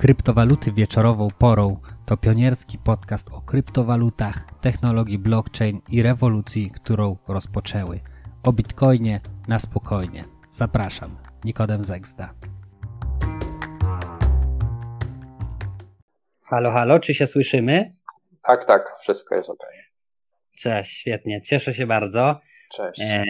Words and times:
Kryptowaluty 0.00 0.72
wieczorową 0.72 1.28
porą 1.38 1.80
to 2.06 2.16
pionierski 2.16 2.78
podcast 2.78 3.30
o 3.32 3.40
kryptowalutach, 3.40 4.60
technologii 4.60 5.18
blockchain 5.18 5.80
i 5.88 6.02
rewolucji, 6.02 6.70
którą 6.70 7.16
rozpoczęły. 7.28 8.00
O 8.42 8.52
bitcoinie 8.52 9.20
na 9.48 9.58
spokojnie. 9.58 10.24
Zapraszam, 10.50 11.16
Nikodem 11.44 11.84
Zegzda. 11.84 12.34
Halo, 16.42 16.72
halo, 16.72 17.00
czy 17.00 17.14
się 17.14 17.26
słyszymy? 17.26 17.96
Tak, 18.42 18.64
tak, 18.64 18.96
wszystko 19.00 19.34
jest 19.34 19.50
ok. 19.50 19.66
Cześć, 20.58 20.96
świetnie, 20.96 21.42
cieszę 21.42 21.74
się 21.74 21.86
bardzo. 21.86 22.40
Cześć. 22.72 23.00
E, 23.00 23.24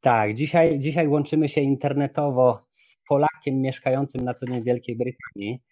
tak, 0.00 0.34
dzisiaj, 0.34 0.78
dzisiaj 0.78 1.08
łączymy 1.08 1.48
się 1.48 1.60
internetowo 1.60 2.60
z 2.70 2.96
Polakiem 3.08 3.60
mieszkającym 3.60 4.24
na 4.24 4.34
co 4.34 4.46
dzień 4.46 4.60
w 4.60 4.64
Wielkiej 4.64 4.96
Brytanii. 4.96 5.62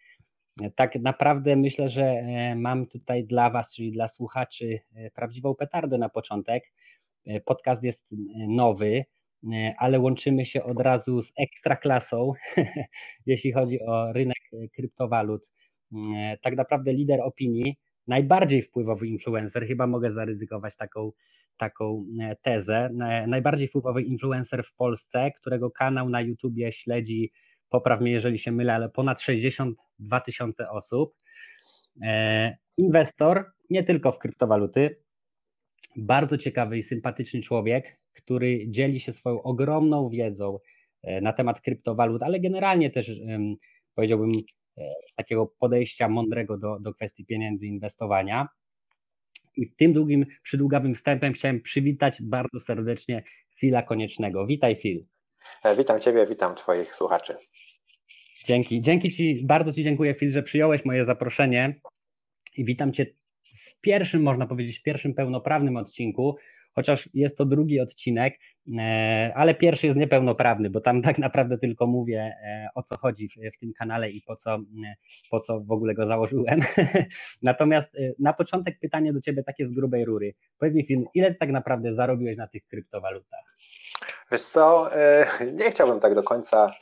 Tak 0.77 0.95
naprawdę 0.95 1.57
myślę, 1.57 1.89
że 1.89 2.03
e, 2.03 2.55
mam 2.55 2.87
tutaj 2.87 3.25
dla 3.25 3.51
Was, 3.51 3.75
czyli 3.75 3.93
dla 3.93 4.09
słuchaczy, 4.09 4.81
e, 4.95 5.11
prawdziwą 5.11 5.55
petardę 5.55 5.99
na 5.99 6.09
początek. 6.09 6.73
E, 7.27 7.41
podcast 7.41 7.85
jest 7.85 8.11
nowy, 8.49 9.05
ale 9.79 10.01
łączymy 10.01 10.45
się 10.45 10.63
od 10.65 10.81
razu 10.81 11.23
z 11.23 11.33
ekstraklasą, 11.39 12.33
jeśli 13.27 13.53
chodzi 13.53 13.81
o 13.83 14.13
rynek 14.13 14.39
kryptowalut. 14.75 15.43
Tak 16.43 16.57
naprawdę 16.57 16.93
lider 16.93 17.21
opinii, 17.21 17.77
najbardziej 18.07 18.63
wpływowy 18.63 19.07
influencer, 19.07 19.67
chyba 19.67 19.87
mogę 19.87 20.11
zaryzykować 20.11 20.77
taką, 20.77 21.13
taką 21.57 22.05
tezę, 22.43 22.91
najbardziej 23.27 23.69
wpływowy 23.69 24.03
influencer 24.03 24.65
w 24.65 24.75
Polsce, 24.75 25.31
którego 25.41 25.71
kanał 25.71 26.09
na 26.09 26.21
YouTubie 26.21 26.73
śledzi 26.73 27.31
popraw 27.71 28.01
mnie, 28.01 28.13
jeżeli 28.13 28.39
się 28.39 28.53
mylę, 28.53 28.75
ale 28.75 28.89
ponad 28.89 29.21
62 29.21 30.21
tysiące 30.21 30.71
osób. 30.71 31.15
E, 32.03 32.57
inwestor, 32.77 33.45
nie 33.71 33.85
tylko 33.85 34.13
w 34.13 34.19
kryptowaluty, 34.19 34.97
bardzo 35.97 36.39
ciekawy 36.39 36.77
i 36.77 36.83
sympatyczny 36.83 37.41
człowiek, 37.41 38.01
który 38.13 38.65
dzieli 38.69 39.01
się 39.01 39.13
swoją 39.13 39.43
ogromną 39.43 40.09
wiedzą 40.09 40.59
e, 41.03 41.21
na 41.21 41.33
temat 41.33 41.61
kryptowalut, 41.61 42.23
ale 42.23 42.41
generalnie 42.41 42.91
też 42.91 43.11
powiedziałbym 43.95 44.33
e, 44.79 44.93
takiego 45.17 45.47
podejścia 45.59 46.09
mądrego 46.09 46.59
do, 46.59 46.81
do 46.81 46.95
kwestii 46.95 47.27
pieniędzy, 47.27 47.67
inwestowania. 47.67 48.49
I 49.57 49.73
tym 49.73 49.93
długim, 49.93 50.27
przydługawym 50.43 50.95
wstępem 50.95 51.33
chciałem 51.33 51.61
przywitać 51.61 52.23
bardzo 52.23 52.61
serdecznie 52.61 53.23
Fila 53.61 53.83
Koniecznego. 53.83 54.47
Witaj 54.47 54.77
Fil. 54.77 55.05
Witam 55.79 56.01
Ciebie, 56.01 56.27
witam 56.27 56.55
Twoich 56.55 56.95
słuchaczy. 56.95 57.37
Dzięki. 58.47 58.83
Dzięki 58.83 59.11
Ci, 59.11 59.43
bardzo 59.45 59.73
Ci 59.73 59.85
dziękuję, 59.85 60.15
Phil, 60.15 60.31
że 60.31 60.43
przyjąłeś 60.43 60.85
moje 60.85 61.05
zaproszenie 61.05 61.81
i 62.57 62.65
witam 62.65 62.93
Cię 62.93 63.07
w 63.43 63.81
pierwszym, 63.81 64.23
można 64.23 64.47
powiedzieć, 64.47 64.79
w 64.79 64.83
pierwszym 64.83 65.15
pełnoprawnym 65.15 65.77
odcinku, 65.77 66.37
chociaż 66.73 67.09
jest 67.15 67.39
to 67.39 67.45
drugi 67.45 67.81
odcinek, 67.81 68.39
e, 68.79 69.33
ale 69.37 69.55
pierwszy 69.55 69.87
jest 69.87 69.99
niepełnoprawny, 69.99 70.71
bo 70.71 70.81
tam 70.81 71.03
tak 71.09 71.19
naprawdę 71.19 71.59
tylko 71.59 71.87
mówię 71.87 72.21
e, 72.21 72.69
o 72.75 72.83
co 72.83 72.97
chodzi 72.97 73.29
w, 73.29 73.59
tym 73.59 73.73
kanale 73.73 74.11
i 74.11 74.23
po 74.23 74.37
co, 74.37 74.55
e, 74.55 74.59
po 75.31 75.41
co 75.41 75.61
w 75.61 75.73
ogóle 75.73 75.95
go 75.95 76.07
założyłem. 76.07 76.61
Natomiast 77.43 77.97
na 78.19 78.33
początek 78.33 78.79
pytanie 78.79 79.13
do 79.13 79.21
Ciebie 79.21 79.43
takie 79.43 79.67
z 79.67 79.73
grubej 79.73 80.05
rury. 80.05 80.35
Powiedz 80.59 80.75
mi, 80.75 80.87
film, 80.87 81.05
ile 81.15 81.35
tak 81.35 81.51
naprawdę 81.51 81.95
zarobiłeś 81.95 82.37
na 82.37 82.47
tych 82.47 82.67
kryptowalutach? 82.67 83.57
Wiesz 84.33 84.43
co, 84.43 84.91
nie 85.53 85.71
chciałbym 85.71 86.01
tak 86.01 86.15
do 86.15 86.23
końca 86.23 86.73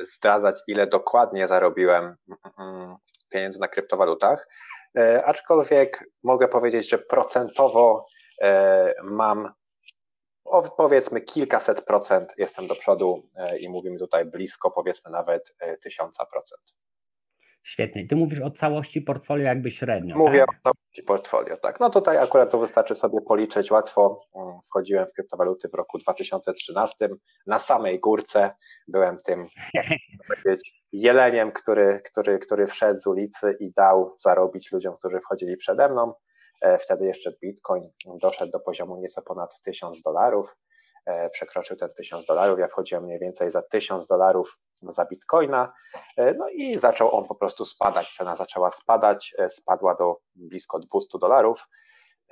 zdradzać, 0.00 0.60
ile 0.66 0.86
dokładnie 0.86 1.48
zarobiłem 1.48 2.16
mm, 2.58 2.96
pieniędzy 3.28 3.60
na 3.60 3.68
kryptowalutach, 3.68 4.48
aczkolwiek 5.24 6.04
mogę 6.22 6.48
powiedzieć, 6.48 6.90
że 6.90 6.98
procentowo 6.98 8.06
E, 8.42 8.94
mam 9.02 9.52
powiedzmy 10.76 11.20
kilkaset 11.20 11.84
procent 11.84 12.34
jestem 12.38 12.66
do 12.66 12.74
przodu 12.74 13.28
e, 13.36 13.58
i 13.58 13.68
mówimy 13.68 13.98
tutaj 13.98 14.24
blisko 14.24 14.70
powiedzmy 14.70 15.10
nawet 15.10 15.54
e, 15.58 15.76
tysiąca 15.76 16.26
procent. 16.26 16.74
Świetnie. 17.64 18.06
Ty 18.08 18.16
mówisz 18.16 18.40
o 18.40 18.50
całości 18.50 19.02
portfolio 19.02 19.44
jakby 19.44 19.70
średnio. 19.70 20.16
Mówię 20.16 20.38
tak? 20.38 20.48
o 20.48 20.62
całości 20.62 21.02
portfolio, 21.02 21.56
tak. 21.56 21.80
No 21.80 21.90
tutaj 21.90 22.18
akurat 22.18 22.50
to 22.50 22.58
wystarczy 22.58 22.94
sobie 22.94 23.20
policzyć 23.20 23.70
łatwo. 23.70 24.20
Mm, 24.36 24.58
wchodziłem 24.66 25.06
w 25.06 25.12
kryptowaluty 25.12 25.68
w 25.68 25.74
roku 25.74 25.98
2013. 25.98 27.08
Na 27.46 27.58
samej 27.58 28.00
górce 28.00 28.50
byłem 28.88 29.18
tym 29.18 29.46
jeleniem, 30.92 31.52
który, 31.52 32.00
który, 32.04 32.38
który 32.38 32.66
wszedł 32.66 33.00
z 33.00 33.06
ulicy 33.06 33.56
i 33.60 33.72
dał 33.72 34.14
zarobić 34.18 34.72
ludziom, 34.72 34.96
którzy 34.96 35.20
wchodzili 35.20 35.56
przede 35.56 35.88
mną. 35.88 36.14
E, 36.62 36.78
wtedy 36.78 37.06
jeszcze 37.06 37.32
Bitcoin 37.42 37.90
doszedł 38.20 38.52
do 38.52 38.60
poziomu 38.60 38.96
nieco 38.96 39.22
ponad 39.22 39.60
1000 39.64 40.02
dolarów, 40.02 40.56
przekroczył 41.32 41.76
ten 41.76 41.88
1000 41.96 42.26
dolarów. 42.26 42.58
Ja 42.58 42.68
wchodziłem 42.68 43.04
mniej 43.04 43.18
więcej 43.18 43.50
za 43.50 43.62
1000 43.62 44.06
dolarów 44.06 44.58
za 44.82 45.04
Bitcoina, 45.04 45.72
e, 46.16 46.34
no 46.34 46.48
i 46.48 46.78
zaczął 46.78 47.16
on 47.16 47.24
po 47.24 47.34
prostu 47.34 47.64
spadać. 47.64 48.14
Cena 48.16 48.36
zaczęła 48.36 48.70
spadać, 48.70 49.34
spadła 49.48 49.94
do 49.94 50.16
blisko 50.34 50.78
200 50.78 51.18
dolarów. 51.18 51.68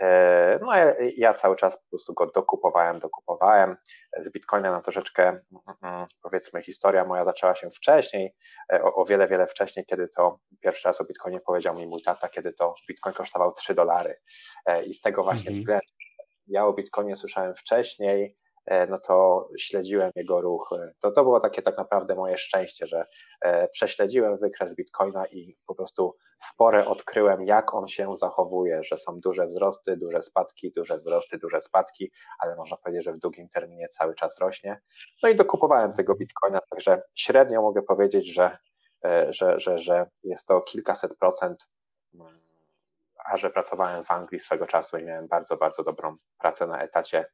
E, 0.00 0.58
no 0.62 0.76
ja, 0.76 0.94
ja 1.16 1.34
cały 1.34 1.56
czas 1.56 1.76
po 1.76 1.88
prostu 1.90 2.14
go 2.14 2.26
dokupowałem, 2.26 2.98
dokupowałem. 2.98 3.76
Z 4.18 4.30
Bitcoina 4.30 4.70
na 4.70 4.80
troszeczkę, 4.80 5.28
mm, 5.28 5.42
mm, 5.82 6.06
powiedzmy, 6.22 6.62
historia 6.62 7.04
moja 7.04 7.24
zaczęła 7.24 7.54
się 7.54 7.70
wcześniej, 7.70 8.34
e, 8.72 8.82
o, 8.82 8.94
o, 8.94 9.04
wiele, 9.04 9.28
wiele 9.28 9.46
wcześniej, 9.46 9.86
kiedy 9.86 10.08
to 10.08 10.38
pierwszy 10.60 10.88
raz 10.88 11.00
o 11.00 11.04
Bitcoinie 11.04 11.40
powiedział 11.40 11.74
mi 11.74 11.86
mój 11.86 12.02
tata, 12.02 12.28
kiedy 12.28 12.52
to 12.52 12.74
Bitcoin 12.88 13.14
kosztował 13.14 13.52
3 13.52 13.74
dolary. 13.74 14.20
E, 14.66 14.84
I 14.84 14.94
z 14.94 15.00
tego 15.00 15.24
właśnie 15.24 15.50
mhm. 15.50 15.54
względu 15.54 15.86
ja 16.46 16.66
o 16.66 16.72
Bitcoinie 16.72 17.16
słyszałem 17.16 17.54
wcześniej, 17.54 18.36
E, 18.36 18.41
no 18.88 18.98
to 18.98 19.48
śledziłem 19.58 20.10
jego 20.14 20.40
ruch. 20.40 20.70
To, 21.00 21.10
to 21.10 21.22
było 21.22 21.40
takie 21.40 21.62
tak 21.62 21.78
naprawdę 21.78 22.14
moje 22.14 22.38
szczęście, 22.38 22.86
że 22.86 23.06
e, 23.40 23.68
prześledziłem 23.68 24.38
wykres 24.38 24.74
Bitcoina 24.74 25.26
i 25.26 25.56
po 25.66 25.74
prostu 25.74 26.16
w 26.42 26.56
porę 26.56 26.86
odkryłem, 26.86 27.42
jak 27.42 27.74
on 27.74 27.88
się 27.88 28.16
zachowuje, 28.16 28.84
że 28.84 28.98
są 28.98 29.20
duże 29.20 29.46
wzrosty, 29.46 29.96
duże 29.96 30.22
spadki, 30.22 30.72
duże 30.72 30.98
wzrosty, 30.98 31.38
duże 31.38 31.60
spadki, 31.60 32.12
ale 32.38 32.56
można 32.56 32.76
powiedzieć, 32.76 33.04
że 33.04 33.12
w 33.12 33.18
długim 33.18 33.48
terminie 33.48 33.88
cały 33.88 34.14
czas 34.14 34.38
rośnie. 34.38 34.80
No 35.22 35.28
i 35.28 35.34
dokupowałem 35.34 35.92
tego 35.92 36.14
Bitcoina, 36.14 36.60
także 36.70 37.02
średnio 37.14 37.62
mogę 37.62 37.82
powiedzieć, 37.82 38.34
że, 38.34 38.58
e, 39.04 39.32
że, 39.32 39.60
że, 39.60 39.78
że 39.78 40.06
jest 40.22 40.46
to 40.46 40.60
kilkaset 40.60 41.16
procent 41.18 41.68
mm, 42.14 42.42
a 43.24 43.36
że 43.36 43.50
pracowałem 43.50 44.04
w 44.04 44.10
Anglii 44.10 44.40
swego 44.40 44.66
czasu 44.66 44.98
i 44.98 45.04
miałem 45.04 45.28
bardzo, 45.28 45.56
bardzo 45.56 45.82
dobrą 45.82 46.16
pracę 46.38 46.66
na 46.66 46.82
etacie 46.82 47.26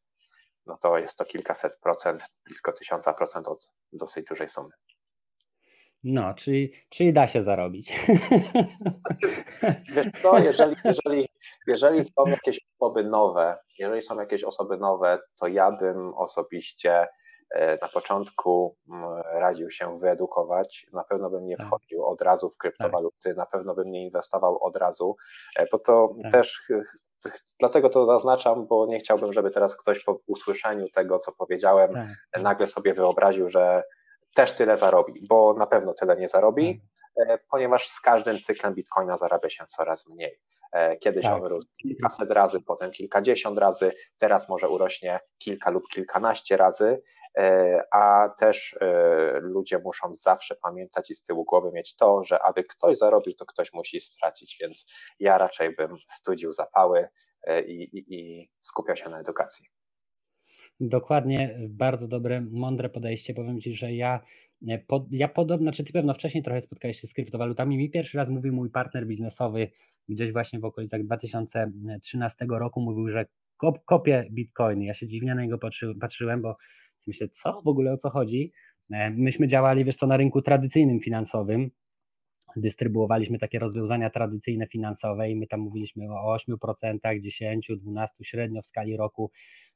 no 0.69 0.79
to 0.83 0.99
jest 0.99 1.19
to 1.19 1.25
kilkaset 1.25 1.81
procent, 1.81 2.23
blisko 2.45 2.73
tysiąca 2.73 3.13
procent 3.13 3.49
od 3.49 3.71
dosyć 3.93 4.27
dużej 4.27 4.49
sumy. 4.49 4.71
No, 6.05 6.35
czyli, 6.35 6.73
czyli 6.89 7.13
da 7.13 7.27
się 7.27 7.43
zarobić. 7.43 7.93
Wiesz 9.95 10.07
co, 10.23 10.39
jeżeli, 10.39 10.77
jeżeli, 10.85 11.29
jeżeli 11.67 12.05
są 12.05 12.27
jakieś 12.27 12.61
osoby 12.79 13.05
nowe, 13.05 13.59
jeżeli 13.79 14.03
są 14.03 14.21
jakieś 14.21 14.45
osoby 14.45 14.79
nowe, 14.79 15.19
to 15.41 15.47
ja 15.47 15.71
bym 15.71 16.15
osobiście 16.15 17.07
e, 17.51 17.79
na 17.83 17.89
początku 17.89 18.77
radził 19.33 19.71
się 19.71 19.99
wyedukować. 19.99 20.87
Na 20.93 21.05
pewno 21.05 21.31
bym 21.31 21.47
nie 21.47 21.57
tak. 21.57 21.67
wchodził 21.67 22.07
od 22.07 22.23
razu 22.23 22.51
w 22.51 22.57
kryptowaluty, 22.57 23.29
tak. 23.29 23.37
na 23.37 23.47
pewno 23.47 23.75
bym 23.75 23.91
nie 23.91 24.05
inwestował 24.05 24.65
od 24.65 24.77
razu, 24.77 25.17
e, 25.59 25.67
bo 25.73 25.79
to 25.79 26.15
tak. 26.23 26.33
też 26.33 26.63
Dlatego 27.61 27.89
to 27.89 28.07
zaznaczam, 28.07 28.67
bo 28.67 28.87
nie 28.87 28.99
chciałbym, 28.99 29.33
żeby 29.33 29.51
teraz 29.51 29.77
ktoś 29.77 30.05
po 30.05 30.21
usłyszeniu 30.27 30.89
tego, 30.89 31.19
co 31.19 31.33
powiedziałem, 31.33 31.95
tak. 31.95 32.43
nagle 32.43 32.67
sobie 32.67 32.95
wyobraził, 32.95 33.49
że 33.49 33.83
też 34.35 34.53
tyle 34.53 34.77
zarobi, 34.77 35.27
bo 35.29 35.55
na 35.55 35.67
pewno 35.67 35.95
tyle 35.95 36.17
nie 36.17 36.29
zarobi, 36.29 36.81
tak. 37.29 37.41
ponieważ 37.51 37.89
z 37.89 38.01
każdym 38.01 38.39
cyklem 38.39 38.75
bitcoina 38.75 39.17
zarabia 39.17 39.51
się 39.51 39.65
coraz 39.69 40.07
mniej. 40.07 40.41
E, 40.73 40.97
kiedyś 40.97 41.23
tak. 41.23 41.35
on 41.35 41.45
rósł 41.47 41.69
kilkaset 41.83 42.31
razy, 42.31 42.61
potem 42.61 42.91
kilkadziesiąt 42.91 43.59
razy, 43.59 43.93
teraz 44.19 44.49
może 44.49 44.69
urośnie 44.69 45.21
kilka 45.39 45.71
lub 45.71 45.89
kilkanaście 45.89 46.57
razy, 46.57 47.03
e, 47.39 47.83
a 47.93 48.29
też 48.39 48.79
ludzie 49.41 49.79
muszą 49.79 50.15
zawsze 50.15 50.57
pamiętać 50.63 51.11
i 51.11 51.15
z 51.15 51.23
tyłu 51.23 51.45
głowy 51.45 51.71
mieć 51.73 51.97
to, 51.97 52.25
że 52.25 52.43
aby 52.43 52.65
ktoś 52.65 52.99
zarobił, 52.99 53.35
to 53.35 53.47
ktoś 53.47 53.73
musi 53.73 54.01
stracić, 54.01 54.57
więc 54.61 54.87
ja 55.21 55.39
raczej 55.39 55.75
bym 55.75 55.97
studził 56.09 56.53
zapały 56.53 57.09
i, 57.67 57.73
i, 57.73 58.15
i 58.15 58.51
skupiał 58.61 58.97
się 58.97 59.11
na 59.11 59.21
edukacji. 59.21 59.67
Dokładnie, 60.81 61.59
bardzo 61.69 62.09
dobre, 62.09 62.41
mądre 62.51 62.89
podejście. 62.89 63.35
Powiem 63.35 63.61
Ci, 63.61 63.75
że 63.75 63.93
ja, 63.93 64.21
pod, 64.87 65.13
ja 65.13 65.29
podobno, 65.29 65.65
znaczy 65.65 65.85
Ty 65.85 65.93
pewno 65.93 66.15
wcześniej 66.15 66.45
trochę 66.45 66.61
spotkałeś 66.61 67.01
się 67.01 67.07
z 67.07 67.15
kryptowalutami. 67.15 67.77
Mi 67.77 67.91
pierwszy 67.91 68.19
raz 68.19 68.29
mówił 68.29 68.53
mój 68.53 68.71
partner 68.71 69.07
biznesowy 69.07 69.71
gdzieś 70.09 70.33
właśnie 70.33 70.61
w 70.61 70.65
okolicach 70.65 71.05
2013 71.05 72.47
roku, 72.51 72.81
mówił, 72.81 73.09
że 73.09 73.27
kop, 73.57 73.85
kopie 73.85 74.29
bitcoiny. 74.31 74.85
Ja 74.85 74.95
się 74.95 75.09
dziwnie 75.09 75.35
na 75.35 75.43
niego 75.43 75.59
patrzy, 75.59 75.95
patrzyłem, 76.01 76.43
bo 76.43 76.57
myślę, 77.07 77.29
co 77.29 77.63
w 77.63 77.69
ogóle 77.69 77.93
o 77.93 77.97
co 77.97 78.11
chodzi? 78.11 78.53
E, 78.91 79.11
myśmy 79.11 79.49
działali, 79.49 79.85
wiesz 79.85 79.97
co, 79.97 80.07
na 80.07 80.17
rynku 80.17 80.43
tradycyjnym 80.43 81.01
finansowym, 81.01 81.71
dystrybuowaliśmy 82.57 83.39
takie 83.39 83.59
rozwiązania 83.59 84.11
tradycyjne 84.11 84.67
finansowe 84.67 85.31
i 85.31 85.37
my 85.37 85.47
tam 85.47 85.61
mówiliśmy 85.61 86.05
o 86.11 86.37
8%, 86.37 87.21
10, 87.21 87.71
12 87.79 88.25
średnio 88.25 88.63
w 88.63 88.67
skali 88.67 88.97
roku 88.97 89.31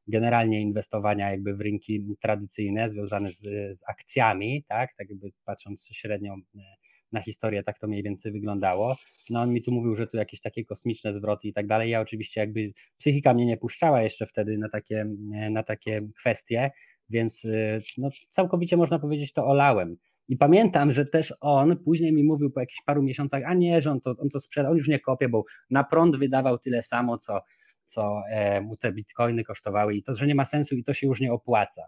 generalnie 0.08 0.60
inwestowania 0.60 1.30
jakby 1.30 1.54
w 1.54 1.60
rynki 1.60 2.06
tradycyjne 2.20 2.90
związane 2.90 3.32
z, 3.32 3.40
z 3.78 3.82
akcjami, 3.88 4.64
tak, 4.68 4.94
tak 4.96 5.10
jakby 5.10 5.30
patrząc 5.44 5.88
średnio 5.92 6.34
e, 6.34 6.58
na 7.12 7.22
historię, 7.22 7.62
tak 7.62 7.78
to 7.78 7.88
mniej 7.88 8.02
więcej 8.02 8.32
wyglądało. 8.32 8.96
No 9.30 9.40
on 9.40 9.52
mi 9.52 9.62
tu 9.62 9.72
mówił, 9.72 9.96
że 9.96 10.06
tu 10.06 10.16
jakieś 10.16 10.40
takie 10.40 10.64
kosmiczne 10.64 11.12
zwroty 11.12 11.48
i 11.48 11.52
tak 11.52 11.66
dalej. 11.66 11.90
Ja 11.90 12.00
oczywiście 12.00 12.40
jakby 12.40 12.72
psychika 12.98 13.34
mnie 13.34 13.46
nie 13.46 13.56
puszczała 13.56 14.02
jeszcze 14.02 14.26
wtedy 14.26 14.58
na 14.58 14.68
takie, 14.68 15.06
na 15.50 15.62
takie 15.62 16.08
kwestie, 16.20 16.70
więc 17.10 17.44
e, 17.44 17.80
no, 17.98 18.08
całkowicie 18.30 18.76
można 18.76 18.98
powiedzieć 18.98 19.32
to 19.32 19.46
olałem. 19.46 19.96
I 20.28 20.36
pamiętam, 20.36 20.92
że 20.92 21.06
też 21.06 21.34
on 21.40 21.76
później 21.84 22.12
mi 22.12 22.24
mówił 22.24 22.50
po 22.50 22.60
jakichś 22.60 22.82
paru 22.86 23.02
miesiącach, 23.02 23.42
a 23.46 23.54
nie, 23.54 23.80
że 23.80 23.90
on 23.90 24.00
to, 24.00 24.14
on 24.18 24.28
to 24.28 24.40
sprzedał, 24.40 24.72
on 24.72 24.78
już 24.78 24.88
nie 24.88 25.00
kopie, 25.00 25.28
bo 25.28 25.44
na 25.70 25.84
prąd 25.84 26.16
wydawał 26.16 26.58
tyle 26.58 26.82
samo, 26.82 27.18
co, 27.18 27.40
co 27.92 28.22
e, 28.30 28.60
mu 28.60 28.76
te 28.76 28.92
bitcoiny 28.92 29.44
kosztowały 29.44 29.94
i 29.94 30.02
to, 30.02 30.14
że 30.14 30.26
nie 30.26 30.34
ma 30.34 30.44
sensu 30.44 30.76
i 30.76 30.84
to 30.84 30.92
się 30.92 31.06
już 31.06 31.20
nie 31.20 31.32
opłaca. 31.32 31.82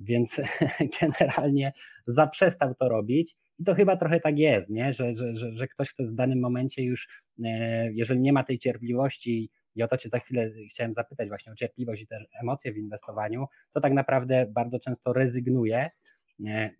Więc 0.00 0.40
generalnie 1.00 1.72
zaprzestał 2.06 2.74
to 2.74 2.88
robić 2.88 3.36
i 3.58 3.64
to 3.64 3.74
chyba 3.74 3.96
trochę 3.96 4.20
tak 4.20 4.38
jest, 4.38 4.70
nie? 4.70 4.92
Że, 4.92 5.16
że, 5.16 5.36
że, 5.36 5.52
że 5.52 5.68
ktoś, 5.68 5.92
kto 5.92 6.04
w 6.04 6.14
danym 6.14 6.40
momencie 6.40 6.82
już, 6.82 7.08
e, 7.44 7.92
jeżeli 7.92 8.20
nie 8.20 8.32
ma 8.32 8.44
tej 8.44 8.58
cierpliwości, 8.58 9.50
i 9.74 9.82
o 9.82 9.88
to 9.88 9.96
Cię 9.96 10.08
za 10.08 10.18
chwilę 10.18 10.50
chciałem 10.70 10.94
zapytać 10.94 11.28
właśnie 11.28 11.52
o 11.52 11.54
cierpliwość 11.54 12.02
i 12.02 12.06
te 12.06 12.24
emocje 12.42 12.72
w 12.72 12.76
inwestowaniu, 12.76 13.46
to 13.72 13.80
tak 13.80 13.92
naprawdę 13.92 14.46
bardzo 14.50 14.78
często 14.78 15.12
rezygnuje 15.12 15.88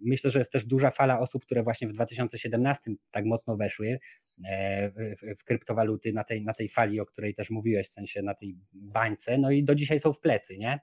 Myślę, 0.00 0.30
że 0.30 0.38
jest 0.38 0.52
też 0.52 0.64
duża 0.64 0.90
fala 0.90 1.20
osób, 1.20 1.44
które 1.44 1.62
właśnie 1.62 1.88
w 1.88 1.92
2017 1.92 2.90
tak 3.10 3.24
mocno 3.24 3.56
weszły 3.56 3.98
e, 4.44 4.90
w, 5.38 5.44
kryptowaluty 5.44 6.12
na 6.12 6.24
tej, 6.24 6.44
na 6.44 6.54
tej 6.54 6.68
fali, 6.68 7.00
o 7.00 7.06
której 7.06 7.34
też 7.34 7.50
mówiłeś, 7.50 7.88
w 7.88 7.92
sensie 7.92 8.22
na 8.22 8.34
tej 8.34 8.56
bańce, 8.72 9.38
no 9.38 9.50
i 9.50 9.64
do 9.64 9.74
dzisiaj 9.74 10.00
są 10.00 10.12
w 10.12 10.20
plecy, 10.20 10.58
nie? 10.58 10.80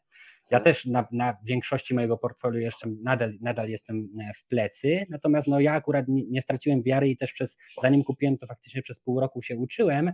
Ja 0.52 0.60
też 0.60 0.86
na, 0.86 1.08
na 1.12 1.38
większości 1.46 1.94
mojego 1.94 2.18
portfolio 2.18 2.60
jeszcze 2.60 2.90
nadal, 3.04 3.34
nadal 3.42 3.70
jestem 3.70 4.10
e, 4.20 4.34
w 4.34 4.48
plecy, 4.48 5.06
natomiast 5.10 5.48
no 5.48 5.60
ja 5.60 5.74
akurat 5.74 6.08
nie, 6.08 6.24
nie 6.26 6.42
straciłem 6.42 6.84
wiary 6.84 7.10
i 7.10 7.18
też 7.18 7.34
przez, 7.34 7.58
zanim 7.82 8.04
kupiłem 8.04 8.38
to 8.38 8.48
faktycznie 8.48 8.82
przez 8.82 9.00
pół 9.00 9.20
roku 9.20 9.42
się 9.42 9.58
uczyłem, 9.58 10.08
E, 10.08 10.14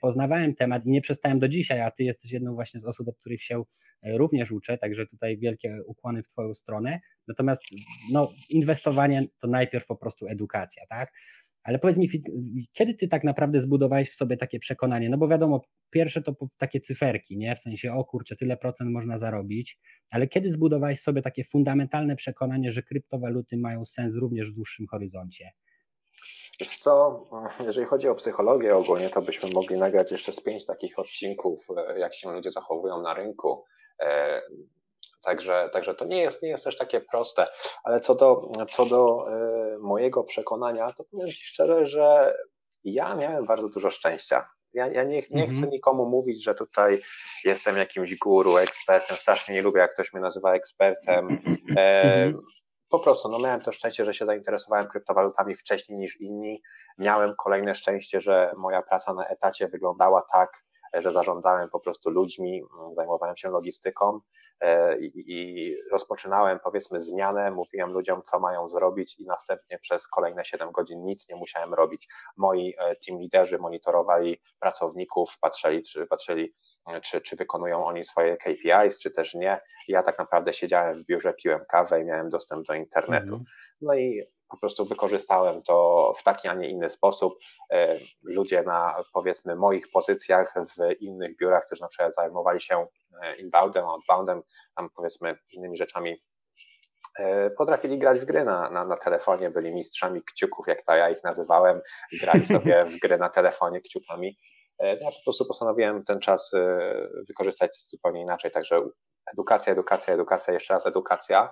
poznawałem 0.00 0.54
temat 0.54 0.86
i 0.86 0.90
nie 0.90 1.00
przestałem 1.00 1.38
do 1.38 1.48
dzisiaj, 1.48 1.80
a 1.80 1.90
Ty 1.90 2.04
jesteś 2.04 2.32
jedną 2.32 2.54
właśnie 2.54 2.80
z 2.80 2.84
osób, 2.84 3.08
od 3.08 3.18
których 3.18 3.42
się 3.42 3.62
e, 4.02 4.18
również 4.18 4.52
uczę, 4.52 4.78
także 4.78 5.06
tutaj 5.06 5.38
wielkie 5.38 5.78
ukłony 5.86 6.22
w 6.22 6.28
Twoją 6.28 6.54
stronę. 6.54 7.00
Natomiast 7.28 7.62
no, 8.12 8.30
inwestowanie 8.48 9.26
to 9.40 9.48
najpierw 9.48 9.86
po 9.86 9.96
prostu 9.96 10.28
edukacja, 10.28 10.86
tak? 10.88 11.12
Ale 11.62 11.78
powiedz 11.78 11.96
mi, 11.96 12.08
kiedy 12.72 12.94
ty 12.94 13.08
tak 13.08 13.24
naprawdę 13.24 13.60
zbudowałeś 13.60 14.10
w 14.10 14.14
sobie 14.14 14.36
takie 14.36 14.58
przekonanie? 14.58 15.08
No 15.08 15.18
bo 15.18 15.28
wiadomo, 15.28 15.64
pierwsze 15.90 16.22
to 16.22 16.36
takie 16.58 16.80
cyferki, 16.80 17.36
nie? 17.36 17.56
W 17.56 17.60
sensie, 17.60 17.92
o 17.92 18.04
kurczę, 18.04 18.36
tyle 18.36 18.56
procent 18.56 18.90
można 18.90 19.18
zarobić, 19.18 19.78
ale 20.10 20.28
kiedy 20.28 20.50
zbudowałeś 20.50 21.00
sobie 21.00 21.22
takie 21.22 21.44
fundamentalne 21.44 22.16
przekonanie, 22.16 22.72
że 22.72 22.82
kryptowaluty 22.82 23.56
mają 23.56 23.86
sens 23.86 24.14
również 24.14 24.50
w 24.50 24.54
dłuższym 24.54 24.86
horyzoncie? 24.86 25.50
Wiesz 26.60 26.78
co, 26.78 27.26
jeżeli 27.66 27.86
chodzi 27.86 28.08
o 28.08 28.14
psychologię 28.14 28.76
ogólnie, 28.76 29.10
to 29.10 29.22
byśmy 29.22 29.50
mogli 29.50 29.78
nagrać 29.78 30.12
jeszcze 30.12 30.32
z 30.32 30.40
pięć 30.40 30.66
takich 30.66 30.98
odcinków, 30.98 31.66
e, 31.76 31.98
jak 31.98 32.14
się 32.14 32.32
ludzie 32.32 32.52
zachowują 32.52 33.02
na 33.02 33.14
rynku. 33.14 33.64
E, 34.02 34.42
także, 35.22 35.70
także 35.72 35.94
to 35.94 36.04
nie 36.04 36.22
jest, 36.22 36.42
nie 36.42 36.48
jest 36.48 36.64
też 36.64 36.76
takie 36.76 37.00
proste, 37.00 37.46
ale 37.84 38.00
co 38.00 38.14
do, 38.14 38.52
co 38.70 38.86
do 38.86 39.26
e, 39.32 39.78
mojego 39.78 40.24
przekonania, 40.24 40.92
to 40.92 41.04
powiem 41.04 41.28
Ci 41.28 41.46
szczerze, 41.46 41.86
że 41.86 42.36
ja 42.84 43.14
miałem 43.14 43.46
bardzo 43.46 43.68
dużo 43.68 43.90
szczęścia. 43.90 44.48
Ja, 44.72 44.86
ja 44.86 45.04
nie, 45.04 45.22
nie 45.30 45.46
chcę 45.46 45.54
mhm. 45.54 45.70
nikomu 45.70 46.06
mówić, 46.06 46.44
że 46.44 46.54
tutaj 46.54 47.00
jestem 47.44 47.76
jakimś 47.76 48.14
guru, 48.14 48.56
ekspertem. 48.56 49.16
Strasznie 49.16 49.54
nie 49.54 49.62
lubię, 49.62 49.80
jak 49.80 49.92
ktoś 49.92 50.12
mnie 50.12 50.22
nazywa 50.22 50.54
ekspertem. 50.54 51.28
Mhm 51.28 52.40
po 52.88 52.98
prostu 52.98 53.28
no 53.28 53.38
miałem 53.38 53.60
to 53.60 53.72
szczęście, 53.72 54.04
że 54.04 54.14
się 54.14 54.26
zainteresowałem 54.26 54.88
kryptowalutami 54.88 55.54
wcześniej 55.54 55.98
niż 55.98 56.20
inni. 56.20 56.62
Miałem 56.98 57.34
kolejne 57.36 57.74
szczęście, 57.74 58.20
że 58.20 58.52
moja 58.56 58.82
praca 58.82 59.14
na 59.14 59.26
etacie 59.26 59.68
wyglądała 59.68 60.22
tak, 60.32 60.64
że 60.94 61.12
zarządzałem 61.12 61.70
po 61.70 61.80
prostu 61.80 62.10
ludźmi, 62.10 62.62
zajmowałem 62.92 63.36
się 63.36 63.50
logistyką 63.50 64.20
e, 64.60 64.98
i 65.00 65.76
rozpoczynałem 65.92 66.58
powiedzmy 66.64 67.00
zmianę, 67.00 67.50
mówiłem 67.50 67.92
ludziom, 67.92 68.22
co 68.22 68.40
mają 68.40 68.70
zrobić 68.70 69.18
i 69.18 69.26
następnie 69.26 69.78
przez 69.78 70.08
kolejne 70.08 70.44
7 70.44 70.72
godzin 70.72 71.04
nic 71.04 71.28
nie 71.28 71.36
musiałem 71.36 71.74
robić. 71.74 72.08
Moi 72.36 72.74
e, 72.78 72.96
team 72.96 73.20
liderzy 73.20 73.58
monitorowali 73.58 74.40
pracowników, 74.60 75.38
patrzyli, 75.40 75.82
czy, 75.82 76.06
patrzyli 76.06 76.54
czy, 77.02 77.20
czy 77.20 77.36
wykonują 77.36 77.86
oni 77.86 78.04
swoje 78.04 78.36
KPIs, 78.36 78.98
czy 78.98 79.10
też 79.10 79.34
nie. 79.34 79.60
Ja 79.88 80.02
tak 80.02 80.18
naprawdę 80.18 80.54
siedziałem 80.54 81.02
w 81.02 81.06
biurze, 81.06 81.34
piłem 81.34 81.60
kawę 81.68 82.00
i 82.00 82.04
miałem 82.04 82.28
dostęp 82.28 82.66
do 82.66 82.74
internetu. 82.74 83.24
Mhm. 83.24 83.44
No 83.80 83.94
i 83.94 84.22
po 84.48 84.56
prostu 84.56 84.84
wykorzystałem 84.84 85.62
to 85.62 86.12
w 86.18 86.22
taki, 86.22 86.48
a 86.48 86.54
nie 86.54 86.68
inny 86.68 86.90
sposób. 86.90 87.38
E, 87.72 87.98
ludzie 88.22 88.62
na 88.62 89.02
powiedzmy 89.12 89.56
moich 89.56 89.90
pozycjach 89.90 90.54
w 90.54 91.00
innych 91.00 91.36
biurach, 91.36 91.66
którzy 91.66 91.82
na 91.82 91.88
przykład 91.88 92.14
zajmowali 92.14 92.60
się 92.60 92.86
e, 93.22 93.36
inboundem, 93.36 93.84
outboundem, 93.84 94.42
tam 94.76 94.90
powiedzmy 94.96 95.38
innymi 95.52 95.76
rzeczami, 95.76 96.22
e, 97.18 97.50
potrafili 97.50 97.98
grać 97.98 98.20
w 98.20 98.24
gry 98.24 98.44
na, 98.44 98.70
na, 98.70 98.84
na 98.84 98.96
telefonie, 98.96 99.50
byli 99.50 99.74
mistrzami 99.74 100.22
kciuków, 100.22 100.66
jak 100.68 100.82
to 100.82 100.96
ja 100.96 101.10
ich 101.10 101.24
nazywałem, 101.24 101.80
grali 102.20 102.46
sobie 102.56 102.84
w 102.84 102.98
gry 102.98 103.18
na 103.18 103.28
telefonie 103.28 103.80
kciukami. 103.80 104.38
Ja 104.80 105.10
po 105.10 105.22
prostu 105.24 105.46
postanowiłem 105.46 106.04
ten 106.04 106.20
czas 106.20 106.52
wykorzystać 107.28 107.70
zupełnie 107.76 108.20
inaczej, 108.20 108.50
także 108.50 108.80
edukacja, 109.32 109.72
edukacja, 109.72 110.14
edukacja, 110.14 110.54
jeszcze 110.54 110.74
raz 110.74 110.86
edukacja 110.86 111.50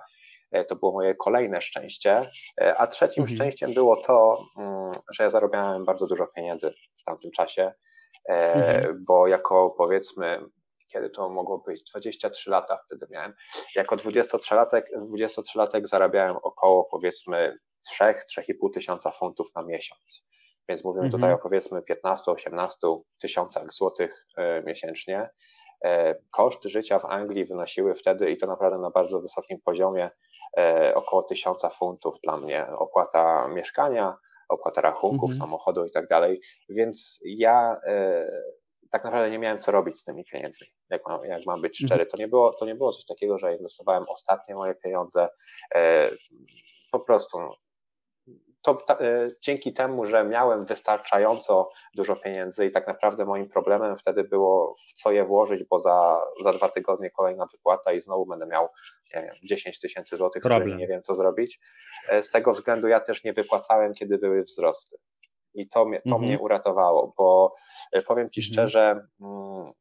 E, 0.51 0.65
to 0.65 0.75
było 0.75 0.91
moje 0.91 1.15
kolejne 1.15 1.61
szczęście. 1.61 2.31
E, 2.61 2.77
a 2.77 2.87
trzecim 2.87 3.23
mhm. 3.23 3.37
szczęściem 3.37 3.73
było 3.73 3.95
to, 3.95 4.43
mm, 4.57 4.91
że 5.13 5.23
ja 5.23 5.29
zarabiałem 5.29 5.85
bardzo 5.85 6.07
dużo 6.07 6.27
pieniędzy 6.27 6.71
w 7.01 7.03
tamtym 7.03 7.31
czasie, 7.31 7.73
e, 8.29 8.53
mhm. 8.53 9.05
bo 9.07 9.27
jako 9.27 9.75
powiedzmy 9.77 10.39
kiedy 10.93 11.09
to 11.09 11.29
mogło 11.29 11.57
być, 11.57 11.83
23 11.83 12.49
lata 12.49 12.79
wtedy 12.85 13.07
miałem. 13.09 13.33
Jako 13.75 13.95
23-latek, 13.95 14.81
23-latek 15.17 15.87
zarabiałem 15.87 16.37
około 16.43 16.83
powiedzmy 16.83 17.57
3-3,5 17.99 18.73
tysiąca 18.73 19.11
funtów 19.11 19.47
na 19.55 19.63
miesiąc. 19.63 20.25
Więc 20.69 20.83
mówimy 20.83 21.05
mhm. 21.05 21.21
tutaj 21.21 21.33
o 21.33 21.37
powiedzmy 21.37 21.81
15-18 21.81 23.01
tysiącach 23.21 23.73
złotych 23.73 24.27
miesięcznie. 24.65 25.29
Koszty 26.31 26.69
życia 26.69 26.99
w 26.99 27.05
Anglii 27.05 27.45
wynosiły 27.45 27.95
wtedy 27.95 28.31
i 28.31 28.37
to 28.37 28.47
naprawdę 28.47 28.77
na 28.77 28.89
bardzo 28.89 29.21
wysokim 29.21 29.61
poziomie 29.61 30.09
E, 30.57 30.95
około 30.95 31.23
tysiąca 31.23 31.69
funtów 31.69 32.15
dla 32.23 32.37
mnie 32.37 32.67
opłata 32.67 33.47
mieszkania, 33.47 34.17
opłata 34.49 34.81
rachunków, 34.81 35.29
mhm. 35.29 35.39
samochodu 35.39 35.85
i 35.85 35.91
tak 35.91 36.07
dalej, 36.07 36.41
więc 36.69 37.19
ja 37.25 37.77
e, 37.87 38.27
tak 38.91 39.03
naprawdę 39.03 39.31
nie 39.31 39.39
miałem 39.39 39.59
co 39.59 39.71
robić 39.71 39.99
z 39.99 40.03
tymi 40.03 40.25
pieniędzmi, 40.25 40.67
jak 40.89 41.01
mam, 41.07 41.25
jak 41.25 41.45
mam 41.45 41.61
być 41.61 41.77
szczery. 41.77 42.01
Mhm. 42.01 42.09
To 42.09 42.17
nie, 42.17 42.27
było, 42.27 42.53
to 42.53 42.65
nie 42.65 42.75
było 42.75 42.93
coś 42.93 43.05
takiego, 43.05 43.37
że 43.37 43.55
inwestowałem 43.55 44.05
ostatnie 44.07 44.55
moje 44.55 44.75
pieniądze, 44.75 45.29
e, 45.75 46.09
po 46.91 46.99
prostu 46.99 47.37
to 48.67 48.73
ta, 48.75 48.93
e, 48.93 49.31
dzięki 49.41 49.73
temu, 49.73 50.05
że 50.05 50.23
miałem 50.23 50.65
wystarczająco 50.65 51.69
dużo 51.95 52.15
pieniędzy 52.15 52.65
i 52.65 52.71
tak 52.71 52.87
naprawdę 52.87 53.25
moim 53.25 53.49
problemem 53.49 53.97
wtedy 53.97 54.23
było 54.23 54.75
w 54.89 54.93
co 54.93 55.11
je 55.11 55.25
włożyć, 55.25 55.63
bo 55.63 55.79
za, 55.79 56.21
za 56.43 56.53
dwa 56.53 56.69
tygodnie 56.69 57.11
kolejna 57.11 57.45
wypłata 57.45 57.93
i 57.93 58.01
znowu 58.01 58.25
będę 58.25 58.45
miał 58.45 58.69
nie 59.15 59.21
wiem, 59.21 59.35
10 59.43 59.79
tysięcy 59.79 60.17
złotych, 60.17 60.43
z 60.43 60.45
którymi 60.45 60.75
nie 60.75 60.87
wiem 60.87 61.01
co 61.01 61.15
zrobić. 61.15 61.59
E, 62.09 62.23
z 62.23 62.29
tego 62.29 62.51
względu 62.51 62.87
ja 62.87 62.99
też 62.99 63.23
nie 63.23 63.33
wypłacałem, 63.33 63.93
kiedy 63.93 64.17
były 64.17 64.43
wzrosty. 64.43 64.97
I 65.53 65.69
to, 65.69 65.85
mnie, 65.85 66.01
to 66.01 66.09
mhm. 66.09 66.23
mnie 66.23 66.39
uratowało, 66.39 67.13
bo 67.17 67.55
e, 67.91 68.01
powiem 68.01 68.29
Ci 68.29 68.41
mhm. 68.41 68.53
szczerze, 68.53 69.07
mm, 69.21 69.71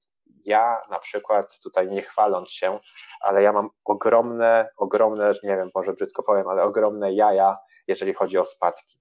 ja 0.44 0.82
na 0.90 0.98
przykład, 0.98 1.60
tutaj 1.60 1.88
nie 1.88 2.02
chwaląc 2.02 2.50
się, 2.50 2.74
ale 3.20 3.42
ja 3.42 3.52
mam 3.52 3.70
ogromne, 3.84 4.68
ogromne, 4.76 5.32
nie 5.42 5.56
wiem, 5.56 5.70
może 5.74 5.92
brzydko 5.92 6.22
powiem, 6.22 6.48
ale 6.48 6.62
ogromne 6.62 7.12
jaja 7.12 7.56
jeżeli 7.88 8.14
chodzi 8.14 8.38
o 8.38 8.44
spadki. 8.44 8.98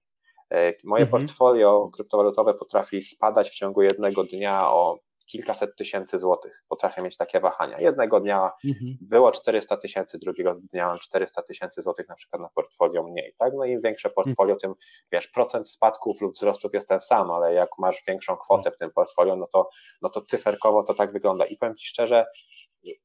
E, 0.50 0.72
moje 0.84 1.04
mhm. 1.04 1.10
portfolio 1.10 1.90
kryptowalutowe 1.94 2.54
potrafi 2.54 3.02
spadać 3.02 3.50
w 3.50 3.54
ciągu 3.54 3.82
jednego 3.82 4.24
dnia 4.24 4.70
o 4.70 4.98
kilkaset 5.26 5.76
tysięcy 5.76 6.18
złotych. 6.18 6.64
Potrafię 6.68 7.02
mieć 7.02 7.16
takie 7.16 7.40
wahania. 7.40 7.80
Jednego 7.80 8.20
dnia 8.20 8.52
mhm. 8.64 8.96
było 9.00 9.32
400 9.32 9.76
tysięcy, 9.76 10.18
drugiego 10.18 10.54
dnia 10.72 10.86
mam 10.86 10.98
400 10.98 11.42
tysięcy 11.42 11.82
złotych 11.82 12.08
na 12.08 12.14
przykład 12.14 12.42
na 12.42 12.48
portfolio 12.48 13.02
mniej. 13.02 13.34
Tak? 13.38 13.52
No 13.56 13.64
im 13.64 13.80
większe 13.80 14.10
portfolio, 14.10 14.54
mhm. 14.54 14.60
tym 14.60 14.74
wiesz, 15.12 15.28
procent 15.28 15.70
spadków 15.70 16.20
lub 16.20 16.34
wzrostów 16.34 16.74
jest 16.74 16.88
ten 16.88 17.00
sam, 17.00 17.30
ale 17.30 17.54
jak 17.54 17.68
masz 17.78 18.02
większą 18.06 18.36
kwotę 18.36 18.70
w 18.70 18.78
tym 18.78 18.90
portfolio, 18.90 19.36
no 19.36 19.46
to, 19.46 19.68
no 20.02 20.08
to 20.08 20.22
cyferkowo 20.22 20.82
to 20.82 20.94
tak 20.94 21.12
wygląda. 21.12 21.44
I 21.44 21.56
powiem 21.56 21.76
Ci 21.76 21.86
szczerze, 21.86 22.26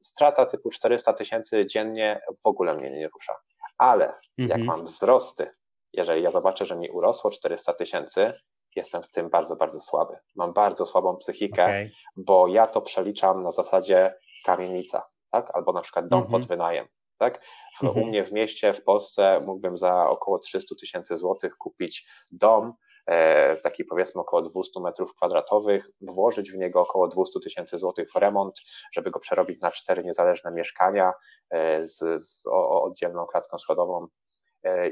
strata 0.01 0.45
typu 0.45 0.69
400 0.69 1.13
tysięcy 1.13 1.65
dziennie 1.65 2.21
w 2.43 2.47
ogóle 2.47 2.75
mnie 2.75 2.91
nie 2.91 3.07
rusza. 3.07 3.33
Ale 3.77 4.13
jak 4.37 4.61
mam 4.61 4.83
wzrosty 4.83 5.49
jeżeli 5.93 6.23
ja 6.23 6.31
zobaczę, 6.31 6.65
że 6.65 6.75
mi 6.75 6.89
urosło 6.89 7.31
400 7.31 7.73
tysięcy, 7.73 8.33
jestem 8.75 9.03
w 9.03 9.09
tym 9.09 9.29
bardzo, 9.29 9.55
bardzo 9.55 9.81
słaby. 9.81 10.13
Mam 10.35 10.53
bardzo 10.53 10.85
słabą 10.85 11.17
psychikę, 11.17 11.63
okay. 11.63 11.91
bo 12.15 12.47
ja 12.47 12.67
to 12.67 12.81
przeliczam 12.81 13.43
na 13.43 13.51
zasadzie 13.51 14.13
kamienica, 14.45 15.03
tak? 15.31 15.55
albo 15.55 15.73
na 15.73 15.81
przykład 15.81 16.07
dom 16.07 16.19
mm 16.19 16.29
-hmm. 16.29 16.31
pod 16.31 16.47
wynajem. 16.47 16.87
Tak? 17.17 17.41
U 17.81 17.85
mhm. 17.85 18.07
mnie 18.07 18.23
w 18.23 18.31
mieście, 18.31 18.73
w 18.73 18.83
Polsce 18.83 19.39
mógłbym 19.45 19.77
za 19.77 20.09
około 20.09 20.39
300 20.39 20.75
tysięcy 20.75 21.15
złotych 21.15 21.57
kupić 21.57 22.07
dom, 22.31 22.73
e, 23.05 23.55
taki 23.55 23.85
powiedzmy 23.85 24.21
około 24.21 24.41
200 24.41 24.79
metrów 24.79 25.15
kwadratowych, 25.15 25.89
włożyć 26.01 26.51
w 26.51 26.57
niego 26.57 26.81
około 26.81 27.07
200 27.07 27.39
tysięcy 27.39 27.77
złotych 27.77 28.11
w 28.11 28.15
remont, 28.15 28.55
żeby 28.93 29.11
go 29.11 29.19
przerobić 29.19 29.61
na 29.61 29.71
cztery 29.71 30.03
niezależne 30.03 30.51
mieszkania 30.51 31.13
e, 31.49 31.85
z, 31.85 32.23
z 32.23 32.47
o, 32.47 32.83
oddzielną 32.83 33.25
klatką 33.25 33.57
schodową 33.57 34.07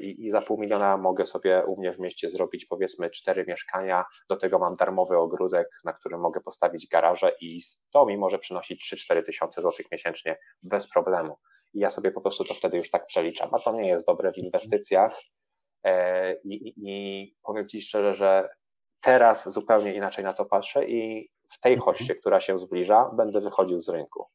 i, 0.02 0.26
i, 0.26 0.32
za 0.32 0.42
pół 0.42 0.58
miliona 0.58 0.98
mogę 0.98 1.26
sobie 1.26 1.64
u 1.66 1.80
mnie 1.80 1.94
w 1.94 2.00
mieście 2.00 2.30
zrobić 2.30 2.66
powiedzmy 2.66 3.10
cztery 3.10 3.46
mieszkania, 3.48 4.06
do 4.30 4.38
tego 4.38 4.60
mam 4.60 4.76
darmowy 4.76 5.18
ogródek, 5.18 5.68
na 5.84 5.94
którym 5.94 6.20
mogę 6.20 6.42
postawić 6.42 6.88
garaże 6.88 7.32
i 7.42 7.62
to 7.92 8.06
mi 8.06 8.18
może 8.18 8.40
przynosić 8.40 8.94
3-4 9.12 9.26
tysiące 9.26 9.62
złotych 9.62 9.86
miesięcznie 9.92 10.38
bez 10.64 10.90
problemu. 10.90 11.38
I 11.74 11.80
ja 11.80 11.90
sobie 11.90 12.12
po 12.12 12.22
prostu 12.22 12.44
to 12.44 12.54
wtedy 12.54 12.78
już 12.78 12.90
tak 12.90 13.06
przeliczam, 13.06 13.50
a 13.54 13.60
to 13.60 13.72
nie 13.72 13.90
jest 13.90 14.08
dobre 14.08 14.32
w 14.32 14.38
inwestycjach. 14.38 15.22
E, 15.84 16.34
i, 16.34 16.68
i, 16.68 16.74
i 16.78 17.36
powiem 17.44 17.68
Ci 17.68 17.82
szczerze, 17.82 18.14
że 18.14 18.50
teraz 19.02 19.50
zupełnie 19.50 19.96
inaczej 19.96 20.24
na 20.24 20.34
to 20.34 20.46
patrzę 20.46 20.86
i 20.86 21.30
w 21.52 21.60
tej 21.60 21.74
mhm. 21.74 21.86
hoście, 21.86 22.16
która 22.16 22.40
się 22.40 22.60
zbliża, 22.60 23.12
będę 23.14 23.42
wychodził 23.42 23.82
z 23.82 23.90
rynku 23.90 24.26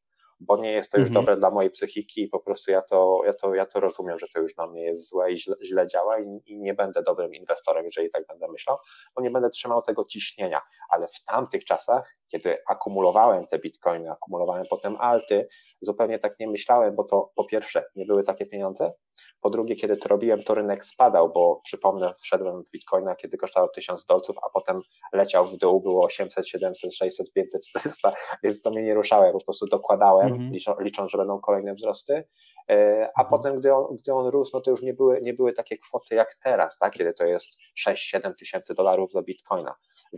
bo 0.41 0.57
nie 0.57 0.73
jest 0.73 0.93
to 0.93 0.99
już 0.99 1.09
mhm. 1.09 1.25
dobre 1.25 1.37
dla 1.37 1.50
mojej 1.50 1.71
psychiki 1.71 2.23
i 2.23 2.29
po 2.29 2.38
prostu 2.38 2.71
ja 2.71 2.83
to, 2.83 3.21
ja, 3.26 3.35
to, 3.35 3.55
ja 3.55 3.67
to 3.67 3.81
rozumiem, 3.81 4.19
że 4.19 4.26
to 4.35 4.41
już 4.41 4.55
dla 4.55 4.67
mnie 4.67 4.85
jest 4.85 5.09
złe 5.09 5.33
i 5.33 5.38
źle, 5.38 5.57
źle 5.64 5.87
działa 5.87 6.19
i, 6.19 6.41
i, 6.47 6.59
nie 6.59 6.75
będę 6.75 7.03
dobrym 7.03 7.35
inwestorem, 7.35 7.85
jeżeli 7.85 8.11
tak 8.11 8.26
będę 8.26 8.49
myślał, 8.49 8.79
bo 9.17 9.23
nie 9.23 9.31
będę 9.31 9.50
trzymał 9.50 9.83
tego 9.83 10.05
ciśnienia, 10.05 10.61
ale 10.91 11.09
w 11.09 11.25
tamtych 11.25 11.64
czasach, 11.64 12.17
kiedy 12.29 12.59
akumulowałem 12.69 13.47
te 13.47 13.59
bitcoiny, 13.59 14.11
akumulowałem 14.11 14.64
potem 14.71 14.97
alty, 15.00 15.49
zupełnie 15.81 16.19
tak 16.19 16.38
nie 16.41 16.49
myślałem, 16.49 16.95
bo 16.95 17.05
to 17.05 17.33
po 17.37 17.45
pierwsze 17.45 17.85
nie 17.97 18.07
były 18.07 18.25
takie 18.25 18.47
pieniądze, 18.47 18.93
po 19.40 19.50
drugie, 19.50 19.76
kiedy 19.76 19.97
to 19.97 20.09
robiłem, 20.09 20.42
to 20.42 20.54
rynek 20.54 20.85
spadał, 20.85 21.33
bo 21.33 21.61
przypomnę, 21.64 22.14
wszedłem 22.23 22.64
w 22.64 22.71
bitcoina, 22.71 23.16
kiedy 23.16 23.37
kosztował 23.37 23.68
1000 23.68 24.06
dolców, 24.06 24.37
a 24.47 24.50
potem 24.50 24.80
leciał 25.12 25.47
w 25.47 25.56
dół, 25.56 25.80
było 25.80 26.04
800, 26.04 26.49
700, 26.49 26.94
600, 26.94 27.33
500, 27.33 27.62
400, 27.66 28.12
więc 28.42 28.62
to 28.62 28.71
mnie 28.71 28.83
nie 28.83 28.94
ruszało, 28.94 29.25
ja 29.25 29.33
po 29.33 29.44
prostu 29.44 29.66
dokładałem, 29.66 30.33
-hmm. 30.33 30.80
licząc, 30.80 31.11
że 31.11 31.18
będą 31.18 31.40
kolejne 31.40 31.75
wzrosty, 31.75 32.25
e, 32.71 33.09
a 33.16 33.23
mhm. 33.23 33.28
potem, 33.30 33.59
gdy 33.59 33.75
on, 33.75 33.97
gdy 33.97 34.12
on 34.12 34.26
rósł, 34.26 34.50
no 34.54 34.61
to 34.61 34.71
już 34.71 34.83
nie 34.83 34.94
były, 34.94 35.21
nie 35.23 35.35
były 35.35 35.52
takie 35.52 35.78
kwoty 35.78 36.14
jak 36.14 36.35
teraz, 36.35 36.78
tak? 36.78 36.92
kiedy 36.92 37.14
to 37.14 37.25
jest 37.25 37.59
6-7 37.88 38.35
tysięcy 38.35 38.75
dolarów 38.75 39.12
za 39.12 39.23
bitcoina, 39.23 39.75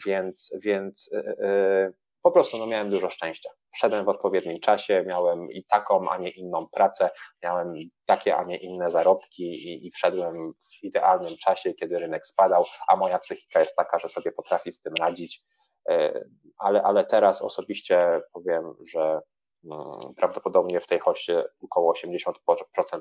więc, 0.07 0.55
więc 0.65 1.11
yy, 1.13 1.93
po 2.27 2.31
prostu 2.33 2.59
no, 2.59 2.67
miałem 2.67 2.91
dużo 2.91 3.11
szczęścia. 3.11 3.51
Wszedłem 3.75 4.05
w 4.05 4.09
odpowiednim 4.09 4.61
czasie, 4.61 5.05
miałem 5.07 5.51
i 5.53 5.65
taką, 5.65 6.11
a 6.11 6.19
nie 6.19 6.31
inną 6.31 6.67
pracę, 6.69 7.11
miałem 7.43 7.75
takie, 8.05 8.37
a 8.37 8.45
nie 8.45 8.57
inne 8.57 8.91
zarobki 8.91 9.45
i, 9.45 9.87
i 9.87 9.91
wszedłem 9.91 10.53
w 10.53 10.85
idealnym 10.85 11.37
czasie, 11.37 11.75
kiedy 11.75 11.99
rynek 11.99 12.27
spadał, 12.27 12.65
a 12.89 12.97
moja 12.97 13.19
psychika 13.19 13.61
jest 13.61 13.77
taka, 13.77 13.99
że 13.99 14.09
sobie 14.09 14.33
potrafi 14.33 14.73
z 14.73 14.81
tym 14.81 14.95
radzić. 14.95 15.43
E, 15.89 16.25
ale, 16.59 16.83
ale 16.83 17.05
teraz 17.05 17.43
osobiście 17.43 18.21
powiem, 18.33 18.75
że 18.93 19.21
mm, 19.65 20.15
prawdopodobnie 20.17 20.81
w 20.81 20.87
tej 20.87 20.99
hoście 20.99 21.45
około 21.63 21.93
80% 21.93 22.33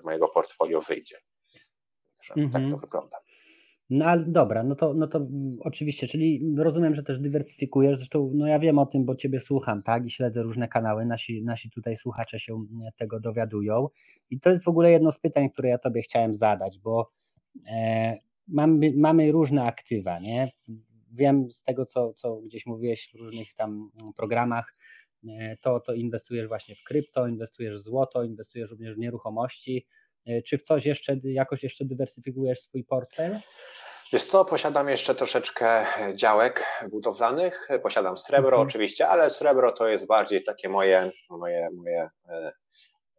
mojego 0.03 0.27
portfolio 0.27 0.81
wyjdzie. 0.81 1.17
Także 2.17 2.33
mm 2.37 2.49
-hmm. 2.49 2.53
tak 2.53 2.61
to 2.61 2.65
mhm. 2.65 2.81
wygląda. 2.81 3.17
No 3.89 4.05
ale 4.05 4.25
dobra, 4.25 4.63
no 4.63 4.75
to, 4.75 4.93
no 4.93 5.07
to 5.07 5.27
oczywiście, 5.59 6.07
czyli 6.07 6.55
rozumiem, 6.57 6.95
że 6.95 7.03
też 7.03 7.19
dywersyfikujesz, 7.19 7.97
zresztą 7.97 8.31
no 8.33 8.47
ja 8.47 8.59
wiem 8.59 8.79
o 8.79 8.85
tym, 8.85 9.05
bo 9.05 9.15
Ciebie 9.15 9.39
słucham, 9.39 9.83
tak, 9.83 10.05
i 10.05 10.09
śledzę 10.09 10.43
różne 10.43 10.67
kanały, 10.67 11.05
nasi, 11.05 11.43
nasi 11.43 11.69
tutaj 11.69 11.97
słuchacze 11.97 12.39
się 12.39 12.65
tego 12.97 13.19
dowiadują. 13.19 13.87
I 14.29 14.39
to 14.39 14.49
jest 14.49 14.63
w 14.63 14.67
ogóle 14.67 14.91
jedno 14.91 15.11
z 15.11 15.19
pytań, 15.19 15.49
które 15.49 15.69
ja 15.69 15.77
Tobie 15.77 16.01
chciałem 16.01 16.35
zadać, 16.35 16.79
bo 16.79 17.11
e, 17.67 18.17
mamy, 18.47 18.93
mamy 18.97 19.31
różne 19.31 19.63
aktywa, 19.63 20.19
nie, 20.19 20.51
wiem 21.11 21.51
z 21.51 21.63
tego, 21.63 21.85
co, 21.85 22.13
co 22.13 22.35
gdzieś 22.35 22.65
mówiłeś 22.65 23.09
w 23.13 23.19
różnych 23.19 23.53
tam 23.53 23.91
programach, 24.17 24.75
e, 25.27 25.57
to, 25.61 25.79
to 25.79 25.93
inwestujesz 25.93 26.47
właśnie 26.47 26.75
w 26.75 26.83
krypto, 26.83 27.27
inwestujesz 27.27 27.75
w 27.75 27.83
złoto, 27.83 28.23
inwestujesz 28.23 28.69
również 28.69 28.95
w 28.95 28.99
nieruchomości, 28.99 29.85
E, 29.85 30.04
czy 30.45 30.57
w 30.57 30.63
coś 30.63 30.85
jeszcze, 30.85 31.15
jakoś 31.23 31.63
jeszcze 31.63 31.85
dywersyfikujesz 31.85 32.59
swój 32.59 32.83
portfel? 32.83 33.39
Wiesz 34.13 34.25
co, 34.25 34.45
posiadam 34.45 34.89
jeszcze 34.89 35.15
troszeczkę 35.15 35.85
działek 36.15 36.65
budowlanych, 36.89 37.67
posiadam 37.83 38.17
srebro 38.17 38.49
mhm. 38.49 38.67
oczywiście, 38.67 39.07
ale 39.07 39.29
srebro 39.29 39.71
to 39.71 39.87
jest 39.87 40.07
bardziej 40.07 40.43
takie 40.43 40.69
moje, 40.69 41.11
moje, 41.29 41.69
moje 41.73 42.09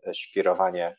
e, 0.07 0.15
świrowanie 0.15 0.97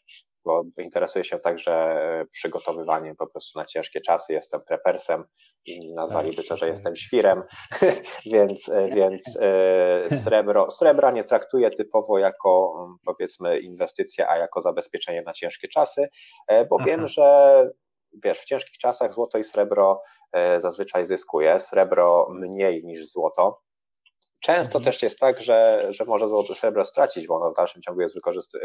bo 0.47 0.63
interesuję 0.77 1.23
się 1.25 1.39
także 1.39 1.95
przygotowywaniem 2.31 3.15
po 3.15 3.27
prostu 3.27 3.59
na 3.59 3.65
ciężkie 3.65 4.01
czasy. 4.01 4.33
Jestem 4.33 4.61
prepersem 4.61 5.23
i 5.65 5.93
nazwaliby 5.93 6.43
to, 6.43 6.57
że 6.57 6.67
jestem 6.67 6.95
świrem, 6.95 7.43
więc, 8.33 8.71
więc 8.95 9.39
e, 9.41 10.15
srebro, 10.15 10.71
srebra 10.71 11.11
nie 11.11 11.23
traktuję 11.23 11.71
typowo 11.71 12.17
jako 12.17 12.73
powiedzmy 13.05 13.59
inwestycję, 13.59 14.29
a 14.29 14.37
jako 14.37 14.61
zabezpieczenie 14.61 15.21
na 15.21 15.33
ciężkie 15.33 15.67
czasy, 15.67 16.07
e, 16.47 16.65
bo 16.65 16.75
Aha. 16.79 16.85
wiem, 16.87 17.07
że 17.07 17.63
wiesz, 18.23 18.39
w 18.39 18.45
ciężkich 18.45 18.77
czasach 18.77 19.13
złoto 19.13 19.37
i 19.37 19.43
srebro 19.43 20.01
e, 20.33 20.61
zazwyczaj 20.61 21.05
zyskuje, 21.05 21.59
srebro 21.59 22.27
mniej 22.31 22.83
niż 22.85 23.07
złoto, 23.07 23.61
Często 24.39 24.77
mhm. 24.77 24.83
też 24.83 25.01
jest 25.01 25.19
tak, 25.19 25.39
że, 25.39 25.87
że 25.89 26.05
może 26.05 26.27
złoto 26.27 26.55
srebro 26.55 26.85
stracić, 26.85 27.27
bo 27.27 27.35
ono 27.35 27.51
w 27.51 27.55
dalszym 27.55 27.81
ciągu 27.81 28.01
jest 28.01 28.15
wykorzyst- 28.15 28.57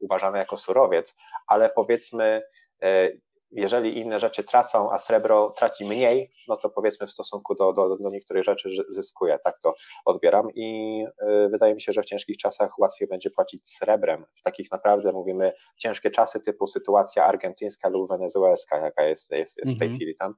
uważane 0.00 0.38
jako 0.38 0.56
surowiec, 0.56 1.16
ale 1.46 1.70
powiedzmy, 1.70 2.42
e, 2.82 3.10
jeżeli 3.50 3.98
inne 3.98 4.20
rzeczy 4.20 4.44
tracą, 4.44 4.92
a 4.92 4.98
srebro 4.98 5.50
traci 5.50 5.84
mniej, 5.84 6.30
no 6.48 6.56
to 6.56 6.70
powiedzmy 6.70 7.06
w 7.06 7.10
stosunku 7.10 7.54
do, 7.54 7.72
do, 7.72 7.96
do 7.96 8.10
niektórych 8.10 8.44
rzeczy 8.44 8.70
zyskuje, 8.88 9.38
tak 9.44 9.58
to 9.58 9.74
odbieram 10.04 10.48
i 10.54 11.04
e, 11.18 11.48
wydaje 11.48 11.74
mi 11.74 11.80
się, 11.80 11.92
że 11.92 12.02
w 12.02 12.06
ciężkich 12.06 12.36
czasach 12.36 12.78
łatwiej 12.78 13.08
będzie 13.08 13.30
płacić 13.30 13.68
srebrem. 13.68 14.24
W 14.34 14.42
takich 14.42 14.70
naprawdę 14.70 15.12
mówimy 15.12 15.52
ciężkie 15.76 16.10
czasy 16.10 16.40
typu 16.40 16.66
sytuacja 16.66 17.24
argentyńska 17.24 17.88
lub 17.88 18.08
wenezuelska, 18.08 18.78
jaka 18.78 19.04
jest, 19.04 19.30
jest, 19.30 19.58
jest 19.58 19.76
w 19.76 19.78
tej 19.78 19.88
mhm. 19.88 19.94
chwili 19.96 20.16
tam, 20.16 20.34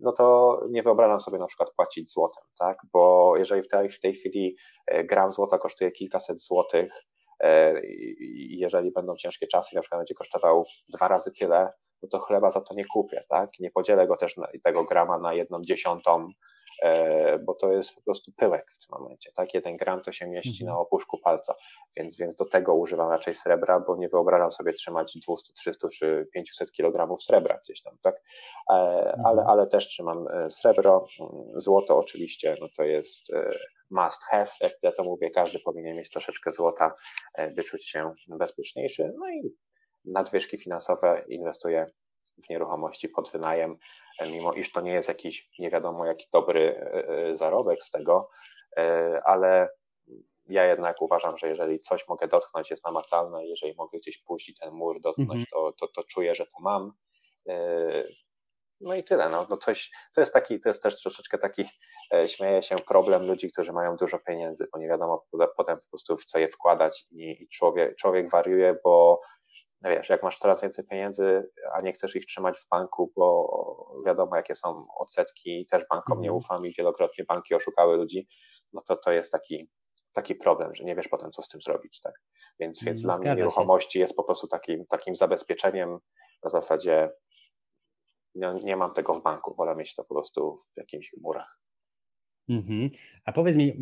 no 0.00 0.12
to 0.12 0.58
nie 0.70 0.82
wyobrażam 0.82 1.20
sobie 1.20 1.38
na 1.38 1.46
przykład 1.46 1.70
płacić 1.76 2.12
złotem, 2.12 2.44
tak? 2.58 2.78
Bo 2.92 3.34
jeżeli 3.36 3.62
w 3.62 3.68
tej, 3.68 3.88
w 3.88 4.00
tej 4.00 4.14
chwili 4.14 4.56
e, 4.86 5.04
gram 5.04 5.32
złota 5.32 5.58
kosztuje 5.58 5.90
kilkaset 5.90 6.42
złotych, 6.42 6.92
E, 7.42 7.80
jeżeli 8.50 8.92
będą 8.92 9.16
ciężkie 9.16 9.46
czasy, 9.46 9.74
na 9.74 9.80
przykład 9.80 10.00
będzie 10.00 10.14
kosztował 10.14 10.64
dwa 10.94 11.08
razy 11.08 11.32
tyle, 11.32 11.72
no 12.02 12.08
to 12.08 12.18
chleba 12.18 12.50
za 12.50 12.60
to 12.60 12.74
nie 12.74 12.84
kupię, 12.84 13.24
tak? 13.28 13.50
Nie 13.60 13.70
podzielę 13.70 14.06
go 14.06 14.16
też 14.16 14.36
na, 14.36 14.48
tego 14.64 14.84
grama 14.84 15.18
na 15.18 15.34
jedną 15.34 15.62
dziesiątą, 15.62 16.28
bo 17.44 17.54
to 17.54 17.72
jest 17.72 17.94
po 17.94 18.02
prostu 18.02 18.32
pyłek 18.32 18.70
w 18.70 18.86
tym 18.86 18.98
momencie, 18.98 19.32
tak? 19.36 19.54
Jeden 19.54 19.76
gram 19.76 20.02
to 20.02 20.12
się 20.12 20.26
mieści 20.26 20.62
mhm. 20.62 20.68
na 20.68 20.78
opuszku 20.78 21.18
palca, 21.18 21.54
więc, 21.96 22.18
więc 22.18 22.34
do 22.34 22.44
tego 22.44 22.74
używam 22.74 23.10
raczej 23.10 23.34
srebra, 23.34 23.80
bo 23.80 23.96
nie 23.96 24.08
wyobrażam 24.08 24.52
sobie 24.52 24.72
trzymać 24.72 25.18
200, 25.26 25.52
300 25.52 25.88
czy 25.88 26.28
500 26.34 26.72
kg 26.72 27.22
srebra 27.22 27.58
gdzieś 27.64 27.82
tam, 27.82 27.98
tak? 28.02 28.14
E, 28.70 28.74
mhm. 28.74 29.26
Ale, 29.26 29.44
ale 29.44 29.66
też 29.66 29.88
trzymam 29.88 30.26
srebro, 30.50 31.06
złoto 31.56 31.98
oczywiście, 31.98 32.56
no 32.60 32.68
to 32.76 32.82
jest 32.82 33.32
must 33.90 34.24
have, 34.24 34.50
jak 34.60 34.72
ja 34.82 34.92
to 34.92 35.04
mówię, 35.04 35.30
każdy 35.30 35.58
powinien 35.58 35.96
mieć 35.96 36.10
troszeczkę 36.10 36.52
złota, 36.52 36.94
e, 37.34 37.50
by 37.50 37.64
czuć 37.64 37.88
się 37.88 38.12
bezpieczniejszy. 38.26 39.12
No 39.18 39.30
i 39.30 39.54
nadwyżki 40.04 40.58
finansowe 40.58 41.24
inwestuję 41.28 41.86
w 42.44 42.48
nieruchomości 42.50 43.08
pod 43.08 43.30
wynajem, 43.30 43.78
e, 44.18 44.30
mimo 44.30 44.52
iż 44.52 44.72
to 44.72 44.80
nie 44.80 44.92
jest 44.92 45.08
jakiś 45.08 45.50
nie 45.58 45.70
wiadomo 45.70 46.06
jaki 46.06 46.26
dobry 46.32 46.76
e, 46.76 47.36
zarobek 47.36 47.82
z 47.82 47.90
tego, 47.90 48.30
ale 49.24 49.68
ja 50.48 50.64
jednak 50.64 51.02
uważam, 51.02 51.38
że 51.38 51.48
jeżeli 51.48 51.80
coś 51.80 52.08
mogę 52.08 52.28
dotknąć, 52.28 52.70
jest 52.70 52.84
namacalne, 52.84 53.46
jeżeli 53.46 53.74
mogę 53.74 53.98
gdzieś 53.98 54.18
pójść 54.18 54.48
i 54.48 54.54
ten 54.54 54.74
mur 54.74 55.00
dotknąć, 55.00 55.30
mm 55.30 55.42
-hmm. 55.42 55.50
to, 55.52 55.72
to, 55.80 55.88
to 55.94 56.04
czuję, 56.04 56.34
że 56.34 56.46
to 56.46 56.60
mam. 56.60 56.92
No 58.80 58.94
i 58.94 59.04
tyle. 59.04 59.28
No, 59.28 59.46
no 59.50 59.56
coś, 59.56 59.90
to 60.14 60.20
jest 60.20 60.32
taki, 60.32 60.60
to 60.60 60.68
jest 60.68 60.82
też 60.82 61.02
troszeczkę 61.02 61.38
taki, 61.38 61.64
e, 62.14 62.28
śmieje 62.28 62.62
się, 62.62 62.76
problem 62.78 63.26
ludzi, 63.26 63.52
którzy 63.52 63.72
mają 63.72 63.96
dużo 63.96 64.18
pieniędzy, 64.18 64.68
bo 64.72 64.78
nie 64.78 64.88
wiadomo 64.88 65.26
potem 65.56 65.76
po 65.76 65.90
prostu 65.90 66.16
w 66.16 66.24
co 66.24 66.38
je 66.38 66.48
wkładać 66.48 67.06
i, 67.10 67.42
i 67.42 67.48
człowiek, 67.48 67.96
człowiek 67.96 68.30
wariuje, 68.30 68.76
bo 68.84 69.20
wiesz, 69.82 70.08
jak 70.08 70.22
masz 70.22 70.38
coraz 70.38 70.62
więcej 70.62 70.84
pieniędzy, 70.86 71.50
a 71.72 71.80
nie 71.80 71.92
chcesz 71.92 72.16
ich 72.16 72.26
trzymać 72.26 72.58
w 72.58 72.68
banku, 72.68 73.12
bo 73.16 74.02
wiadomo 74.06 74.36
jakie 74.36 74.54
są 74.54 74.86
odsetki 74.98 75.60
i 75.60 75.66
też 75.66 75.84
bankom 75.90 76.20
nie 76.20 76.28
mhm. 76.28 76.38
ufam 76.38 76.66
i 76.66 76.74
wielokrotnie 76.78 77.24
banki 77.24 77.54
oszukały 77.54 77.96
ludzi, 77.96 78.28
no 78.72 78.80
to 78.88 78.96
to 78.96 79.12
jest 79.12 79.32
taki, 79.32 79.70
taki 80.12 80.34
problem, 80.34 80.74
że 80.74 80.84
nie 80.84 80.96
wiesz 80.96 81.08
potem 81.08 81.32
co 81.32 81.42
z 81.42 81.48
tym 81.48 81.60
zrobić, 81.60 82.00
tak? 82.00 82.14
Więc, 82.60 82.84
więc 82.84 83.02
dla 83.02 83.18
mnie 83.18 83.34
nieruchomości 83.34 83.98
jest 83.98 84.16
po 84.16 84.24
prostu 84.24 84.48
takim, 84.48 84.86
takim 84.86 85.16
zabezpieczeniem 85.16 85.98
na 86.44 86.50
zasadzie 86.50 87.10
nie, 88.34 88.54
nie 88.62 88.76
mam 88.76 88.92
tego 88.92 89.14
w 89.14 89.22
banku, 89.22 89.54
wolę 89.54 89.76
mieć 89.76 89.94
to 89.94 90.04
po 90.04 90.14
prostu 90.14 90.62
w 90.74 90.78
jakichś 90.78 91.14
murach. 91.20 91.58
Mhm. 92.48 92.90
A 93.24 93.32
powiedz 93.32 93.56
mi, 93.56 93.76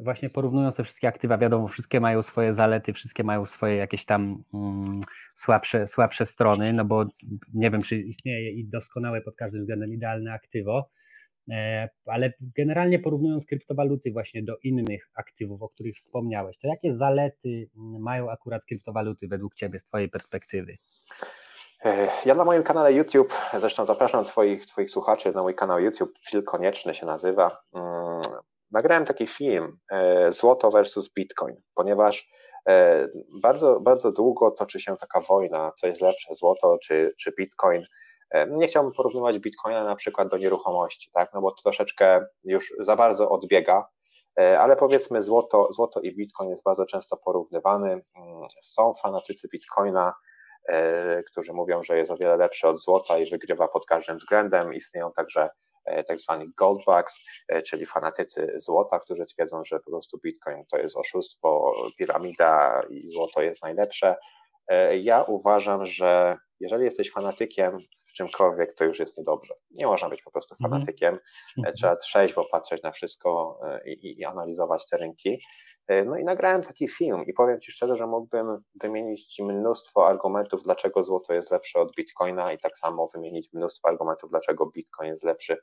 właśnie 0.00 0.30
porównując 0.30 0.76
te 0.76 0.84
wszystkie 0.84 1.08
aktywa, 1.08 1.38
wiadomo, 1.38 1.68
wszystkie 1.68 2.00
mają 2.00 2.22
swoje 2.22 2.54
zalety, 2.54 2.92
wszystkie 2.92 3.24
mają 3.24 3.46
swoje 3.46 3.76
jakieś 3.76 4.04
tam 4.04 4.42
mm, 4.54 5.00
słabsze, 5.34 5.86
słabsze 5.86 6.26
strony, 6.26 6.72
no 6.72 6.84
bo 6.84 7.04
nie 7.54 7.70
wiem, 7.70 7.82
czy 7.82 7.96
istnieje 7.96 8.50
i 8.50 8.64
doskonałe 8.64 9.20
pod 9.20 9.36
każdym 9.36 9.60
względem 9.60 9.92
idealne 9.92 10.32
aktywo, 10.32 10.90
e, 11.50 11.88
ale 12.06 12.32
generalnie 12.56 12.98
porównując 12.98 13.46
kryptowaluty 13.46 14.12
właśnie 14.12 14.42
do 14.42 14.56
innych 14.62 15.10
aktywów, 15.14 15.62
o 15.62 15.68
których 15.68 15.96
wspomniałeś, 15.96 16.58
to 16.58 16.68
jakie 16.68 16.92
zalety 16.92 17.68
mają 18.00 18.30
akurat 18.30 18.64
kryptowaluty 18.64 19.28
według 19.28 19.54
Ciebie 19.54 19.80
z 19.80 19.84
Twojej 19.84 20.08
perspektywy? 20.08 20.76
E, 21.86 22.08
ja 22.24 22.34
na 22.34 22.44
moim 22.44 22.62
kanale 22.62 22.92
YouTube, 22.92 23.34
zresztą 23.56 23.84
zapraszam 23.84 24.24
Twoich, 24.24 24.66
twoich 24.66 24.90
słuchaczy 24.90 25.32
na 25.32 25.42
mój 25.42 25.54
kanał 25.54 25.80
YouTube, 25.80 26.18
Phil 26.30 26.44
Konieczny 26.44 26.94
się 26.94 27.06
nazywa. 27.06 27.62
Mm, 27.74 28.20
nagrałem 28.70 29.04
taki 29.04 29.26
film 29.26 29.78
e, 29.90 30.32
Złoto 30.32 30.70
versus 30.70 31.12
Bitcoin, 31.14 31.56
ponieważ 31.74 32.30
e, 32.68 33.08
bardzo, 33.42 33.80
bardzo 33.80 34.12
długo 34.12 34.50
toczy 34.50 34.80
się 34.80 34.96
taka 34.96 35.20
wojna, 35.20 35.72
co 35.76 35.86
jest 35.86 36.00
lepsze, 36.00 36.34
złoto 36.34 36.78
czy, 36.82 37.14
czy 37.18 37.32
Bitcoin. 37.38 37.86
Nie 38.48 38.66
chciałbym 38.66 38.92
porównywać 38.92 39.38
Bitcoina 39.38 39.84
na 39.84 39.96
przykład 39.96 40.28
do 40.28 40.36
nieruchomości, 40.36 41.10
tak? 41.14 41.30
no 41.34 41.40
bo 41.40 41.50
to 41.50 41.62
troszeczkę 41.62 42.26
już 42.44 42.72
za 42.78 42.96
bardzo 42.96 43.30
odbiega, 43.30 43.88
ale 44.36 44.76
powiedzmy 44.76 45.22
złoto, 45.22 45.72
złoto 45.72 46.00
i 46.00 46.16
Bitcoin 46.16 46.50
jest 46.50 46.62
bardzo 46.62 46.86
często 46.86 47.16
porównywany. 47.16 47.90
Mm, 47.90 48.02
są 48.62 48.94
fanatycy 49.02 49.48
Bitcoina, 49.48 50.14
którzy 51.26 51.52
mówią, 51.52 51.82
że 51.82 51.98
jest 51.98 52.10
o 52.10 52.16
wiele 52.16 52.36
lepszy 52.36 52.68
od 52.68 52.80
złota 52.80 53.18
i 53.18 53.30
wygrywa 53.30 53.68
pod 53.68 53.86
każdym 53.86 54.18
względem. 54.18 54.74
Istnieją 54.74 55.12
także 55.12 55.50
e, 55.84 56.04
tak 56.04 56.18
zwani 56.18 56.52
goldbugs, 56.56 57.14
e, 57.48 57.62
czyli 57.62 57.86
fanatycy 57.86 58.52
złota, 58.56 58.98
którzy 58.98 59.26
twierdzą, 59.26 59.64
że 59.64 59.80
po 59.80 59.90
prostu 59.90 60.18
Bitcoin 60.24 60.64
to 60.70 60.78
jest 60.78 60.96
oszustwo, 60.96 61.72
piramida 61.98 62.82
i 62.90 63.08
złoto 63.08 63.42
jest 63.42 63.62
najlepsze. 63.62 64.16
Ja 65.00 65.22
uważam, 65.22 65.86
że 65.86 66.36
jeżeli 66.60 66.84
jesteś 66.84 67.10
fanatykiem 67.10 67.78
czymkolwiek, 68.16 68.74
to 68.74 68.84
już 68.84 68.98
jest 68.98 69.18
niedobrze. 69.18 69.54
Nie 69.70 69.86
można 69.86 70.08
być 70.08 70.22
po 70.22 70.30
prostu 70.30 70.54
mhm. 70.54 70.70
fanatykiem. 70.70 71.08
Mm 71.08 71.20
-hmm. 71.70 71.74
Trzeba 71.76 71.96
trzeźwo 71.96 72.44
patrzeć 72.50 72.82
na 72.82 72.92
wszystko 72.92 73.60
i, 73.86 74.18
i 74.20 74.24
analizować 74.24 74.88
te 74.88 74.96
rynki. 74.96 75.38
E, 75.88 76.04
no 76.04 76.16
i 76.16 76.24
nagrałem 76.24 76.62
taki 76.62 76.88
film 76.88 77.24
i 77.26 77.32
powiem 77.32 77.60
Ci 77.60 77.72
szczerze, 77.72 77.96
że 77.96 78.06
mógłbym 78.06 78.58
wymienić 78.82 79.26
Ci 79.26 79.44
mnóstwo 79.44 80.08
argumentów, 80.08 80.62
dlaczego 80.62 81.02
złoto 81.02 81.32
jest 81.34 81.50
lepsze 81.50 81.80
od 81.80 81.94
bitcoina 81.94 82.52
i 82.52 82.58
tak 82.58 82.78
samo 82.78 83.08
wymienić 83.14 83.52
mnóstwo 83.52 83.88
argumentów, 83.88 84.30
dlaczego 84.30 84.66
bitcoin 84.66 85.10
jest 85.10 85.24
lepszy 85.24 85.58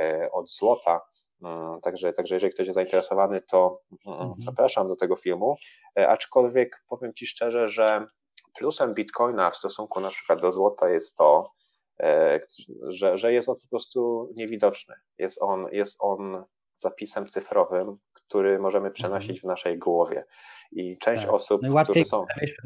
e, 0.00 0.28
od 0.32 0.50
złota. 0.50 1.00
Mm, 1.42 1.80
także, 1.80 2.12
także 2.12 2.34
jeżeli 2.34 2.52
ktoś 2.52 2.66
jest 2.66 2.74
zainteresowany, 2.74 3.40
to 3.40 3.80
mm, 4.06 4.20
mhm. 4.20 4.34
zapraszam 4.38 4.88
do 4.88 4.96
tego 4.96 5.16
filmu. 5.16 5.56
E, 5.98 6.08
aczkolwiek 6.08 6.84
powiem 6.88 7.14
Ci 7.14 7.26
szczerze, 7.26 7.68
że 7.68 8.06
plusem 8.58 8.94
bitcoina 8.94 9.50
w 9.50 9.56
stosunku 9.56 10.00
na 10.00 10.10
przykład 10.10 10.40
do 10.40 10.52
złota 10.52 10.88
jest 10.88 11.16
to, 11.16 11.50
że, 12.88 13.16
że 13.16 13.32
jest 13.32 13.48
on 13.48 13.56
po 13.56 13.68
prostu 13.68 14.32
niewidoczny. 14.36 14.94
Jest 15.18 15.42
on, 15.42 15.66
jest 15.72 15.96
on 16.00 16.44
zapisem 16.76 17.28
cyfrowym, 17.28 17.98
który 18.12 18.58
możemy 18.58 18.90
przenosić 18.90 19.40
w 19.40 19.44
naszej 19.44 19.78
głowie. 19.78 20.24
I 20.72 20.98
część 20.98 21.22
tak. 21.24 21.32
osób, 21.32 21.60
którzy 21.84 22.04
są. 22.04 22.24
Granicę, 22.24 22.62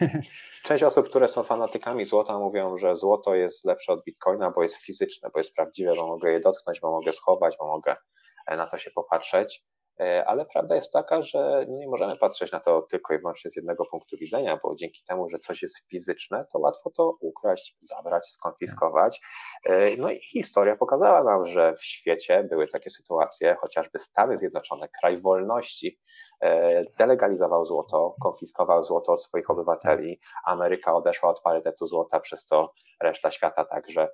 część 0.64 0.84
osób, 0.84 1.08
które 1.08 1.28
są 1.28 1.42
fanatykami 1.42 2.04
złota, 2.04 2.38
mówią, 2.38 2.78
że 2.78 2.96
złoto 2.96 3.34
jest 3.34 3.64
lepsze 3.64 3.92
od 3.92 4.04
bitcoina, 4.04 4.50
bo 4.50 4.62
jest 4.62 4.76
fizyczne, 4.76 5.30
bo 5.32 5.40
jest 5.40 5.54
prawdziwe, 5.54 5.94
bo 5.96 6.06
mogę 6.06 6.32
je 6.32 6.40
dotknąć, 6.40 6.80
bo 6.80 6.90
mogę 6.90 7.12
schować, 7.12 7.56
bo 7.58 7.66
mogę 7.66 7.96
na 8.48 8.66
to 8.66 8.78
się 8.78 8.90
popatrzeć. 8.90 9.64
E, 10.00 10.24
ale 10.26 10.46
prawda 10.46 10.74
jest 10.74 10.92
taka, 10.92 11.22
że 11.22 11.66
nie 11.68 11.88
możemy 11.88 12.16
patrzeć 12.16 12.52
na 12.52 12.60
to 12.60 12.82
tylko 12.82 13.14
i 13.14 13.18
wyłącznie 13.18 13.50
z 13.50 13.56
jednego 13.56 13.84
punktu 13.84 14.16
widzenia, 14.16 14.60
bo 14.62 14.74
dzięki 14.74 15.04
temu, 15.08 15.30
że 15.30 15.38
coś 15.38 15.62
jest 15.62 15.78
fizyczne, 15.90 16.46
to 16.52 16.58
łatwo 16.58 16.90
to 16.90 17.16
ukraść, 17.20 17.76
zabrać, 17.80 18.28
skonfiskować. 18.28 19.20
E, 19.64 19.96
no 19.96 20.10
i 20.10 20.20
historia 20.20 20.76
pokazała 20.76 21.24
nam, 21.24 21.46
że 21.46 21.74
w 21.74 21.84
świecie 21.84 22.44
były 22.44 22.68
takie 22.68 22.90
sytuacje, 22.90 23.56
chociażby 23.60 23.98
Stany 23.98 24.38
Zjednoczone, 24.38 24.88
kraj 25.00 25.18
wolności, 25.18 25.98
e, 26.40 26.82
delegalizował 26.98 27.64
złoto, 27.64 28.14
konfiskował 28.22 28.84
złoto 28.84 29.12
od 29.12 29.22
swoich 29.22 29.50
obywateli, 29.50 30.20
Ameryka 30.44 30.94
odeszła 30.94 31.30
od 31.30 31.40
parytetu 31.40 31.86
złota, 31.86 32.20
przez 32.20 32.44
co 32.44 32.72
reszta 33.00 33.30
świata 33.30 33.64
także 33.64 34.08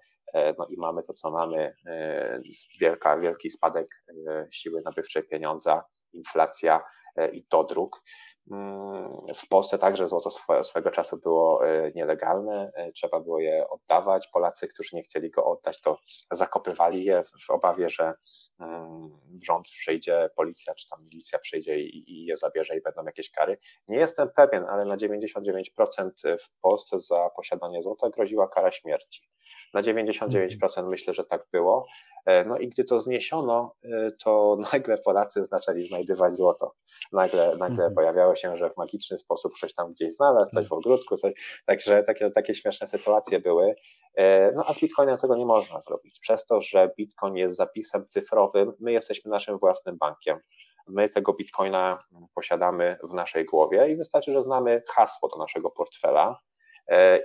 no 0.59 0.67
i 0.67 0.77
mamy 0.77 1.03
to, 1.03 1.13
co 1.13 1.31
mamy, 1.31 1.77
e, 1.87 2.41
wielka, 2.81 3.19
wielki 3.19 3.51
spadek 3.51 4.05
e, 4.29 4.47
siły 4.51 4.83
nabywczej 4.85 5.23
pieniądza, 5.23 5.85
inflacja 6.13 6.85
i 7.33 7.47
dodruk. 7.51 8.03
Mm, 8.51 9.13
w 9.35 9.49
Polsce 9.49 9.79
także 9.79 10.09
złoto 10.09 10.31
swego 10.63 10.91
czasu 10.91 11.19
było 11.19 11.61
nielegalne, 11.95 12.73
trzeba 12.95 13.21
było 13.21 13.39
je 13.39 13.69
oddawać. 13.69 14.29
Polacy, 14.29 14.69
którzy 14.69 14.97
nie 14.97 15.03
chcieli 15.03 15.31
go 15.31 15.45
oddać, 15.45 15.81
to 15.81 15.99
zakopywali 16.31 17.05
je 17.05 17.25
w 17.47 17.51
obawie, 17.51 17.91
że 17.91 18.15
mm, 18.61 19.11
rząd 19.43 19.67
przyjdzie, 19.67 20.31
policja 20.37 20.75
czy 20.75 20.89
tam 20.89 21.05
milicja 21.05 21.39
przyjdzie 21.39 21.81
i, 21.81 22.25
je 22.25 22.37
zabierze 22.37 22.77
i 22.77 22.83
będą 22.83 23.05
jakieś 23.05 23.31
kary. 23.31 23.59
Nie 23.89 23.99
jestem 23.99 24.31
pewien, 24.37 24.65
ale 24.65 24.85
na 24.85 24.97
99% 24.97 26.11
w 26.39 26.61
Polsce 26.61 27.01
za 27.01 27.31
posiadanie 27.37 27.83
złota 27.83 28.11
groziła 28.11 28.49
kara 28.49 28.73
śmierci. 28.73 29.29
Na 29.75 29.83
99% 29.83 30.65
mhm. 30.65 30.89
myślę, 30.89 31.15
że 31.15 31.25
tak 31.25 31.47
było. 31.53 31.87
E, 32.27 32.45
no 32.45 32.59
i 32.59 32.69
gdy 32.69 32.85
to 32.85 33.01
zniesiono, 33.01 33.75
e, 33.85 34.13
to 34.25 34.57
nagle 34.73 34.99
Polacy 34.99 35.45
zaczęli 35.45 35.85
znajdywać 35.85 36.37
złoto. 36.37 36.75
Nagle, 37.13 37.49
nagle 37.49 37.85
mhm. 37.85 37.95
pojawiało 37.95 38.37
się, 38.37 38.57
że 38.57 38.71
w 38.71 38.77
magiczny 38.77 39.19
sposób 39.19 39.53
ktoś 39.57 39.75
tam 39.75 39.93
gdzieś 39.93 40.15
znalazł, 40.15 40.51
coś 40.55 40.69
w 40.69 40.73
ogródku, 40.73 41.17
coś. 41.17 41.33
Także 41.67 42.03
takie, 42.03 42.31
takie 42.31 42.55
śmieszne 42.55 42.89
sytuacje 42.89 43.41
były. 43.41 43.75
E, 44.15 44.53
no 44.53 44.65
a 44.67 44.75
z 44.75 44.81
Bitcoinem 44.81 45.19
tego 45.19 45.37
nie 45.37 45.47
można 45.47 45.81
zrobić. 45.81 46.19
Przez 46.21 46.47
to, 46.47 46.61
że 46.61 46.91
Bitcoin 46.99 47.37
jest 47.37 47.57
zapisem 47.57 48.07
cyfrowym, 48.07 48.73
my 48.81 48.93
jesteśmy 48.93 49.31
naszym 49.31 49.59
własnym 49.59 49.97
bankiem. 49.97 50.39
My 50.87 51.09
tego 51.09 51.33
Bitcoina 51.33 51.99
posiadamy 52.35 52.97
w 53.11 53.15
naszej 53.15 53.45
głowie 53.45 53.89
i 53.93 53.97
wystarczy, 53.97 54.33
że 54.33 54.43
znamy 54.43 54.83
hasło 54.89 55.29
do 55.29 55.37
naszego 55.37 55.71
portfela 55.71 56.41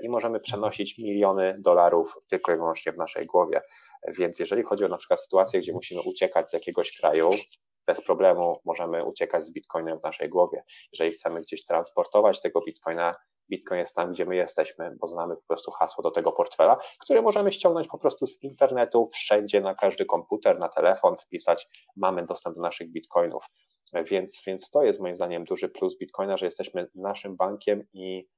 i 0.01 0.09
możemy 0.09 0.39
przenosić 0.39 0.97
miliony 0.97 1.55
dolarów 1.59 2.17
tylko 2.29 2.53
i 2.53 2.55
wyłącznie 2.55 2.91
w 2.91 2.97
naszej 2.97 3.25
głowie. 3.25 3.61
Więc 4.07 4.39
jeżeli 4.39 4.63
chodzi 4.63 4.85
o 4.85 4.87
na 4.87 4.97
przykład 4.97 5.21
sytuację, 5.21 5.59
gdzie 5.59 5.73
musimy 5.73 6.01
uciekać 6.01 6.49
z 6.49 6.53
jakiegoś 6.53 6.97
kraju, 6.97 7.29
bez 7.87 8.01
problemu 8.01 8.61
możemy 8.65 9.05
uciekać 9.05 9.45
z 9.45 9.51
bitcoinem 9.51 9.99
w 9.99 10.03
naszej 10.03 10.29
głowie. 10.29 10.63
Jeżeli 10.91 11.11
chcemy 11.11 11.41
gdzieś 11.41 11.65
transportować 11.65 12.41
tego 12.41 12.61
bitcoina, 12.61 13.15
Bitcoin 13.49 13.79
jest 13.79 13.95
tam, 13.95 14.11
gdzie 14.11 14.25
my 14.25 14.35
jesteśmy, 14.35 14.95
bo 14.99 15.07
znamy 15.07 15.35
po 15.35 15.41
prostu 15.47 15.71
hasło 15.71 16.03
do 16.03 16.11
tego 16.11 16.31
portfela, 16.31 16.77
które 16.99 17.21
możemy 17.21 17.51
ściągnąć 17.51 17.87
po 17.87 17.97
prostu 17.97 18.27
z 18.27 18.43
internetu, 18.43 19.09
wszędzie, 19.13 19.61
na 19.61 19.75
każdy 19.75 20.05
komputer, 20.05 20.59
na 20.59 20.69
telefon, 20.69 21.17
wpisać, 21.17 21.67
mamy 21.95 22.25
dostęp 22.25 22.55
do 22.55 22.61
naszych 22.61 22.91
bitcoinów. 22.91 23.45
Więc, 23.93 24.43
więc 24.47 24.69
to 24.69 24.83
jest 24.83 24.99
moim 24.99 25.15
zdaniem 25.15 25.43
duży 25.43 25.69
plus 25.69 25.97
Bitcoina, 25.97 26.37
że 26.37 26.45
jesteśmy 26.45 26.87
naszym 26.95 27.35
bankiem 27.35 27.83
i 27.93 28.27
E, 28.27 28.36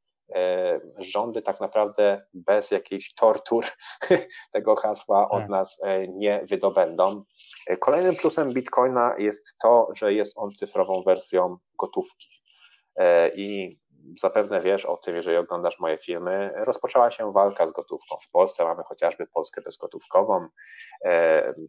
rządy 0.98 1.42
tak 1.42 1.60
naprawdę 1.60 2.26
bez 2.34 2.72
jakichś 2.72 3.14
tortur 3.14 3.66
tego 4.54 4.76
hasła 4.76 5.30
od 5.30 5.40
tak. 5.40 5.50
nas 5.50 5.78
e, 5.84 6.08
nie 6.08 6.46
wydobędą. 6.50 7.24
E, 7.68 7.78
kolejnym 7.78 8.16
plusem 8.16 8.54
Bitcoina 8.54 9.16
jest 9.18 9.58
to, 9.64 9.88
że 9.96 10.14
jest 10.14 10.34
on 10.36 10.52
cyfrową 10.52 11.04
wersją 11.04 11.58
gotówki. 11.80 12.28
I 13.36 13.80
zapewne 14.22 14.62
wiesz 14.62 14.86
o 14.86 14.98
tym, 14.98 15.16
jeżeli 15.16 15.38
oglądasz 15.38 15.80
moje 15.80 15.98
filmy, 15.98 16.52
rozpoczęła 16.56 17.12
się 17.12 17.34
walka 17.34 17.68
z 17.68 17.72
gotówką. 17.72 18.18
W 18.28 18.32
Polsce 18.32 18.64
mamy 18.64 18.84
chociażby 18.84 19.28
Polskę 19.28 19.62
bezgotówkową. 19.62 20.48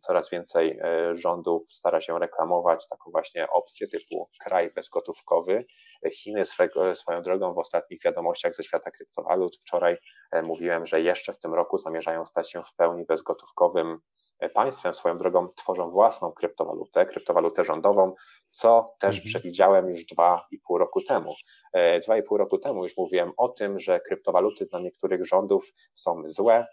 Coraz 0.01 0.31
więcej 0.31 0.81
rządów 1.13 1.73
stara 1.73 2.01
się 2.01 2.19
reklamować 2.19 2.89
taką 2.89 3.11
właśnie 3.11 3.51
opcję 3.51 3.89
typu 3.89 4.29
kraj 4.41 4.71
bezgotówkowy. 4.75 5.65
Chiny 6.09 6.45
swego, 6.45 6.95
swoją 6.95 7.23
drogą 7.23 7.55
w 7.55 7.59
ostatnich 7.59 8.03
wiadomościach 8.05 8.55
ze 8.55 8.65
świata 8.65 8.91
kryptowalut 8.91 9.57
wczoraj 9.57 9.97
e, 10.33 10.43
mówiłem, 10.43 10.87
że 10.87 11.01
jeszcze 11.01 11.33
w 11.33 11.39
tym 11.39 11.55
roku 11.55 11.79
zamierzają 11.79 12.27
stać 12.27 12.51
się 12.51 12.63
w 12.63 12.75
pełni 12.75 13.05
bezgotówkowym 13.05 13.99
e, 14.39 14.49
państwem. 14.49 14.95
Swoją 14.95 15.19
drogą 15.19 15.49
tworzą 15.49 15.91
własną 15.91 16.33
kryptowalutę, 16.33 17.07
kryptowalutę 17.07 17.65
rządową, 17.65 18.15
co 18.51 18.95
też 19.01 19.17
mhm. 19.17 19.25
przewidziałem 19.25 19.91
już 19.91 20.05
dwa 20.05 20.47
i 20.51 20.59
pół 20.59 20.79
roku 20.79 21.01
temu. 21.03 21.35
E, 21.73 22.01
dwa 22.01 22.17
i 22.17 22.23
pół 22.23 22.39
roku 22.39 22.59
temu 22.59 22.85
już 22.85 22.97
mówiłem 22.97 23.33
o 23.37 23.49
tym, 23.49 23.81
że 23.81 24.01
kryptowaluty 24.01 24.67
dla 24.67 24.81
niektórych 24.81 25.27
rządów 25.27 25.73
są 25.95 26.23
złe, 26.27 26.67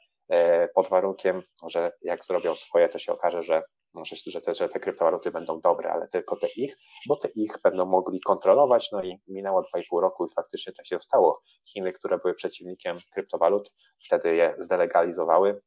pod 0.75 0.89
warunkiem, 0.89 1.43
że 1.67 1.91
jak 2.01 2.25
zrobią 2.25 2.55
swoje, 2.55 2.89
to 2.89 2.99
się 2.99 3.13
okaże, 3.13 3.43
że 3.43 3.63
że 4.05 4.41
te, 4.41 4.55
że 4.55 4.69
te 4.69 4.79
kryptowaluty 4.79 5.31
będą 5.31 5.60
dobre, 5.60 5.91
ale 5.91 6.07
tylko 6.07 6.36
te 6.36 6.47
ich, 6.47 6.77
bo 7.07 7.15
te 7.15 7.27
ich 7.36 7.57
będą 7.63 7.86
mogli 7.86 8.21
kontrolować. 8.21 8.91
No 8.91 9.03
i 9.03 9.19
minęło 9.27 9.62
2,5 9.62 10.01
roku 10.01 10.25
i 10.25 10.33
faktycznie 10.33 10.73
tak 10.73 10.88
się 10.88 10.99
stało. 10.99 11.41
Chiny, 11.65 11.93
które 11.93 12.17
były 12.17 12.33
przeciwnikiem 12.33 12.97
kryptowalut, 13.13 13.73
wtedy 14.05 14.36
je 14.36 14.55
zdelegalizowały. 14.60 15.62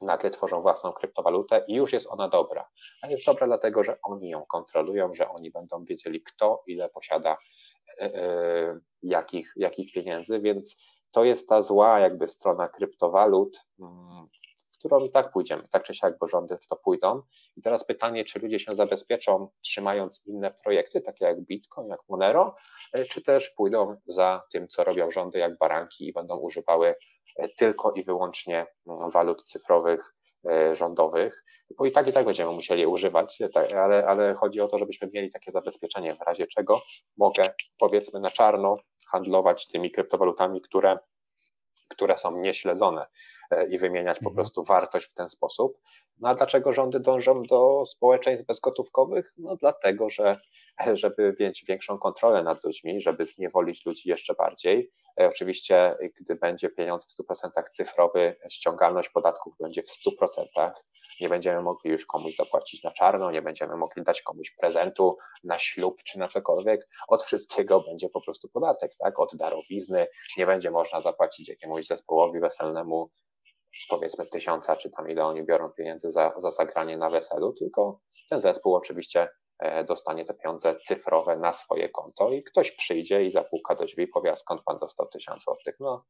nagle 0.00 0.30
tworzą 0.30 0.62
własną 0.62 0.92
kryptowalutę 0.92 1.64
i 1.68 1.74
już 1.74 1.92
jest 1.92 2.06
ona 2.10 2.28
dobra. 2.28 2.68
A 3.02 3.06
jest 3.06 3.24
dobra 3.26 3.46
dlatego, 3.46 3.84
że 3.84 3.96
oni 4.02 4.28
ją 4.28 4.44
kontrolują, 4.46 5.14
że 5.14 5.28
oni 5.28 5.50
będą 5.50 5.84
wiedzieli, 5.84 6.22
kto 6.22 6.62
ile 6.66 6.88
posiada 6.88 7.36
e, 8.00 8.80
jakich, 9.02 9.52
jakich 9.56 9.92
pieniędzy, 9.92 10.40
więc 10.40 10.76
to 11.10 11.24
jest 11.24 11.48
ta 11.48 11.62
zła 11.62 12.00
jakby 12.00 12.28
strona 12.28 12.68
kryptowalut, 12.68 13.60
mm, 13.80 14.28
którą 14.84 15.04
i 15.04 15.10
tak 15.10 15.32
pójdziemy, 15.32 15.68
tak 15.70 15.82
czy 15.82 15.94
siak, 15.94 16.18
bo 16.18 16.28
rządy 16.28 16.58
w 16.58 16.66
to 16.66 16.76
pójdą. 16.76 17.22
I 17.56 17.62
teraz 17.62 17.84
pytanie, 17.84 18.24
czy 18.24 18.38
ludzie 18.38 18.58
się 18.58 18.74
zabezpieczą 18.74 19.48
trzymając 19.62 20.26
inne 20.26 20.50
projekty, 20.50 21.00
takie 21.00 21.24
jak 21.24 21.40
Bitcoin, 21.40 21.88
jak 21.88 22.00
Monero, 22.08 22.56
e, 22.92 23.04
czy 23.04 23.22
też 23.22 23.50
pójdą 23.50 23.96
za 24.06 24.42
tym, 24.52 24.68
co 24.68 24.84
robią 24.84 25.10
rządy, 25.10 25.38
jak 25.38 25.58
baranki 25.58 26.08
i 26.08 26.12
będą 26.12 26.36
używały 26.36 26.94
tylko 27.56 27.92
i 27.92 28.02
wyłącznie 28.02 28.66
mm, 28.86 29.10
walut 29.10 29.44
cyfrowych 29.44 30.14
E, 30.50 30.76
rządowych, 30.76 31.44
bo 31.78 31.86
i 31.86 31.92
tak 31.92 32.08
i 32.08 32.12
tak 32.12 32.24
będziemy 32.24 32.52
musieli 32.52 32.86
używać, 32.86 33.38
tak, 33.52 33.72
ale, 33.72 34.06
ale 34.06 34.34
chodzi 34.34 34.60
o 34.60 34.68
to, 34.68 34.78
żebyśmy 34.78 35.10
mieli 35.14 35.30
takie 35.30 35.52
zabezpieczenie, 35.52 36.14
w 36.14 36.20
razie 36.20 36.46
czego 36.46 36.80
mogę 37.16 37.54
powiedzmy 37.78 38.20
na 38.20 38.30
czarno 38.30 38.76
handlować 39.10 39.66
tymi 39.66 39.90
kryptowalutami, 39.90 40.60
które, 40.60 40.98
które 41.88 42.18
są 42.18 42.40
nieśledzone 42.40 43.06
e, 43.50 43.66
i 43.66 43.78
wymieniać 43.78 44.18
po 44.18 44.28
mhm. 44.28 44.34
prostu 44.34 44.64
wartość 44.64 45.06
w 45.06 45.14
ten 45.14 45.28
sposób. 45.28 45.78
No 46.20 46.28
a 46.28 46.34
dlaczego 46.34 46.72
rządy 46.72 47.00
dążą 47.00 47.42
do 47.42 47.86
społeczeństw 47.86 48.46
bezgotówkowych? 48.46 49.32
No 49.38 49.56
dlatego, 49.56 50.10
że 50.10 50.36
żeby 50.92 51.36
mieć 51.40 51.64
większą 51.68 51.98
kontrolę 51.98 52.42
nad 52.42 52.64
ludźmi, 52.64 53.00
żeby 53.00 53.24
zniewolić 53.24 53.86
ludzi 53.86 54.08
jeszcze 54.08 54.34
bardziej. 54.34 54.90
E, 55.20 55.26
oczywiście, 55.26 55.96
gdy 56.20 56.34
będzie 56.34 56.68
pieniądz 56.68 57.06
w 57.06 57.22
100% 57.22 57.50
cyfrowy, 57.72 58.36
ściągalność 58.50 59.08
podatków 59.08 59.54
będzie 59.60 59.82
w 59.82 59.88
100%. 59.88 60.70
Nie 61.20 61.28
będziemy 61.28 61.62
mogli 61.62 61.90
już 61.90 62.06
komuś 62.06 62.36
zapłacić 62.36 62.82
na 62.82 62.90
czarno, 62.90 63.30
nie 63.30 63.42
będziemy 63.42 63.76
mogli 63.76 64.02
dać 64.02 64.22
komuś 64.22 64.54
prezentu 64.60 65.16
na 65.44 65.58
ślub 65.58 66.02
czy 66.02 66.18
na 66.18 66.28
cokolwiek. 66.28 66.88
Od 67.08 67.22
wszystkiego 67.22 67.80
będzie 67.80 68.08
po 68.08 68.20
prostu 68.20 68.48
podatek, 68.48 68.92
tak? 68.98 69.18
Od 69.18 69.36
darowizny 69.36 70.06
nie 70.38 70.46
będzie 70.46 70.70
można 70.70 71.00
zapłacić 71.00 71.48
jakiemuś 71.48 71.86
zespołowi 71.86 72.40
weselnemu 72.40 73.10
powiedzmy 73.88 74.26
tysiąca, 74.26 74.76
czy 74.76 74.90
tam 74.90 75.10
ile 75.10 75.26
oni 75.26 75.42
biorą 75.42 75.70
pieniędzy 75.70 76.10
za, 76.10 76.32
za 76.36 76.50
zagranie 76.50 76.96
na 76.96 77.10
weselu, 77.10 77.52
tylko 77.52 78.00
ten 78.30 78.40
zespół 78.40 78.74
oczywiście 78.74 79.28
E, 79.58 79.84
dostanie 79.84 80.24
te 80.24 80.34
pieniądze 80.34 80.76
cyfrowe 80.86 81.36
na 81.36 81.52
swoje 81.52 81.88
konto 81.88 82.30
i 82.30 82.42
ktoś 82.42 82.70
przyjdzie 82.70 83.24
i 83.24 83.30
zapuka 83.30 83.74
do 83.74 83.84
drzwi 83.84 84.02
i 84.02 84.08
powie, 84.08 84.36
skąd 84.36 84.62
pan 84.62 84.78
dostał 84.78 85.08
tysiąc 85.08 85.42
złotych? 85.42 85.76
No, 85.80 86.04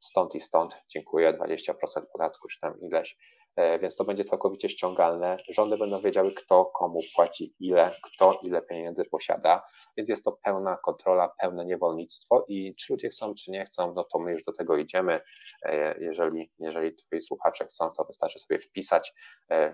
stąd 0.00 0.34
i 0.34 0.40
stąd, 0.40 0.84
dziękuję, 0.88 1.32
20% 1.32 1.74
podatku, 2.12 2.48
czy 2.48 2.60
tam 2.60 2.80
ileś. 2.80 3.18
E, 3.58 3.78
więc 3.78 3.96
to 3.96 4.04
będzie 4.04 4.24
całkowicie 4.24 4.68
ściągalne. 4.68 5.36
Rządy 5.48 5.78
będą 5.78 6.00
wiedziały, 6.00 6.32
kto 6.32 6.64
komu 6.64 7.00
płaci 7.16 7.54
ile, 7.60 7.94
kto 8.02 8.40
ile 8.42 8.62
pieniędzy 8.62 9.04
posiada, 9.04 9.66
więc 9.96 10.08
jest 10.08 10.24
to 10.24 10.32
pełna 10.32 10.76
kontrola, 10.76 11.32
pełne 11.40 11.64
niewolnictwo 11.64 12.44
i 12.48 12.74
czy 12.74 12.92
ludzie 12.92 13.08
chcą, 13.08 13.34
czy 13.34 13.50
nie 13.50 13.64
chcą, 13.64 13.92
no 13.94 14.04
to 14.04 14.18
my 14.18 14.32
już 14.32 14.42
do 14.42 14.52
tego 14.52 14.76
idziemy. 14.76 15.20
E, 15.62 15.98
jeżeli, 16.00 16.52
jeżeli 16.58 16.94
twoi 16.94 17.20
słuchacze 17.20 17.66
chcą, 17.66 17.90
to 17.90 18.04
wystarczy 18.04 18.38
sobie 18.38 18.58
wpisać 18.58 19.14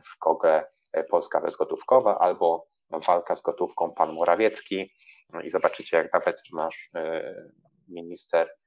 w 0.05 0.19
kogę 0.19 0.65
Polska 1.11 1.41
bezgotówkowa 1.41 2.19
albo 2.19 2.67
walka 2.91 3.37
z 3.37 3.43
gotówką, 3.43 3.95
pan 3.95 4.13
Morawiecki 4.13 4.91
no 5.33 5.41
i 5.41 5.51
zobaczycie, 5.51 5.97
jak 5.97 6.13
nawet 6.13 6.43
nasz 6.53 6.91
e, 6.95 7.35
minister, 7.89 8.49
e, 8.49 8.64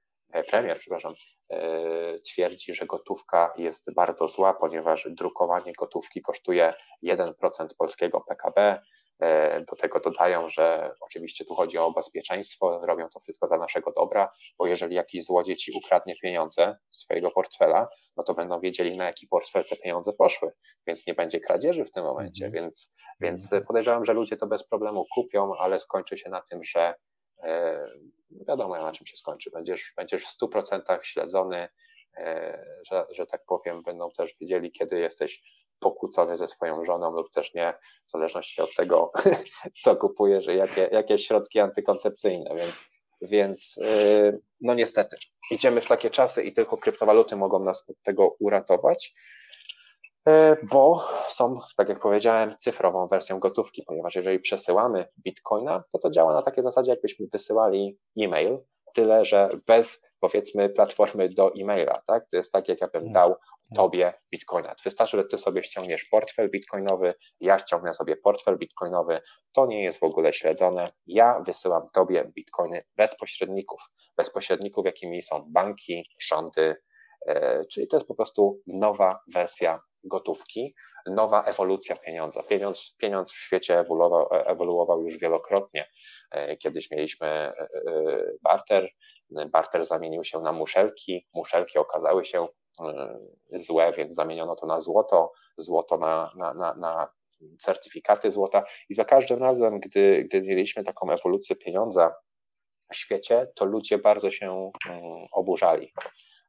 premier, 0.48 0.80
przepraszam, 0.80 1.14
e, 1.52 2.20
twierdzi, 2.20 2.74
że 2.74 2.86
gotówka 2.86 3.54
jest 3.58 3.94
bardzo 3.94 4.28
zła, 4.28 4.54
ponieważ 4.54 5.08
drukowanie 5.10 5.74
gotówki 5.74 6.22
kosztuje 6.22 6.74
1% 7.04 7.68
polskiego 7.78 8.22
PKB, 8.22 8.82
E, 9.20 9.62
do 9.62 9.76
tego 9.76 10.00
dodają, 10.00 10.50
że 10.50 10.92
oczywiście 11.02 11.46
tu 11.46 11.56
chodzi 11.56 11.78
o 11.78 11.92
bezpieczeństwo, 11.92 12.80
robią 12.88 13.10
to 13.10 13.20
wszystko 13.20 13.48
dla 13.48 13.58
naszego 13.58 13.92
dobra, 13.92 14.32
bo 14.58 14.68
jeżeli 14.68 14.96
jakiś 14.96 15.26
złodziej 15.26 15.56
ci 15.56 15.72
ukradnie 15.78 16.16
pieniądze 16.22 16.78
z 16.90 17.00
swojego 17.00 17.32
portfela, 17.32 17.88
no 18.18 18.24
to 18.24 18.34
będą 18.34 18.60
wiedzieli, 18.60 18.98
na 18.98 19.06
jaki 19.06 19.28
portfel 19.28 19.66
te 19.66 19.76
pieniądze 19.76 20.14
poszły, 20.14 20.52
więc 20.88 21.08
nie 21.08 21.14
będzie 21.14 21.40
kradzieży 21.40 21.86
w 21.86 21.92
tym 21.92 22.04
momencie, 22.04 22.46
mhm. 22.46 22.64
więc, 22.64 22.94
więc 23.20 23.44
mhm. 23.44 23.66
podejrzewam, 23.66 24.06
że 24.06 24.14
ludzie 24.14 24.38
to 24.38 24.48
bez 24.48 24.68
problemu 24.68 25.06
kupią, 25.16 25.52
ale 25.60 25.80
skończy 25.80 26.18
się 26.18 26.30
na 26.30 26.42
tym, 26.42 26.64
że 26.64 26.82
e, 26.82 26.96
wiadomo 28.32 28.78
na 28.78 28.92
czym 28.92 29.08
się 29.08 29.18
skończy, 29.18 29.52
będziesz, 29.52 29.94
będziesz 29.96 30.26
w 30.26 30.38
100% 30.42 31.02
śledzony, 31.04 31.70
e, 32.18 32.66
że, 32.92 33.06
że 33.12 33.26
tak 33.26 33.46
powiem, 33.46 33.84
będą 33.84 34.10
też 34.12 34.36
wiedzieli, 34.42 34.72
kiedy 34.72 35.00
jesteś 35.00 35.42
pokłócony 35.80 36.38
ze 36.38 36.48
swoją 36.48 36.86
żoną 36.86 37.12
lub 37.12 37.32
też 37.32 37.54
nie, 37.54 37.74
w 38.08 38.12
zależności 38.12 38.62
od 38.62 38.76
tego, 38.76 39.12
co 39.84 39.96
kupujesz 39.96 40.46
jakie, 40.46 40.90
jakie 40.92 41.18
środki 41.18 41.60
antykoncepcyjne, 41.60 42.56
więc, 42.56 42.86
więc 43.22 43.76
yy, 43.78 44.42
no 44.62 44.74
niestety, 44.74 45.18
idziemy 45.52 45.82
w 45.82 45.88
takie 45.88 46.10
czasy 46.10 46.44
i 46.44 46.54
tylko 46.54 46.78
kryptowaluty 46.78 47.36
mogą 47.36 47.60
nas 47.60 47.90
od 47.90 48.02
tego 48.04 48.36
uratować, 48.40 49.14
bo 50.64 51.08
są, 51.28 51.60
tak 51.78 51.90
jak 51.90 52.00
powiedziałem, 52.00 52.56
cyfrową 52.58 53.08
wersją 53.08 53.40
gotówki, 53.40 53.84
ponieważ 53.88 54.16
jeżeli 54.16 54.40
przesyłamy 54.40 55.06
bitcoina, 55.24 55.84
to 55.92 56.00
to 56.00 56.12
działa 56.12 56.34
na 56.34 56.42
takiej 56.42 56.64
zasadzie, 56.64 56.92
jakbyśmy 56.92 57.28
wysyłali 57.32 57.98
e-mail, 58.20 58.60
tyle 58.94 59.26
że 59.26 59.50
bez 59.68 60.08
powiedzmy 60.20 60.70
platformy 60.70 61.30
do 61.30 61.54
e-maila, 61.56 62.02
tak? 62.08 62.30
To 62.30 62.38
jest 62.38 62.52
tak, 62.52 62.70
jak 62.70 62.82
ja 62.82 62.88
bym 62.88 63.02
mm. 63.02 63.14
dał 63.14 63.36
tobie 63.76 64.14
bitcoina. 64.32 64.76
Wystarczy, 64.84 65.18
że 65.18 65.24
ty 65.24 65.38
sobie 65.38 65.64
ściągniesz 65.64 66.06
portfel 66.06 66.50
bitcoinowy, 66.50 67.14
ja 67.40 67.60
ściągnę 67.60 67.94
sobie 67.94 68.16
portfel 68.16 68.58
bitcoinowy, 68.58 69.22
to 69.54 69.66
nie 69.66 69.84
jest 69.84 70.00
w 70.00 70.04
ogóle 70.04 70.34
śledzone. 70.34 70.88
Ja 71.08 71.40
wysyłam 71.46 71.90
tobie 71.94 72.32
bitcoiny 72.36 72.82
bez 72.98 73.16
pośredników, 73.16 73.82
bez 74.18 74.30
pośredników, 74.30 74.86
jakimi 74.86 75.24
są 75.24 75.46
banki, 75.48 76.10
rządy, 76.22 76.76
e, 77.28 77.66
czyli 77.66 77.88
to 77.88 77.98
jest 77.98 78.08
po 78.08 78.16
prostu 78.16 78.62
nowa 78.68 79.20
wersja 79.34 79.80
gotówki, 80.04 80.76
nowa 81.06 81.44
ewolucja 81.44 81.96
pieniądza. 81.96 82.44
Pieniądz, 82.44 82.96
pieniądz 82.98 83.32
w 83.32 83.38
świecie 83.38 83.80
ewoluował, 83.80 84.28
ewoluował 84.32 85.04
już 85.04 85.18
wielokrotnie. 85.18 85.90
E, 86.32 86.58
kiedyś 86.58 86.92
mieliśmy 86.92 87.28
e, 87.28 87.54
barter, 88.42 88.90
barter 89.52 89.86
zamienił 89.86 90.24
się 90.24 90.40
na 90.40 90.52
muszelki, 90.52 91.28
muszelki 91.34 91.78
okazały 91.80 92.26
się 92.26 92.48
E, 92.80 93.20
złe, 93.52 93.94
więc 93.94 94.16
zamieniono 94.16 94.56
to 94.56 94.66
na 94.66 94.80
złoto, 94.80 95.34
złoto 95.58 95.98
na, 95.98 96.32
na, 96.36 96.54
na, 96.54 96.74
na 96.74 97.12
certyfikaty 97.60 98.32
złota 98.32 98.64
i 98.90 98.94
za 98.94 99.06
każdym 99.06 99.40
razem, 99.40 99.80
gdy, 99.80 100.24
gdy 100.24 100.42
mieliśmy 100.42 100.84
taką 100.84 101.12
ewolucję 101.12 101.56
pieniądza 101.56 102.16
w 102.92 102.96
świecie, 102.96 103.48
to 103.56 103.66
ludzie 103.66 103.98
bardzo 103.98 104.32
się 104.32 104.72
mm, 104.90 105.28
oburzali. 105.32 105.94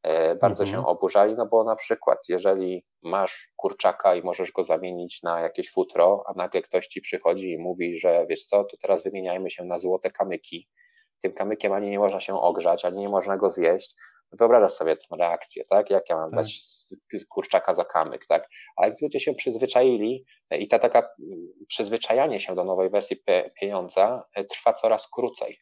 E, 0.03 0.35
bardzo 0.35 0.65
mhm. 0.65 0.83
się 0.83 0.87
oburzali, 0.87 1.35
no 1.35 1.47
bo 1.47 1.65
na 1.65 1.77
przykład, 1.77 2.19
jeżeli 2.29 2.85
masz 3.03 3.49
kurczaka 3.57 4.15
i 4.15 4.23
możesz 4.23 4.53
go 4.53 4.65
zamienić 4.65 5.23
na 5.23 5.41
jakieś 5.41 5.73
futro, 5.73 6.25
a 6.27 6.33
nagle 6.37 6.63
ktoś 6.63 6.87
ci 6.87 7.01
przychodzi 7.01 7.53
i 7.53 7.59
mówi, 7.59 7.99
że 7.99 8.27
wiesz 8.29 8.45
co, 8.45 8.65
to 8.65 8.77
teraz 8.83 9.03
wymieniajmy 9.03 9.51
się 9.51 9.65
na 9.65 9.79
złote 9.79 10.11
kamyki. 10.11 10.69
Tym 11.23 11.33
kamykiem 11.33 11.73
ani 11.73 11.91
nie 11.91 11.99
można 11.99 12.21
się 12.21 12.41
ogrzać, 12.41 12.85
ani 12.85 12.99
nie 12.99 13.09
można 13.09 13.37
go 13.37 13.51
zjeść, 13.51 13.95
Wyobrażasz 14.33 14.73
sobie 14.73 14.97
tę 14.97 15.17
reakcję, 15.19 15.65
tak? 15.65 15.91
Jak 15.91 16.11
ja 16.11 16.17
mam 16.17 16.31
tak. 16.31 16.41
dać 16.41 17.25
kurczaka 17.29 17.75
za 17.75 17.85
kamyk, 17.85 18.27
tak? 18.27 18.49
Ale 18.77 18.91
gdy 18.91 18.99
ludzie 19.03 19.21
się 19.21 19.35
przyzwyczaili 19.35 20.25
i 20.51 20.69
ta 20.69 20.79
taka 20.79 20.99
mm, 20.99 21.49
przyzwyczajanie 21.69 22.41
się 22.41 22.55
do 22.55 22.65
nowej 22.65 22.91
wersji 22.91 23.23
pieniądza 23.61 24.25
e, 24.35 24.45
trwa 24.45 24.73
coraz 24.73 25.09
krócej. 25.11 25.59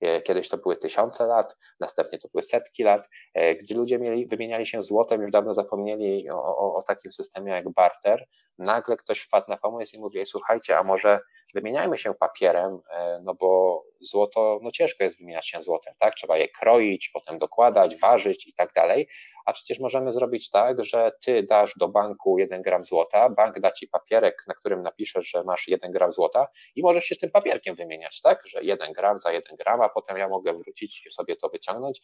E, 0.00 0.22
kiedyś 0.22 0.48
to 0.48 0.58
były 0.58 0.76
tysiące 0.76 1.26
lat, 1.26 1.56
następnie 1.80 2.18
to 2.18 2.28
były 2.32 2.42
setki 2.42 2.82
lat. 2.82 3.08
E, 3.34 3.54
gdy 3.54 3.74
ludzie 3.74 3.98
mieli, 3.98 4.26
wymieniali 4.26 4.66
się 4.66 4.82
złotem, 4.82 5.22
już 5.22 5.30
dawno 5.30 5.54
zapomnieli 5.54 6.30
o, 6.30 6.36
o, 6.36 6.74
o 6.74 6.82
takim 6.82 7.12
systemie 7.12 7.52
jak 7.52 7.72
barter, 7.72 8.24
nagle 8.58 8.96
ktoś 8.96 9.20
wpadł 9.20 9.50
na 9.50 9.56
pomysł 9.56 9.96
i 9.96 10.00
mówi, 10.00 10.26
słuchajcie, 10.26 10.78
a 10.78 10.82
może 10.82 11.20
wymieniajmy 11.54 11.98
się 11.98 12.14
papierem, 12.14 12.80
e, 12.90 13.20
no 13.24 13.34
bo 13.34 13.82
złoto, 14.00 14.58
no 14.62 14.70
ciężko 14.70 15.04
jest 15.04 15.18
wymieniać 15.18 15.48
się 15.48 15.62
złotem, 15.62 15.94
tak? 15.98 16.14
Trzeba 16.14 16.36
je 16.36 16.48
kroić, 16.48 17.10
potem 17.14 17.38
dokładać, 17.38 18.00
ważyć 18.00 18.46
i 18.46 18.54
tak 18.54 18.72
dalej, 18.72 19.08
a 19.46 19.52
przecież 19.52 19.80
możemy 19.80 20.12
zrobić 20.12 20.50
tak, 20.50 20.84
że 20.84 21.12
ty 21.24 21.42
dasz 21.42 21.74
do 21.76 21.88
banku 21.88 22.38
1 22.38 22.62
gram 22.62 22.84
złota, 22.84 23.28
bank 23.28 23.60
da 23.60 23.72
ci 23.72 23.88
papierek, 23.88 24.44
na 24.46 24.54
którym 24.54 24.82
napiszesz, 24.82 25.30
że 25.30 25.44
masz 25.44 25.68
1 25.68 25.92
gram 25.92 26.12
złota 26.12 26.46
i 26.76 26.82
możesz 26.82 27.04
się 27.04 27.16
tym 27.16 27.30
papierkiem 27.30 27.76
wymieniać, 27.76 28.20
tak? 28.20 28.46
Że 28.46 28.64
1 28.64 28.92
gram 28.92 29.18
za 29.18 29.32
1 29.32 29.56
gram, 29.56 29.80
a 29.80 29.88
potem 29.88 30.16
ja 30.16 30.28
mogę 30.28 30.52
wrócić 30.52 31.06
i 31.06 31.10
sobie 31.10 31.36
to 31.36 31.48
wyciągnąć. 31.48 32.00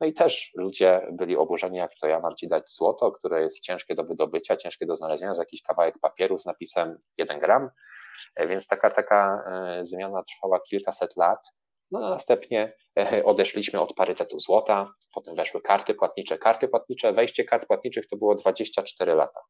No 0.00 0.06
i 0.06 0.12
też 0.12 0.50
ludzie 0.54 1.06
byli 1.12 1.36
oburzeni, 1.36 1.78
jak 1.78 1.90
to 2.00 2.06
ja 2.06 2.20
mam 2.20 2.36
ci 2.36 2.48
dać 2.48 2.70
złoto, 2.70 3.12
które 3.12 3.42
jest 3.42 3.60
ciężkie 3.60 3.94
do 3.94 4.04
wydobycia, 4.04 4.56
ciężkie 4.56 4.86
do 4.86 4.96
znalezienia, 4.96 5.34
za 5.34 5.42
jakiś 5.42 5.62
kawałek 5.62 5.98
papieru 5.98 6.38
z 6.38 6.44
napisem 6.44 6.98
1 7.18 7.40
gram, 7.40 7.70
e, 8.36 8.46
więc 8.46 8.66
taka, 8.66 8.90
taka 8.90 9.44
e, 9.52 9.84
zmiana 9.84 10.22
trwała 10.22 10.60
kilkaset 10.60 11.16
lat. 11.16 11.52
No 11.90 12.06
a 12.06 12.10
następnie 12.10 12.72
e, 12.98 13.24
odeszliśmy 13.24 13.80
od 13.80 13.94
parytetu 13.94 14.40
złota, 14.40 14.92
potem 15.14 15.34
weszły 15.34 15.60
karty 15.62 15.94
płatnicze. 15.94 16.38
Karty 16.38 16.68
płatnicze, 16.68 17.12
wejście 17.12 17.44
kart 17.44 17.66
płatniczych 17.66 18.06
to 18.06 18.16
było 18.16 18.34
24 18.34 19.14
lata. 19.14 19.40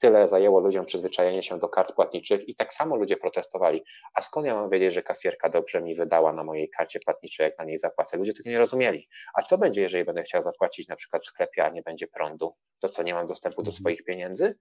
Tyle 0.00 0.28
zajęło 0.28 0.60
ludziom 0.60 0.86
przyzwyczajenie 0.86 1.42
się 1.42 1.58
do 1.58 1.68
kart 1.68 1.92
płatniczych 1.94 2.48
i 2.48 2.54
tak 2.54 2.74
samo 2.74 2.96
ludzie 2.96 3.16
protestowali. 3.16 3.82
A 4.14 4.22
skąd 4.22 4.46
ja 4.46 4.54
mam 4.54 4.70
wiedzieć, 4.70 4.94
że 4.94 5.02
kasjerka 5.02 5.48
dobrze 5.48 5.82
mi 5.82 5.94
wydała 5.94 6.32
na 6.32 6.44
mojej 6.44 6.70
karcie 6.70 7.00
płatniczej, 7.00 7.44
jak 7.44 7.58
na 7.58 7.64
niej 7.64 7.78
zapłacę? 7.78 8.16
Ludzie 8.16 8.32
tego 8.32 8.50
nie 8.50 8.58
rozumieli. 8.58 9.08
A 9.34 9.42
co 9.42 9.58
będzie, 9.58 9.80
jeżeli 9.80 10.04
będę 10.04 10.22
chciał 10.22 10.42
zapłacić 10.42 10.88
na 10.88 10.96
przykład 10.96 11.22
w 11.22 11.26
sklepie, 11.26 11.64
a 11.64 11.68
nie 11.68 11.82
będzie 11.82 12.06
prądu? 12.06 12.54
To 12.80 12.88
co, 12.88 13.02
nie 13.02 13.14
mam 13.14 13.26
dostępu 13.26 13.62
do 13.62 13.70
mhm. 13.70 13.80
swoich 13.80 14.04
pieniędzy? 14.04 14.54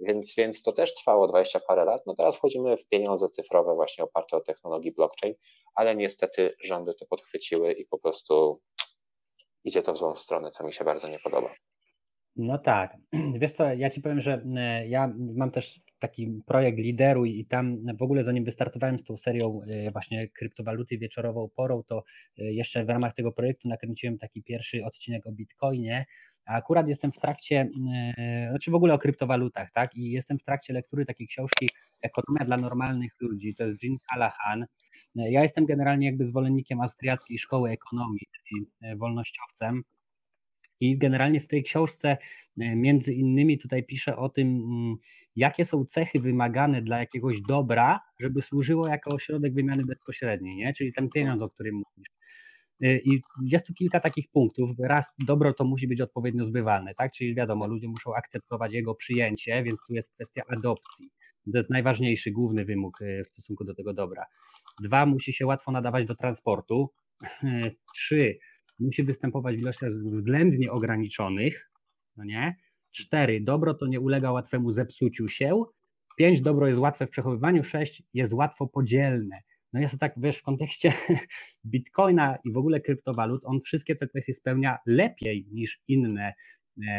Więc, 0.00 0.34
więc 0.34 0.62
to 0.62 0.72
też 0.72 0.94
trwało 0.94 1.28
20 1.28 1.60
parę 1.60 1.84
lat. 1.84 2.02
No 2.06 2.14
teraz 2.14 2.36
wchodzimy 2.36 2.76
w 2.76 2.88
pieniądze 2.88 3.28
cyfrowe 3.28 3.74
właśnie 3.74 4.04
oparte 4.04 4.36
o 4.36 4.40
technologii 4.40 4.92
blockchain, 4.92 5.34
ale 5.74 5.96
niestety 5.96 6.54
rządy 6.64 6.94
to 6.94 7.06
podchwyciły 7.06 7.72
i 7.72 7.86
po 7.86 7.98
prostu 7.98 8.60
idzie 9.64 9.82
to 9.82 9.92
w 9.92 9.96
złą 9.96 10.16
stronę, 10.16 10.50
co 10.50 10.64
mi 10.64 10.72
się 10.72 10.84
bardzo 10.84 11.08
nie 11.08 11.18
podoba. 11.18 11.54
No 12.38 12.58
tak. 12.58 12.96
Wiesz 13.40 13.52
co, 13.52 13.74
ja 13.74 13.90
ci 13.90 14.00
powiem, 14.00 14.20
że 14.20 14.42
e, 14.56 14.88
ja 14.88 15.12
mam 15.36 15.50
też 15.50 15.80
taki 15.98 16.42
projekt 16.46 16.78
lideru 16.78 17.24
i 17.24 17.44
tam 17.44 17.96
w 17.96 18.02
ogóle 18.02 18.24
zanim 18.24 18.44
wystartowałem 18.44 18.98
z 18.98 19.04
tą 19.04 19.16
serią 19.16 19.60
e, 19.62 19.90
właśnie 19.90 20.28
kryptowaluty 20.28 20.98
wieczorową 20.98 21.48
porą, 21.56 21.82
to 21.82 22.04
e, 22.38 22.44
jeszcze 22.44 22.84
w 22.84 22.88
ramach 22.88 23.14
tego 23.14 23.32
projektu 23.32 23.68
nakręciłem 23.68 24.18
taki 24.18 24.42
pierwszy 24.42 24.84
odcinek 24.84 25.26
o 25.26 25.32
Bitcoinie, 25.32 26.06
a 26.46 26.54
akurat 26.54 26.88
jestem 26.88 27.12
w 27.12 27.18
trakcie, 27.18 27.68
znaczy 28.50 28.70
w 28.70 28.74
ogóle 28.74 28.94
o 28.94 28.98
kryptowalutach, 28.98 29.70
tak? 29.72 29.96
I 29.96 30.10
jestem 30.10 30.38
w 30.38 30.44
trakcie 30.44 30.72
lektury 30.72 31.06
takiej 31.06 31.26
książki 31.26 31.68
Ekonomia 32.02 32.44
dla 32.44 32.56
normalnych 32.56 33.12
ludzi, 33.20 33.54
to 33.54 33.64
jest 33.66 33.82
Jean 33.82 33.96
Callahan. 34.10 34.66
Ja 35.14 35.42
jestem 35.42 35.66
generalnie 35.66 36.06
jakby 36.06 36.26
zwolennikiem 36.26 36.80
austriackiej 36.80 37.38
szkoły 37.38 37.70
ekonomii, 37.70 38.26
czyli 38.32 38.66
wolnościowcem. 38.96 39.82
I 40.80 40.98
generalnie 40.98 41.40
w 41.40 41.46
tej 41.46 41.62
książce 41.62 42.16
e, 42.60 42.76
między 42.76 43.14
innymi 43.14 43.58
tutaj 43.58 43.84
pisze 43.84 44.16
o 44.16 44.28
tym, 44.28 44.48
mm, 44.48 44.96
jakie 45.36 45.64
są 45.64 45.84
cechy 45.84 46.20
wymagane 46.20 46.82
dla 46.82 46.98
jakiegoś 46.98 47.40
dobra, 47.48 48.00
żeby 48.20 48.42
służyło 48.42 48.88
jako 48.88 49.18
środek 49.18 49.54
wymiany 49.54 49.84
bezpośredniej, 49.84 50.56
nie? 50.56 50.72
czyli 50.74 50.92
ten 50.92 51.08
pieniądz, 51.08 51.42
o 51.42 51.50
którym 51.50 51.74
mówisz. 51.74 52.08
E, 52.82 52.98
I 52.98 53.22
jest 53.44 53.66
tu 53.66 53.74
kilka 53.74 54.00
takich 54.00 54.28
punktów. 54.32 54.70
Raz, 54.78 55.12
dobro 55.26 55.54
to 55.54 55.64
musi 55.64 55.88
być 55.88 56.00
odpowiednio 56.00 56.44
zbywalne, 56.44 56.94
tak? 56.94 57.12
Czyli 57.12 57.34
wiadomo, 57.34 57.66
ludzie 57.66 57.88
muszą 57.88 58.14
akceptować 58.14 58.72
jego 58.72 58.94
przyjęcie, 58.94 59.62
więc 59.62 59.80
tu 59.86 59.94
jest 59.94 60.14
kwestia 60.14 60.42
adopcji. 60.48 61.10
To 61.52 61.58
jest 61.58 61.70
najważniejszy, 61.70 62.30
główny 62.30 62.64
wymóg 62.64 63.02
e, 63.02 63.24
w 63.24 63.28
stosunku 63.28 63.64
do 63.64 63.74
tego 63.74 63.94
dobra. 63.94 64.24
Dwa, 64.82 65.06
musi 65.06 65.32
się 65.32 65.46
łatwo 65.46 65.72
nadawać 65.72 66.06
do 66.06 66.14
transportu. 66.14 66.90
Trzy, 67.94 68.38
musi 68.78 69.02
występować 69.02 69.56
w 69.56 69.58
ilościach 69.58 69.92
względnie 69.92 70.72
ograniczonych, 70.72 71.70
no 72.16 72.24
nie? 72.24 72.56
Cztery, 72.90 73.40
dobro 73.40 73.74
to 73.74 73.86
nie 73.86 74.00
ulega 74.00 74.32
łatwemu 74.32 74.70
zepsuciu 74.70 75.28
się. 75.28 75.64
Pięć, 76.18 76.40
dobro 76.40 76.68
jest 76.68 76.80
łatwe 76.80 77.06
w 77.06 77.10
przechowywaniu. 77.10 77.64
Sześć, 77.64 78.02
jest 78.14 78.32
łatwo 78.32 78.66
podzielne. 78.66 79.40
No 79.72 79.80
jest 79.80 79.94
to 79.94 79.98
tak, 79.98 80.12
wiesz, 80.16 80.38
w 80.38 80.42
kontekście 80.42 80.92
bitcoina 81.66 82.38
i 82.44 82.52
w 82.52 82.56
ogóle 82.56 82.80
kryptowalut, 82.80 83.44
on 83.44 83.60
wszystkie 83.60 83.96
te 83.96 84.08
cechy 84.08 84.34
spełnia 84.34 84.78
lepiej 84.86 85.46
niż 85.52 85.80
inne 85.88 86.34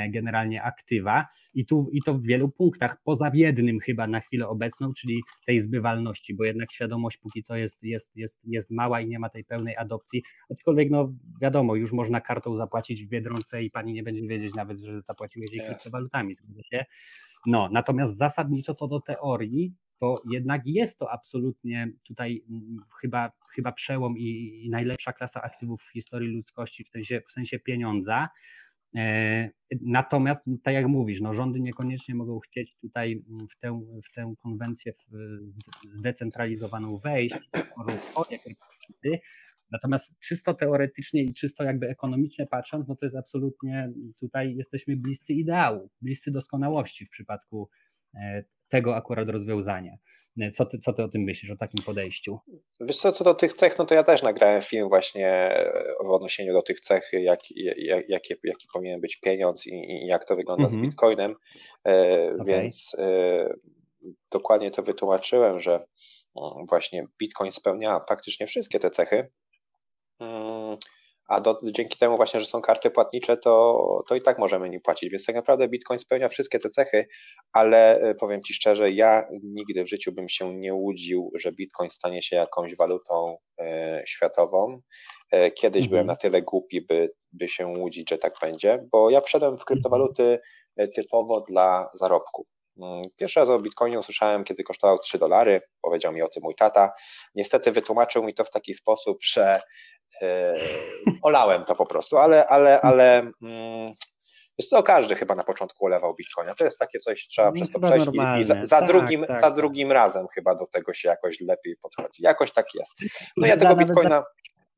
generalnie 0.09 0.63
aktywa. 0.63 1.25
I, 1.53 1.65
tu, 1.65 1.89
i 1.91 2.01
to 2.01 2.13
w 2.13 2.23
wielu 2.23 2.49
punktach, 2.49 2.97
poza 3.03 3.31
jednym 3.33 3.79
chyba 3.79 4.07
na 4.07 4.19
chwilę 4.19 4.47
obecną, 4.47 4.93
czyli 4.93 5.21
tej 5.45 5.59
zbywalności, 5.59 6.35
bo 6.35 6.43
jednak 6.43 6.71
świadomość 6.71 7.17
póki 7.17 7.43
co 7.43 7.55
jest, 7.55 7.83
jest, 7.83 8.17
jest, 8.17 8.41
jest 8.43 8.71
mała 8.71 9.01
i 9.01 9.07
nie 9.07 9.19
ma 9.19 9.29
tej 9.29 9.43
pełnej 9.43 9.77
adopcji, 9.77 10.23
aczkolwiek 10.51 10.89
no 10.89 11.13
wiadomo, 11.41 11.75
już 11.75 11.91
można 11.91 12.21
kartą 12.21 12.55
zapłacić 12.55 13.05
w 13.05 13.09
Biedronce 13.09 13.63
i 13.63 13.71
pani 13.71 13.93
nie 13.93 14.03
będzie 14.03 14.27
wiedzieć 14.27 14.53
nawet, 14.53 14.79
że 14.79 15.01
zapłaciłeś 15.01 15.51
jej 15.51 15.67
kryptowalutami, 15.67 16.33
zgadza 16.33 16.63
się? 16.63 16.85
No, 17.45 17.69
natomiast 17.71 18.17
zasadniczo 18.17 18.75
co 18.75 18.87
do 18.87 18.99
teorii, 18.99 19.73
to 19.99 20.21
jednak 20.31 20.61
jest 20.65 20.99
to 20.99 21.11
absolutnie 21.11 21.91
tutaj 22.07 22.43
mm, 22.49 22.77
chyba, 23.01 23.31
chyba 23.55 23.71
przełom 23.71 24.17
i, 24.17 24.61
i 24.65 24.69
najlepsza 24.69 25.13
klasa 25.13 25.41
aktywów 25.41 25.81
w 25.81 25.91
historii 25.91 26.29
ludzkości 26.29 26.83
w 26.83 26.89
sensie, 26.89 27.21
w 27.27 27.31
sensie 27.31 27.59
pieniądza, 27.59 28.29
E, 28.29 28.68
natomiast, 29.81 30.45
tak 30.63 30.73
jak 30.73 30.87
mówisz, 30.87 31.21
no, 31.21 31.33
rządy 31.33 31.59
niekoniecznie 31.59 32.15
mogą 32.15 32.39
chcieć 32.39 32.75
tutaj 32.81 33.23
w 33.51 33.59
tę, 33.59 33.81
w 34.09 34.15
tę 34.15 34.33
konwencję 34.43 34.93
zdecentralizowaną 35.89 36.97
wejść, 36.97 37.49
Natomiast 39.71 40.19
czysto 40.19 40.53
teoretycznie 40.53 41.23
i 41.23 41.33
czysto 41.33 41.63
jakby 41.63 41.89
ekonomicznie 41.89 42.47
patrząc, 42.47 42.87
no 42.87 42.95
to 42.95 43.05
jest 43.05 43.15
absolutnie 43.15 43.91
tutaj 44.19 44.55
jesteśmy 44.55 44.97
bliscy 44.97 45.33
ideału, 45.33 45.89
bliscy 46.01 46.31
doskonałości 46.31 47.05
w 47.05 47.09
przypadku 47.09 47.69
e, 48.15 48.43
tego 48.69 48.95
akurat 48.95 49.29
rozwiązania. 49.29 49.97
Co 50.53 50.65
ty, 50.65 50.79
co 50.79 50.93
ty 50.93 51.03
o 51.03 51.07
tym 51.07 51.21
myślisz, 51.21 51.51
o 51.51 51.57
takim 51.57 51.83
podejściu? 51.83 52.39
Wiesz 52.79 52.97
co, 52.97 53.11
co 53.11 53.23
do 53.23 53.33
tych 53.33 53.53
cech, 53.53 53.77
no 53.77 53.85
to 53.85 53.95
ja 53.95 54.03
też 54.03 54.23
nagrałem 54.23 54.61
film 54.61 54.89
właśnie 54.89 55.53
w 56.05 56.09
odniesieniu 56.09 56.53
do 56.53 56.61
tych 56.61 56.79
cech, 56.79 57.09
jak, 57.13 57.39
jak, 57.55 58.09
jaki, 58.09 58.33
jaki 58.43 58.67
powinien 58.73 59.01
być 59.01 59.19
pieniądz 59.19 59.67
i, 59.67 59.71
i 59.73 60.07
jak 60.07 60.25
to 60.25 60.35
wygląda 60.35 60.63
mm 60.63 60.69
-hmm. 60.69 60.73
z 60.73 60.75
mhm. 60.75 60.89
Bitcoinem, 60.89 61.35
e, 61.87 62.33
okay. 62.33 62.45
więc 62.45 62.95
e, 62.99 63.53
dokładnie 64.31 64.71
to 64.71 64.83
wytłumaczyłem, 64.83 65.59
że 65.59 65.73
mm, 65.73 66.65
właśnie 66.69 67.07
Bitcoin 67.19 67.51
spełnia 67.51 67.99
praktycznie 67.99 68.47
wszystkie 68.47 68.79
te 68.79 68.89
cechy, 68.91 69.31
mm, 70.19 70.77
a 71.29 71.41
do, 71.41 71.57
dzięki 71.63 71.97
temu 71.97 72.17
właśnie, 72.17 72.39
że 72.39 72.45
są 72.45 72.61
karty 72.61 72.91
płatnicze, 72.91 73.37
to, 73.37 74.03
to 74.07 74.15
i 74.15 74.21
tak 74.21 74.39
możemy 74.39 74.69
nim 74.69 74.81
płacić. 74.81 75.09
Więc 75.09 75.25
tak 75.25 75.35
naprawdę 75.35 75.67
Bitcoin 75.67 75.99
spełnia 75.99 76.29
wszystkie 76.29 76.59
te 76.59 76.69
cechy, 76.69 77.07
ale 77.53 77.99
e, 77.99 78.15
powiem 78.15 78.43
Ci 78.43 78.53
szczerze, 78.53 78.91
ja 78.91 79.25
nigdy 79.43 79.83
w 79.83 79.89
życiu 79.89 80.11
bym 80.11 80.29
się 80.29 80.55
nie 80.55 80.73
łudził, 80.73 81.31
że 81.35 81.51
Bitcoin 81.51 81.89
stanie 81.89 82.21
się 82.21 82.35
jakąś 82.35 82.75
walutą 82.75 83.37
e, 83.59 84.03
światową. 84.05 84.81
E, 85.31 85.51
kiedyś 85.51 85.83
mhm. 85.83 85.89
byłem 85.89 86.07
na 86.07 86.15
tyle 86.15 86.41
głupi, 86.41 86.81
by, 86.81 87.11
by 87.31 87.47
się 87.47 87.67
łudzić, 87.67 88.09
że 88.09 88.17
tak 88.17 88.33
będzie, 88.41 88.85
bo 88.91 89.09
ja 89.09 89.21
wszedłem 89.21 89.57
w 89.57 89.65
kryptowaluty 89.65 90.39
e, 90.77 90.87
typowo 90.87 91.41
dla 91.41 91.89
zarobku. 91.93 92.45
Mm, 92.81 93.09
pierwszy 93.17 93.39
raz 93.39 93.49
o 93.49 93.59
Bitcoinie 93.59 93.99
usłyszałem, 93.99 94.43
kiedy 94.43 94.63
kosztował 94.63 94.99
3 94.99 95.17
dolary. 95.17 95.61
Powiedział 95.81 96.13
mi 96.13 96.21
o 96.21 96.27
tym 96.27 96.43
mój 96.43 96.55
tata. 96.55 96.91
Niestety 97.35 97.71
wytłumaczył 97.71 98.23
mi 98.23 98.33
to 98.33 98.43
w 98.43 98.49
taki 98.49 98.73
sposób, 98.73 99.17
że 99.23 99.61
E, 100.21 100.55
olałem 101.21 101.65
to 101.65 101.75
po 101.75 101.85
prostu, 101.85 102.17
ale, 102.17 102.47
ale, 102.47 102.81
ale 102.81 103.19
mm, 103.19 103.93
jest 104.57 104.71
to 104.71 104.83
każdy 104.83 105.15
chyba 105.15 105.35
na 105.35 105.43
początku 105.43 105.85
olewał 105.85 106.15
Bitcoina. 106.15 106.55
To 106.55 106.63
jest 106.63 106.79
takie 106.79 106.99
coś, 106.99 107.27
trzeba 107.27 107.47
no, 107.47 107.53
przez 107.53 107.69
to 107.69 107.79
przejść 107.79 108.07
i, 108.07 108.39
i, 108.39 108.43
za, 108.43 108.65
za 108.65 108.79
tak, 108.79 108.87
drugim, 108.87 109.25
tak. 109.25 109.39
za 109.39 109.51
drugim 109.51 109.91
razem 109.91 110.27
chyba 110.33 110.55
do 110.55 110.67
tego 110.67 110.93
się 110.93 111.09
jakoś 111.09 111.41
lepiej 111.41 111.75
podchodzi. 111.81 112.23
Jakoś 112.23 112.51
tak 112.51 112.65
jest. 112.75 112.93
No 113.37 113.47
ja 113.47 113.57
tego 113.57 113.75
Bitcoina 113.75 114.23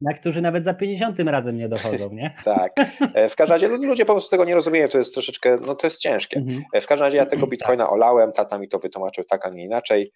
na 0.01 0.13
którzy 0.13 0.41
nawet 0.41 0.63
za 0.63 0.73
50 0.73 1.19
razem 1.19 1.57
nie 1.57 1.69
dochodzą, 1.69 2.09
nie? 2.13 2.35
tak. 2.43 2.71
E, 3.13 3.29
w 3.29 3.35
każdym 3.35 3.53
razie 3.53 3.67
no, 3.69 3.75
ludzie 3.75 4.05
po 4.05 4.13
prostu 4.13 4.29
tego 4.29 4.45
nie 4.45 4.55
rozumieją, 4.55 4.87
to 4.87 4.97
jest 4.97 5.13
troszeczkę, 5.13 5.55
no 5.65 5.75
to 5.75 5.87
jest 5.87 5.99
ciężkie. 5.99 6.37
Mhm. 6.37 6.63
E, 6.73 6.81
w 6.81 6.87
każdym 6.87 7.05
razie 7.05 7.17
ja 7.17 7.25
tego 7.25 7.47
bitcoina 7.47 7.83
tak. 7.83 7.93
olałem, 7.93 8.31
tata 8.31 8.57
mi 8.57 8.67
to 8.67 8.79
wytłumaczył 8.79 9.23
tak, 9.23 9.45
a 9.45 9.49
nie 9.49 9.63
inaczej. 9.63 10.11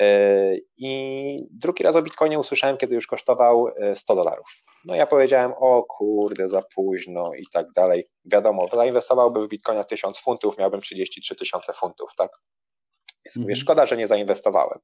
E, 0.00 0.06
I 0.78 1.36
drugi 1.50 1.84
raz 1.84 1.96
o 1.96 2.02
bitcoinie 2.02 2.38
usłyszałem, 2.38 2.76
kiedy 2.76 2.94
już 2.94 3.06
kosztował 3.06 3.68
100 3.94 4.14
dolarów. 4.14 4.46
No 4.84 4.94
ja 4.94 5.06
powiedziałem, 5.06 5.52
o 5.56 5.82
kurde, 5.88 6.48
za 6.48 6.62
późno 6.74 7.34
i 7.34 7.44
tak 7.52 7.66
dalej. 7.76 8.08
Wiadomo, 8.24 8.68
zainwestowałbym 8.72 9.46
w 9.46 9.48
bitcoina 9.48 9.84
1000 9.84 10.18
funtów, 10.18 10.58
miałbym 10.58 10.80
33 10.80 11.36
tysiące 11.36 11.72
funtów, 11.72 12.10
tak? 12.16 12.30
Więc 13.24 13.36
mówię, 13.36 13.52
mhm. 13.52 13.56
szkoda, 13.56 13.86
że 13.86 13.96
nie 13.96 14.06
zainwestowałem. 14.06 14.78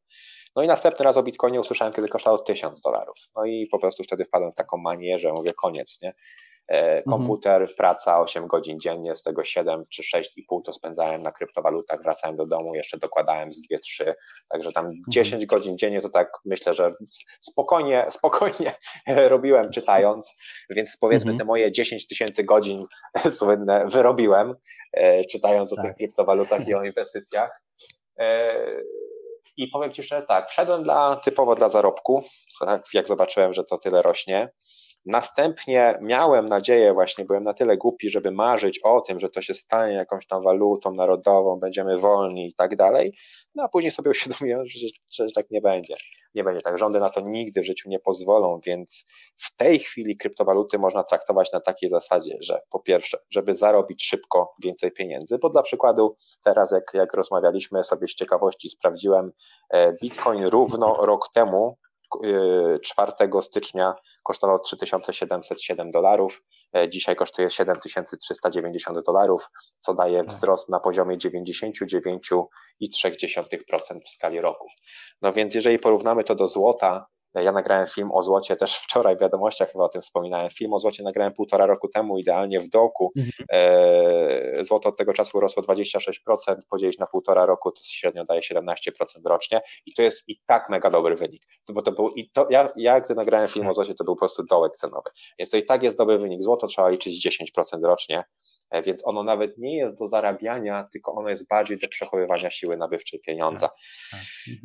No 0.56 0.62
i 0.62 0.66
następny 0.66 1.04
raz 1.04 1.16
o 1.16 1.22
Bitcoinie 1.22 1.60
usłyszałem, 1.60 1.94
kiedy 1.94 2.08
kosztował 2.08 2.42
1000 2.42 2.80
dolarów. 2.80 3.16
No 3.36 3.44
i 3.44 3.66
po 3.66 3.78
prostu 3.78 4.04
wtedy 4.04 4.24
wpadłem 4.24 4.52
w 4.52 4.54
taką 4.54 4.76
manierę, 4.76 5.32
mówię, 5.32 5.52
koniec, 5.54 5.98
nie? 6.02 6.14
E, 6.70 6.98
mhm. 6.98 7.04
Komputer, 7.04 7.62
mhm. 7.62 7.76
praca 7.76 8.20
8 8.20 8.46
godzin 8.46 8.80
dziennie, 8.80 9.14
z 9.14 9.22
tego 9.22 9.44
7 9.44 9.84
czy 9.88 10.02
6,5 10.02 10.62
to 10.64 10.72
spędzałem 10.72 11.22
na 11.22 11.32
kryptowalutach, 11.32 12.02
wracałem 12.02 12.36
do 12.36 12.46
domu, 12.46 12.74
jeszcze 12.74 12.98
dokładałem 12.98 13.52
z 13.52 13.68
2-3, 13.68 14.12
także 14.48 14.72
tam 14.72 14.86
mhm. 14.86 15.02
10 15.08 15.46
godzin 15.46 15.78
dziennie 15.78 16.00
to 16.00 16.08
tak 16.08 16.32
myślę, 16.44 16.74
że 16.74 16.94
spokojnie, 17.40 18.06
spokojnie 18.18 18.74
robiłem 19.06 19.70
czytając, 19.70 20.34
więc 20.70 20.96
powiedzmy 20.96 21.30
mhm. 21.30 21.38
te 21.38 21.44
moje 21.44 21.72
10 21.72 22.06
tysięcy 22.06 22.44
godzin 22.44 22.86
słynne 23.38 23.86
wyrobiłem, 23.88 24.54
e, 24.92 25.24
czytając 25.24 25.70
tak. 25.70 25.78
o 25.78 25.82
tych 25.82 25.96
kryptowalutach 25.96 26.68
i 26.68 26.74
o 26.74 26.84
inwestycjach. 26.84 27.62
I 29.56 29.68
powiem 29.68 29.92
Ci, 29.92 30.02
że 30.02 30.22
tak, 30.22 30.50
wszedłem 30.50 30.82
dla, 30.82 31.16
typowo 31.16 31.54
dla 31.54 31.68
zarobku, 31.68 32.24
tak, 32.60 32.84
jak 32.94 33.08
zobaczyłem, 33.08 33.52
że 33.52 33.64
to 33.64 33.78
tyle 33.78 34.02
rośnie. 34.02 34.52
Następnie 35.06 35.98
miałem 36.00 36.46
nadzieję, 36.46 36.92
właśnie 36.92 37.24
byłem 37.24 37.44
na 37.44 37.54
tyle 37.54 37.76
głupi, 37.76 38.10
żeby 38.10 38.30
marzyć 38.30 38.78
o 38.78 39.00
tym, 39.00 39.20
że 39.20 39.28
to 39.28 39.42
się 39.42 39.54
stanie 39.54 39.94
jakąś 39.94 40.26
tam 40.26 40.42
walutą 40.42 40.94
narodową, 40.94 41.60
będziemy 41.60 41.98
wolni 41.98 42.48
i 42.48 42.54
tak 42.54 42.76
dalej. 42.76 43.16
No 43.54 43.62
a 43.62 43.68
później 43.68 43.90
sobie 43.90 44.10
uświadomiłem, 44.20 44.66
że, 44.66 44.88
że, 45.10 45.28
że 45.28 45.32
tak 45.34 45.50
nie 45.50 45.60
będzie. 45.60 45.94
Nie 46.34 46.44
będzie 46.44 46.60
tak. 46.60 46.78
Rządy 46.78 47.00
na 47.00 47.10
to 47.10 47.20
nigdy 47.20 47.60
w 47.60 47.66
życiu 47.66 47.88
nie 47.88 47.98
pozwolą, 47.98 48.60
więc 48.66 49.06
w 49.38 49.56
tej 49.56 49.78
chwili 49.78 50.16
kryptowaluty 50.16 50.78
można 50.78 51.04
traktować 51.04 51.52
na 51.52 51.60
takiej 51.60 51.90
zasadzie, 51.90 52.36
że 52.40 52.60
po 52.70 52.80
pierwsze, 52.80 53.18
żeby 53.30 53.54
zarobić 53.54 54.04
szybko 54.04 54.54
więcej 54.62 54.92
pieniędzy, 54.92 55.38
bo 55.38 55.50
dla 55.50 55.62
przykładu 55.62 56.16
teraz 56.44 56.70
jak, 56.70 56.84
jak 56.94 57.14
rozmawialiśmy 57.14 57.84
sobie 57.84 58.08
z 58.08 58.14
ciekawości, 58.14 58.70
sprawdziłem 58.70 59.32
e, 59.70 59.92
Bitcoin 59.92 60.44
równo 60.44 60.94
rok 61.00 61.28
temu 61.34 61.76
4 62.82 63.12
y, 63.38 63.42
stycznia 63.42 63.94
kosztował 64.22 64.58
3707 64.58 65.90
dolarów, 65.90 66.42
e, 66.76 66.88
dzisiaj 66.88 67.16
kosztuje 67.16 67.50
7390 67.50 68.98
dolarów, 69.06 69.50
co 69.78 69.94
daje 69.94 70.18
tak. 70.18 70.28
wzrost 70.28 70.68
na 70.68 70.80
poziomie 70.80 71.18
99,3% 71.18 74.00
w 74.04 74.08
skali 74.08 74.40
roku. 74.40 74.66
No 75.22 75.32
więc 75.32 75.54
jeżeli 75.54 75.78
porównamy 75.78 76.24
to 76.24 76.34
do 76.34 76.48
złota, 76.48 77.06
ja 77.34 77.52
nagrałem 77.52 77.86
film 77.86 78.10
o 78.12 78.22
złocie 78.22 78.56
też 78.56 78.76
wczoraj 78.76 79.16
w 79.16 79.20
wiadomościach 79.20 79.72
chyba 79.72 79.84
o 79.84 79.88
tym 79.88 80.02
wspominałem. 80.02 80.50
Film 80.50 80.72
o 80.72 80.78
złocie 80.78 81.02
nagrałem 81.02 81.32
półtora 81.32 81.66
roku 81.66 81.88
temu, 81.88 82.18
idealnie 82.18 82.60
w 82.60 82.68
dołku. 82.68 83.12
Mhm. 83.16 83.46
E, 83.52 84.64
złoto 84.64 84.88
od 84.88 84.96
tego 84.96 85.12
czasu 85.12 85.40
rosło 85.40 85.62
26%, 85.62 86.56
podzielić 86.70 86.98
na 86.98 87.06
półtora 87.06 87.46
roku 87.46 87.72
to 87.72 87.80
średnio 87.84 88.24
daje 88.24 88.40
17% 88.40 88.74
rocznie 89.24 89.60
i 89.86 89.92
to 89.92 90.02
jest 90.02 90.28
i 90.28 90.40
tak 90.46 90.68
mega 90.68 90.90
dobry 90.90 91.16
wynik. 91.16 91.42
Bo 91.68 91.82
to 91.82 91.92
był 91.92 92.08
i 92.08 92.30
to, 92.30 92.46
ja, 92.50 92.72
ja 92.76 93.00
gdy 93.00 93.14
nagrałem 93.14 93.48
film 93.48 93.68
o 93.68 93.74
złocie, 93.74 93.94
to 93.94 94.04
był 94.04 94.14
po 94.14 94.18
prostu 94.18 94.44
dołek 94.44 94.72
cenowy. 94.72 95.10
Więc 95.38 95.50
to 95.50 95.56
i 95.56 95.64
tak 95.64 95.82
jest 95.82 95.96
dobry 95.96 96.18
wynik. 96.18 96.42
Złoto 96.42 96.66
trzeba 96.66 96.88
liczyć 96.88 97.26
10% 97.26 97.84
rocznie, 97.84 98.24
e, 98.70 98.82
więc 98.82 99.06
ono 99.06 99.22
nawet 99.22 99.58
nie 99.58 99.76
jest 99.76 99.98
do 99.98 100.06
zarabiania, 100.06 100.88
tylko 100.92 101.12
ono 101.12 101.28
jest 101.28 101.48
bardziej 101.48 101.78
do 101.78 101.88
przechowywania 101.88 102.50
siły 102.50 102.76
nabywczej 102.76 103.20
pieniądza. 103.20 103.68
Tak, 103.68 104.20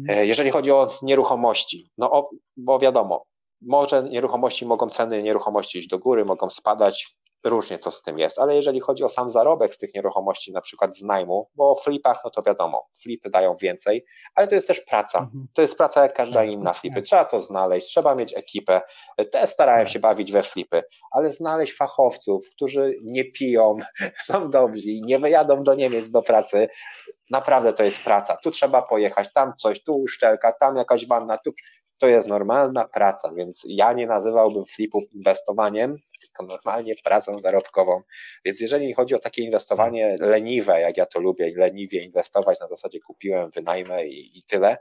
tak. 0.08 0.18
E, 0.18 0.26
jeżeli 0.26 0.52
chodzi 0.52 0.72
o 0.72 0.90
nieruchomości, 1.02 1.92
no 1.98 2.12
o, 2.12 2.30
bo 2.58 2.80
wiadomo, 2.80 3.26
może 3.62 4.04
nieruchomości 4.04 4.66
mogą 4.66 4.90
ceny 4.90 5.24
nieruchomości 5.24 5.80
iść 5.80 5.88
do 5.88 6.00
góry, 6.00 6.26
mogą 6.26 6.50
spadać, 6.50 7.16
różnie 7.46 7.78
to 7.78 7.92
z 7.92 8.02
tym 8.02 8.20
jest, 8.20 8.40
ale 8.40 8.56
jeżeli 8.56 8.80
chodzi 8.80 9.04
o 9.04 9.10
sam 9.10 9.32
zarobek 9.32 9.74
z 9.74 9.78
tych 9.78 9.94
nieruchomości, 9.94 10.52
na 10.52 10.62
przykład 10.62 10.98
z 10.98 11.02
najmu, 11.02 11.50
bo 11.56 11.72
o 11.72 11.76
flipach, 11.76 12.22
no 12.26 12.30
to 12.30 12.42
wiadomo, 12.42 12.88
flipy 13.02 13.30
dają 13.30 13.56
więcej, 13.56 14.06
ale 14.36 14.48
to 14.48 14.56
jest 14.56 14.68
też 14.68 14.82
praca. 14.82 15.20
Mhm. 15.20 15.48
To 15.54 15.62
jest 15.62 15.78
praca 15.78 16.02
jak 16.04 16.14
każda 16.14 16.40
tak, 16.40 16.50
inna 16.50 16.74
flipy. 16.74 17.02
Trzeba 17.02 17.26
to 17.26 17.40
znaleźć, 17.40 17.88
trzeba 17.88 18.16
mieć 18.16 18.38
ekipę. 18.38 18.82
Też 19.32 19.50
starałem 19.50 19.88
się 19.88 20.00
bawić 20.00 20.32
we 20.32 20.44
flipy, 20.44 20.84
ale 21.12 21.32
znaleźć 21.32 21.78
fachowców, 21.78 22.50
którzy 22.52 22.96
nie 23.04 23.32
piją, 23.32 23.78
są 24.28 24.50
dobrzy 24.50 24.90
i 24.90 25.02
nie 25.02 25.20
wyjadą 25.20 25.64
do 25.64 25.76
Niemiec 25.76 26.12
do 26.12 26.22
pracy, 26.22 26.68
naprawdę 27.30 27.74
to 27.74 27.84
jest 27.84 28.04
praca. 28.04 28.38
Tu 28.38 28.52
trzeba 28.52 28.82
pojechać, 28.82 29.34
tam 29.34 29.54
coś, 29.58 29.84
tu 29.84 29.96
uszczelka, 29.96 30.54
tam 30.60 30.76
jakaś 30.76 31.08
wanna, 31.08 31.38
tu 31.38 31.52
to 31.98 32.08
jest 32.08 32.28
normalna 32.28 32.88
praca, 32.88 33.34
więc 33.34 33.64
ja 33.68 33.94
nie 33.94 34.08
nazywałbym 34.08 34.66
flipów 34.66 35.04
inwestowaniem, 35.14 35.98
tylko 36.22 36.44
normalnie 36.46 36.96
pracą 37.04 37.40
zarobkową. 37.40 38.02
Więc 38.46 38.62
jeżeli 38.62 38.94
chodzi 38.94 39.16
o 39.16 39.20
takie 39.20 39.44
inwestowanie 39.44 40.18
leniwe, 40.20 40.82
jak 40.82 40.98
ja 40.98 41.06
to 41.06 41.20
lubię, 41.20 41.52
leniwie 41.56 42.04
inwestować 42.04 42.60
na 42.60 42.68
zasadzie 42.68 43.00
kupiłem, 43.00 43.50
wynajmę 43.50 44.08
i, 44.08 44.38
i 44.38 44.44
tyle, 44.44 44.78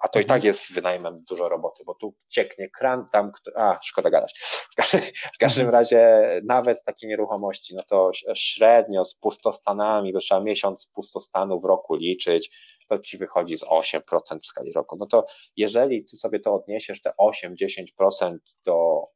a 0.00 0.08
to 0.08 0.20
i 0.20 0.24
tak 0.24 0.36
mhm. 0.36 0.46
jest 0.46 0.72
wynajmem 0.72 1.24
dużo 1.28 1.48
roboty, 1.48 1.84
bo 1.84 1.94
tu 1.94 2.14
cieknie 2.28 2.70
kran, 2.70 3.08
tam, 3.12 3.32
a 3.56 3.78
szkoda 3.82 4.10
gadać. 4.10 4.40
W 5.34 5.38
każdym 5.38 5.66
mhm. 5.66 5.80
razie 5.80 6.20
nawet 6.44 6.84
takie 6.84 7.06
nieruchomości, 7.06 7.74
no 7.74 7.82
to 7.88 8.10
średnio 8.34 9.04
z 9.04 9.14
pustostanami, 9.14 10.12
bo 10.12 10.18
trzeba 10.18 10.40
miesiąc 10.40 10.90
pustostanu 10.94 11.60
w 11.60 11.64
roku 11.64 11.94
liczyć, 11.94 12.50
to 12.88 12.98
ci 12.98 13.18
wychodzi 13.18 13.56
z 13.56 13.64
8% 13.64 14.00
w 14.42 14.46
skali 14.46 14.72
roku. 14.72 14.96
No 14.96 15.06
to 15.06 15.26
jeżeli 15.56 16.04
ty 16.04 16.16
sobie 16.16 16.40
to 16.40 16.54
odniesiesz, 16.54 17.02
te 17.02 17.12
8-10% 17.20 18.36
do 18.64 19.06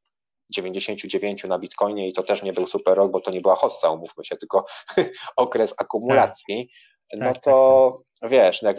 99 0.50 1.44
na 1.44 1.58
Bitcoinie 1.58 2.08
i 2.08 2.12
to 2.12 2.22
też 2.22 2.42
nie 2.42 2.52
był 2.52 2.66
super 2.66 2.96
rok, 2.96 3.12
bo 3.12 3.20
to 3.20 3.30
nie 3.30 3.40
była 3.40 3.56
hossa, 3.56 3.90
umówmy 3.90 4.24
się, 4.24 4.36
tylko 4.36 4.64
okres 5.36 5.74
akumulacji, 5.78 6.68
tak. 7.10 7.20
no 7.20 7.32
tak, 7.32 7.42
to 7.42 7.90
tak, 7.90 8.02
tak. 8.02 8.13
Wiesz, 8.28 8.62
no 8.62 8.68
jak 8.68 8.78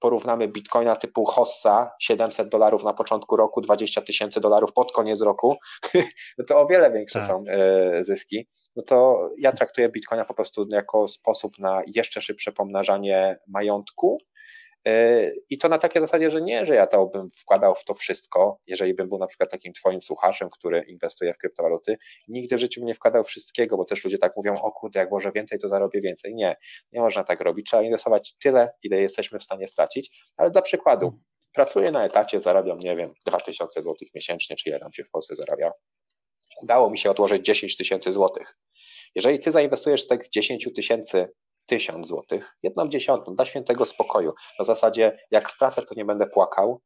porównamy 0.00 0.48
Bitcoina 0.48 0.96
typu 0.96 1.24
hossa, 1.24 1.90
700 2.00 2.48
dolarów 2.48 2.84
na 2.84 2.94
początku 2.94 3.36
roku, 3.36 3.60
20 3.60 4.00
tysięcy 4.00 4.40
dolarów 4.40 4.72
pod 4.72 4.92
koniec 4.92 5.20
roku, 5.20 5.56
no 6.38 6.44
to 6.48 6.60
o 6.60 6.66
wiele 6.66 6.92
większe 6.92 7.18
tak. 7.18 7.28
są 7.28 7.44
e, 7.48 8.04
zyski 8.04 8.46
no 8.76 8.82
to 8.82 9.28
ja 9.38 9.52
traktuję 9.52 9.88
Bitcoina 9.88 10.24
po 10.24 10.34
prostu 10.34 10.66
jako 10.70 11.08
sposób 11.08 11.58
na 11.58 11.82
jeszcze 11.86 12.20
szybsze 12.20 12.52
pomnażanie 12.52 13.36
majątku. 13.48 14.18
Y, 14.88 15.34
I 15.50 15.58
to 15.58 15.68
na 15.68 15.78
takiej 15.78 16.02
zasadzie, 16.02 16.30
że 16.30 16.42
nie, 16.42 16.66
że 16.66 16.74
ja 16.74 16.86
to 16.86 17.06
bym 17.06 17.30
wkładał 17.30 17.74
w 17.74 17.84
to 17.84 17.94
wszystko, 17.94 18.60
jeżeli 18.66 18.94
bym 18.94 19.08
był 19.08 19.18
na 19.18 19.26
przykład 19.26 19.50
takim 19.50 19.72
twoim 19.72 20.00
słuchaczem, 20.00 20.50
który 20.50 20.84
inwestuje 20.88 21.34
w 21.34 21.38
kryptowaluty, 21.38 21.98
nigdy 22.28 22.56
w 22.56 22.58
życiu 22.58 22.80
bym 22.80 22.88
nie 22.88 22.94
wkładał 22.94 23.24
wszystkiego, 23.24 23.76
bo 23.76 23.84
też 23.84 24.04
ludzie 24.04 24.18
tak 24.18 24.36
mówią, 24.36 24.54
o 24.54 24.72
kurde, 24.72 25.00
jak 25.00 25.10
może 25.10 25.32
więcej, 25.32 25.58
to 25.58 25.68
zarobię 25.68 26.00
więcej. 26.00 26.34
Nie, 26.34 26.56
nie 26.92 27.00
można 27.00 27.24
tak 27.24 27.40
robić. 27.40 27.66
Trzeba 27.66 27.82
inwestować 27.82 28.34
tyle, 28.42 28.70
ile 28.82 29.00
jesteśmy 29.00 29.38
w 29.38 29.44
stanie 29.44 29.68
stracić, 29.68 30.10
ale 30.36 30.50
dla 30.50 30.62
przykładu, 30.62 31.20
pracuję 31.52 31.90
na 31.90 32.04
etacie, 32.04 32.40
zarabiam, 32.40 32.78
nie 32.78 32.96
wiem, 32.96 33.14
2000 33.26 33.82
zł 33.82 33.96
miesięcznie, 34.14 34.56
czy 34.56 34.68
ile 34.68 34.78
tam 34.80 34.92
się 34.92 35.04
w 35.04 35.10
Polsce 35.10 35.36
zarabia 35.36 35.72
udało 36.62 36.90
mi 36.90 36.98
się 36.98 37.10
odłożyć 37.10 37.46
10 37.46 37.76
tysięcy 37.76 38.12
złotych. 38.12 38.58
Jeżeli 39.14 39.38
ty 39.38 39.52
zainwestujesz 39.52 40.02
z 40.02 40.06
tych 40.06 40.28
10 40.28 40.68
tysięcy 40.76 41.32
1000 41.66 42.08
złotych, 42.08 42.56
jedną 42.62 42.88
dziesiątą, 42.88 43.34
dla 43.34 43.46
świętego 43.46 43.84
spokoju, 43.84 44.32
na 44.58 44.64
zasadzie 44.64 45.18
jak 45.30 45.50
stracę, 45.50 45.82
to 45.82 45.94
nie 45.94 46.04
będę 46.04 46.26
płakał, 46.26 46.80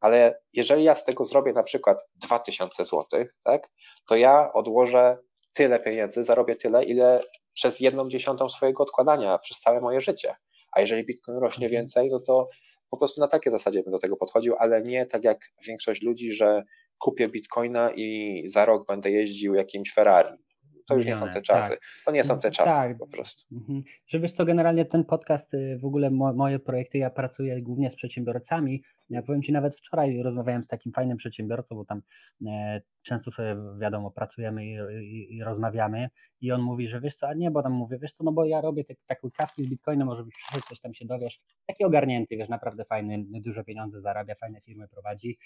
ale 0.00 0.40
jeżeli 0.52 0.84
ja 0.84 0.94
z 0.94 1.04
tego 1.04 1.24
zrobię 1.24 1.52
na 1.52 1.62
przykład 1.62 2.04
2000 2.14 2.84
złotych, 2.84 3.34
tak, 3.44 3.68
to 4.08 4.16
ja 4.16 4.52
odłożę 4.52 5.18
tyle 5.52 5.80
pieniędzy, 5.80 6.24
zarobię 6.24 6.56
tyle, 6.56 6.84
ile 6.84 7.20
przez 7.54 7.80
jedną 7.80 8.08
dziesiątą 8.08 8.48
swojego 8.48 8.82
odkładania 8.82 9.38
przez 9.38 9.60
całe 9.60 9.80
moje 9.80 10.00
życie. 10.00 10.34
A 10.72 10.80
jeżeli 10.80 11.06
Bitcoin 11.06 11.38
rośnie 11.38 11.66
mhm. 11.66 11.82
więcej, 11.82 12.08
no 12.10 12.20
to 12.20 12.48
po 12.90 12.96
prostu 12.96 13.20
na 13.20 13.28
takiej 13.28 13.52
zasadzie 13.52 13.82
bym 13.82 13.92
do 13.92 13.98
tego 13.98 14.16
podchodził, 14.16 14.54
ale 14.58 14.82
nie 14.82 15.06
tak 15.06 15.24
jak 15.24 15.38
większość 15.66 16.02
ludzi, 16.02 16.32
że 16.32 16.62
kupię 16.98 17.28
bitcoina 17.28 17.90
i 17.90 18.42
za 18.46 18.64
rok 18.64 18.86
będę 18.86 19.10
jeździł 19.10 19.54
jakimś 19.54 19.92
Ferrari. 19.92 20.45
To 20.86 20.96
już 20.96 21.06
nie 21.06 21.16
są 21.16 21.30
te 21.30 21.42
czasy. 21.42 21.70
Tak. 21.70 21.80
To 22.04 22.10
nie 22.10 22.24
są 22.24 22.38
te 22.38 22.50
czasy 22.50 22.70
tak. 22.70 22.98
po 22.98 23.06
prostu. 23.06 23.54
Mhm. 23.54 23.82
Że 24.06 24.20
wiesz 24.20 24.32
co, 24.32 24.44
generalnie 24.44 24.84
ten 24.84 25.04
podcast, 25.04 25.54
y, 25.54 25.78
w 25.78 25.84
ogóle 25.84 26.10
moje 26.10 26.58
projekty, 26.58 26.98
ja 26.98 27.10
pracuję 27.10 27.62
głównie 27.62 27.90
z 27.90 27.96
przedsiębiorcami. 27.96 28.82
Ja 29.10 29.22
powiem 29.22 29.42
Ci, 29.42 29.52
nawet 29.52 29.76
wczoraj 29.76 30.22
rozmawiałem 30.22 30.62
z 30.62 30.66
takim 30.66 30.92
fajnym 30.92 31.16
przedsiębiorcą, 31.16 31.74
bo 31.74 31.84
tam 31.84 32.02
e, 32.46 32.80
często 33.02 33.30
sobie, 33.30 33.56
wiadomo, 33.80 34.10
pracujemy 34.10 34.66
i, 34.66 34.78
i, 35.02 35.36
i, 35.36 35.42
rozmawiamy 35.42 36.08
i 36.40 36.52
on 36.52 36.60
mówi, 36.60 36.88
że 36.88 37.00
wiesz 37.00 37.16
co, 37.16 37.28
a 37.28 37.34
nie, 37.34 37.50
bo 37.50 37.62
tam 37.62 37.72
mówię, 37.72 37.98
wiesz 37.98 38.12
co, 38.12 38.24
no 38.24 38.32
bo 38.32 38.44
ja 38.44 38.60
robię 38.60 38.84
te, 38.84 38.94
taką 39.06 39.30
kawki 39.30 39.64
z 39.64 39.68
Bitcoinem, 39.68 40.06
może 40.06 40.24
byś 40.24 40.34
przyszedł, 40.34 40.66
coś 40.68 40.80
tam 40.80 40.94
się 40.94 41.04
dowiesz. 41.04 41.40
Taki 41.66 41.84
ogarnięty, 41.84 42.36
wiesz, 42.36 42.48
naprawdę 42.48 42.84
fajny, 42.84 43.24
dużo 43.26 43.64
pieniędzy 43.64 44.00
zarabia, 44.00 44.34
fajne 44.34 44.60
firmy 44.60 44.88
prowadzi 44.88 45.38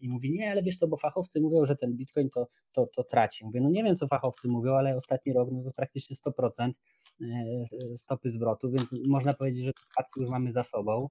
i 0.00 0.08
mówi, 0.08 0.32
nie, 0.32 0.50
ale 0.50 0.62
wiesz 0.62 0.76
co, 0.76 0.88
bo 0.88 0.96
fachowcy 0.96 1.40
mówią, 1.40 1.64
że 1.64 1.76
ten 1.76 1.96
bitcoin 1.96 2.30
to, 2.30 2.48
to, 2.72 2.86
to 2.86 3.04
traci. 3.04 3.44
Mówię, 3.44 3.60
no 3.60 3.70
nie 3.70 3.84
wiem, 3.84 3.96
co 3.96 4.08
fachowcy 4.08 4.48
mówią, 4.48 4.74
ale 4.74 4.96
ostatni 4.96 5.32
rok 5.32 5.48
no 5.52 5.62
to 5.62 5.72
praktycznie 5.72 6.16
100% 6.16 6.72
e, 7.20 7.96
stopy 7.96 8.30
zwrotu, 8.30 8.70
więc 8.70 8.94
można 9.06 9.34
powiedzieć, 9.34 9.64
że 9.64 9.72
spadki 9.92 10.20
już 10.20 10.30
mamy 10.30 10.52
za 10.52 10.62
sobą. 10.62 11.08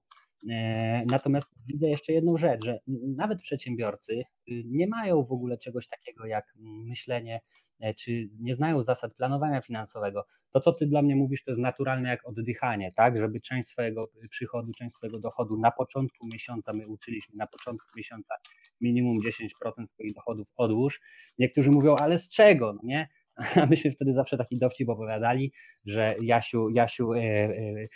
E, 0.50 1.04
natomiast 1.10 1.48
widzę 1.66 1.88
jeszcze 1.88 2.12
jedną 2.12 2.36
rzecz, 2.36 2.64
że 2.64 2.78
nawet 3.16 3.40
przedsiębiorcy 3.40 4.12
y, 4.12 4.24
nie 4.66 4.86
mają 4.86 5.24
w 5.24 5.32
ogóle 5.32 5.58
czegoś 5.58 5.88
takiego 5.88 6.26
jak 6.26 6.54
myślenie, 6.60 7.40
e, 7.80 7.94
czy 7.94 8.28
nie 8.40 8.54
znają 8.54 8.82
zasad 8.82 9.14
planowania 9.14 9.60
finansowego. 9.60 10.24
To, 10.52 10.60
co 10.60 10.72
ty 10.72 10.86
dla 10.86 11.02
mnie 11.02 11.16
mówisz, 11.16 11.44
to 11.44 11.50
jest 11.50 11.60
naturalne 11.60 12.08
jak 12.08 12.28
oddychanie, 12.28 12.92
tak? 12.96 13.18
Żeby 13.18 13.40
część 13.40 13.68
swojego 13.68 14.08
przychodu, 14.30 14.72
część 14.72 14.94
swojego 14.94 15.18
dochodu 15.20 15.58
na 15.60 15.70
początku 15.70 16.26
miesiąca, 16.32 16.72
my 16.72 16.88
uczyliśmy 16.88 17.36
na 17.36 17.46
początku 17.46 17.88
miesiąca 17.96 18.34
minimum 18.80 19.16
10% 19.18 19.86
swoich 19.86 20.14
dochodów 20.14 20.48
odłóż. 20.56 21.00
Niektórzy 21.38 21.70
mówią, 21.70 21.96
ale 21.96 22.18
z 22.18 22.28
czego, 22.28 22.72
no 22.72 22.80
nie? 22.84 23.08
A 23.62 23.66
myśmy 23.66 23.90
wtedy 23.90 24.12
zawsze 24.12 24.36
taki 24.36 24.58
dowcip 24.58 24.88
opowiadali, 24.88 25.52
że 25.86 26.14
Jasiu, 26.22 26.70
Jasiu 26.70 27.12
e, 27.12 27.18
e, 27.18 27.48
e, 27.48 27.88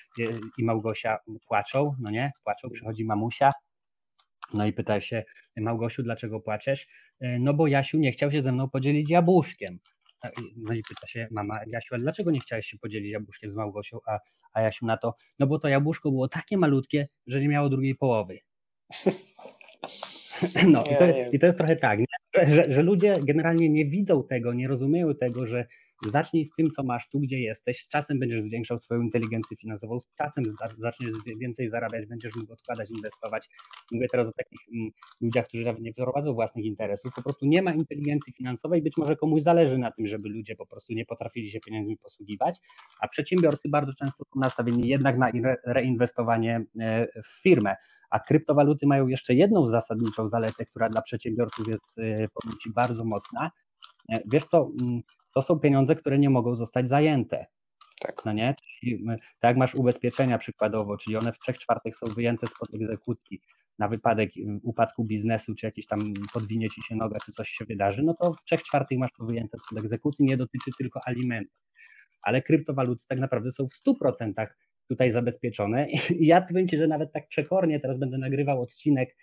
i 0.59 0.64
Małgosia 0.64 1.18
płaczą, 1.49 1.95
no 2.01 2.11
nie? 2.11 2.33
Płaczą, 2.45 2.70
przychodzi 2.70 3.05
mamusia, 3.05 3.51
no 4.55 4.66
i 4.66 4.72
pyta 4.72 5.01
się, 5.01 5.24
Małgosiu, 5.57 6.03
dlaczego 6.03 6.41
płaczesz? 6.41 6.87
No 7.20 7.55
bo 7.55 7.66
Jasiu 7.66 7.99
nie 7.99 8.12
chciał 8.12 8.33
się 8.33 8.43
ze 8.43 8.53
mną 8.53 8.70
podzielić 8.70 9.11
jabłuszkiem. 9.11 9.78
No 10.57 10.73
i 10.73 10.83
pyta 10.89 11.07
się 11.07 11.29
mama, 11.31 11.61
Jasiu, 11.67 11.95
a 11.95 11.99
dlaczego 11.99 12.31
nie 12.31 12.41
chciałeś 12.41 12.67
się 12.67 12.79
podzielić 12.79 13.12
jabłuszkiem 13.12 13.53
z 13.53 13.55
Małgosią? 13.55 13.99
A, 14.07 14.19
a 14.53 14.61
Jasiu 14.61 14.87
na 14.87 14.97
to, 14.97 15.14
no 15.39 15.47
bo 15.47 15.59
to 15.59 15.69
jabłuszko 15.69 16.11
było 16.11 16.29
takie 16.29 16.57
malutkie, 16.57 17.09
że 17.27 17.41
nie 17.41 17.49
miało 17.49 17.69
drugiej 17.69 17.95
połowy. 17.95 18.39
No 20.69 20.83
i 20.83 20.97
to, 20.99 21.05
i 21.33 21.39
to 21.39 21.47
jest 21.47 21.59
trochę 21.59 21.77
tak, 21.77 22.01
że, 22.49 22.73
że 22.73 22.83
ludzie 22.83 23.14
generalnie 23.23 23.69
nie 23.69 23.87
widzą 23.87 24.23
tego, 24.25 24.53
nie 24.53 24.69
rozumieją 24.69 25.14
tego, 25.14 25.47
że 25.47 25.67
zacznij 26.05 26.44
z 26.44 26.53
tym, 26.55 26.70
co 26.70 26.82
masz 26.82 27.09
tu, 27.09 27.20
gdzie 27.20 27.40
jesteś. 27.40 27.82
Z 27.82 27.88
czasem 27.88 28.18
będziesz 28.18 28.42
zwiększał 28.42 28.78
swoją 28.78 29.01
inteligencję 29.01 29.57
finansową, 29.57 30.01
z 30.01 30.14
czasem 30.14 30.44
zaczniesz 30.78 31.11
więcej 31.40 31.70
zarabiać, 31.70 32.07
będziesz 32.07 32.34
mógł 32.34 32.53
odkładać, 32.53 32.90
inwestować. 32.90 33.49
Mówię 33.92 34.07
teraz 34.12 34.28
o 34.28 34.32
takich 34.32 34.61
mm, 34.74 34.90
ludziach, 35.20 35.47
którzy 35.47 35.64
nawet 35.64 35.82
nie 35.82 35.94
prowadzą 35.94 36.34
własnych 36.34 36.64
interesów. 36.64 37.12
Po 37.14 37.22
prostu 37.22 37.47
nie 37.47 37.62
ma 37.62 37.74
inteligencji 37.74 38.32
finansowej. 38.32 38.82
Być 38.82 38.97
może 38.97 39.16
komuś 39.16 39.42
zależy 39.42 39.78
na 39.78 39.92
tym, 39.92 40.07
żeby 40.07 40.28
ludzie 40.28 40.57
po 40.57 40.66
prostu 40.66 40.92
nie 40.92 41.05
potrafili 41.05 41.51
się 41.51 41.61
pieniędzmi 41.61 41.97
posługiwać, 41.97 42.59
a 43.01 43.09
przedsiębiorcy 43.09 43.68
bardzo 43.68 43.92
często 43.92 44.24
są 44.24 44.40
nastawieni 44.40 44.88
jednak 44.88 45.18
na 45.18 45.30
reinwestowanie 45.64 46.64
e, 46.80 47.07
w 47.22 47.42
firmę. 47.42 47.76
A 48.11 48.20
kryptowaluty 48.20 48.86
mają 48.86 49.07
jeszcze 49.07 49.34
jedną 49.34 49.66
zasadniczą 49.66 50.28
zaletę, 50.28 50.66
która 50.66 50.88
dla 50.88 51.03
przedsiębiorców 51.03 51.68
jest 51.68 51.99
e, 51.99 52.28
bardzo 52.74 53.05
mocna. 53.05 53.51
E, 54.12 54.20
wiesz 54.26 54.44
co, 54.44 54.70
mm, 54.82 55.03
to 55.37 55.43
są 55.43 55.59
pieniądze, 55.59 55.95
które 55.95 56.18
nie 56.18 56.30
mogą 56.30 56.57
zostać 56.57 56.89
zajęte. 56.89 57.47
Tak. 58.01 58.22
No 58.24 58.32
nie? 58.32 58.55
Czyli, 58.80 59.05
tak 59.41 59.49
jak 59.49 59.57
masz 59.57 59.74
ubezpieczenia 59.74 60.39
przykładowo, 60.39 60.97
czyli 60.97 61.16
one 61.16 61.32
w 61.32 61.39
trzech 61.39 61.59
czwartych 61.59 61.97
są 61.97 62.07
wyjęte 62.14 62.47
spod 62.47 62.74
egzekucji 62.74 63.41
na 63.78 63.89
wypadek 63.89 64.30
upadku 64.62 65.05
biznesu, 65.05 65.55
czy 65.55 65.66
jakieś 65.66 65.87
tam 65.87 66.01
podwinie 66.32 66.68
ci 66.68 66.82
się 66.82 66.97
noga, 66.97 67.18
czy 67.26 67.32
coś 67.32 67.49
się 67.49 67.64
wydarzy, 67.64 68.03
no 68.03 68.14
to 68.14 68.32
w 68.32 68.45
trzech 68.45 68.62
czwartych 68.62 68.99
masz 68.99 69.11
to 69.18 69.24
wyjęte 69.24 69.59
spod 69.59 69.78
egzekucji, 69.78 70.24
nie 70.24 70.37
dotyczy 70.37 70.70
tylko 70.78 71.01
alimentów. 71.07 71.61
Ale 72.22 72.43
kryptowaluty 72.43 73.05
tak 73.09 73.18
naprawdę 73.18 73.53
są 73.53 73.66
w 73.68 74.03
100% 74.03 74.47
tutaj 74.89 75.11
zabezpieczone. 75.11 75.87
I 76.20 76.26
ja 76.26 76.41
powiem 76.41 76.68
Ci, 76.68 76.76
że 76.76 76.87
nawet 76.87 77.12
tak 77.12 77.28
przekornie 77.28 77.80
teraz 77.80 77.99
będę 77.99 78.18
nagrywał 78.18 78.62
odcinek 78.62 79.16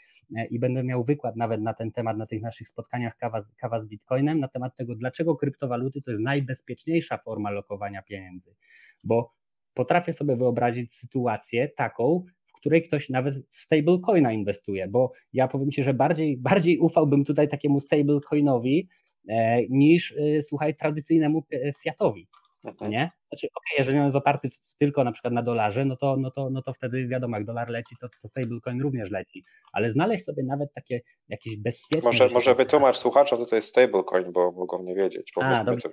i 0.49 0.59
będę 0.59 0.83
miał 0.83 1.03
wykład 1.03 1.35
nawet 1.35 1.61
na 1.61 1.73
ten 1.73 1.91
temat 1.91 2.17
na 2.17 2.25
tych 2.25 2.41
naszych 2.41 2.67
spotkaniach 2.67 3.17
kawa 3.17 3.41
z, 3.41 3.55
kawa 3.55 3.81
z 3.81 3.87
Bitcoinem, 3.87 4.39
na 4.39 4.47
temat 4.47 4.75
tego, 4.75 4.95
dlaczego 4.95 5.35
kryptowaluty 5.35 6.01
to 6.01 6.11
jest 6.11 6.23
najbezpieczniejsza 6.23 7.17
forma 7.17 7.51
lokowania 7.51 8.01
pieniędzy. 8.01 8.55
Bo 9.03 9.33
potrafię 9.73 10.13
sobie 10.13 10.35
wyobrazić 10.35 10.93
sytuację 10.93 11.69
taką, 11.69 12.25
w 12.45 12.53
której 12.53 12.83
ktoś 12.83 13.09
nawet 13.09 13.35
w 13.51 13.59
stablecoina 13.59 14.31
inwestuje, 14.31 14.87
bo 14.87 15.11
ja 15.33 15.47
powiem 15.47 15.71
Ci, 15.71 15.83
że 15.83 15.93
bardziej, 15.93 16.37
bardziej 16.37 16.79
ufałbym 16.79 17.25
tutaj 17.25 17.49
takiemu 17.49 17.79
stablecoinowi 17.79 18.87
e, 19.29 19.67
niż, 19.67 20.11
e, 20.17 20.41
słuchaj, 20.41 20.75
tradycyjnemu 20.75 21.43
fiatowi. 21.83 22.27
Mhm. 22.63 22.91
Nie? 22.91 23.11
Znaczy, 23.29 23.47
okay, 23.55 23.77
jeżeli 23.77 23.97
on 23.97 24.05
jest 24.05 24.17
oparty 24.17 24.49
tylko 24.79 25.03
na 25.03 25.11
przykład 25.11 25.33
na 25.33 25.43
dolarze, 25.43 25.85
no 25.85 25.95
to, 25.97 26.17
no 26.17 26.31
to, 26.31 26.49
no 26.49 26.61
to 26.61 26.73
wtedy 26.73 27.07
wiadomo, 27.07 27.37
jak 27.37 27.45
dolar 27.45 27.69
leci, 27.69 27.95
to, 28.01 28.07
to 28.21 28.27
stablecoin 28.27 28.81
również 28.81 29.11
leci. 29.11 29.43
Ale 29.73 29.91
znaleźć 29.91 30.25
sobie 30.25 30.43
nawet 30.43 30.73
takie 30.73 31.01
jakieś 31.29 31.57
bezpieczne... 31.57 32.05
Może, 32.05 32.29
może 32.29 32.55
wytłumacz 32.55 32.97
słuchaczom, 32.97 33.39
co 33.39 33.45
to 33.45 33.55
jest 33.55 33.67
stablecoin, 33.67 34.31
bo 34.31 34.51
mogą 34.51 34.83
nie 34.83 34.95
wiedzieć. 34.95 35.31
Bo 35.35 35.43
A, 35.43 35.63
dobrze. 35.63 35.89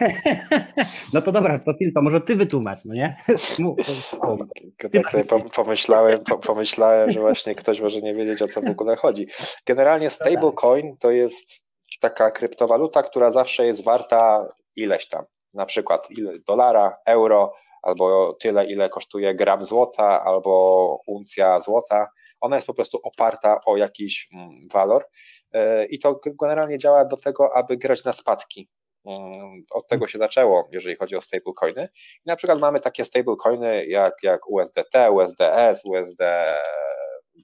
no 1.14 1.22
to 1.22 1.32
dobra, 1.32 1.58
to, 1.58 1.74
to 1.94 2.02
może 2.02 2.20
ty 2.20 2.36
wytłumacz, 2.36 2.84
no 2.84 2.94
nie? 2.94 3.16
tak 4.92 5.10
sobie 5.10 5.24
pomyślałem, 5.54 6.20
pomyślałem, 6.46 7.10
że 7.10 7.20
właśnie 7.20 7.54
ktoś 7.54 7.80
może 7.80 8.00
nie 8.00 8.14
wiedzieć, 8.14 8.42
o 8.42 8.48
co 8.48 8.60
w 8.60 8.68
ogóle 8.68 8.96
chodzi. 8.96 9.26
Generalnie 9.66 10.06
tak. 10.06 10.14
stablecoin 10.14 10.96
to 10.96 11.10
jest 11.10 11.68
taka 12.00 12.30
kryptowaluta, 12.30 13.02
która 13.02 13.30
zawsze 13.30 13.66
jest 13.66 13.84
warta 13.84 14.48
ileś 14.76 15.08
tam 15.08 15.24
na 15.54 15.66
przykład 15.66 16.10
ile 16.10 16.38
dolara, 16.38 16.96
euro, 17.06 17.54
albo 17.82 18.32
tyle, 18.40 18.66
ile 18.66 18.88
kosztuje 18.88 19.34
gram 19.34 19.64
złota, 19.64 20.24
albo 20.24 21.00
uncja 21.06 21.60
złota. 21.60 22.08
Ona 22.40 22.56
jest 22.56 22.66
po 22.66 22.74
prostu 22.74 23.00
oparta 23.02 23.60
o 23.66 23.76
jakiś 23.76 24.28
mm, 24.34 24.68
walor 24.72 25.06
e, 25.52 25.84
i 25.84 25.98
to 25.98 26.20
generalnie 26.40 26.78
działa 26.78 27.04
do 27.04 27.16
tego, 27.16 27.56
aby 27.56 27.76
grać 27.76 28.04
na 28.04 28.12
spadki. 28.12 28.68
Mm, 29.04 29.64
od 29.70 29.86
tego 29.86 30.08
się 30.08 30.18
zaczęło, 30.18 30.68
jeżeli 30.72 30.96
chodzi 30.96 31.16
o 31.16 31.20
stablecoiny. 31.20 31.88
I 32.26 32.28
na 32.28 32.36
przykład 32.36 32.58
mamy 32.58 32.80
takie 32.80 33.04
stablecoiny 33.04 33.86
jak, 33.86 34.14
jak 34.22 34.50
USDT, 34.50 34.94
USDS, 35.10 35.84
USD 35.84 36.20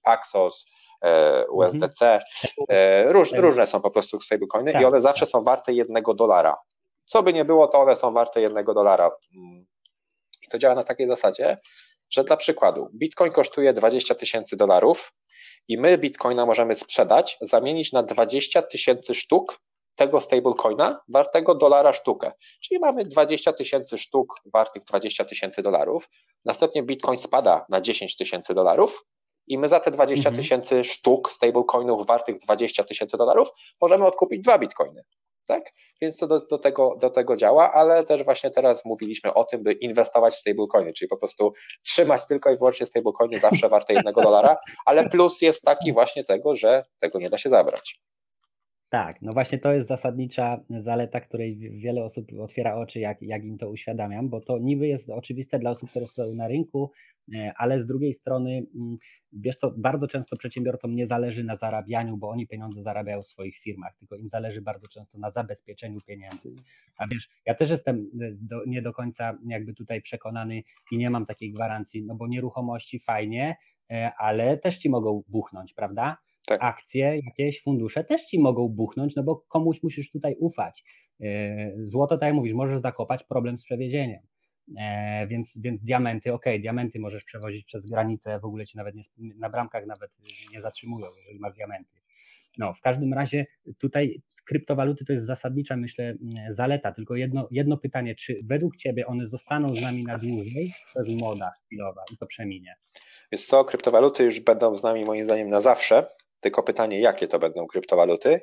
Paxos, 0.02 0.66
e, 1.04 1.44
USDC. 1.46 2.20
E, 2.68 3.12
róż, 3.12 3.32
różne 3.32 3.66
są 3.66 3.80
po 3.80 3.90
prostu 3.90 4.20
stablecoiny 4.20 4.70
i 4.70 4.74
tak, 4.74 4.84
one 4.84 5.00
zawsze 5.00 5.26
tak. 5.26 5.28
są 5.28 5.44
warte 5.44 5.72
jednego 5.72 6.14
dolara 6.14 6.56
co 7.04 7.22
by 7.22 7.32
nie 7.32 7.44
było, 7.44 7.68
to 7.68 7.80
one 7.80 7.96
są 7.96 8.12
warte 8.12 8.40
jednego 8.40 8.74
dolara. 8.74 9.10
I 10.42 10.48
to 10.50 10.58
działa 10.58 10.74
na 10.74 10.84
takiej 10.84 11.08
zasadzie, 11.08 11.58
że 12.10 12.24
dla 12.24 12.36
przykładu 12.36 12.88
Bitcoin 12.94 13.32
kosztuje 13.32 13.72
20 13.72 14.14
tysięcy 14.14 14.56
dolarów 14.56 15.12
i 15.68 15.78
my 15.78 15.98
Bitcoina 15.98 16.46
możemy 16.46 16.74
sprzedać, 16.74 17.38
zamienić 17.40 17.92
na 17.92 18.02
20 18.02 18.62
tysięcy 18.62 19.14
sztuk 19.14 19.60
tego 19.96 20.20
stablecoina 20.20 21.00
wartego 21.08 21.54
dolara 21.54 21.92
sztukę. 21.92 22.32
Czyli 22.62 22.80
mamy 22.80 23.04
20 23.04 23.52
tysięcy 23.52 23.98
sztuk 23.98 24.34
wartych 24.52 24.84
20 24.84 25.24
tysięcy 25.24 25.62
dolarów. 25.62 26.08
Następnie 26.44 26.82
Bitcoin 26.82 27.16
spada 27.16 27.66
na 27.68 27.80
10 27.80 28.16
tysięcy 28.16 28.54
dolarów 28.54 29.04
i 29.46 29.58
my 29.58 29.68
za 29.68 29.80
te 29.80 29.90
20 29.90 30.28
mhm. 30.28 30.42
tysięcy 30.42 30.74
mhm. 30.74 30.84
sztuk 30.84 31.32
stablecoinów 31.32 32.06
wartych 32.06 32.38
20 32.38 32.84
tysięcy 32.84 33.16
dolarów 33.16 33.48
możemy 33.80 34.06
odkupić 34.06 34.40
dwa 34.40 34.58
bitcoiny 34.58 35.02
tak? 35.46 35.72
Więc 36.00 36.16
to 36.16 36.26
do, 36.26 36.40
do, 36.40 36.58
tego, 36.58 36.96
do 37.00 37.10
tego 37.10 37.36
działa, 37.36 37.72
ale 37.72 38.04
też 38.04 38.24
właśnie 38.24 38.50
teraz 38.50 38.84
mówiliśmy 38.84 39.34
o 39.34 39.44
tym, 39.44 39.62
by 39.62 39.72
inwestować 39.72 40.34
w 40.34 40.38
stablecoiny, 40.38 40.92
czyli 40.92 41.08
po 41.08 41.16
prostu 41.16 41.52
trzymać 41.82 42.26
tylko 42.26 42.50
i 42.50 42.58
wyłącznie 42.58 42.86
stablecoiny 42.86 43.38
zawsze 43.38 43.68
warte 43.68 43.94
jednego 43.94 44.22
dolara, 44.22 44.56
ale 44.86 45.08
plus 45.08 45.42
jest 45.42 45.62
taki 45.62 45.92
właśnie 45.92 46.24
tego, 46.24 46.56
że 46.56 46.82
tego 47.00 47.18
nie 47.18 47.30
da 47.30 47.38
się 47.38 47.48
zabrać. 47.48 48.00
Tak, 48.94 49.22
no 49.22 49.32
właśnie 49.32 49.58
to 49.58 49.72
jest 49.72 49.88
zasadnicza 49.88 50.60
zaleta, 50.70 51.20
której 51.20 51.56
wiele 51.56 52.04
osób 52.04 52.26
otwiera 52.40 52.74
oczy, 52.74 53.00
jak, 53.00 53.22
jak 53.22 53.44
im 53.44 53.58
to 53.58 53.70
uświadamiam, 53.70 54.28
bo 54.28 54.40
to 54.40 54.58
niby 54.58 54.86
jest 54.86 55.10
oczywiste 55.10 55.58
dla 55.58 55.70
osób, 55.70 55.90
które 55.90 56.06
są 56.06 56.34
na 56.34 56.48
rynku, 56.48 56.90
e, 57.34 57.52
ale 57.56 57.82
z 57.82 57.86
drugiej 57.86 58.14
strony, 58.14 58.66
mm, 58.74 58.96
wiesz 59.32 59.56
co, 59.56 59.74
bardzo 59.76 60.08
często 60.08 60.36
przedsiębiorcom 60.36 60.94
nie 60.94 61.06
zależy 61.06 61.44
na 61.44 61.56
zarabianiu, 61.56 62.16
bo 62.16 62.28
oni 62.28 62.46
pieniądze 62.46 62.82
zarabiają 62.82 63.22
w 63.22 63.26
swoich 63.26 63.58
firmach, 63.58 63.96
tylko 63.96 64.16
im 64.16 64.28
zależy 64.28 64.62
bardzo 64.62 64.88
często 64.88 65.18
na 65.18 65.30
zabezpieczeniu 65.30 66.00
pieniędzy. 66.00 66.54
A 66.96 67.06
wiesz, 67.06 67.28
ja 67.46 67.54
też 67.54 67.70
jestem 67.70 68.10
e, 68.20 68.30
do, 68.32 68.64
nie 68.66 68.82
do 68.82 68.92
końca 68.92 69.38
jakby 69.46 69.74
tutaj 69.74 70.02
przekonany 70.02 70.62
i 70.92 70.98
nie 70.98 71.10
mam 71.10 71.26
takiej 71.26 71.52
gwarancji, 71.52 72.04
no 72.04 72.14
bo 72.14 72.26
nieruchomości 72.26 72.98
fajnie, 73.00 73.56
e, 73.90 74.12
ale 74.18 74.58
też 74.58 74.78
ci 74.78 74.90
mogą 74.90 75.22
buchnąć, 75.28 75.74
prawda? 75.74 76.16
Tak. 76.46 76.62
akcje, 76.62 77.20
jakieś 77.26 77.62
fundusze 77.62 78.04
też 78.04 78.24
ci 78.24 78.40
mogą 78.40 78.68
buchnąć, 78.68 79.16
no 79.16 79.22
bo 79.22 79.36
komuś 79.36 79.82
musisz 79.82 80.10
tutaj 80.10 80.36
ufać. 80.38 80.84
E, 81.20 81.72
złoto, 81.76 82.18
tak 82.18 82.26
jak 82.26 82.34
mówisz, 82.34 82.54
możesz 82.54 82.80
zakopać 82.80 83.24
problem 83.24 83.58
z 83.58 83.64
przewiezieniem. 83.64 84.22
E, 84.78 85.26
więc, 85.26 85.58
więc 85.58 85.84
diamenty, 85.84 86.32
ok, 86.32 86.44
diamenty 86.60 86.98
możesz 86.98 87.24
przewozić 87.24 87.64
przez 87.64 87.86
granicę, 87.86 88.40
w 88.40 88.44
ogóle 88.44 88.66
ci 88.66 88.76
nawet 88.76 88.94
nie, 88.94 89.02
na 89.18 89.50
bramkach 89.50 89.86
nawet 89.86 90.10
nie 90.52 90.60
zatrzymują, 90.60 91.06
jeżeli 91.16 91.38
masz 91.38 91.54
diamenty. 91.54 92.00
No, 92.58 92.74
w 92.74 92.80
każdym 92.80 93.14
razie 93.14 93.46
tutaj 93.78 94.22
kryptowaluty 94.46 95.04
to 95.04 95.12
jest 95.12 95.26
zasadnicza, 95.26 95.76
myślę, 95.76 96.14
zaleta. 96.50 96.92
Tylko 96.92 97.16
jedno, 97.16 97.48
jedno 97.50 97.76
pytanie, 97.76 98.14
czy 98.14 98.40
według 98.44 98.76
Ciebie 98.76 99.06
one 99.06 99.26
zostaną 99.26 99.76
z 99.76 99.82
nami 99.82 100.04
na 100.04 100.18
dłużej? 100.18 100.72
To 100.94 101.02
jest 101.02 101.20
moda 101.20 101.52
chwilowa 101.66 102.04
i 102.12 102.16
to 102.16 102.26
przeminie. 102.26 102.76
Więc 103.32 103.46
co, 103.46 103.64
kryptowaluty 103.64 104.24
już 104.24 104.40
będą 104.40 104.76
z 104.76 104.82
nami 104.82 105.04
moim 105.04 105.24
zdaniem 105.24 105.48
na 105.48 105.60
zawsze, 105.60 106.06
tylko 106.44 106.62
pytanie, 106.62 107.00
jakie 107.00 107.28
to 107.28 107.38
będą 107.38 107.66
kryptowaluty 107.66 108.40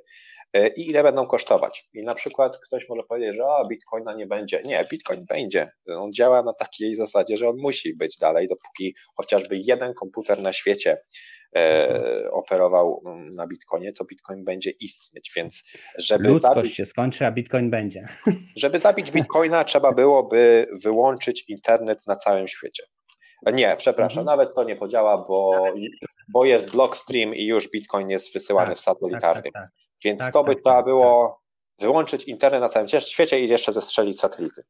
e, 0.54 0.68
i 0.68 0.90
ile 0.90 1.04
będą 1.04 1.28
kosztować. 1.28 1.90
I 1.94 2.04
na 2.04 2.16
przykład 2.16 2.60
ktoś 2.68 2.90
może 2.90 3.04
powiedzieć, 3.04 3.36
że 3.36 3.46
o, 3.46 3.68
Bitcoina 3.68 4.14
nie 4.14 4.28
będzie. 4.28 4.62
Nie, 4.66 4.86
Bitcoin 4.92 5.26
będzie. 5.30 5.70
On 5.98 6.14
działa 6.14 6.44
na 6.44 6.54
takiej 6.54 6.96
zasadzie, 6.96 7.38
że 7.38 7.50
on 7.50 7.58
musi 7.58 7.96
być 7.96 8.18
dalej, 8.18 8.48
dopóki 8.48 8.96
chociażby 9.16 9.58
jeden 9.58 9.94
komputer 9.94 10.42
na 10.42 10.54
świecie 10.54 10.98
e, 11.56 12.32
operował 12.32 13.04
mm, 13.06 13.30
na 13.30 13.48
Bitcoinie, 13.48 13.94
to 13.94 14.06
Bitcoin 14.06 14.44
będzie 14.44 14.72
istnieć, 14.72 15.32
więc 15.36 15.64
żeby 15.98 16.30
Ludzkość 16.30 16.56
zabić, 16.56 16.76
się 16.76 16.86
skończy, 16.86 17.26
a 17.26 17.32
Bitcoin 17.32 17.70
będzie. 17.70 18.08
Żeby 18.62 18.80
zabić 18.80 19.12
Bitcoina 19.12 19.64
trzeba 19.64 19.92
byłoby 19.92 20.68
wyłączyć 20.84 21.50
internet 21.50 22.08
na 22.08 22.16
całym 22.16 22.48
świecie. 22.48 22.84
Nie, 23.54 23.76
przepraszam, 23.78 24.20
mhm. 24.20 24.38
nawet 24.38 24.56
to 24.56 24.64
nie 24.64 24.76
podziała, 24.76 25.18
bo, 25.18 25.66
bo 26.28 26.46
jest 26.46 26.72
blockstream 26.72 27.36
i 27.36 27.46
już 27.46 27.72
Bitcoin 27.72 28.10
jest 28.10 28.34
wysyłany 28.34 28.70
tak, 28.70 28.78
w 28.78 28.82
satelitarny. 28.82 29.44
Tak, 29.44 29.54
tak, 29.54 29.64
tak. 29.64 29.72
Więc 30.04 30.20
tak, 30.20 30.34
to 30.34 30.44
by 30.44 30.56
tak, 30.56 30.64
trzeba 30.64 30.76
tak, 30.76 30.86
było 30.86 31.42
wyłączyć 31.82 32.24
internet 32.24 32.62
na 32.62 32.70
całym 32.70 32.88
świecie 32.88 33.40
i 33.40 33.50
jeszcze 33.50 33.72
zestrzelić 33.72 34.20
satelity. 34.20 34.64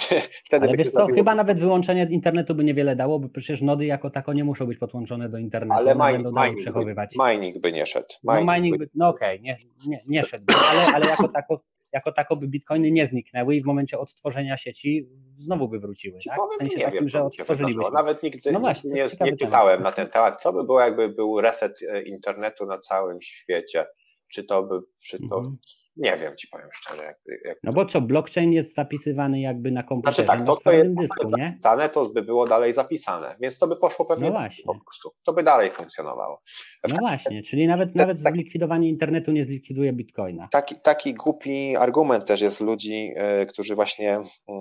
Wtedy 0.46 0.68
Ale 0.68 0.76
wiesz 0.76 0.90
co, 0.90 1.06
chyba 1.06 1.34
nawet 1.34 1.58
wyłączenie 1.58 2.08
internetu 2.10 2.54
by 2.54 2.64
niewiele 2.64 2.96
dało, 2.96 3.18
bo 3.18 3.28
przecież 3.28 3.62
nody 3.62 3.86
jako 3.86 4.10
tako 4.10 4.32
nie 4.32 4.44
muszą 4.44 4.66
być 4.66 4.78
podłączone 4.78 5.28
do 5.28 5.38
internetu. 5.38 5.80
Ale 5.80 5.94
mine, 5.94 6.12
będą 6.12 6.42
mining, 6.42 6.58
przechowywać. 6.60 7.16
By, 7.18 7.24
mining 7.24 7.58
by 7.58 7.72
nie 7.72 7.86
szedł. 7.86 8.14
Mining 8.24 8.46
no 8.46 8.54
mining 8.54 8.78
by, 8.78 8.88
no 8.94 9.08
okej, 9.08 9.40
okay, 9.40 9.42
nie, 9.42 9.58
nie, 9.86 10.02
nie 10.06 10.24
szedł, 10.24 10.44
ale, 10.70 10.94
ale 10.94 11.06
jako 11.06 11.28
tako 11.28 11.60
jako 11.92 12.12
tako 12.12 12.36
by 12.36 12.48
bitcoiny 12.48 12.90
nie 12.90 13.06
zniknęły 13.06 13.56
i 13.56 13.62
w 13.62 13.66
momencie 13.66 13.98
odtworzenia 13.98 14.56
sieci 14.56 15.08
znowu 15.38 15.68
by 15.68 15.78
wróciły, 15.78 16.18
tak? 16.28 16.38
W 16.54 16.56
sensie 16.58 16.76
nie 16.76 16.84
takim, 16.84 17.00
wiem, 17.00 17.08
że 17.08 17.24
odtworzylibyśmy. 17.24 17.92
Nawet 17.92 18.22
nigdy 18.22 18.52
no 18.52 18.60
właśnie, 18.60 18.90
nie, 18.90 19.06
nie 19.20 19.36
czytałem 19.36 19.82
na 19.82 19.92
ten 19.92 20.08
temat. 20.08 20.42
Co 20.42 20.52
by 20.52 20.64
było, 20.64 20.80
jakby 20.80 21.08
był 21.08 21.40
reset 21.40 21.82
e, 21.82 22.02
internetu 22.02 22.66
na 22.66 22.78
całym 22.78 23.22
świecie? 23.22 23.86
Czy 24.32 24.44
to 24.44 24.62
by, 24.62 24.80
czy 25.00 25.18
to, 25.28 25.36
mhm. 25.36 25.58
Nie 25.96 26.18
wiem, 26.18 26.36
ci 26.36 26.48
powiem 26.48 26.68
szczerze. 26.72 27.04
Jak, 27.04 27.18
jak 27.44 27.58
no 27.62 27.72
bo 27.72 27.86
co, 27.86 28.00
blockchain 28.00 28.52
jest 28.52 28.74
zapisywany 28.74 29.40
jakby 29.40 29.70
na 29.70 29.82
komputerze, 29.82 30.24
znaczy 30.24 30.38
tak, 30.38 30.46
to, 30.46 30.56
to 30.56 30.72
jest 30.72 30.94
dysku, 30.94 31.30
nie? 31.36 31.50
Zapisane, 31.50 31.88
to 31.88 32.06
by 32.06 32.22
było 32.22 32.46
dalej 32.46 32.72
zapisane, 32.72 33.36
więc 33.40 33.58
to 33.58 33.66
by 33.66 33.76
poszło 33.76 34.04
pewnie 34.04 34.26
no 34.26 34.32
właśnie. 34.32 34.64
po 34.64 34.74
prostu. 34.84 35.10
To 35.24 35.32
by 35.32 35.42
dalej 35.42 35.70
funkcjonowało. 35.70 36.42
No 36.88 36.96
właśnie, 36.96 37.42
czyli 37.42 37.66
nawet, 37.66 37.94
nawet 37.94 38.22
tak, 38.22 38.32
zlikwidowanie 38.32 38.88
internetu 38.88 39.32
nie 39.32 39.44
zlikwiduje 39.44 39.92
bitcoina. 39.92 40.48
Taki, 40.50 40.74
taki 40.74 41.14
głupi 41.14 41.76
argument 41.76 42.24
też 42.24 42.40
jest 42.40 42.60
ludzi, 42.60 43.06
yy, 43.38 43.46
którzy 43.46 43.74
właśnie 43.74 44.18
yy, 44.48 44.54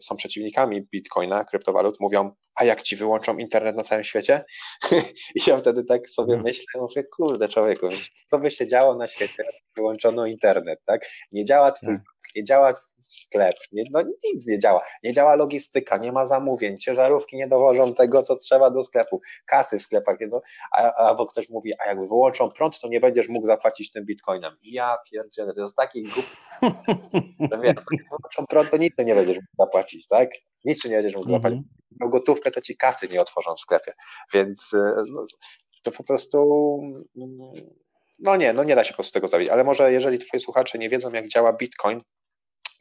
są 0.00 0.16
przeciwnikami 0.16 0.82
bitcoina, 0.82 1.44
kryptowalut, 1.44 2.00
mówią, 2.00 2.30
a 2.54 2.64
jak 2.64 2.82
ci 2.82 2.96
wyłączą 2.96 3.38
internet 3.38 3.76
na 3.76 3.84
całym 3.84 4.04
świecie? 4.04 4.44
I 5.36 5.40
ja 5.46 5.58
wtedy 5.58 5.84
tak 5.84 6.08
sobie 6.08 6.36
no. 6.36 6.42
myślę, 6.42 6.80
mówię, 6.80 7.04
kurde 7.04 7.48
człowieku, 7.48 7.88
co 8.30 8.38
by 8.38 8.50
się 8.50 8.68
działo 8.68 8.94
na 8.94 9.08
świecie, 9.08 9.44
wyłączono 10.12 10.26
internet, 10.26 10.80
tak? 10.86 11.06
Nie 11.32 11.44
działa 11.44 11.72
twój, 11.72 11.96
tak. 11.96 12.04
nie 12.36 12.44
działa 12.44 12.72
sklep, 13.08 13.56
nie, 13.72 13.84
no 13.90 14.02
nic 14.02 14.46
nie 14.46 14.58
działa, 14.58 14.82
nie 15.02 15.12
działa 15.12 15.34
logistyka, 15.34 15.98
nie 15.98 16.12
ma 16.12 16.26
zamówień, 16.26 16.78
ciężarówki 16.78 17.36
nie 17.36 17.48
dowożą 17.48 17.94
tego, 17.94 18.22
co 18.22 18.36
trzeba 18.36 18.70
do 18.70 18.84
sklepu, 18.84 19.20
kasy 19.46 19.78
w 19.78 19.82
sklepach, 19.82 20.20
nie, 20.20 20.26
no, 20.26 20.40
a, 20.72 20.92
albo 20.92 21.26
ktoś 21.26 21.48
mówi, 21.48 21.72
a 21.78 21.88
jakby 21.88 22.06
wyłączą 22.06 22.50
prąd, 22.50 22.80
to 22.80 22.88
nie 22.88 23.00
będziesz 23.00 23.28
mógł 23.28 23.46
zapłacić 23.46 23.92
tym 23.92 24.04
bitcoinem. 24.04 24.56
Ja 24.62 24.96
pierdzielę, 25.12 25.54
to 25.54 25.60
jest 25.60 25.76
taki 25.76 26.02
głupi, 26.02 26.28
że 27.50 27.58
wiesz, 27.62 27.74
jak 27.74 28.04
wyłączą 28.08 28.46
prąd, 28.48 28.70
to 28.70 28.76
nic 28.76 28.94
nie 28.98 29.14
będziesz 29.14 29.36
mógł 29.36 29.56
zapłacić, 29.58 30.08
tak? 30.08 30.30
Nic 30.64 30.84
nie 30.84 30.96
będziesz 30.96 31.16
mógł 31.16 31.30
zapłacić. 31.30 31.60
No 32.00 32.08
gotówkę 32.08 32.50
to 32.50 32.60
ci 32.60 32.76
kasy 32.76 33.08
nie 33.08 33.20
otworzą 33.20 33.54
w 33.54 33.60
sklepie, 33.60 33.92
więc 34.34 34.74
e, 34.74 35.02
no, 35.08 35.26
to 35.82 35.90
po 35.90 36.04
prostu 36.04 36.78
mm, 37.16 37.52
no 38.18 38.36
nie, 38.36 38.52
no 38.52 38.64
nie 38.64 38.74
da 38.74 38.84
się 38.84 38.90
po 38.90 38.96
prostu 38.96 39.12
tego 39.12 39.28
zrobić, 39.28 39.48
ale 39.48 39.64
może 39.64 39.92
jeżeli 39.92 40.18
twoi 40.18 40.40
słuchacze 40.40 40.78
nie 40.78 40.88
wiedzą, 40.88 41.12
jak 41.12 41.28
działa 41.28 41.52
Bitcoin, 41.52 42.02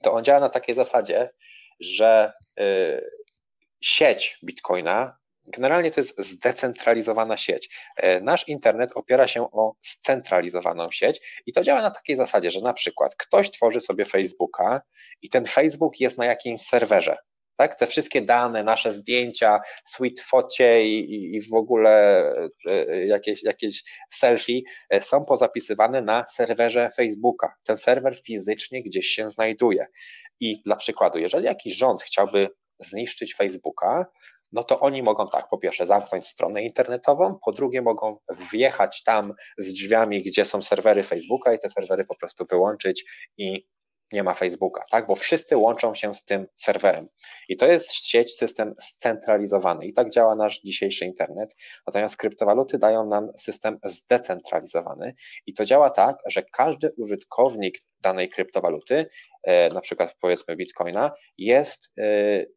to 0.01 0.13
on 0.13 0.23
działa 0.23 0.39
na 0.39 0.49
takiej 0.49 0.75
zasadzie, 0.75 1.29
że 1.79 2.34
y, 2.59 3.09
sieć 3.82 4.39
Bitcoina 4.43 5.21
generalnie 5.47 5.91
to 5.91 6.01
jest 6.01 6.19
zdecentralizowana 6.19 7.38
sieć. 7.38 7.69
Y, 8.03 8.21
nasz 8.21 8.47
internet 8.47 8.91
opiera 8.95 9.27
się 9.27 9.51
o 9.51 9.75
scentralizowaną 9.82 10.91
sieć 10.91 11.41
i 11.45 11.53
to 11.53 11.63
działa 11.63 11.82
na 11.82 11.91
takiej 11.91 12.15
zasadzie, 12.15 12.51
że 12.51 12.61
na 12.61 12.73
przykład 12.73 13.15
ktoś 13.15 13.51
tworzy 13.51 13.82
sobie 13.82 14.05
Facebooka 14.05 14.82
i 15.21 15.29
ten 15.29 15.45
Facebook 15.45 15.99
jest 15.99 16.17
na 16.17 16.25
jakimś 16.25 16.61
serwerze 16.61 17.17
tak? 17.62 17.76
Te 17.76 17.88
wszystkie 17.88 18.22
dane, 18.22 18.64
nasze 18.64 18.93
zdjęcia, 18.93 19.59
sweet 19.86 20.20
focie 20.20 20.86
i, 20.86 21.36
i 21.36 21.41
w 21.41 21.53
ogóle 21.53 21.91
e, 22.68 22.89
e, 22.89 23.05
jakieś, 23.05 23.43
jakieś 23.43 23.84
selfie 24.09 24.62
e, 24.89 25.01
są 25.01 25.26
pozapisywane 25.26 26.01
na 26.01 26.28
serwerze 26.28 26.89
Facebooka. 26.95 27.53
Ten 27.64 27.78
serwer 27.78 28.20
fizycznie 28.26 28.84
gdzieś 28.84 29.07
się 29.07 29.30
znajduje. 29.30 29.88
I 30.39 30.62
dla 30.62 30.76
przykładu, 30.76 31.20
jeżeli 31.20 31.45
jakiś 31.45 31.78
rząd 31.78 32.03
chciałby 32.03 32.49
zniszczyć 32.80 33.36
Facebooka, 33.36 34.05
no 34.51 34.64
to 34.64 34.80
oni 34.80 35.03
mogą 35.03 35.28
tak, 35.28 35.49
po 35.49 35.57
pierwsze 35.57 35.88
zamknąć 35.88 36.28
stronę 36.28 36.64
internetową, 36.64 37.39
po 37.45 37.51
drugie 37.51 37.82
mogą 37.82 38.18
wjechać 38.51 39.03
tam 39.03 39.34
z 39.57 39.74
drzwiami, 39.74 40.24
gdzie 40.24 40.45
są 40.45 40.62
serwery 40.62 41.03
Facebooka 41.03 41.53
i 41.53 41.59
te 41.59 41.70
serwery 41.70 42.05
po 42.05 42.16
prostu 42.16 42.45
wyłączyć 42.49 43.03
i 43.38 43.68
nie 44.12 44.24
ma 44.24 44.34
Facebooka, 44.34 44.86
tak? 44.91 45.07
Bo 45.07 45.16
wszyscy 45.16 45.57
łączą 45.57 45.95
się 45.95 46.14
z 46.14 46.24
tym 46.24 46.47
serwerem. 46.55 47.07
I 47.49 47.57
to 47.57 47.68
jest 47.68 47.93
sieć, 47.93 48.36
system 48.36 48.76
scentralizowany. 48.80 49.86
I 49.86 49.93
tak 49.93 50.09
działa 50.09 50.36
nasz 50.36 50.62
dzisiejszy 50.62 51.05
internet. 51.05 51.55
Natomiast 51.88 52.18
kryptowaluty 52.18 52.78
dają 52.78 53.05
nam 53.05 53.30
system 53.38 53.80
zdecentralizowany. 53.84 55.14
I 55.45 55.53
to 55.53 55.66
działa 55.66 55.89
tak, 55.89 56.18
że 56.26 56.43
każdy 56.43 56.91
użytkownik 56.97 57.78
danej 58.01 58.30
kryptowaluty, 58.30 59.05
e, 59.43 59.70
na 59.70 59.82
przykład 59.82 60.16
powiedzmy 60.22 60.55
Bitcoina, 60.55 61.12
jest 61.38 61.91
e, 61.97 62.03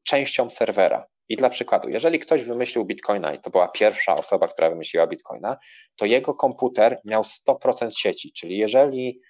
częścią 0.05 0.51
serwera. 0.51 1.07
I 1.29 1.37
dla 1.37 1.51
przykładu, 1.51 1.89
jeżeli 1.89 2.19
ktoś 2.19 2.45
wymyślił 2.45 2.85
Bitcoina 2.85 3.35
i 3.35 3.41
to 3.41 3.51
była 3.51 3.69
pierwsza 3.69 4.17
osoba, 4.17 4.49
która 4.49 4.71
wymyśliła 4.71 5.07
Bitcoina, 5.07 5.57
to 5.97 6.07
jego 6.07 6.35
komputer 6.35 7.01
miał 7.05 7.23
100% 7.23 7.91
sieci, 7.91 8.33
czyli 8.33 8.59
jeżeli 8.59 9.21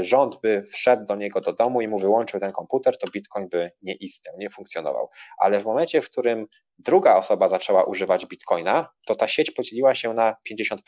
rząd 0.00 0.40
by 0.42 0.62
wszedł 0.62 1.04
do 1.04 1.16
niego 1.16 1.40
do 1.40 1.52
domu 1.52 1.80
i 1.80 1.88
mu 1.88 1.98
wyłączył 1.98 2.40
ten 2.40 2.52
komputer, 2.52 2.98
to 2.98 3.10
Bitcoin 3.10 3.48
by 3.48 3.70
nie 3.82 3.94
istniał, 3.94 4.34
nie 4.38 4.50
funkcjonował. 4.50 5.08
Ale 5.38 5.60
w 5.60 5.64
momencie, 5.64 6.02
w 6.02 6.10
którym 6.10 6.46
druga 6.78 7.16
osoba 7.16 7.48
zaczęła 7.48 7.84
używać 7.84 8.26
Bitcoina, 8.26 8.88
to 9.06 9.14
ta 9.14 9.28
sieć 9.28 9.50
podzieliła 9.50 9.94
się 9.94 10.12
na 10.12 10.36
50%. 10.50 10.78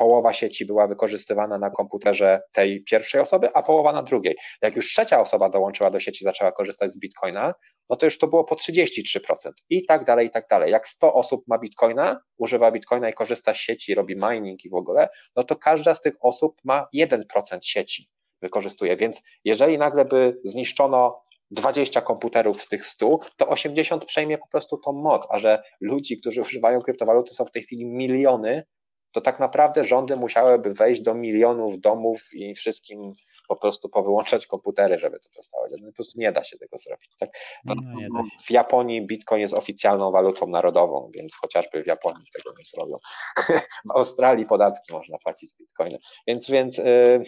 Połowa 0.00 0.32
sieci 0.32 0.66
była 0.66 0.86
wykorzystywana 0.86 1.58
na 1.58 1.70
komputerze 1.70 2.40
tej 2.52 2.84
pierwszej 2.84 3.20
osoby, 3.20 3.48
a 3.54 3.62
połowa 3.62 3.92
na 3.92 4.02
drugiej. 4.02 4.36
Jak 4.62 4.76
już 4.76 4.88
trzecia 4.88 5.20
osoba 5.20 5.48
dołączyła 5.48 5.90
do 5.90 6.00
sieci, 6.00 6.24
zaczęła 6.24 6.52
korzystać 6.52 6.92
z 6.92 6.98
Bitcoina, 6.98 7.54
no 7.90 7.96
to 7.96 8.06
już 8.06 8.18
to 8.18 8.26
było 8.26 8.44
po 8.44 8.54
33% 8.54 9.50
i 9.70 9.84
tak 9.86 10.04
dalej, 10.04 10.26
i 10.26 10.30
tak 10.30 10.46
dalej. 10.48 10.72
Jak 10.72 10.88
100 10.88 11.14
osób 11.14 11.44
ma 11.48 11.58
Bitcoina, 11.58 12.20
używa 12.38 12.72
Bitcoina 12.72 13.08
i 13.08 13.12
korzysta 13.12 13.54
z 13.54 13.56
sieci, 13.56 13.94
robi 13.94 14.16
mining 14.16 14.64
i 14.64 14.70
w 14.70 14.74
ogóle, 14.74 15.08
no 15.36 15.44
to 15.44 15.56
każda 15.56 15.94
z 15.94 16.00
tych 16.00 16.14
osób 16.20 16.56
ma 16.64 16.86
1% 16.94 17.58
sieci 17.62 18.08
wykorzystuje. 18.42 18.96
Więc 18.96 19.22
jeżeli 19.44 19.78
nagle 19.78 20.04
by 20.04 20.40
zniszczono 20.44 21.22
20 21.50 22.00
komputerów 22.00 22.62
z 22.62 22.68
tych 22.68 22.86
100, 22.86 23.18
to 23.36 23.48
80 23.48 24.04
przejmie 24.04 24.38
po 24.38 24.48
prostu 24.48 24.78
tą 24.78 24.92
moc, 24.92 25.26
a 25.30 25.38
że 25.38 25.62
ludzi, 25.80 26.20
którzy 26.20 26.40
używają 26.40 26.80
kryptowaluty 26.80 27.34
są 27.34 27.44
w 27.44 27.50
tej 27.50 27.62
chwili 27.62 27.86
miliony, 27.86 28.64
to 29.12 29.20
tak 29.20 29.40
naprawdę 29.40 29.84
rządy 29.84 30.16
musiałyby 30.16 30.74
wejść 30.74 31.00
do 31.00 31.14
milionów 31.14 31.80
domów 31.80 32.34
i 32.34 32.54
wszystkim 32.54 33.14
po 33.48 33.56
prostu 33.56 33.88
powyłączać 33.88 34.46
komputery, 34.46 34.98
żeby 34.98 35.20
to 35.20 35.28
działać. 35.30 35.72
No, 35.82 35.88
po 35.88 35.94
prostu 35.94 36.20
nie 36.20 36.32
da 36.32 36.44
się 36.44 36.58
tego 36.58 36.78
zrobić. 36.78 37.10
Tak? 37.18 37.30
No, 37.64 37.74
no 38.12 38.24
w 38.46 38.50
Japonii 38.50 39.06
Bitcoin 39.06 39.40
jest 39.40 39.54
oficjalną 39.54 40.10
walutą 40.10 40.46
narodową, 40.46 41.10
więc 41.14 41.36
chociażby 41.36 41.82
w 41.82 41.86
Japonii 41.86 42.26
tego 42.34 42.54
nie 42.58 42.64
zrobią. 42.64 42.96
w 43.88 43.90
Australii 43.90 44.46
podatki 44.46 44.92
można 44.92 45.18
płacić 45.18 45.54
Bitcoinem. 45.58 46.00
Więc, 46.26 46.50
więc 46.50 46.78
yy, 46.78 47.24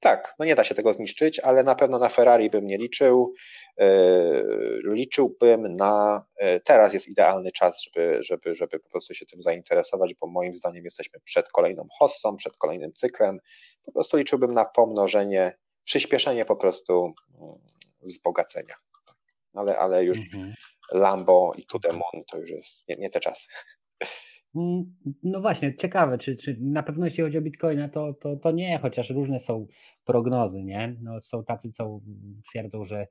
tak, 0.00 0.34
no 0.38 0.44
nie 0.44 0.54
da 0.54 0.64
się 0.64 0.74
tego 0.74 0.92
zniszczyć, 0.92 1.40
ale 1.40 1.62
na 1.62 1.74
pewno 1.74 1.98
na 1.98 2.08
Ferrari 2.08 2.50
bym 2.50 2.66
nie 2.66 2.78
liczył. 2.78 3.34
E, 3.78 3.88
liczyłbym 4.84 5.76
na. 5.76 6.24
E, 6.36 6.60
teraz 6.60 6.94
jest 6.94 7.08
idealny 7.08 7.52
czas, 7.52 7.82
żeby, 7.82 8.18
żeby, 8.22 8.54
żeby 8.54 8.80
po 8.80 8.88
prostu 8.88 9.14
się 9.14 9.26
tym 9.26 9.42
zainteresować, 9.42 10.14
bo 10.14 10.26
moim 10.26 10.56
zdaniem 10.56 10.84
jesteśmy 10.84 11.20
przed 11.20 11.48
kolejną 11.48 11.86
hossą, 11.98 12.36
przed 12.36 12.56
kolejnym 12.56 12.92
cyklem. 12.92 13.38
Po 13.84 13.92
prostu 13.92 14.16
liczyłbym 14.16 14.50
na 14.50 14.64
pomnożenie, 14.64 15.58
przyspieszenie 15.84 16.44
po 16.44 16.56
prostu 16.56 17.12
mm, 17.40 17.54
wzbogacenia. 18.02 18.74
Ale, 19.54 19.78
ale 19.78 20.04
już 20.04 20.18
mhm. 20.18 20.54
Lambo 20.92 21.52
i 21.56 21.66
the 21.82 21.92
Moon 21.92 22.24
to 22.30 22.38
już 22.38 22.50
jest 22.50 22.88
nie, 22.88 22.96
nie 22.96 23.10
te 23.10 23.20
czasy. 23.20 23.48
No 25.22 25.40
właśnie, 25.40 25.76
ciekawe, 25.76 26.18
czy, 26.18 26.36
czy 26.36 26.56
na 26.60 26.82
pewno 26.82 27.04
jeśli 27.04 27.22
chodzi 27.22 27.38
o 27.38 27.42
Bitcoina, 27.42 27.88
to, 27.88 28.14
to, 28.14 28.36
to 28.36 28.50
nie, 28.50 28.78
chociaż 28.78 29.10
różne 29.10 29.40
są 29.40 29.66
prognozy, 30.04 30.62
nie? 30.62 30.96
No, 31.02 31.20
są 31.20 31.44
tacy, 31.44 31.70
co 31.70 32.00
twierdzą, 32.48 32.84
że 32.84 33.00
e, 33.00 33.06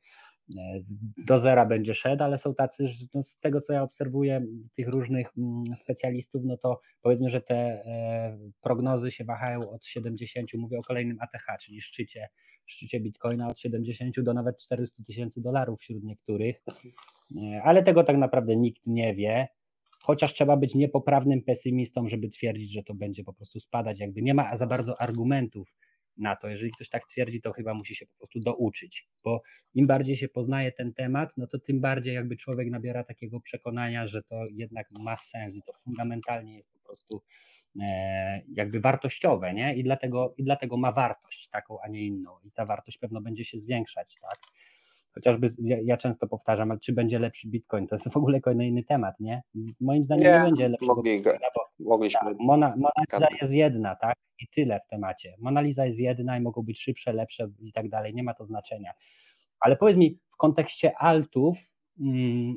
do 1.17 1.39
zera 1.39 1.65
będzie 1.65 1.93
szedł, 1.93 2.23
ale 2.23 2.39
są 2.39 2.55
tacy, 2.55 2.87
że 2.87 3.05
no 3.13 3.23
z 3.23 3.39
tego 3.39 3.61
co 3.61 3.73
ja 3.73 3.83
obserwuję 3.83 4.45
tych 4.75 4.87
różnych 4.87 5.27
mm, 5.37 5.75
specjalistów, 5.75 6.43
no 6.45 6.57
to 6.57 6.81
powiedzmy, 7.01 7.29
że 7.29 7.41
te 7.41 7.55
e, 7.55 8.37
prognozy 8.61 9.11
się 9.11 9.23
wahają 9.25 9.69
od 9.69 9.85
70, 9.85 10.53
mówię 10.53 10.77
o 10.79 10.81
kolejnym 10.81 11.17
ATH, 11.21 11.61
czyli 11.61 11.81
szczycie, 11.81 12.29
szczycie 12.65 12.99
Bitcoina 12.99 13.47
od 13.47 13.59
70 13.59 14.21
do 14.21 14.33
nawet 14.33 14.57
400 14.57 15.03
tysięcy 15.03 15.41
dolarów 15.41 15.79
wśród 15.79 16.03
niektórych, 16.03 16.63
e, 17.37 17.61
ale 17.63 17.83
tego 17.83 18.03
tak 18.03 18.17
naprawdę 18.17 18.55
nikt 18.55 18.81
nie 18.85 19.15
wie 19.15 19.47
chociaż 20.01 20.33
trzeba 20.33 20.57
być 20.57 20.75
niepoprawnym 20.75 21.41
pesymistą, 21.41 22.09
żeby 22.09 22.29
twierdzić, 22.29 22.71
że 22.71 22.83
to 22.83 22.93
będzie 22.93 23.23
po 23.23 23.33
prostu 23.33 23.59
spadać. 23.59 23.99
Jakby 23.99 24.21
nie 24.21 24.33
ma 24.33 24.57
za 24.57 24.67
bardzo 24.67 25.01
argumentów 25.01 25.75
na 26.19 26.35
to. 26.35 26.47
Jeżeli 26.47 26.71
ktoś 26.71 26.89
tak 26.89 27.07
twierdzi, 27.07 27.41
to 27.41 27.51
chyba 27.51 27.73
musi 27.73 27.95
się 27.95 28.05
po 28.05 28.17
prostu 28.17 28.39
douczyć, 28.39 29.07
bo 29.23 29.41
im 29.73 29.87
bardziej 29.87 30.17
się 30.17 30.27
poznaje 30.27 30.71
ten 30.71 30.93
temat, 30.93 31.29
no 31.37 31.47
to 31.47 31.59
tym 31.59 31.81
bardziej 31.81 32.15
jakby 32.15 32.37
człowiek 32.37 32.69
nabiera 32.69 33.03
takiego 33.03 33.39
przekonania, 33.39 34.07
że 34.07 34.23
to 34.23 34.45
jednak 34.51 34.87
ma 34.91 35.17
sens 35.17 35.55
i 35.55 35.61
to 35.61 35.73
fundamentalnie 35.73 36.57
jest 36.57 36.71
po 36.73 36.79
prostu 36.79 37.21
e, 37.81 38.41
jakby 38.53 38.79
wartościowe, 38.79 39.53
nie? 39.53 39.75
I 39.75 39.83
dlatego, 39.83 40.33
I 40.37 40.43
dlatego 40.43 40.77
ma 40.77 40.91
wartość 40.91 41.49
taką, 41.49 41.77
a 41.81 41.87
nie 41.87 42.01
inną. 42.05 42.31
I 42.43 42.51
ta 42.51 42.65
wartość 42.65 42.97
pewno 42.97 43.21
będzie 43.21 43.45
się 43.45 43.57
zwiększać, 43.57 44.17
tak? 44.21 44.39
Chociażby 45.13 45.47
ja, 45.63 45.77
ja, 45.83 45.97
często 45.97 46.27
powtarzam, 46.27 46.71
ale 46.71 46.79
czy 46.79 46.93
będzie 46.93 47.19
lepszy 47.19 47.47
Bitcoin? 47.47 47.87
To 47.87 47.95
jest 47.95 48.09
w 48.09 48.17
ogóle 48.17 48.41
kolejny 48.41 48.83
temat, 48.83 49.19
nie? 49.19 49.41
Moim 49.81 50.03
zdaniem 50.03 50.23
nie, 50.23 50.39
nie 50.39 50.45
będzie 50.45 50.69
lepszego 50.69 51.01
Bitcoina, 51.01 51.47
bo 51.55 51.89
mogliśmy... 51.89 52.19
Tak, 52.19 52.39
Mona, 52.39 52.75
Mona 52.75 52.91
Lisa 53.13 53.27
jest 53.41 53.53
jedna, 53.53 53.95
tak? 53.95 54.15
I 54.39 54.47
tyle 54.47 54.79
w 54.85 54.89
temacie. 54.89 55.35
Mona 55.39 55.61
Lisa 55.61 55.85
jest 55.85 55.99
jedna 55.99 56.37
i 56.37 56.41
mogą 56.41 56.61
być 56.61 56.81
szybsze, 56.81 57.13
lepsze 57.13 57.49
i 57.59 57.73
tak 57.73 57.89
dalej, 57.89 58.13
nie 58.13 58.23
ma 58.23 58.33
to 58.33 58.45
znaczenia. 58.45 58.93
Ale 59.59 59.75
powiedz 59.75 59.97
mi, 59.97 60.19
w 60.33 60.37
kontekście 60.37 60.97
altów, 60.97 61.57
mm, 61.99 62.55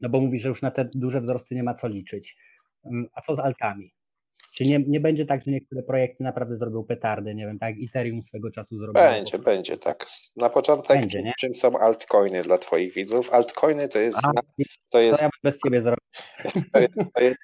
no 0.00 0.08
bo 0.08 0.20
mówisz, 0.20 0.42
że 0.42 0.48
już 0.48 0.62
na 0.62 0.70
te 0.70 0.88
duże 0.94 1.20
wzrosty 1.20 1.54
nie 1.54 1.62
ma 1.62 1.74
co 1.74 1.88
liczyć. 1.88 2.36
Mm, 2.84 3.08
a 3.14 3.20
co 3.20 3.34
z 3.34 3.38
altami? 3.38 3.92
Czy 4.54 4.64
nie, 4.64 4.78
nie 4.86 5.00
będzie 5.00 5.26
tak, 5.26 5.42
że 5.44 5.50
niektóre 5.50 5.82
projekty 5.82 6.24
naprawdę 6.24 6.56
zrobią 6.56 6.84
petardy, 6.84 7.34
nie 7.34 7.46
wiem, 7.46 7.58
tak 7.58 7.74
Ethereum 7.88 8.22
swego 8.22 8.50
czasu 8.50 8.78
zrobiło? 8.78 9.04
Będzie, 9.04 9.38
będzie, 9.38 9.76
tak. 9.76 10.06
Na 10.36 10.50
początek, 10.50 11.00
będzie, 11.00 11.18
czym, 11.22 11.32
czym 11.38 11.54
są 11.54 11.78
altcoiny 11.78 12.42
dla 12.42 12.58
Twoich 12.58 12.94
widzów? 12.94 13.32
Altcoiny 13.32 13.88
to 13.88 13.98
jest... 13.98 14.18
A, 14.18 14.32
to 14.90 15.00
jest 15.00 15.18
to 15.18 15.24
ja 15.24 15.30
bez 15.42 15.58
Ciebie 15.64 15.82
zrobię. 15.82 16.00
To 16.72 16.80
jest, 16.80 16.94
to 17.14 17.20
jest 17.20 17.38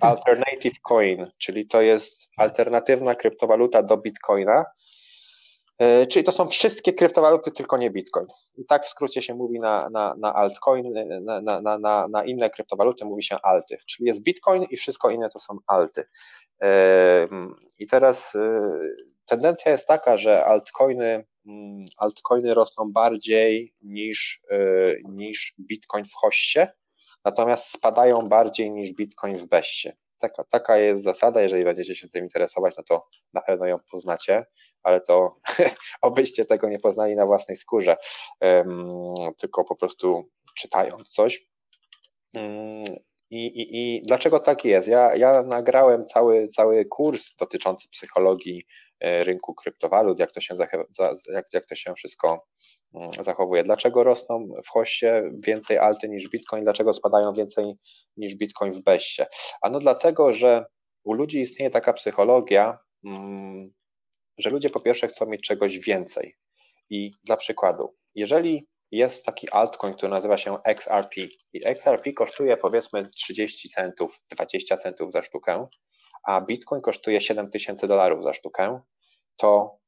alternative 0.00 0.80
coin, 0.88 1.26
czyli 1.38 1.66
to 1.66 1.82
jest 1.82 2.28
alternatywna 2.36 3.14
kryptowaluta 3.14 3.82
do 3.82 3.96
Bitcoina, 3.96 4.64
czyli 6.08 6.24
to 6.24 6.32
są 6.32 6.48
wszystkie 6.48 6.92
kryptowaluty, 6.92 7.50
tylko 7.50 7.76
nie 7.76 7.90
Bitcoin. 7.90 8.26
I 8.56 8.64
tak 8.64 8.84
w 8.84 8.88
skrócie 8.88 9.22
się 9.22 9.34
mówi 9.34 9.58
na, 9.58 9.90
na, 9.90 10.14
na 10.18 10.34
altcoin, 10.34 10.92
na, 11.24 11.40
na, 11.60 11.78
na, 11.78 12.08
na 12.08 12.24
inne 12.24 12.50
kryptowaluty 12.50 13.04
mówi 13.04 13.22
się 13.22 13.36
alty. 13.42 13.78
Czyli 13.86 14.06
jest 14.06 14.20
Bitcoin 14.20 14.62
i 14.70 14.76
wszystko 14.76 15.10
inne 15.10 15.28
to 15.28 15.38
są 15.38 15.58
alty. 15.66 16.04
E, 16.62 17.28
I 17.78 17.86
teraz 17.86 18.34
e, 18.34 18.70
tendencja 19.26 19.72
jest 19.72 19.86
taka, 19.86 20.16
że 20.16 20.44
altcoiny, 20.44 21.26
mm, 21.46 21.84
altcoiny 21.96 22.54
rosną 22.54 22.92
bardziej 22.92 23.74
niż, 23.82 24.42
niż 25.04 25.54
Bitcoin 25.60 26.04
w 26.04 26.14
hoście, 26.14 26.72
natomiast 27.24 27.70
spadają 27.70 28.18
bardziej 28.18 28.70
niż 28.70 28.92
Bitcoin 28.92 29.36
w 29.36 29.46
beście. 29.46 29.96
Taka, 30.18 30.44
taka 30.44 30.76
jest 30.76 31.02
zasada, 31.02 31.42
jeżeli 31.42 31.64
będziecie 31.64 31.94
się 31.94 32.08
tym 32.08 32.24
interesować, 32.24 32.74
no 32.76 32.82
to 32.82 33.06
na 33.32 33.40
pewno 33.40 33.66
ją 33.66 33.78
poznacie, 33.90 34.46
ale 34.82 35.00
to 35.00 35.36
obyście 36.02 36.44
tego 36.44 36.68
nie 36.68 36.78
poznali 36.78 37.16
na 37.16 37.26
własnej 37.26 37.56
skórze, 37.56 37.96
tylko 39.38 39.64
po 39.64 39.76
prostu 39.76 40.30
czytając 40.58 41.10
coś. 41.10 41.48
Mm, 42.34 42.84
I, 43.30 43.46
i, 43.46 43.96
I 43.96 44.02
dlaczego 44.02 44.40
tak 44.40 44.64
jest? 44.64 44.88
Ja, 44.88 45.16
ja 45.16 45.42
nagrałem 45.42 46.06
cały, 46.06 46.48
cały 46.48 46.84
kurs 46.84 47.34
dotyczący 47.36 47.88
psychologii 47.88 48.66
e, 49.00 49.24
rynku 49.24 49.54
kryptowalut, 49.54 50.18
jak 50.18 50.32
to 50.32 50.40
się, 50.40 50.54
jak, 51.32 51.46
jak 51.52 51.66
to 51.66 51.74
się 51.74 51.94
wszystko 51.94 52.46
zachowuje. 53.20 53.62
Dlaczego 53.62 54.04
rosną 54.04 54.48
w 54.64 54.68
hoście 54.68 55.22
więcej 55.46 55.78
alty 55.78 56.08
niż 56.08 56.28
bitcoin? 56.28 56.64
Dlaczego 56.64 56.92
spadają 56.92 57.32
więcej 57.32 57.74
niż 58.16 58.34
bitcoin 58.34 58.72
w 58.72 58.82
beście? 58.82 59.26
Ano 59.62 59.80
dlatego, 59.80 60.32
że 60.32 60.64
u 61.04 61.12
ludzi 61.12 61.40
istnieje 61.40 61.70
taka 61.70 61.92
psychologia, 61.92 62.78
mm, 63.04 63.72
że 64.38 64.50
ludzie 64.50 64.70
po 64.70 64.80
pierwsze 64.80 65.08
chcą 65.08 65.26
mieć 65.26 65.42
czegoś 65.42 65.78
więcej. 65.78 66.34
I 66.90 67.10
dla 67.24 67.36
przykładu, 67.36 67.94
jeżeli 68.14 68.66
jest 68.90 69.24
taki 69.24 69.50
altcoin, 69.50 69.94
który 69.94 70.10
nazywa 70.10 70.36
się 70.36 70.58
XRP 70.64 71.20
i 71.52 71.66
XRP 71.66 72.12
kosztuje 72.12 72.56
powiedzmy 72.56 73.08
30 73.08 73.68
centów, 73.70 74.20
20 74.30 74.76
centów 74.76 75.12
za 75.12 75.22
sztukę, 75.22 75.66
a 76.24 76.40
Bitcoin 76.40 76.82
kosztuje 76.82 77.20
7000 77.20 77.88
dolarów 77.88 78.24
za 78.24 78.34
sztukę, 78.34 78.80
to 79.36 79.78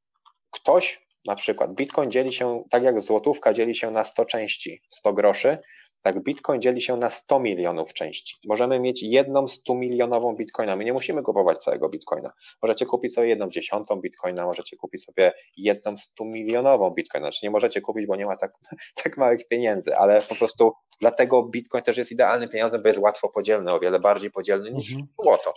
ktoś, 0.50 1.06
na 1.26 1.34
przykład 1.34 1.74
Bitcoin 1.74 2.10
dzieli 2.10 2.32
się, 2.32 2.64
tak 2.70 2.82
jak 2.82 3.00
złotówka 3.00 3.52
dzieli 3.52 3.74
się 3.74 3.90
na 3.90 4.04
100 4.04 4.24
części, 4.24 4.82
100 4.88 5.12
groszy, 5.12 5.58
tak, 6.02 6.22
Bitcoin 6.22 6.60
dzieli 6.60 6.82
się 6.82 6.96
na 6.96 7.10
100 7.10 7.40
milionów 7.40 7.92
części. 7.92 8.36
Możemy 8.44 8.80
mieć 8.80 9.02
jedną 9.02 9.48
100 9.48 9.74
milionową 9.74 10.36
Bitcoina. 10.36 10.76
My 10.76 10.84
nie 10.84 10.92
musimy 10.92 11.22
kupować 11.22 11.58
całego 11.58 11.88
Bitcoina. 11.88 12.32
Możecie 12.62 12.86
kupić 12.86 13.14
sobie 13.14 13.28
jedną 13.28 13.50
dziesiątą 13.50 14.00
Bitcoina, 14.00 14.46
możecie 14.46 14.76
kupić 14.76 15.04
sobie 15.04 15.32
jedną 15.56 15.96
100 15.96 16.24
milionową 16.24 16.90
Bitcoina. 16.90 17.26
Znaczy 17.26 17.38
nie 17.42 17.50
możecie 17.50 17.80
kupić, 17.80 18.06
bo 18.06 18.16
nie 18.16 18.26
ma 18.26 18.36
tak, 18.36 18.52
tak 19.04 19.16
małych 19.16 19.48
pieniędzy, 19.48 19.96
ale 19.96 20.22
po 20.22 20.34
prostu 20.34 20.72
dlatego 21.00 21.42
Bitcoin 21.42 21.84
też 21.84 21.96
jest 21.96 22.12
idealnym 22.12 22.48
pieniądzem, 22.48 22.82
bo 22.82 22.88
jest 22.88 23.00
łatwo 23.00 23.28
podzielny, 23.28 23.72
o 23.72 23.80
wiele 23.80 24.00
bardziej 24.00 24.30
podzielny 24.30 24.72
niż 24.72 24.90
mhm. 24.92 25.08
złoto. 25.22 25.54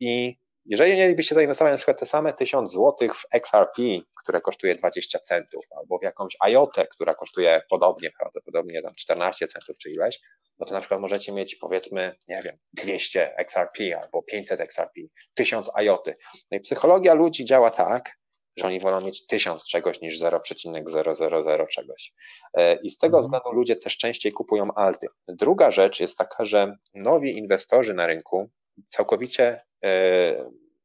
I 0.00 0.36
jeżeli 0.64 0.92
mielibyście 0.92 1.34
zainwestować 1.34 1.70
na 1.70 1.76
przykład 1.76 2.00
te 2.00 2.06
same 2.06 2.32
1000 2.32 2.72
zł 2.72 3.08
w 3.14 3.24
XRP, 3.32 3.82
które 4.22 4.40
kosztuje 4.40 4.74
20 4.74 5.18
centów, 5.18 5.64
albo 5.76 5.98
w 5.98 6.02
jakąś 6.02 6.36
IOTę, 6.40 6.86
która 6.86 7.14
kosztuje 7.14 7.62
podobnie, 7.70 8.10
prawdopodobnie 8.20 8.82
tam 8.82 8.94
14 8.94 9.46
centów 9.46 9.76
czy 9.76 9.90
ileś, 9.90 10.20
no 10.58 10.66
to 10.66 10.74
na 10.74 10.80
przykład 10.80 11.00
możecie 11.00 11.32
mieć 11.32 11.56
powiedzmy, 11.56 12.16
nie 12.28 12.42
wiem, 12.42 12.56
200 12.72 13.36
XRP 13.36 14.00
albo 14.02 14.22
500 14.22 14.60
XRP, 14.60 15.00
1000 15.34 15.70
IOTy. 15.74 16.14
No 16.50 16.58
i 16.58 16.60
psychologia 16.60 17.14
ludzi 17.14 17.44
działa 17.44 17.70
tak, 17.70 18.20
że 18.56 18.66
oni 18.66 18.80
wolą 18.80 19.00
mieć 19.00 19.26
1000 19.26 19.66
czegoś 19.68 20.00
niż 20.00 20.18
0,000 20.18 21.66
czegoś. 21.66 22.12
E, 22.54 22.74
I 22.74 22.90
z 22.90 22.98
tego 22.98 23.18
mhm. 23.18 23.22
względu 23.22 23.58
ludzie 23.58 23.76
też 23.76 23.96
częściej 23.96 24.32
kupują 24.32 24.74
alty. 24.74 25.06
Druga 25.28 25.70
rzecz 25.70 26.00
jest 26.00 26.18
taka, 26.18 26.44
że 26.44 26.76
nowi 26.94 27.38
inwestorzy 27.38 27.94
na 27.94 28.06
rynku 28.06 28.50
całkowicie 28.88 29.60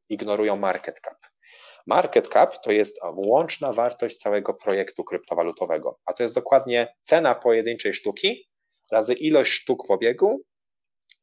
ignorują 0.10 0.56
market 0.56 1.00
cap. 1.00 1.18
Market 1.88 2.28
cap 2.28 2.62
to 2.64 2.72
jest 2.72 3.00
łączna 3.16 3.74
wartość 3.74 4.16
całego 4.16 4.54
projektu 4.54 5.04
kryptowalutowego, 5.04 6.00
a 6.06 6.14
to 6.14 6.24
jest 6.24 6.36
dokładnie 6.36 6.96
cena 7.02 7.36
pojedynczej 7.36 7.93
sztuki 7.93 8.50
razy 8.91 9.14
ilość 9.14 9.52
sztuk 9.52 9.88
w 9.88 9.91
obiegu 9.91 10.41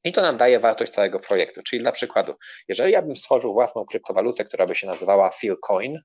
i 0.05 0.13
to 0.13 0.23
nam 0.23 0.37
daje 0.37 0.61
wartość 0.61 0.93
całego 0.93 1.21
projektu. 1.21 1.63
Czyli 1.63 1.83
dla 1.83 1.93
przykładu, 1.93 2.35
jeżeli 2.69 2.93
ja 2.93 3.03
bym 3.03 3.17
stworzył 3.17 3.53
własną 3.53 3.85
kryptowalutę, 3.85 4.45
która 4.45 4.67
by 4.67 4.75
się 4.75 4.87
nazywała 4.87 5.31
Philcoin 5.31 6.01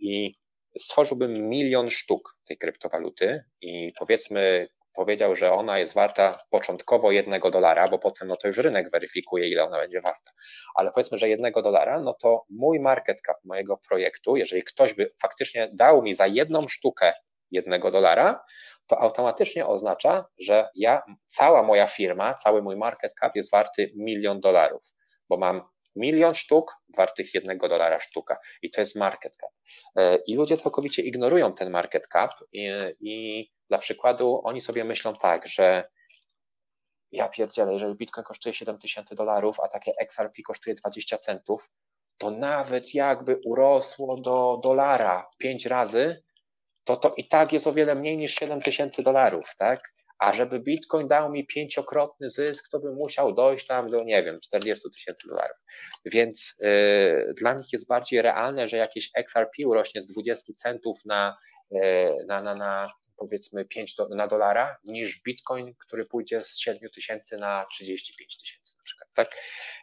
i 0.00 0.34
stworzyłbym 0.78 1.48
milion 1.48 1.90
sztuk 1.90 2.36
tej 2.48 2.58
kryptowaluty 2.58 3.40
i 3.60 3.92
powiedzmy 3.98 4.68
powiedział, 4.94 5.34
że 5.34 5.52
ona 5.52 5.78
jest 5.78 5.94
warta 5.94 6.38
początkowo 6.50 7.10
jednego 7.10 7.50
dolara, 7.50 7.88
bo 7.88 7.98
potem 7.98 8.28
no 8.28 8.36
to 8.36 8.48
już 8.48 8.58
rynek 8.58 8.90
weryfikuje, 8.90 9.48
ile 9.48 9.64
ona 9.64 9.78
będzie 9.78 10.00
warta. 10.00 10.32
Ale 10.74 10.90
powiedzmy, 10.92 11.18
że 11.18 11.28
jednego 11.28 11.62
dolara, 11.62 12.00
no 12.00 12.14
to 12.14 12.44
mój 12.50 12.80
market 12.80 13.20
cap 13.20 13.36
mojego 13.44 13.78
projektu, 13.88 14.36
jeżeli 14.36 14.62
ktoś 14.62 14.94
by 14.94 15.10
faktycznie 15.22 15.70
dał 15.72 16.02
mi 16.02 16.14
za 16.14 16.26
jedną 16.26 16.68
sztukę 16.68 17.12
jednego 17.50 17.90
dolara, 17.90 18.44
to 18.86 19.00
automatycznie 19.00 19.66
oznacza, 19.66 20.24
że 20.38 20.68
ja, 20.74 21.02
cała 21.26 21.62
moja 21.62 21.86
firma, 21.86 22.34
cały 22.34 22.62
mój 22.62 22.76
market 22.76 23.12
cap 23.20 23.36
jest 23.36 23.50
warty 23.50 23.92
milion 23.96 24.40
dolarów, 24.40 24.82
bo 25.28 25.36
mam 25.36 25.62
milion 26.00 26.34
sztuk 26.34 26.76
wartych 26.96 27.34
jednego 27.34 27.68
dolara 27.68 28.00
sztuka 28.00 28.38
i 28.62 28.70
to 28.70 28.80
jest 28.80 28.96
market 28.96 29.36
cap. 29.36 29.50
E, 29.96 30.16
I 30.26 30.36
ludzie 30.36 30.56
całkowicie 30.56 31.02
ignorują 31.02 31.52
ten 31.54 31.70
market 31.70 32.06
cap 32.12 32.30
i, 32.52 32.70
i 33.00 33.46
dla 33.68 33.78
przykładu 33.78 34.40
oni 34.44 34.60
sobie 34.60 34.84
myślą 34.84 35.12
tak, 35.12 35.48
że 35.48 35.88
ja 37.12 37.28
pierdzielę, 37.28 37.72
jeżeli 37.72 37.94
Bitcoin 37.94 38.24
kosztuje 38.24 38.54
7 38.54 38.78
tysięcy 38.78 39.14
dolarów, 39.14 39.60
a 39.60 39.68
takie 39.68 39.92
XRP 40.00 40.42
kosztuje 40.42 40.74
20 40.74 41.18
centów, 41.18 41.70
to 42.18 42.30
nawet 42.30 42.94
jakby 42.94 43.40
urosło 43.44 44.20
do 44.20 44.60
dolara 44.62 45.30
5 45.38 45.66
razy, 45.66 46.22
to 46.84 46.96
to 46.96 47.14
i 47.16 47.28
tak 47.28 47.52
jest 47.52 47.66
o 47.66 47.72
wiele 47.72 47.94
mniej 47.94 48.16
niż 48.16 48.34
7 48.34 48.62
tysięcy 48.62 49.02
dolarów, 49.02 49.56
tak? 49.58 49.94
A 50.20 50.32
żeby 50.32 50.60
Bitcoin 50.60 51.08
dał 51.08 51.32
mi 51.32 51.46
pięciokrotny 51.46 52.30
zysk, 52.30 52.68
to 52.68 52.80
bym 52.80 52.94
musiał 52.94 53.34
dojść 53.34 53.66
tam 53.66 53.90
do, 53.90 54.04
nie 54.04 54.22
wiem, 54.22 54.40
40 54.40 54.90
tysięcy 54.90 55.28
dolarów. 55.28 55.56
Więc 56.04 56.60
y, 56.62 57.34
dla 57.34 57.54
nich 57.54 57.72
jest 57.72 57.86
bardziej 57.86 58.22
realne, 58.22 58.68
że 58.68 58.76
jakieś 58.76 59.10
XRP 59.16 59.66
urośnie 59.66 60.02
z 60.02 60.06
20 60.06 60.52
centów 60.52 61.04
na, 61.04 61.36
y, 61.72 61.78
na, 62.26 62.42
na, 62.42 62.54
na 62.54 62.92
powiedzmy 63.16 63.64
5 63.64 63.94
do, 63.94 64.08
na 64.08 64.26
dolara, 64.26 64.76
niż 64.84 65.22
Bitcoin, 65.22 65.74
który 65.74 66.04
pójdzie 66.04 66.44
z 66.44 66.58
7 66.58 66.90
tysięcy 66.90 67.36
na 67.36 67.66
35 67.72 68.38
tysięcy 68.38 68.76
na 68.76 68.84
przykład. 68.84 68.99
Tak? 69.24 69.36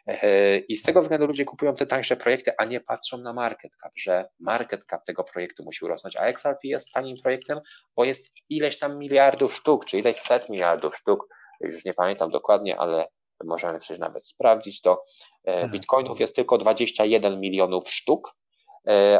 E, 0.06 0.58
I 0.58 0.76
z 0.76 0.82
tego 0.82 1.02
względu 1.02 1.26
ludzie 1.26 1.44
kupują 1.44 1.74
te 1.74 1.86
tańsze 1.86 2.16
projekty, 2.16 2.52
a 2.58 2.64
nie 2.64 2.80
patrzą 2.80 3.18
na 3.18 3.32
market 3.32 3.76
cap, 3.76 3.92
że 3.96 4.28
market 4.40 4.84
cap 4.84 5.04
tego 5.04 5.24
projektu 5.24 5.64
musi 5.64 5.84
urosnąć, 5.84 6.16
a 6.16 6.26
XRP 6.26 6.58
jest 6.64 6.92
tanim 6.92 7.16
projektem, 7.22 7.60
bo 7.96 8.04
jest 8.04 8.28
ileś 8.48 8.78
tam 8.78 8.98
miliardów 8.98 9.54
sztuk, 9.54 9.84
czy 9.84 9.98
ileś 9.98 10.16
set 10.16 10.48
miliardów 10.48 10.96
sztuk, 10.96 11.28
już 11.60 11.84
nie 11.84 11.94
pamiętam 11.94 12.30
dokładnie, 12.30 12.78
ale 12.78 13.08
możemy 13.44 13.78
przecież 13.78 13.98
nawet 13.98 14.26
sprawdzić 14.26 14.80
to. 14.80 15.04
E, 15.44 15.52
mhm. 15.52 15.72
Bitcoinów 15.72 16.20
jest 16.20 16.34
tylko 16.34 16.58
21 16.58 17.40
milionów 17.40 17.90
sztuk, 17.90 18.34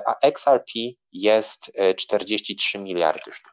a 0.06 0.14
XRP 0.22 0.72
jest 1.12 1.72
43 1.96 2.78
miliardy 2.78 3.32
sztuk. 3.32 3.52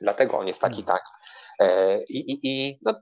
Dlatego 0.00 0.38
on 0.38 0.46
jest 0.46 0.60
taki 0.60 0.84
tak. 0.84 1.02
I, 2.08 2.18
i, 2.18 2.40
i 2.42 2.78
no, 2.82 2.94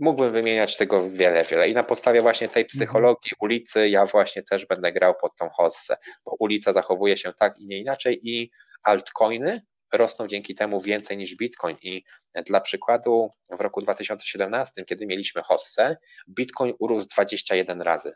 mógłbym 0.00 0.32
wymieniać 0.32 0.76
tego 0.76 1.10
wiele, 1.10 1.44
wiele. 1.44 1.68
I 1.68 1.74
na 1.74 1.84
podstawie 1.84 2.22
właśnie 2.22 2.48
tej 2.48 2.64
psychologii 2.64 3.32
ulicy 3.40 3.88
ja 3.88 4.06
właśnie 4.06 4.42
też 4.42 4.66
będę 4.66 4.92
grał 4.92 5.14
pod 5.20 5.36
tą 5.36 5.48
hossę, 5.48 5.96
bo 6.24 6.36
ulica 6.40 6.72
zachowuje 6.72 7.16
się 7.16 7.32
tak 7.32 7.58
i 7.58 7.66
nie 7.66 7.78
inaczej 7.78 8.20
i 8.22 8.50
altcoiny 8.82 9.62
rosną 9.92 10.26
dzięki 10.26 10.54
temu 10.54 10.80
więcej 10.80 11.16
niż 11.16 11.36
Bitcoin. 11.36 11.76
I 11.82 12.04
dla 12.46 12.60
przykładu 12.60 13.30
w 13.58 13.60
roku 13.60 13.80
2017, 13.80 14.84
kiedy 14.84 15.06
mieliśmy 15.06 15.42
hossę, 15.42 15.96
Bitcoin 16.28 16.74
urósł 16.78 17.08
21 17.08 17.82
razy. 17.82 18.12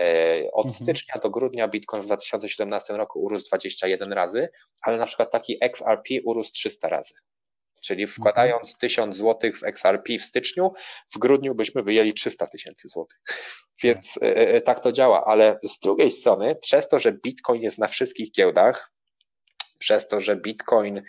E, 0.00 0.50
od 0.52 0.66
mhm. 0.66 0.84
stycznia 0.84 1.14
do 1.22 1.30
grudnia 1.30 1.68
Bitcoin 1.68 2.02
w 2.02 2.06
2017 2.06 2.92
roku 2.92 3.22
urósł 3.22 3.46
21 3.46 4.12
razy, 4.12 4.48
ale 4.82 4.98
na 4.98 5.06
przykład 5.06 5.30
taki 5.30 5.58
XRP 5.60 6.14
urósł 6.24 6.52
300 6.52 6.88
razy. 6.88 7.14
Czyli 7.80 8.02
mhm. 8.02 8.14
wkładając 8.14 8.78
1000 8.78 9.16
zł 9.16 9.52
w 9.52 9.64
XRP 9.64 10.18
w 10.18 10.24
styczniu, 10.24 10.72
w 11.14 11.18
grudniu 11.18 11.54
byśmy 11.54 11.82
wyjęli 11.82 12.14
300 12.14 12.46
tysięcy 12.46 12.88
złotych. 12.88 13.18
Więc 13.82 14.14
tak. 14.14 14.22
E, 14.22 14.54
e, 14.54 14.60
tak 14.60 14.80
to 14.80 14.92
działa, 14.92 15.24
ale 15.24 15.58
z 15.62 15.78
drugiej 15.78 16.10
strony, 16.10 16.56
przez 16.62 16.88
to, 16.88 16.98
że 16.98 17.12
Bitcoin 17.12 17.62
jest 17.62 17.78
na 17.78 17.86
wszystkich 17.86 18.32
giełdach, 18.32 18.92
przez 19.78 20.08
to, 20.08 20.20
że 20.20 20.36
Bitcoin 20.36 21.02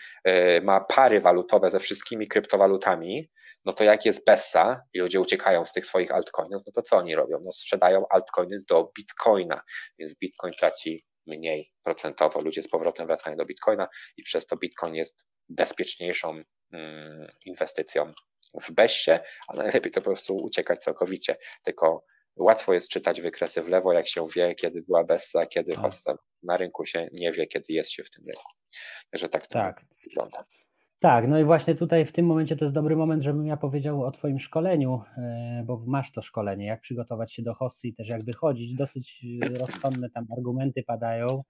ma 0.61 0.81
pary 0.81 1.21
walutowe 1.21 1.71
ze 1.71 1.79
wszystkimi 1.79 2.27
kryptowalutami, 2.27 3.29
no 3.65 3.73
to 3.73 3.83
jak 3.83 4.05
jest 4.05 4.25
Bessa 4.25 4.83
i 4.93 4.99
ludzie 4.99 5.21
uciekają 5.21 5.65
z 5.65 5.71
tych 5.71 5.85
swoich 5.85 6.11
altcoinów, 6.11 6.63
no 6.65 6.71
to 6.71 6.81
co 6.81 6.97
oni 6.97 7.15
robią? 7.15 7.39
No 7.43 7.51
sprzedają 7.51 8.05
altcoiny 8.09 8.61
do 8.67 8.91
Bitcoina, 8.97 9.61
więc 9.99 10.15
Bitcoin 10.15 10.53
traci 10.53 11.05
mniej 11.27 11.71
procentowo, 11.83 12.41
ludzie 12.41 12.61
z 12.61 12.67
powrotem 12.67 13.07
wracają 13.07 13.37
do 13.37 13.45
Bitcoina 13.45 13.87
i 14.17 14.23
przez 14.23 14.45
to 14.45 14.57
Bitcoin 14.57 14.95
jest 14.95 15.25
bezpieczniejszą 15.49 16.43
mm, 16.73 17.27
inwestycją 17.45 18.13
w 18.61 18.71
Bessie, 18.71 19.11
a 19.47 19.53
najlepiej 19.55 19.91
to 19.91 20.01
po 20.01 20.05
prostu 20.05 20.35
uciekać 20.35 20.79
całkowicie, 20.79 21.35
tylko 21.63 22.05
łatwo 22.35 22.73
jest 22.73 22.89
czytać 22.89 23.21
wykresy 23.21 23.61
w 23.61 23.69
lewo, 23.69 23.93
jak 23.93 24.07
się 24.07 24.25
wie, 24.35 24.55
kiedy 24.55 24.81
była 24.81 25.03
Bessa, 25.03 25.45
kiedy 25.45 25.73
tak. 25.73 26.17
na 26.43 26.57
rynku 26.57 26.85
się 26.85 27.07
nie 27.13 27.31
wie, 27.31 27.47
kiedy 27.47 27.73
jest 27.73 27.91
się 27.91 28.03
w 28.03 28.11
tym 28.11 28.25
rynku. 28.25 28.51
Także 29.11 29.29
tak 29.29 29.47
to 29.47 29.53
tak. 29.53 29.85
wygląda. 30.03 30.45
Tak, 30.99 31.27
no 31.27 31.39
i 31.39 31.43
właśnie 31.43 31.75
tutaj 31.75 32.05
w 32.05 32.11
tym 32.11 32.25
momencie 32.25 32.55
to 32.55 32.65
jest 32.65 32.75
dobry 32.75 32.95
moment, 32.95 33.23
żebym 33.23 33.45
ja 33.45 33.57
powiedział 33.57 34.03
o 34.03 34.11
Twoim 34.11 34.39
szkoleniu, 34.39 35.01
e, 35.17 35.63
bo 35.65 35.83
masz 35.85 36.11
to 36.11 36.21
szkolenie, 36.21 36.65
jak 36.65 36.81
przygotować 36.81 37.33
się 37.33 37.43
do 37.43 37.53
hossy 37.53 37.87
i 37.87 37.93
też 37.93 38.09
jak 38.09 38.23
wychodzić. 38.23 38.75
Dosyć 38.75 39.25
rozsądne 39.59 40.09
tam 40.09 40.25
argumenty 40.37 40.83
padają 40.83 41.43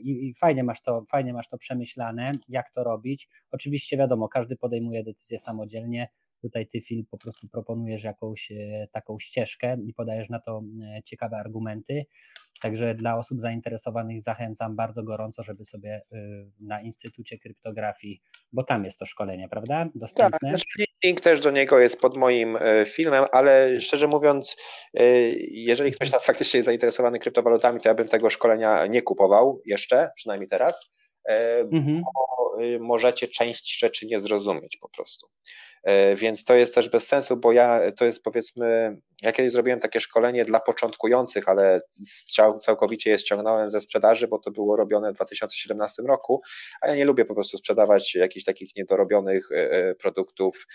i, 0.00 0.28
i 0.28 0.34
fajnie, 0.34 0.64
masz 0.64 0.82
to, 0.82 1.04
fajnie 1.10 1.32
masz 1.32 1.48
to 1.48 1.58
przemyślane, 1.58 2.32
jak 2.48 2.70
to 2.70 2.84
robić. 2.84 3.28
Oczywiście 3.50 3.96
wiadomo, 3.96 4.28
każdy 4.28 4.56
podejmuje 4.56 5.04
decyzję 5.04 5.40
samodzielnie. 5.40 6.08
Tutaj 6.42 6.66
ty, 6.66 6.80
Filip, 6.80 7.08
po 7.10 7.18
prostu 7.18 7.48
proponujesz 7.48 8.04
jakąś 8.04 8.52
e, 8.52 8.88
taką 8.92 9.18
ścieżkę 9.18 9.76
i 9.86 9.94
podajesz 9.94 10.28
na 10.28 10.40
to 10.40 10.62
ciekawe 11.04 11.36
argumenty. 11.36 12.06
Także 12.60 12.94
dla 12.94 13.18
osób 13.18 13.40
zainteresowanych 13.40 14.22
zachęcam 14.22 14.76
bardzo 14.76 15.02
gorąco, 15.02 15.42
żeby 15.42 15.64
sobie 15.64 16.02
na 16.60 16.80
Instytucie 16.80 17.38
Kryptografii, 17.38 18.20
bo 18.52 18.64
tam 18.64 18.84
jest 18.84 18.98
to 18.98 19.06
szkolenie, 19.06 19.48
prawda? 19.48 19.88
Dostępne. 19.94 20.38
Tak, 20.38 20.50
znaczy 20.50 20.84
link 21.04 21.20
też 21.20 21.40
do 21.40 21.50
niego 21.50 21.78
jest 21.78 22.00
pod 22.00 22.16
moim 22.16 22.56
y, 22.56 22.84
filmem, 22.86 23.24
ale 23.32 23.80
szczerze 23.80 24.06
mówiąc, 24.06 24.56
y, 25.00 25.36
jeżeli 25.50 25.92
ktoś 25.92 26.10
tam 26.10 26.20
faktycznie 26.20 26.58
jest 26.58 26.66
zainteresowany 26.66 27.18
kryptowalutami, 27.18 27.80
to 27.80 27.88
ja 27.88 27.94
bym 27.94 28.08
tego 28.08 28.30
szkolenia 28.30 28.86
nie 28.86 29.02
kupował 29.02 29.62
jeszcze, 29.66 30.10
przynajmniej 30.16 30.48
teraz, 30.48 30.94
mhm. 31.72 32.02
bo 32.02 32.34
możecie 32.80 33.28
część 33.28 33.78
rzeczy 33.78 34.06
nie 34.06 34.20
zrozumieć 34.20 34.76
po 34.76 34.88
prostu. 34.88 35.26
E, 35.84 36.16
więc 36.16 36.44
to 36.44 36.54
jest 36.54 36.74
też 36.74 36.88
bez 36.88 37.06
sensu, 37.06 37.36
bo 37.36 37.52
ja 37.52 37.92
to 37.92 38.04
jest 38.04 38.22
powiedzmy, 38.22 38.96
ja 39.22 39.32
kiedyś 39.32 39.52
zrobiłem 39.52 39.80
takie 39.80 40.00
szkolenie 40.00 40.44
dla 40.44 40.60
początkujących, 40.60 41.48
ale 41.48 41.80
całkowicie 42.60 43.10
je 43.10 43.18
ściągnąłem 43.18 43.70
ze 43.70 43.80
sprzedaży, 43.80 44.28
bo 44.28 44.38
to 44.38 44.50
było 44.50 44.76
robione 44.76 45.12
w 45.12 45.14
2017 45.14 46.02
roku, 46.02 46.42
a 46.80 46.88
ja 46.88 46.94
nie 46.94 47.04
lubię 47.04 47.24
po 47.24 47.34
prostu 47.34 47.56
sprzedawać 47.56 48.14
jakichś 48.14 48.44
takich 48.44 48.76
niedorobionych 48.76 49.52
e, 49.52 49.70
e, 49.70 49.94
produktów 49.94 50.66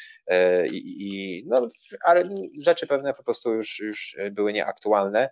i, 0.71 1.43
no, 1.47 1.69
ale 2.03 2.23
rzeczy 2.61 2.87
pewne 2.87 3.13
po 3.13 3.23
prostu 3.23 3.53
już, 3.53 3.79
już 3.79 4.17
były 4.31 4.53
nieaktualne, 4.53 5.29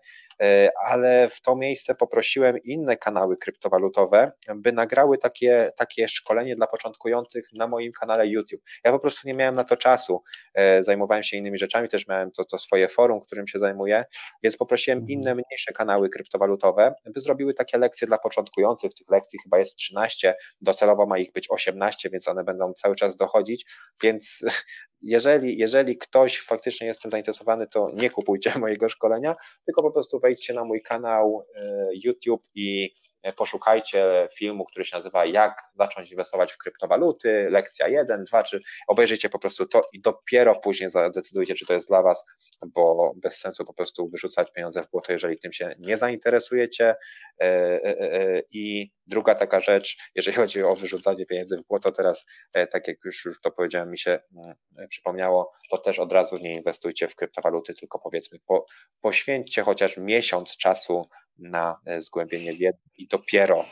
ale 0.85 1.29
w 1.29 1.41
to 1.41 1.55
miejsce 1.55 1.95
poprosiłem 1.95 2.57
inne 2.63 2.97
kanały 2.97 3.37
kryptowalutowe, 3.37 4.31
by 4.55 4.71
nagrały 4.71 5.17
takie, 5.17 5.71
takie 5.75 6.07
szkolenie 6.07 6.55
dla 6.55 6.67
początkujących 6.67 7.49
na 7.53 7.67
moim 7.67 7.91
kanale 7.91 8.27
YouTube. 8.27 8.61
Ja 8.83 8.91
po 8.91 8.99
prostu 8.99 9.27
nie 9.27 9.33
miałem 9.33 9.55
na 9.55 9.63
to 9.67 9.77
czasu. 9.77 10.23
E, 10.53 10.83
zajmowałem 10.83 11.23
się 11.23 11.37
innymi 11.37 11.57
rzeczami, 11.57 11.87
też 11.87 12.07
miałem 12.07 12.31
to, 12.31 12.45
to 12.45 12.57
swoje 12.57 12.87
forum, 12.87 13.21
którym 13.21 13.47
się 13.47 13.59
zajmuję, 13.59 14.05
więc 14.43 14.57
poprosiłem 14.57 14.99
mhm. 14.99 15.19
inne, 15.19 15.35
mniejsze 15.35 15.71
kanały 15.73 16.09
kryptowalutowe, 16.09 16.93
by 17.05 17.19
zrobiły 17.19 17.53
takie 17.53 17.77
lekcje 17.77 18.07
dla 18.07 18.17
początkujących. 18.17 18.93
Tych 18.93 19.09
lekcji 19.09 19.39
chyba 19.43 19.59
jest 19.59 19.75
13, 19.75 20.35
docelowo 20.61 21.05
ma 21.05 21.17
ich 21.17 21.31
być 21.31 21.47
18, 21.49 22.09
więc 22.09 22.27
one 22.27 22.43
będą 22.43 22.73
cały 22.73 22.95
czas 22.95 23.15
dochodzić, 23.15 23.65
więc 24.03 24.41
jeżeli, 25.01 25.57
jeżeli 25.57 25.97
ktoś 25.97 26.39
faktycznie 26.39 26.87
jest 26.87 27.01
tym 27.01 27.11
zainteresowany, 27.11 27.67
to 27.67 27.91
nie 27.93 28.09
kupujcie 28.09 28.51
mojego 28.59 28.89
szkolenia, 28.89 29.35
tylko 29.65 29.81
po 29.81 29.91
prostu 29.91 30.19
wejdźcie 30.19 30.53
na 30.53 30.63
mój 30.63 30.81
kanał 30.81 31.45
e, 31.55 31.87
YouTube 32.03 32.43
i 32.55 32.95
poszukajcie 33.35 34.27
filmu, 34.33 34.65
który 34.65 34.85
się 34.85 34.97
nazywa 34.97 35.25
Jak 35.25 35.61
zacząć 35.75 36.11
inwestować 36.11 36.51
w 36.51 36.57
kryptowaluty, 36.57 37.47
lekcja 37.49 37.87
1, 37.87 38.23
2, 38.23 38.43
czy 38.43 38.59
obejrzyjcie 38.87 39.29
po 39.29 39.39
prostu 39.39 39.67
to 39.67 39.81
i 39.93 40.01
dopiero 40.01 40.55
później 40.55 40.89
zadecydujcie, 40.89 41.55
czy 41.55 41.65
to 41.65 41.73
jest 41.73 41.87
dla 41.87 42.01
Was, 42.01 42.23
bo 42.65 43.13
bez 43.15 43.39
sensu 43.39 43.65
po 43.65 43.73
prostu 43.73 44.09
wyrzucać 44.09 44.51
pieniądze 44.51 44.83
w 44.83 44.89
błoto, 44.89 45.11
jeżeli 45.11 45.39
tym 45.39 45.51
się 45.51 45.75
nie 45.79 45.97
zainteresujecie. 45.97 46.95
E, 47.41 47.45
e, 47.83 48.41
I 48.51 48.91
druga 49.07 49.35
taka 49.35 49.59
rzecz, 49.59 49.97
jeżeli 50.15 50.37
chodzi 50.37 50.63
o 50.63 50.75
wyrzucanie 50.75 51.25
pieniędzy 51.25 51.57
w 51.57 51.67
błoto, 51.67 51.91
teraz, 51.91 52.25
tak 52.71 52.87
jak 52.87 52.97
już, 53.05 53.25
już 53.25 53.41
to 53.41 53.51
powiedziałem, 53.51 53.91
mi 53.91 53.99
się 53.99 54.19
mm, 54.35 54.55
przypomniało, 54.89 55.51
to 55.71 55.77
też 55.77 55.99
od 55.99 56.11
razu 56.11 56.37
nie 56.37 56.53
inwestujcie 56.53 57.07
w 57.07 57.15
kryptowaluty, 57.15 57.73
tylko 57.73 57.99
powiedzmy, 57.99 58.39
po, 58.47 58.65
poświęćcie 59.01 59.63
chociaż 59.63 59.97
miesiąc 59.97 60.57
czasu 60.57 61.09
na 61.39 61.79
e, 61.85 62.01
zgłębienie 62.01 62.53
wiedzy 62.53 62.79
i 62.97 63.07
dopiero 63.07 63.65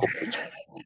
kupić. 0.00 0.38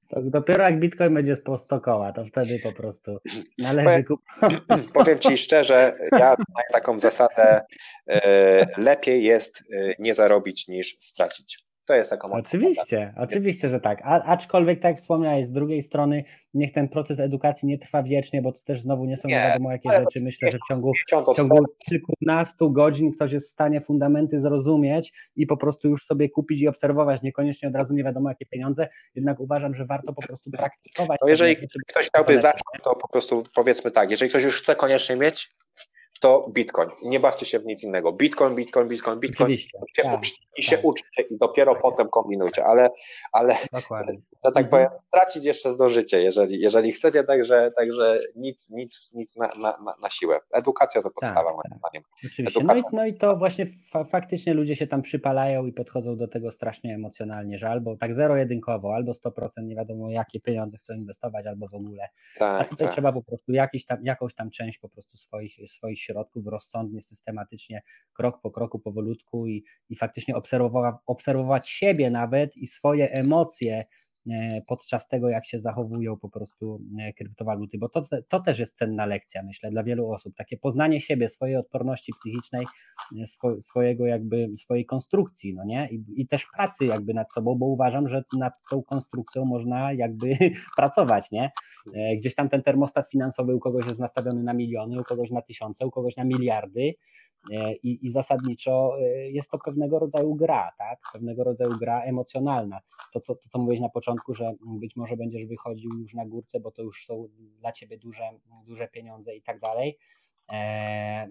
To 0.09 0.23
dopiero 0.23 0.65
jak 0.65 0.81
Bitcoin 0.81 1.15
będzie 1.15 1.37
100 1.37 1.81
koła, 1.81 2.13
to 2.13 2.25
wtedy 2.25 2.59
po 2.63 2.73
prostu 2.73 3.19
należy 3.59 4.05
kupić. 4.05 4.61
Powiem 4.95 5.19
Ci 5.19 5.39
szczerze, 5.39 5.93
ja 6.13 6.29
mam 6.29 6.65
taką 6.73 7.01
zasadę, 7.01 7.61
e, 8.07 8.81
lepiej 8.81 9.25
jest 9.25 9.63
e, 9.73 9.95
nie 9.99 10.15
zarobić 10.15 10.69
niż 10.69 10.97
stracić. 11.01 11.70
To 11.91 11.95
jest 11.95 12.11
taką 12.11 12.33
Oczywiście, 12.33 13.15
oczywiście, 13.17 13.69
że 13.69 13.81
tak. 13.81 14.01
A, 14.05 14.23
aczkolwiek, 14.23 14.81
tak 14.81 14.91
jak 14.91 15.01
wspomniałeś, 15.01 15.47
z 15.47 15.53
drugiej 15.53 15.83
strony 15.83 16.25
niech 16.55 16.73
ten 16.73 16.89
proces 16.89 17.21
edukacji 17.21 17.69
nie 17.69 17.79
trwa 17.79 18.03
wiecznie, 18.03 18.43
bo 18.43 18.53
to 18.53 18.59
też 18.65 18.81
znowu 18.81 19.05
nie 19.05 19.17
są 19.17 19.29
nie 19.29 19.35
wiadomo 19.35 19.73
jakie 19.73 19.91
rzeczy. 19.91 20.21
Myślę, 20.25 20.51
że 20.51 20.59
w 20.59 20.75
ciągu, 20.75 20.93
w 21.33 21.37
ciągu 21.37 21.65
kilkunastu 21.89 22.73
godzin 22.73 23.13
ktoś 23.13 23.33
jest 23.33 23.49
w 23.49 23.53
stanie 23.53 23.81
fundamenty 23.81 24.41
zrozumieć 24.41 25.13
i 25.37 25.47
po 25.47 25.57
prostu 25.57 25.89
już 25.89 26.05
sobie 26.05 26.29
kupić 26.29 26.61
i 26.61 26.69
obserwować, 26.69 27.23
niekoniecznie 27.23 27.69
od 27.69 27.75
razu 27.75 27.95
nie 27.95 28.05
wiadomo 28.05 28.29
jakie 28.29 28.47
pieniądze, 28.47 28.89
jednak 29.15 29.41
uważam, 29.41 29.75
że 29.75 29.85
warto 29.85 30.13
po 30.13 30.23
prostu 30.23 30.51
praktykować. 30.51 31.19
No 31.23 31.29
jeżeli 31.29 31.57
ktoś 31.87 32.07
chciałby 32.07 32.39
zacząć, 32.39 32.83
to 32.83 32.97
po 32.97 33.09
prostu 33.09 33.43
powiedzmy 33.55 33.91
tak, 33.91 34.11
jeżeli 34.11 34.29
ktoś 34.31 34.45
już 34.45 34.63
chce 34.63 34.77
koniecznie 34.77 35.17
mieć, 35.17 35.51
to 36.21 36.51
Bitcoin. 36.53 36.91
Nie 37.03 37.21
bawcie 37.21 37.47
się 37.47 37.59
w 37.59 37.67
nic 37.67 37.85
innego. 37.85 38.13
Bitcoin, 38.13 38.55
Bitcoin, 38.55 38.89
Bitcoin, 38.89 39.21
Bitcoin. 39.21 39.45
Oczywiście, 39.47 39.79
się 39.97 40.03
tak, 40.03 40.19
uczcie, 40.19 40.43
I 40.57 40.63
się 40.63 40.77
tak. 40.77 40.85
uczcie 40.85 41.23
i 41.31 41.39
dopiero 41.39 41.73
tak. 41.73 41.83
potem 41.83 42.09
kombinujcie, 42.09 42.65
ale, 42.65 42.91
ale 43.33 43.57
że 44.45 44.53
tak 44.53 44.71
powiem, 44.71 44.89
stracić 44.95 45.45
jeszcze 45.45 45.73
zdążycie, 45.73 46.23
jeżeli, 46.23 46.61
jeżeli 46.61 46.93
chcecie, 46.93 47.25
także, 47.25 47.71
także 47.77 48.21
nic, 48.37 48.71
nic, 48.71 49.15
nic 49.15 49.37
na, 49.37 49.47
na, 49.47 49.95
na 50.03 50.11
siłę. 50.11 50.41
Edukacja 50.53 51.03
to 51.03 51.11
podstawa 51.11 51.51
moim 51.51 51.79
zdaniem. 51.79 52.03
Oczywiście. 52.25 52.65
No 52.65 52.77
i, 52.77 52.83
no 52.93 53.07
i 53.07 53.15
to 53.15 53.37
właśnie 53.37 53.67
fa 53.91 54.05
faktycznie 54.05 54.55
ludzie 54.55 54.77
się 54.77 54.87
tam 54.87 55.03
przypalają 55.03 55.67
i 55.67 55.73
podchodzą 55.73 56.17
do 56.17 56.29
tego 56.29 56.53
strasznie 56.53 56.95
emocjonalnie, 56.95 57.59
że 57.59 57.69
albo 57.69 57.97
tak 57.97 58.15
zero-jedynkowo, 58.15 58.95
albo 58.95 59.13
100%, 59.13 59.49
nie 59.63 59.77
wiadomo 59.77 60.11
jakie 60.11 60.41
pieniądze 60.41 60.79
chcą 60.79 60.95
inwestować, 60.95 61.47
albo 61.47 61.69
w 61.69 61.75
ogóle. 61.75 62.09
Tak, 62.39 62.61
A 62.61 62.65
tutaj 62.65 62.87
tak. 62.87 62.95
trzeba 62.95 63.13
po 63.13 63.23
prostu 63.23 63.53
jakiś 63.53 63.85
tam, 63.85 63.99
jakąś 64.05 64.35
tam 64.35 64.51
część 64.51 64.79
po 64.79 64.89
prostu 64.89 65.17
swoich, 65.17 65.53
swoich 65.69 66.01
środków 66.11 66.47
rozsądnie, 66.47 67.03
systematycznie, 67.03 67.83
krok 68.13 68.41
po 68.43 68.51
kroku, 68.51 68.79
powolutku 68.79 69.47
i, 69.47 69.65
i 69.89 69.97
faktycznie 69.97 70.35
obserwować, 71.07 71.69
siebie 71.69 72.11
nawet 72.11 72.57
i 72.57 72.67
swoje 72.67 73.11
emocje 73.11 73.85
podczas 74.67 75.09
tego, 75.09 75.29
jak 75.29 75.47
się 75.47 75.59
zachowują 75.59 76.17
po 76.17 76.29
prostu 76.29 76.81
e, 77.01 77.13
kryptowaluty, 77.13 77.79
bo 77.79 77.89
to, 77.89 78.03
to 78.29 78.41
też 78.41 78.59
jest 78.59 78.79
cenna 78.79 79.07
lekcja, 79.07 79.43
myślę, 79.43 79.71
dla 79.71 79.83
wielu 79.83 80.11
osób. 80.11 80.35
Takie 80.37 80.57
poznanie 80.57 81.01
siebie, 81.01 81.29
swojej 81.29 81.57
odporności 81.57 82.13
psychicznej, 82.21 82.67
swo, 83.27 83.61
swojego 83.61 84.07
jakby, 84.07 84.49
swojej 84.59 84.87
konstrukcji, 84.87 85.55
no 85.55 85.65
nie? 85.65 85.89
I, 85.91 86.05
I 86.17 86.29
też 86.29 86.47
pracy 86.57 86.85
jakby 86.85 87.15
nad 87.15 87.33
sobą, 87.33 87.55
bo 87.55 87.67
uważam, 87.67 88.09
że 88.09 88.23
nad 88.39 88.53
tą 88.71 88.83
konstrukcją 88.83 89.45
można 89.45 89.93
jakby 89.93 90.39
pracować, 90.77 91.31
nie? 91.31 91.51
Gdzieś 92.17 92.35
tam 92.35 92.49
ten 92.49 92.63
termostat 92.63 93.11
finansowy 93.11 93.55
u 93.55 93.61
kogoś 93.61 93.87
jest 93.87 94.01
nastawiony 94.01 94.43
na 94.43 94.55
miliony, 94.55 95.01
u 95.01 95.05
kogoś 95.05 95.31
na 95.31 95.43
tysiące, 95.43 95.87
u 95.87 95.91
kogoś 95.91 96.17
na 96.17 96.25
miliardy, 96.25 96.95
E, 97.30 97.30
I, 97.83 98.07
I, 98.07 98.11
zasadniczo 98.11 98.97
e, 99.01 99.31
jest 99.31 99.51
to 99.51 99.59
pewnego 99.59 99.99
rodzaju 99.99 100.35
gra, 100.35 100.71
tak? 100.79 100.99
Pewnego 101.13 101.45
rodzaju 101.45 101.71
gra 101.81 102.03
emocjonalna. 102.03 102.81
To 103.13 103.21
co, 103.21 103.35
to, 103.35 103.49
co 103.49 103.59
mówiłeś 103.59 103.81
na 103.81 103.89
początku, 103.89 104.35
że 104.35 104.55
być 104.81 104.97
może 104.97 105.17
będziesz 105.17 105.47
wychodził 105.47 105.91
już 105.99 106.15
na 106.15 106.27
górce, 106.27 106.61
bo 106.61 106.71
to 106.71 106.83
już 106.83 107.05
są 107.07 107.29
dla 107.59 107.73
ciebie 107.73 107.99
duże, 107.99 108.31
duże 108.67 108.89
pieniądze 108.89 109.37
i 109.37 109.43
tak 109.43 109.61
dalej. 109.61 109.99
E, 110.53 111.29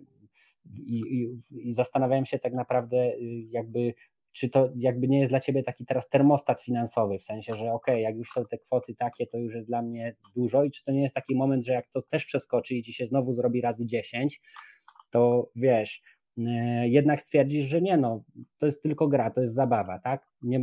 I, 0.73 0.99
i, 0.99 1.69
I 1.69 1.73
zastanawiałem 1.73 2.25
się 2.25 2.39
tak 2.39 2.53
naprawdę, 2.53 2.97
y, 2.97 3.19
jakby 3.49 3.93
czy 4.31 4.49
to 4.49 4.69
jakby 4.75 5.07
nie 5.07 5.19
jest 5.19 5.31
dla 5.31 5.39
ciebie 5.39 5.63
taki 5.63 5.85
teraz 5.85 6.09
termostat 6.09 6.61
finansowy, 6.61 7.19
w 7.19 7.23
sensie, 7.23 7.53
że 7.53 7.71
ok, 7.71 7.87
jak 7.87 8.15
już 8.15 8.31
są 8.31 8.45
te 8.45 8.57
kwoty 8.57 8.95
takie, 8.95 9.27
to 9.27 9.37
już 9.37 9.53
jest 9.53 9.67
dla 9.67 9.81
mnie 9.81 10.15
dużo 10.35 10.63
i 10.63 10.71
czy 10.71 10.83
to 10.83 10.91
nie 10.91 11.01
jest 11.01 11.15
taki 11.15 11.35
moment, 11.35 11.65
że 11.65 11.73
jak 11.73 11.87
to 11.87 12.01
też 12.01 12.25
przeskoczy 12.25 12.75
i 12.75 12.83
ci 12.83 12.93
się 12.93 13.05
znowu 13.05 13.33
zrobi 13.33 13.61
razy 13.61 13.85
10, 13.85 14.41
to 15.09 15.49
wiesz, 15.55 16.01
e, 16.37 16.41
jednak 16.87 17.21
stwierdzisz, 17.21 17.67
że 17.67 17.81
nie, 17.81 17.97
no, 17.97 18.23
to 18.57 18.65
jest 18.65 18.83
tylko 18.83 19.07
gra, 19.07 19.31
to 19.31 19.41
jest 19.41 19.53
zabawa, 19.53 19.99
tak? 19.99 20.27
Nie, 20.41 20.59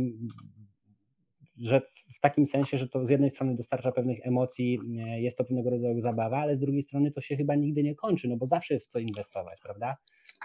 że 1.57 1.81
w 2.17 2.19
takim 2.21 2.47
sensie, 2.47 2.77
że 2.77 2.89
to 2.89 3.05
z 3.05 3.09
jednej 3.09 3.29
strony 3.29 3.55
dostarcza 3.55 3.91
pewnych 3.91 4.27
emocji, 4.27 4.79
e, 4.99 5.21
jest 5.21 5.37
to 5.37 5.43
pewnego 5.43 5.69
rodzaju 5.69 6.01
zabawa, 6.01 6.37
ale 6.37 6.55
z 6.55 6.59
drugiej 6.59 6.83
strony 6.83 7.11
to 7.11 7.21
się 7.21 7.35
chyba 7.35 7.55
nigdy 7.55 7.83
nie 7.83 7.95
kończy, 7.95 8.27
no 8.27 8.37
bo 8.37 8.47
zawsze 8.47 8.73
jest 8.73 8.87
w 8.87 8.89
co 8.89 8.99
inwestować, 8.99 9.59
prawda? 9.63 9.97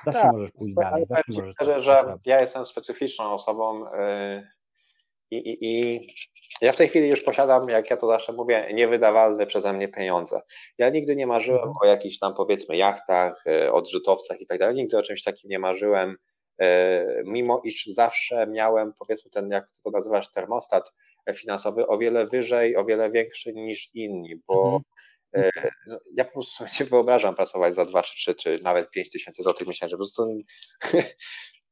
Zawsze 0.04 0.20
tak, 0.20 0.32
możesz 0.32 0.50
pójść 0.50 0.74
dalej. 0.74 1.06
Zawsze 1.06 1.32
możesz 1.32 1.54
szczerze, 1.54 1.80
że 1.80 2.04
ja 2.26 2.40
jestem 2.40 2.66
specyficzną 2.66 3.24
osobą 3.24 3.78
yy, 3.78 4.46
i, 5.30 5.36
i, 5.36 5.94
i 5.96 6.08
ja 6.60 6.72
w 6.72 6.76
tej 6.76 6.88
chwili 6.88 7.08
już 7.08 7.22
posiadam, 7.22 7.68
jak 7.68 7.90
ja 7.90 7.96
to 7.96 8.06
zawsze 8.06 8.32
mówię, 8.32 8.68
niewydawalne 8.74 9.46
przeze 9.46 9.72
mnie 9.72 9.88
pieniądze. 9.88 10.40
Ja 10.78 10.88
nigdy 10.88 11.16
nie 11.16 11.26
marzyłem 11.26 11.68
mhm. 11.68 11.76
o 11.82 11.86
jakichś 11.86 12.18
tam 12.18 12.34
powiedzmy 12.34 12.76
jachtach, 12.76 13.46
e, 13.46 13.72
odrzutowcach 13.72 14.40
i 14.40 14.46
tak 14.46 14.58
dalej. 14.58 14.74
Nigdy 14.74 14.98
o 14.98 15.02
czymś 15.02 15.22
takim 15.22 15.50
nie 15.50 15.58
marzyłem, 15.58 16.16
e, 16.58 17.22
mimo 17.24 17.60
iż 17.64 17.86
zawsze 17.86 18.46
miałem 18.46 18.92
powiedzmy 18.98 19.30
ten, 19.30 19.50
jak 19.50 19.66
to 19.84 19.90
nazywasz, 19.90 20.32
termostat 20.32 20.92
finansowy 21.34 21.86
o 21.86 21.98
wiele 21.98 22.26
wyżej, 22.26 22.76
o 22.76 22.84
wiele 22.84 23.10
większy 23.10 23.52
niż 23.52 23.90
inni, 23.94 24.42
bo 24.48 24.64
mhm. 24.64 24.82
E, 25.34 25.50
no, 25.86 25.98
ja 26.14 26.24
po 26.24 26.32
prostu 26.32 26.54
sobie 26.54 26.70
nie 26.80 26.86
wyobrażam 26.86 27.34
pracować 27.34 27.74
za 27.74 27.84
2 27.84 28.02
czy 28.02 28.14
3 28.14 28.34
czy 28.34 28.58
nawet 28.62 28.90
5 28.90 29.10
tysięcy 29.10 29.42
złotych 29.42 29.68
miesięcznie. 29.68 29.96
Po 29.96 29.98
prostu, 29.98 30.36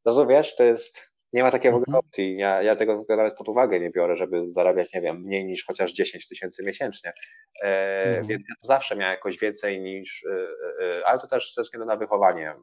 rozumiesz, 0.07 0.57
to 0.57 0.65
jest 0.65 1.13
nie 1.33 1.43
ma 1.43 1.51
takiej 1.51 1.71
w 1.71 1.75
ogóle 1.75 1.87
mhm. 1.87 2.05
opcji. 2.07 2.37
Ja, 2.37 2.63
ja 2.63 2.77
tego 2.77 3.05
nawet 3.09 3.37
pod 3.37 3.49
uwagę 3.49 3.81
nie 3.81 3.91
biorę, 3.91 4.17
żeby 4.17 4.53
zarabiać, 4.53 4.93
nie 4.95 5.01
wiem, 5.01 5.23
mniej 5.23 5.45
niż 5.45 5.65
chociaż 5.65 5.93
10 5.93 6.29
tysięcy 6.29 6.65
miesięcznie. 6.65 7.13
E, 7.63 8.05
mhm. 8.05 8.27
Więc 8.27 8.43
ja 8.49 8.55
zawsze 8.63 8.97
miałem 8.97 9.15
jakoś 9.15 9.39
więcej 9.39 9.81
niż, 9.81 10.25
e, 10.25 10.47
e, 10.85 11.07
ale 11.07 11.19
to 11.19 11.27
też 11.27 11.55
ze 11.55 11.63
względu 11.63 11.87
na 11.87 11.97
wychowanie. 11.97 12.55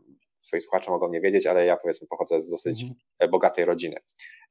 Twoi 0.48 0.62
słuchacze 0.62 0.92
mogą 0.92 1.10
nie 1.10 1.22
wiedzieć, 1.22 1.48
ale 1.48 1.66
ja 1.66 1.78
powiedzmy 1.78 2.08
pochodzę 2.08 2.42
z 2.42 2.50
dosyć 2.50 2.84
mhm. 2.84 3.32
bogatej 3.32 3.66
rodziny. 3.66 3.96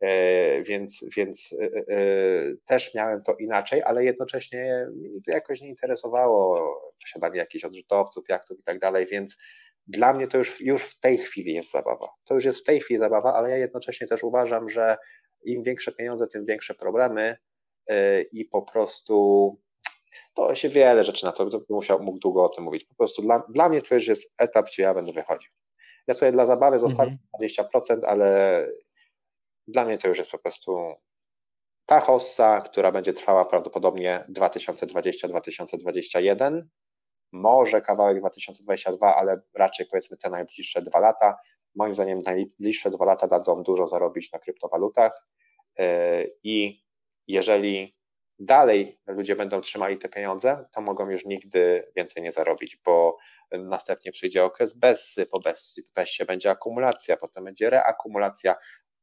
E, 0.00 0.62
więc, 0.62 1.04
więc 1.16 1.54
e, 1.60 1.94
e, 1.94 2.00
też 2.66 2.94
miałem 2.94 3.22
to 3.22 3.34
inaczej, 3.34 3.82
ale 3.82 4.04
jednocześnie 4.04 4.86
mnie 4.94 5.20
to 5.26 5.30
jakoś 5.32 5.60
nie 5.60 5.68
interesowało 5.68 6.76
posiadanie 7.02 7.38
jakichś 7.38 7.64
odrzutowców, 7.64 8.28
jachtów 8.28 8.60
i 8.60 8.62
tak 8.62 8.78
dalej, 8.78 9.06
więc 9.06 9.36
dla 9.86 10.12
mnie 10.12 10.26
to 10.26 10.38
już, 10.38 10.60
już 10.60 10.82
w 10.82 11.00
tej 11.00 11.18
chwili 11.18 11.54
jest 11.54 11.70
zabawa. 11.70 12.08
To 12.24 12.34
już 12.34 12.44
jest 12.44 12.60
w 12.60 12.64
tej 12.64 12.80
chwili 12.80 13.00
zabawa, 13.00 13.34
ale 13.34 13.50
ja 13.50 13.56
jednocześnie 13.56 14.06
też 14.06 14.24
uważam, 14.24 14.68
że 14.68 14.96
im 15.44 15.62
większe 15.62 15.92
pieniądze, 15.92 16.26
tym 16.26 16.46
większe 16.46 16.74
problemy 16.74 17.36
y, 17.90 18.28
i 18.32 18.44
po 18.44 18.62
prostu 18.62 19.56
to 20.34 20.54
się 20.54 20.68
wiele 20.68 21.04
rzeczy 21.04 21.26
na 21.26 21.32
to, 21.32 21.50
to 21.50 21.60
musiał, 21.68 22.02
mógł 22.02 22.18
długo 22.18 22.44
o 22.44 22.48
tym 22.48 22.64
mówić. 22.64 22.84
Po 22.84 22.94
prostu 22.94 23.22
dla, 23.22 23.42
dla 23.48 23.68
mnie 23.68 23.82
to 23.82 23.94
już 23.94 24.06
jest 24.06 24.32
etap, 24.38 24.66
gdzie 24.66 24.82
ja 24.82 24.94
będę 24.94 25.12
wychodził. 25.12 25.50
Ja 26.06 26.14
sobie 26.14 26.32
dla 26.32 26.46
zabawy 26.46 26.78
zostawię 26.78 27.18
mhm. 27.40 27.68
20%, 27.84 28.00
ale 28.06 28.66
dla 29.68 29.84
mnie 29.84 29.98
to 29.98 30.08
już 30.08 30.18
jest 30.18 30.30
po 30.30 30.38
prostu 30.38 30.94
ta 31.86 32.00
hossa, 32.00 32.60
która 32.60 32.92
będzie 32.92 33.12
trwała 33.12 33.44
prawdopodobnie 33.44 34.24
2020-2021 34.28 36.62
może 37.32 37.80
kawałek 37.80 38.20
2022, 38.20 39.16
ale 39.16 39.36
raczej 39.54 39.86
powiedzmy 39.86 40.16
te 40.16 40.30
najbliższe 40.30 40.82
dwa 40.82 41.00
lata. 41.00 41.36
Moim 41.74 41.94
zdaniem 41.94 42.22
najbliższe 42.22 42.90
dwa 42.90 43.04
lata 43.04 43.26
dadzą 43.26 43.62
dużo 43.62 43.86
zarobić 43.86 44.32
na 44.32 44.38
kryptowalutach 44.38 45.28
e, 45.78 46.24
i 46.42 46.84
jeżeli 47.26 47.96
dalej 48.38 48.98
ludzie 49.06 49.36
będą 49.36 49.60
trzymali 49.60 49.98
te 49.98 50.08
pieniądze, 50.08 50.64
to 50.72 50.80
mogą 50.80 51.10
już 51.10 51.24
nigdy 51.24 51.92
więcej 51.96 52.22
nie 52.22 52.32
zarobić, 52.32 52.76
bo 52.84 53.16
następnie 53.52 54.12
przyjdzie 54.12 54.44
okres 54.44 54.72
bezsy, 54.72 55.26
po 55.26 55.40
bezsie 55.94 56.24
będzie 56.24 56.50
akumulacja, 56.50 57.16
potem 57.16 57.44
będzie 57.44 57.70
reakumulacja, 57.70 58.56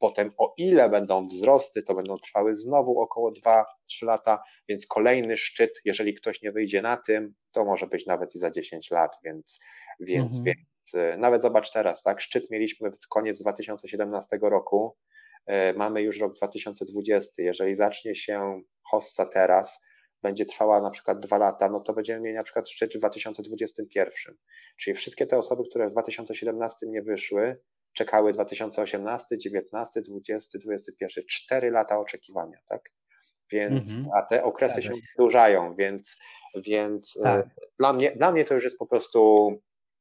Potem, 0.04 0.32
o 0.38 0.54
ile 0.58 0.90
będą 0.90 1.28
wzrosty, 1.28 1.84
to 1.84 1.94
będą 1.94 2.18
trwały 2.18 2.56
znowu 2.56 3.00
około 3.00 3.32
2-3 3.32 3.64
lata, 4.02 4.44
więc 4.70 4.88
kolejny 4.88 5.38
szczyt, 5.38 5.82
jeżeli 5.86 6.14
ktoś 6.14 6.42
nie 6.42 6.52
wyjdzie 6.52 6.82
na 6.82 6.98
tym, 6.98 7.34
to 7.52 7.66
może 7.66 7.88
być 7.88 8.06
nawet 8.06 8.36
i 8.36 8.40
za 8.40 8.52
10 8.52 8.92
lat, 8.92 9.18
więc, 9.24 9.60
więc, 10.00 10.38
mhm. 10.38 10.44
więc 10.44 10.96
e, 10.96 11.18
nawet 11.18 11.42
zobacz 11.42 11.72
teraz, 11.72 12.04
tak? 12.04 12.22
Szczyt 12.22 12.52
mieliśmy 12.52 12.92
w 12.92 13.08
koniec 13.10 13.42
2017 13.42 14.40
roku, 14.42 14.98
e, 15.46 15.74
mamy 15.74 16.02
już 16.02 16.20
rok 16.20 16.34
2020. 16.34 17.44
Jeżeli 17.44 17.76
zacznie 17.76 18.16
się 18.16 18.62
hossa 18.84 19.26
teraz, 19.26 19.80
będzie 20.22 20.46
trwała 20.46 20.82
na 20.82 20.90
przykład 20.90 21.20
dwa 21.20 21.38
lata, 21.38 21.70
no 21.70 21.80
to 21.80 21.94
będziemy 21.94 22.22
mieli 22.22 22.36
na 22.36 22.44
przykład 22.44 22.70
szczyt 22.70 22.94
w 22.94 22.98
2021. 22.98 24.36
Czyli 24.78 24.96
wszystkie 24.96 25.28
te 25.28 25.38
osoby, 25.38 25.64
które 25.70 25.90
w 25.90 25.92
2017 25.92 26.88
nie 26.88 27.02
wyszły, 27.02 27.58
czekały 27.94 28.34
2018, 28.34 29.38
19, 29.38 30.02
20, 30.02 30.60
21, 30.60 31.24
4 31.30 31.72
lata 31.72 31.98
oczekiwania, 31.98 32.58
tak? 32.70 32.92
Więc, 33.52 33.90
-hmm. 33.90 34.06
a 34.16 34.22
te 34.22 34.44
okresy 34.44 34.76
tak, 34.76 34.84
się 34.84 34.94
wydłużają, 35.18 35.76
więc, 35.76 36.18
więc 36.56 37.18
e, 37.18 37.24
tak. 37.24 37.48
dla, 37.80 37.94
mnie, 37.94 38.12
dla 38.12 38.32
mnie 38.32 38.46
to 38.46 38.54
już 38.54 38.64
jest 38.64 38.78
po 38.78 38.88
prostu 38.88 39.52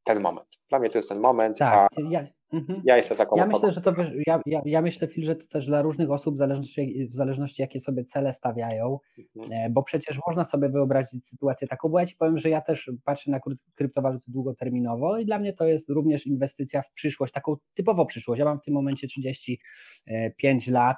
ten 0.05 0.21
moment. 0.21 0.49
Dla 0.71 0.79
mnie 0.79 0.91
to 0.91 0.99
jest 0.99 1.09
ten 1.09 1.21
moment, 1.21 1.59
tak. 1.59 1.73
a 1.75 1.89
ja, 2.11 2.27
Mhm. 2.53 2.83
Ja 2.85 2.97
jestem 2.97 3.17
taką 3.17 3.37
Ja 3.37 3.47
myślę, 3.47 3.73
że 3.73 3.81
to 3.81 3.95
ja, 4.27 4.41
ja, 4.47 4.63
ja 4.65 4.83
myślę, 4.83 5.09
Phil, 5.09 5.25
że 5.25 5.37
to 5.37 5.47
też 5.47 5.67
dla 5.67 5.83
różnych 5.83 6.11
osób, 6.11 6.35
w 6.35 6.39
zależności, 6.39 7.09
w 7.11 7.15
zależności 7.15 7.63
jakie 7.63 7.81
sobie 7.81 8.05
cele 8.05 8.33
stawiają, 8.33 8.99
mhm. 9.37 9.53
E, 9.53 9.71
bo 9.71 9.83
przecież 9.83 10.19
można 10.27 10.45
sobie 10.45 10.69
wyobrazić 10.69 11.27
sytuację 11.27 11.69
taką, 11.69 11.89
bo 11.89 11.99
ja 11.99 12.07
ci 12.07 12.17
powiem, 12.17 12.39
że 12.39 12.51
ja 12.51 12.61
też 12.61 12.91
patrzę 13.05 13.31
na 13.31 13.41
kryptowaluty 13.75 14.25
długoterminowo 14.29 15.19
i 15.19 15.27
dla 15.27 15.39
mnie 15.39 15.53
to 15.53 15.67
jest 15.67 15.91
również 15.91 16.27
inwestycja 16.27 16.83
w 16.83 16.93
przyszłość, 16.93 17.33
taką 17.33 17.57
typowo 17.75 18.07
przyszłość. 18.07 18.39
Ja 18.39 18.45
mam 18.45 18.61
w 18.61 18.63
tym 18.63 18.75
momencie 18.75 19.07
35 19.07 20.69
lat, 20.69 20.97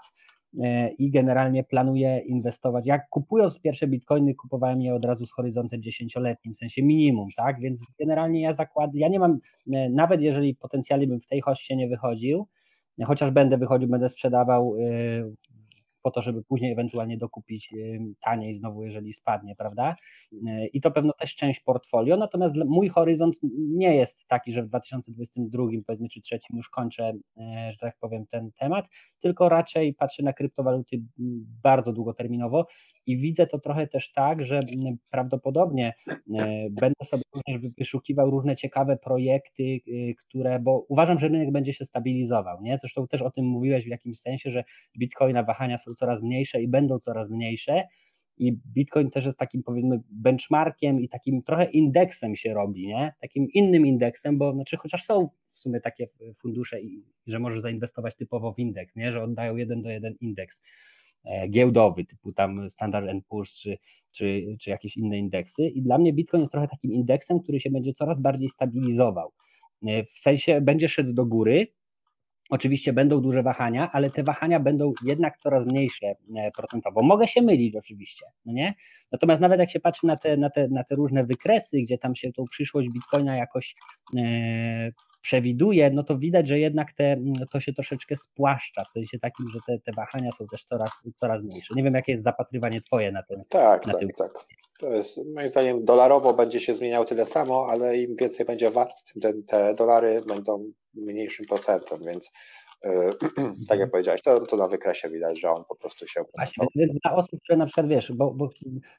i 0.99 1.11
generalnie 1.11 1.65
planuję 1.65 2.19
inwestować. 2.19 2.87
Jak 2.87 3.09
kupując 3.09 3.61
pierwsze 3.61 3.87
bitcoiny, 3.87 4.35
kupowałem 4.35 4.83
je 4.83 4.95
od 4.95 5.05
razu 5.05 5.27
z 5.27 5.33
horyzontem 5.33 5.83
dziesięcioletnim, 5.83 6.55
w 6.55 6.59
sensie 6.59 6.83
minimum, 6.83 7.29
tak? 7.37 7.61
Więc 7.61 7.87
generalnie 7.99 8.41
ja 8.41 8.53
zakładam, 8.53 8.97
ja 8.97 9.09
nie 9.09 9.19
mam, 9.19 9.39
e, 9.73 9.89
nawet 9.91 10.21
jeżeli 10.21 10.55
potencjalnie 10.55 11.07
bym 11.07 11.21
w 11.21 11.27
tej 11.27 11.41
hoście 11.41 11.77
nie 11.77 11.89
wychodził, 11.89 12.47
chociaż 13.05 13.31
będę 13.31 13.59
wychodził, 13.59 13.89
będę 13.89 14.09
sprzedawał 14.09 14.77
e, 14.77 15.54
po 16.05 16.11
to, 16.11 16.23
żeby 16.23 16.43
później 16.43 16.73
ewentualnie 16.73 17.19
dokupić 17.19 17.75
taniej 18.25 18.57
znowu, 18.57 18.85
jeżeli 18.85 19.13
spadnie, 19.13 19.57
prawda? 19.57 19.97
I 20.73 20.81
to 20.81 20.91
pewno 20.91 21.13
też 21.13 21.35
część 21.35 21.61
portfolio, 21.61 22.17
natomiast 22.17 22.55
mój 22.67 22.89
horyzont 22.89 23.37
nie 23.59 23.97
jest 23.97 24.29
taki, 24.29 24.53
że 24.53 24.63
w 24.63 24.69
2022, 24.69 25.65
powiedzmy, 25.87 26.09
czy 26.09 26.21
trzecim 26.21 26.57
już 26.57 26.69
kończę, 26.69 27.13
e, 27.37 27.73
że 27.73 27.79
tak 27.79 27.97
powiem, 28.01 28.27
ten 28.27 28.51
temat, 28.59 28.87
tylko 29.21 29.49
raczej 29.49 29.95
patrzę 29.95 30.23
na 30.23 30.33
kryptowaluty 30.33 31.03
bardzo 31.63 31.93
długoterminowo 31.93 32.67
i 33.07 33.17
widzę 33.17 33.47
to 33.47 33.59
trochę 33.59 33.87
też 33.87 34.13
tak, 34.13 34.45
że 34.45 34.61
prawdopodobnie 35.11 35.95
e, 36.09 36.17
będę 36.71 37.05
sobie 37.05 37.23
również 37.35 37.73
wyszukiwał 37.79 38.31
różne 38.31 38.57
ciekawe 38.57 38.97
projekty, 38.97 39.63
e, 39.63 40.15
które, 40.15 40.59
bo 40.59 40.87
uważam, 40.89 41.19
że 41.19 41.29
rynek 41.29 41.53
będzie 41.53 41.73
się 41.73 41.85
stabilizował, 41.85 42.63
nie? 42.63 42.79
Zresztą 42.79 43.09
też 43.09 43.23
o 43.23 43.31
tym 43.31 43.45
mówiłeś 43.45 43.85
w 43.85 43.89
jakimś 43.89 44.19
sensie, 44.19 44.51
że 44.51 44.65
bitcoina 44.99 45.43
wahania 45.43 45.79
są 45.79 45.95
coraz 45.95 46.23
mniejsze 46.23 46.63
i 46.63 46.69
będą 46.69 46.99
coraz 46.99 47.31
mniejsze, 47.31 47.83
i 48.39 48.53
Bitcoin 48.53 49.11
też 49.11 49.27
jest 49.27 49.39
takim 49.39 49.63
powiedzmy 49.63 50.01
benchmarkiem 50.11 51.01
i 51.01 51.09
takim 51.09 51.43
trochę 51.43 51.65
indeksem 51.65 52.37
się 52.37 52.55
robi, 52.55 52.87
nie? 52.87 53.15
Takim 53.21 53.49
innym 53.55 53.87
indeksem, 53.87 54.39
bo 54.39 54.53
znaczy 54.53 54.77
chociaż 54.77 55.05
są 55.05 55.29
w 55.47 55.51
sumie 55.51 55.81
takie 55.81 56.09
fundusze, 56.41 56.81
i, 56.81 57.05
że 57.27 57.39
możesz 57.39 57.61
zainwestować 57.61 58.17
typowo 58.17 58.53
w 58.53 58.59
indeks, 58.59 58.97
nie? 58.97 59.13
Że 59.13 59.23
oddają 59.23 59.57
jeden 59.57 59.83
do 59.83 59.91
jeden 59.91 60.15
indeks. 60.21 60.63
Giełdowy, 61.51 62.05
typu 62.05 62.33
tam 62.33 62.71
Standard 62.71 63.07
Poor's 63.31 63.55
czy, 63.55 63.79
czy, 64.13 64.57
czy 64.61 64.71
jakieś 64.71 64.97
inne 64.97 65.19
indeksy. 65.19 65.69
I 65.69 65.83
dla 65.83 65.99
mnie 65.99 66.13
Bitcoin 66.13 66.41
jest 66.41 66.53
trochę 66.53 66.69
takim 66.69 66.93
indeksem, 66.93 67.41
który 67.41 67.61
się 67.61 67.71
będzie 67.71 67.93
coraz 67.93 68.21
bardziej 68.21 68.49
stabilizował. 68.49 69.33
W 70.15 70.19
sensie 70.19 70.61
będzie 70.61 70.89
szedł 70.89 71.13
do 71.13 71.27
góry, 71.27 71.67
Oczywiście 72.51 72.93
będą 72.93 73.21
duże 73.21 73.43
wahania, 73.43 73.93
ale 73.93 74.11
te 74.11 74.23
wahania 74.23 74.61
będą 74.61 74.93
jednak 75.05 75.39
coraz 75.39 75.67
mniejsze 75.67 76.07
e, 76.37 76.51
procentowo. 76.51 77.03
Mogę 77.03 77.29
się 77.29 77.43
mylić 77.43 77.77
oczywiście, 77.77 78.27
no 78.47 78.53
nie? 78.53 78.75
Natomiast 79.13 79.43
nawet 79.43 79.61
jak 79.61 79.71
się 79.71 79.81
patrzy 79.81 80.07
na 80.07 80.17
te, 80.17 80.37
na 80.37 80.51
te, 80.51 80.69
na 80.69 80.85
te 80.85 80.95
różne 80.95 81.25
wykresy, 81.25 81.83
gdzie 81.83 81.99
tam 81.99 82.17
się 82.17 82.33
tą 82.33 82.45
przyszłość 82.45 82.89
Bitcoina 82.89 83.37
jakoś 83.37 83.75
e, 84.17 84.91
przewiduje, 85.25 85.91
no 85.91 86.05
to 86.05 86.19
widać, 86.19 86.49
że 86.49 86.59
jednak 86.59 86.93
te, 86.93 87.17
to 87.53 87.61
się 87.61 87.73
troszeczkę 87.73 88.17
spłaszcza, 88.17 88.85
w 88.85 88.91
sensie 88.91 89.19
takim, 89.19 89.51
że 89.51 89.59
te, 89.67 89.79
te 89.79 89.93
wahania 89.93 90.33
są 90.33 90.47
też 90.47 90.65
coraz, 90.65 90.91
coraz 91.21 91.43
mniejsze. 91.43 91.75
Nie 91.77 91.83
wiem, 91.83 91.95
jakie 91.95 92.13
jest 92.13 92.25
zapatrywanie 92.25 92.81
Twoje 92.81 93.13
na 93.13 93.23
ten 93.23 93.43
Tak, 93.49 93.87
na 93.87 93.93
tak, 93.93 94.17
tak. 94.17 94.47
To 94.81 94.91
jest, 94.91 95.21
moim 95.35 95.49
zdaniem, 95.49 95.85
dolarowo 95.85 96.35
będzie 96.35 96.61
się 96.61 96.75
zmieniało 96.75 97.05
tyle 97.05 97.27
samo, 97.27 97.67
ale 97.71 97.99
im 97.99 98.17
więcej 98.17 98.47
będzie 98.47 98.71
wart, 98.71 99.13
tym 99.13 99.23
te, 99.23 99.43
te 99.43 99.75
dolary 99.75 100.23
będą 100.27 100.73
mniejszym 100.95 101.47
procentem, 101.47 101.99
więc 102.07 102.33
tak 103.69 103.79
jak 103.79 103.91
powiedziałeś, 103.91 104.23
to, 104.23 104.41
to 104.41 104.57
na 104.57 104.69
wykresie 104.69 105.11
widać, 105.11 105.41
że 105.41 105.51
on 105.51 105.65
po 105.69 105.77
prostu 105.77 106.07
się 106.07 106.21
Właśnie, 106.39 106.67
dla 107.05 107.17
osób, 107.17 107.41
które 107.43 107.59
na 107.59 107.67
przykład 107.67 107.89
wiesz, 107.89 108.13
bo, 108.13 108.35
bo 108.35 108.51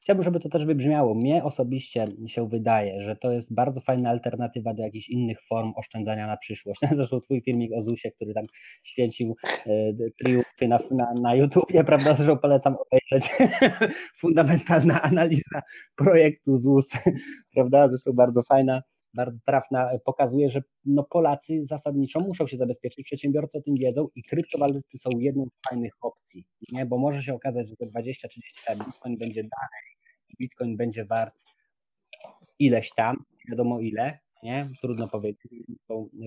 chciałbym, 0.01 0.23
żeby 0.23 0.39
to 0.39 0.49
też 0.49 0.65
wybrzmiało. 0.65 1.15
Mnie 1.15 1.43
osobiście 1.43 2.07
się 2.27 2.49
wydaje, 2.49 3.03
że 3.03 3.15
to 3.15 3.31
jest 3.31 3.53
bardzo 3.53 3.81
fajna 3.81 4.09
alternatywa 4.09 4.73
do 4.73 4.83
jakichś 4.83 5.09
innych 5.09 5.37
form 5.49 5.73
oszczędzania 5.75 6.27
na 6.27 6.37
przyszłość. 6.37 6.81
Zresztą 6.95 7.21
twój 7.21 7.41
filmik 7.41 7.71
o 7.73 7.81
ZUSie, 7.81 8.11
który 8.11 8.33
tam 8.33 8.45
święcił 8.83 9.35
e, 9.67 9.93
triumfy 10.19 10.67
na, 10.67 10.79
na, 10.91 11.13
na 11.13 11.35
YouTubie, 11.35 11.83
prawda? 11.89 12.15
Zresztą 12.15 12.37
polecam 12.37 12.75
obejrzeć. 12.75 13.33
Fundamentalna 14.21 15.01
analiza 15.01 15.61
projektu 15.95 16.57
ZUS, 16.57 16.87
prawda? 17.53 17.87
Zresztą 17.87 18.13
bardzo 18.13 18.43
fajna 18.43 18.81
bardzo 19.15 19.39
trafna, 19.45 19.91
e, 19.91 19.99
pokazuje, 19.99 20.49
że 20.49 20.61
no 20.85 21.03
Polacy 21.03 21.65
zasadniczo 21.65 22.19
muszą 22.19 22.47
się 22.47 22.57
zabezpieczyć, 22.57 23.05
przedsiębiorcy 23.05 23.57
o 23.57 23.61
tym 23.61 23.75
wiedzą 23.75 24.07
i 24.15 24.23
kryptowaluty 24.23 24.97
są 24.97 25.09
jedną 25.19 25.45
z 25.45 25.69
fajnych 25.69 25.93
opcji, 26.01 26.45
nie? 26.71 26.85
bo 26.85 26.97
może 26.97 27.21
się 27.21 27.33
okazać, 27.33 27.69
że 27.69 27.75
te 27.75 27.85
20-30 27.85 28.69
lat 28.69 28.87
Bitcoin 28.87 29.17
będzie 29.17 29.41
dalej, 29.43 29.95
Bitcoin 30.39 30.77
będzie 30.77 31.05
wart 31.05 31.35
ileś 32.59 32.89
tam, 32.95 33.23
wiadomo 33.49 33.79
ile, 33.79 34.19
nie? 34.43 34.69
Trudno 34.81 35.07
powiedzieć, 35.07 35.41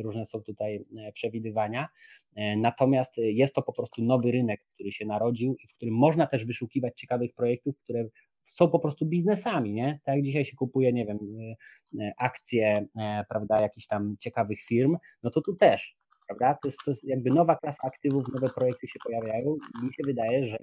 różne 0.02 0.26
są 0.26 0.42
tutaj 0.42 0.84
e, 0.98 1.12
przewidywania. 1.12 1.88
E, 2.36 2.56
natomiast 2.56 3.16
jest 3.16 3.54
to 3.54 3.62
po 3.62 3.72
prostu 3.72 4.02
nowy 4.02 4.30
rynek, 4.30 4.60
który 4.74 4.92
się 4.92 5.06
narodził 5.06 5.56
i 5.64 5.66
w 5.66 5.74
którym 5.74 5.94
można 5.94 6.26
też 6.26 6.44
wyszukiwać 6.44 7.00
ciekawych 7.00 7.34
projektów, 7.34 7.78
które 7.78 8.04
są 8.50 8.70
po 8.70 8.78
prostu 8.78 9.06
biznesami, 9.06 9.72
nie? 9.72 10.00
Tak 10.04 10.14
jak 10.14 10.24
dzisiaj 10.24 10.44
się 10.44 10.56
kupuje, 10.56 10.92
nie 10.92 11.06
wiem, 11.06 11.18
y, 11.18 12.02
y, 12.02 12.12
akcje, 12.18 12.86
e, 13.00 13.24
prawda, 13.28 13.60
jakichś 13.60 13.86
tam 13.86 14.16
ciekawych 14.20 14.60
firm, 14.60 14.96
no 15.22 15.30
to 15.30 15.40
tu 15.40 15.56
też, 15.56 15.96
prawda? 16.26 16.58
To 16.62 16.68
jest, 16.68 16.78
to 16.84 16.90
jest 16.90 17.04
jakby 17.04 17.30
nowa 17.30 17.56
klasa 17.56 17.88
aktywów, 17.88 18.24
nowe 18.34 18.48
projekty 18.54 18.88
się 18.88 18.98
pojawiają 19.04 19.56
i 19.82 19.86
mi 19.86 19.94
się 19.94 20.02
wydaje, 20.06 20.44
że 20.44 20.58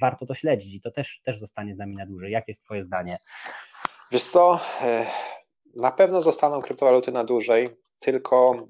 warto 0.00 0.26
to 0.26 0.34
śledzić 0.34 0.74
i 0.74 0.80
to 0.80 0.90
też, 0.90 1.20
też 1.24 1.38
zostanie 1.38 1.74
z 1.74 1.78
nami 1.78 1.94
na 1.94 2.06
dłużej. 2.06 2.32
Jakie 2.32 2.52
jest 2.52 2.64
twoje 2.64 2.82
zdanie? 2.82 3.18
Wiesz 4.12 4.22
co, 4.22 4.60
e, 4.82 5.06
na 5.76 5.92
pewno 5.92 6.22
zostaną 6.22 6.60
kryptowaluty 6.60 7.12
na 7.12 7.24
dłużej, 7.24 7.68
tylko 7.98 8.66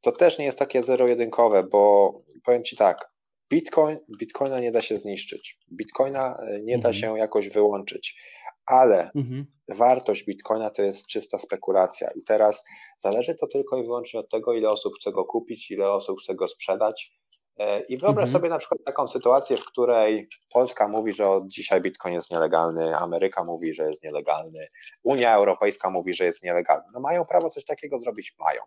to 0.00 0.12
też 0.12 0.38
nie 0.38 0.44
jest 0.44 0.58
takie 0.58 0.82
zero-jedynkowe, 0.82 1.62
bo 1.62 2.12
powiem 2.44 2.64
Ci 2.64 2.76
tak, 2.76 3.10
Bitcoin, 3.50 3.98
Bitcoina 4.18 4.60
nie 4.60 4.72
da 4.72 4.80
się 4.80 4.98
zniszczyć. 4.98 5.58
Bitcoina 5.72 6.36
e, 6.36 6.60
nie 6.60 6.78
da 6.78 6.88
mhm. 6.88 6.94
się 6.94 7.18
jakoś 7.18 7.48
wyłączyć, 7.48 8.20
ale 8.66 9.10
mhm. 9.14 9.46
wartość 9.68 10.24
Bitcoina 10.24 10.70
to 10.70 10.82
jest 10.82 11.06
czysta 11.06 11.38
spekulacja. 11.38 12.10
I 12.10 12.22
teraz 12.22 12.64
zależy 12.98 13.34
to 13.34 13.46
tylko 13.46 13.78
i 13.78 13.82
wyłącznie 13.82 14.20
od 14.20 14.30
tego, 14.30 14.54
ile 14.54 14.70
osób 14.70 14.94
chce 15.00 15.12
go 15.12 15.24
kupić, 15.24 15.70
ile 15.70 15.90
osób 15.90 16.20
chce 16.20 16.34
go 16.34 16.48
sprzedać. 16.48 17.12
E, 17.58 17.80
I 17.80 17.98
wyobraź 17.98 18.28
mhm. 18.28 18.32
sobie 18.32 18.48
na 18.48 18.58
przykład 18.58 18.80
taką 18.84 19.08
sytuację, 19.08 19.56
w 19.56 19.64
której 19.64 20.28
Polska 20.52 20.88
mówi, 20.88 21.12
że 21.12 21.28
od 21.28 21.48
dzisiaj 21.48 21.80
Bitcoin 21.80 22.14
jest 22.14 22.30
nielegalny, 22.30 22.96
Ameryka 22.96 23.44
mówi, 23.44 23.74
że 23.74 23.86
jest 23.86 24.02
nielegalny, 24.02 24.66
Unia 25.02 25.34
Europejska 25.34 25.90
mówi, 25.90 26.14
że 26.14 26.24
jest 26.24 26.42
nielegalny. 26.42 26.84
No 26.94 27.00
mają 27.00 27.24
prawo 27.24 27.48
coś 27.48 27.64
takiego 27.64 27.98
zrobić? 27.98 28.34
Mają. 28.38 28.60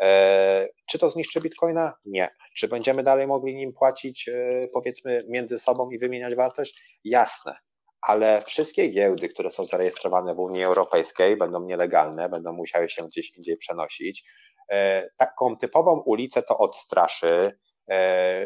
E, 0.00 0.68
czy 0.86 0.98
to 0.98 1.10
zniszczy 1.10 1.40
bitcoina? 1.40 1.94
Nie. 2.04 2.30
Czy 2.56 2.68
będziemy 2.68 3.02
dalej 3.02 3.26
mogli 3.26 3.54
nim 3.54 3.72
płacić, 3.72 4.28
e, 4.28 4.66
powiedzmy, 4.72 5.24
między 5.28 5.58
sobą 5.58 5.90
i 5.90 5.98
wymieniać 5.98 6.34
wartość? 6.34 6.98
Jasne. 7.04 7.56
Ale 8.02 8.42
wszystkie 8.46 8.88
giełdy, 8.88 9.28
które 9.28 9.50
są 9.50 9.66
zarejestrowane 9.66 10.34
w 10.34 10.38
Unii 10.38 10.64
Europejskiej, 10.64 11.36
będą 11.36 11.64
nielegalne, 11.64 12.28
będą 12.28 12.52
musiały 12.52 12.88
się 12.88 13.08
gdzieś 13.08 13.30
indziej 13.36 13.56
przenosić. 13.56 14.24
E, 14.70 15.08
taką 15.16 15.56
typową 15.56 16.00
ulicę 16.00 16.42
to 16.42 16.58
odstraszy. 16.58 17.58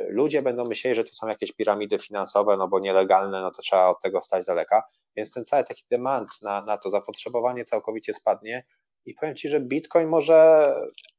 Ludzie 0.09 0.43
będą 0.43 0.65
myśleli, 0.65 0.95
że 0.95 1.05
to 1.05 1.13
są 1.13 1.29
jakieś 1.29 1.53
piramidy 1.53 1.99
finansowe, 1.99 2.57
no 2.57 2.69
bo 2.69 2.81
nielegalne, 2.81 3.41
no 3.43 3.51
to 3.51 3.63
trzeba 3.63 3.87
od 3.89 4.03
tego 4.03 4.23
stać 4.23 4.47
daleka. 4.47 4.83
Więc 5.17 5.33
ten 5.33 5.45
cały 5.45 5.65
taki 5.65 5.85
demand 5.91 6.31
na, 6.43 6.63
na 6.63 6.79
to 6.79 6.91
zapotrzebowanie 6.91 7.65
całkowicie 7.65 8.15
spadnie 8.15 8.65
i 9.07 9.15
powiem 9.15 9.37
Ci, 9.37 9.49
że 9.49 9.61
Bitcoin 9.61 10.09
może 10.09 10.71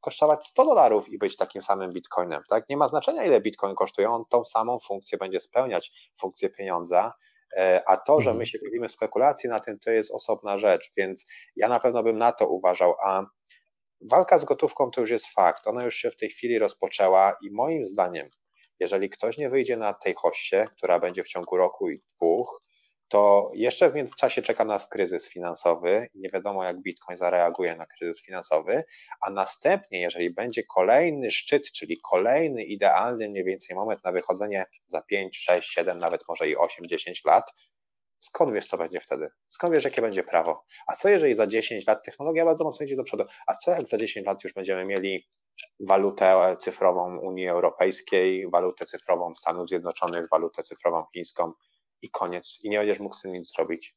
kosztować 0.02 0.48
100 0.48 0.66
dolarów 0.66 1.10
i 1.10 1.18
być 1.18 1.38
takim 1.38 1.62
samym 1.62 1.94
Bitcoinem. 1.94 2.42
Tak? 2.50 2.70
Nie 2.70 2.78
ma 2.78 2.88
znaczenia, 2.88 3.26
ile 3.26 3.42
Bitcoin 3.42 3.76
kosztuje, 3.76 4.10
on 4.10 4.24
tą 4.30 4.46
samą 4.46 4.80
funkcję 4.80 5.18
będzie 5.18 5.40
spełniać, 5.40 6.12
funkcję 6.20 6.50
pieniądza. 6.50 7.14
E, 7.58 7.84
a 7.88 7.98
to, 7.98 8.22
że 8.22 8.30
my 8.30 8.32
mhm. 8.32 8.46
się 8.46 8.60
bawimy 8.66 8.90
spekulacje 8.90 9.50
na 9.50 9.60
tym, 9.60 9.80
to 9.80 9.92
jest 9.92 10.12
osobna 10.12 10.58
rzecz, 10.58 10.92
więc 10.98 11.26
ja 11.56 11.68
na 11.68 11.80
pewno 11.80 12.04
bym 12.04 12.18
na 12.18 12.32
to 12.32 12.48
uważał. 12.48 12.96
A 13.06 13.26
walka 14.12 14.38
z 14.38 14.46
gotówką 14.46 14.92
to 14.92 15.02
już 15.02 15.10
jest 15.10 15.28
fakt. 15.28 15.68
Ona 15.68 15.84
już 15.84 15.96
się 15.96 16.12
w 16.12 16.18
tej 16.18 16.30
chwili 16.30 16.60
rozpoczęła 16.60 17.38
i 17.42 17.52
moim 17.52 17.86
zdaniem, 17.86 18.30
jeżeli 18.80 19.10
ktoś 19.10 19.38
nie 19.38 19.50
wyjdzie 19.50 19.78
na 19.78 19.94
tej 19.94 20.14
hoście, 20.14 20.68
która 20.78 21.00
będzie 21.00 21.24
w 21.24 21.28
ciągu 21.28 21.58
roku 21.58 21.90
i 21.90 22.02
dwóch, 22.16 22.65
to 23.08 23.52
jeszcze 23.54 23.90
w 23.90 23.96
międzyczasie 23.96 24.42
czeka 24.42 24.66
nas 24.66 24.90
kryzys 24.90 25.30
finansowy 25.30 26.10
nie 26.16 26.30
wiadomo, 26.30 26.64
jak 26.64 26.82
Bitcoin 26.82 27.18
zareaguje 27.18 27.76
na 27.76 27.86
kryzys 27.86 28.26
finansowy, 28.26 28.84
a 29.22 29.30
następnie, 29.30 30.02
jeżeli 30.02 30.30
będzie 30.30 30.64
kolejny 30.64 31.32
szczyt, 31.32 31.72
czyli 31.72 32.00
kolejny 32.02 32.64
idealny 32.64 33.30
mniej 33.30 33.44
więcej 33.44 33.76
moment 33.76 34.04
na 34.04 34.12
wychodzenie 34.12 34.66
za 34.88 35.02
5, 35.02 35.38
6, 35.38 35.74
7, 35.74 36.00
nawet 36.00 36.22
może 36.28 36.50
i 36.50 36.58
8, 36.58 36.88
10 36.88 37.26
lat, 37.26 37.52
skąd 38.20 38.54
wiesz, 38.54 38.68
co 38.68 38.78
będzie 38.78 39.00
wtedy? 39.00 39.30
Skąd 39.48 39.74
wiesz, 39.74 39.84
jakie 39.84 40.02
będzie 40.02 40.24
prawo? 40.24 40.64
A 40.88 40.96
co 40.96 41.10
jeżeli 41.10 41.36
za 41.36 41.48
10 41.48 41.88
lat 41.88 42.06
technologia 42.06 42.46
bardzo 42.46 42.64
mocno 42.64 42.86
idzie 42.86 42.96
do 42.96 43.04
przodu? 43.04 43.24
A 43.48 43.54
co 43.54 43.72
jak 43.72 43.88
za 43.88 43.98
10 43.98 44.28
lat 44.28 44.44
już 44.44 44.54
będziemy 44.54 44.86
mieli 44.86 45.28
walutę 45.80 46.58
cyfrową 46.60 47.20
Unii 47.20 47.48
Europejskiej, 47.48 48.50
walutę 48.50 48.86
cyfrową 48.86 49.36
Stanów 49.36 49.70
Zjednoczonych, 49.70 50.30
walutę 50.32 50.64
cyfrową 50.64 51.06
chińską, 51.14 51.54
i 52.02 52.10
koniec. 52.10 52.60
I 52.64 52.70
nie 52.70 52.78
będziesz 52.78 53.00
mógł 53.00 53.16
z 53.16 53.22
tym 53.22 53.32
nic 53.32 53.56
zrobić. 53.56 53.96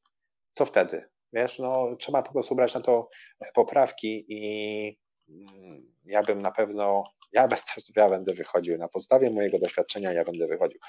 Co 0.55 0.67
wtedy? 0.67 1.09
Wiesz, 1.33 1.59
no 1.59 1.97
trzeba 1.97 2.23
po 2.23 2.33
prostu 2.33 2.55
brać 2.55 2.75
na 2.75 2.81
to 2.81 3.09
poprawki 3.55 4.25
i 4.29 4.99
mm, 5.29 5.95
ja 6.05 6.23
bym 6.23 6.43
na 6.43 6.51
pewno, 6.51 7.05
ja 7.33 7.49
będę, 7.49 7.65
ja 7.97 8.09
będę 8.09 8.35
wychodził 8.35 8.79
na 8.79 8.89
podstawie 8.89 9.31
mojego 9.31 9.59
doświadczenia, 9.59 10.13
ja 10.13 10.25
będę 10.25 10.47
wychodził. 10.47 10.81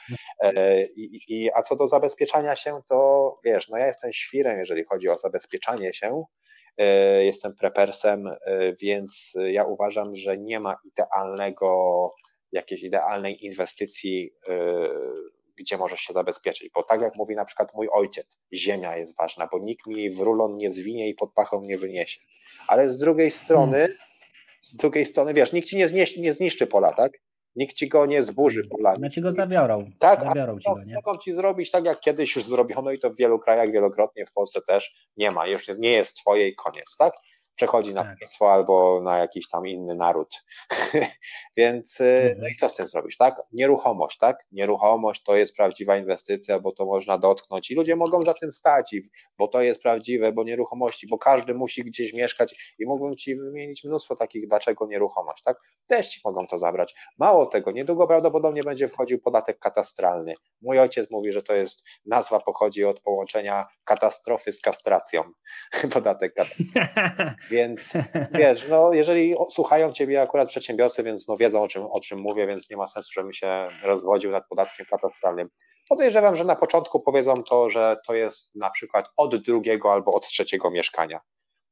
E, 0.41 0.84
I, 0.86 1.22
i, 1.28 1.51
a 1.53 1.62
co 1.62 1.76
do 1.76 1.88
zabezpieczania 1.88 2.55
się, 2.55 2.82
to 2.89 3.39
wiesz, 3.45 3.70
no 3.70 3.78
ja 3.78 3.88
jestem 3.88 4.14
świrem, 4.14 4.60
jeżeli 4.60 4.84
chodzi 4.84 5.10
o 5.10 5.18
zabezpieczanie 5.18 5.93
się, 5.93 6.24
e, 6.78 7.26
jestem 7.26 7.55
prepersem, 7.55 8.28
e, 8.28 8.38
więc 8.74 9.34
ja 9.45 9.66
uważam, 9.66 10.16
że 10.16 10.38
nie 10.38 10.60
ma 10.60 10.78
idealnego, 10.86 12.12
jakiejś 12.51 12.84
idealnej 12.84 13.45
inwestycji 13.45 14.32
gdzie 15.60 15.78
możesz 15.78 15.99
się 15.99 16.14
zabezpieczyć. 16.14 16.70
Bo 16.76 16.84
tak 16.84 17.01
jak 17.01 17.16
mówi 17.16 17.36
na 17.36 17.45
przykład 17.45 17.74
mój 17.74 17.88
ojciec, 17.91 18.39
ziemia 18.53 18.97
jest 18.97 19.18
ważna, 19.18 19.47
bo 19.51 19.60
nikt 19.60 19.88
mi 19.88 19.95
jej 19.95 20.10
w 20.10 20.20
rulon 20.20 20.57
nie 20.57 20.72
zwinie 20.72 21.10
i 21.10 21.14
pod 21.14 21.34
pachą 21.34 21.62
nie 21.62 21.78
wyniesie. 21.78 22.22
Ale 22.68 22.89
z 22.89 22.97
drugiej 22.97 23.32
strony, 23.32 23.78
hmm. 23.78 23.97
z 24.62 24.76
drugiej 24.76 25.05
strony, 25.05 25.34
wiesz, 25.34 25.53
nikt 25.53 25.68
ci 25.68 25.78
nie, 25.78 25.88
zniszczy, 25.88 26.22
nie 26.22 26.34
zniszczy 26.34 26.68
pola, 26.68 26.93
tak? 26.93 27.12
Nikt 27.55 27.76
ci 27.76 27.89
go 27.89 28.05
nie 28.05 28.24
zburzy 28.24 28.68
polami. 28.68 28.97
No 29.01 29.10
ci 29.10 29.22
go 29.22 29.32
zabiorą. 29.32 29.91
Tak, 29.99 30.24
zabiorą 30.24 30.60
ci 30.60 30.70
go, 30.70 30.84
nie? 30.84 30.95
mogą 30.95 31.18
ci 31.18 31.34
zrobić 31.34 31.72
tak, 31.72 31.86
jak 31.86 31.99
kiedyś 31.99 32.36
już 32.36 32.45
zrobiono 32.45 32.91
i 32.91 32.99
to 32.99 33.10
w 33.10 33.18
wielu 33.18 33.39
krajach 33.39 33.72
wielokrotnie, 33.72 34.26
w 34.26 34.32
Polsce 34.32 34.62
też 34.62 35.10
nie 35.18 35.32
ma, 35.32 35.47
już 35.47 35.68
nie 35.78 35.91
jest 35.91 36.16
twoje 36.16 36.47
i 36.47 36.55
koniec, 36.55 36.95
tak? 36.97 37.14
Przechodzi 37.60 37.93
na 37.93 38.03
tak. 38.03 38.20
państwo 38.20 38.53
albo 38.53 39.01
na 39.01 39.18
jakiś 39.18 39.47
tam 39.47 39.68
inny 39.68 39.95
naród. 39.95 40.43
Więc 41.57 42.01
y, 42.01 42.36
no 42.39 42.47
i 42.47 42.55
co 42.55 42.70
z 42.70 42.74
tym 42.74 42.88
zrobisz, 42.88 43.18
tak? 43.18 43.41
Nieruchomość, 43.51 44.18
tak? 44.18 44.45
Nieruchomość 44.51 45.24
to 45.24 45.36
jest 45.36 45.55
prawdziwa 45.55 45.97
inwestycja, 45.97 46.60
bo 46.60 46.72
to 46.72 46.86
można 46.86 47.18
dotknąć 47.18 47.72
i 47.72 47.76
ludzie 47.76 47.95
mogą 47.95 48.22
za 48.22 48.34
tym 48.34 48.53
stać, 48.53 48.95
bo 49.38 49.47
to 49.47 49.62
jest 49.62 49.82
prawdziwe, 49.82 50.32
bo 50.32 50.43
nieruchomości, 50.43 51.07
bo 51.07 51.18
każdy 51.18 51.53
musi 51.53 51.84
gdzieś 51.84 52.14
mieszkać 52.14 52.76
i 52.80 52.86
mógłbym 52.86 53.16
Ci 53.16 53.36
wymienić 53.36 53.84
mnóstwo 53.84 54.16
takich, 54.16 54.47
dlaczego 54.47 54.88
nieruchomość, 54.88 55.43
tak? 55.43 55.57
Też 55.88 56.07
Ci 56.07 56.22
mogą 56.26 56.47
to 56.47 56.57
zabrać. 56.57 56.95
Mało 57.18 57.45
tego, 57.45 57.72
niedługo 57.72 58.07
prawdopodobnie 58.07 58.64
będzie 58.64 58.88
wchodził 58.88 59.20
podatek 59.20 59.60
katastralny. 59.60 60.34
Mój 60.62 60.80
ojciec 60.80 61.12
mówi, 61.12 61.32
że 61.32 61.41
to 61.43 61.53
jest, 61.53 61.86
nazwa 62.05 62.39
pochodzi 62.39 62.86
od 62.86 62.99
połączenia 62.99 63.68
katastrofy 63.84 64.51
z 64.51 64.62
kastracją. 64.62 65.24
Podatek 65.93 66.34
katastrofy. 66.34 66.70
Więc 67.50 67.93
wiesz, 68.39 68.68
no 68.70 68.93
jeżeli 68.93 69.36
słuchają 69.50 69.91
Ciebie 69.91 70.22
akurat 70.22 70.50
przedsiębiorcy, 70.50 71.04
więc 71.04 71.28
no 71.28 71.38
wiedzą 71.38 71.62
o 71.64 71.68
czym, 71.68 71.86
o 71.86 72.00
czym 72.00 72.20
mówię, 72.20 72.47
więc 72.47 72.70
nie 72.70 72.78
ma 72.78 72.88
sensu, 72.88 73.10
żebym 73.14 73.34
się 73.34 73.68
rozwodził 73.84 74.32
nad 74.32 74.47
podatkiem 74.47 74.86
katastralnym. 74.86 75.50
Podejrzewam, 75.89 76.36
że 76.36 76.45
na 76.45 76.56
początku 76.56 77.00
powiedzą 77.00 77.43
to, 77.43 77.70
że 77.70 77.97
to 78.08 78.14
jest 78.14 78.56
na 78.56 78.70
przykład 78.70 79.10
od 79.18 79.36
drugiego 79.36 79.93
albo 79.93 80.12
od 80.12 80.28
trzeciego 80.28 80.72
mieszkania. 80.72 81.20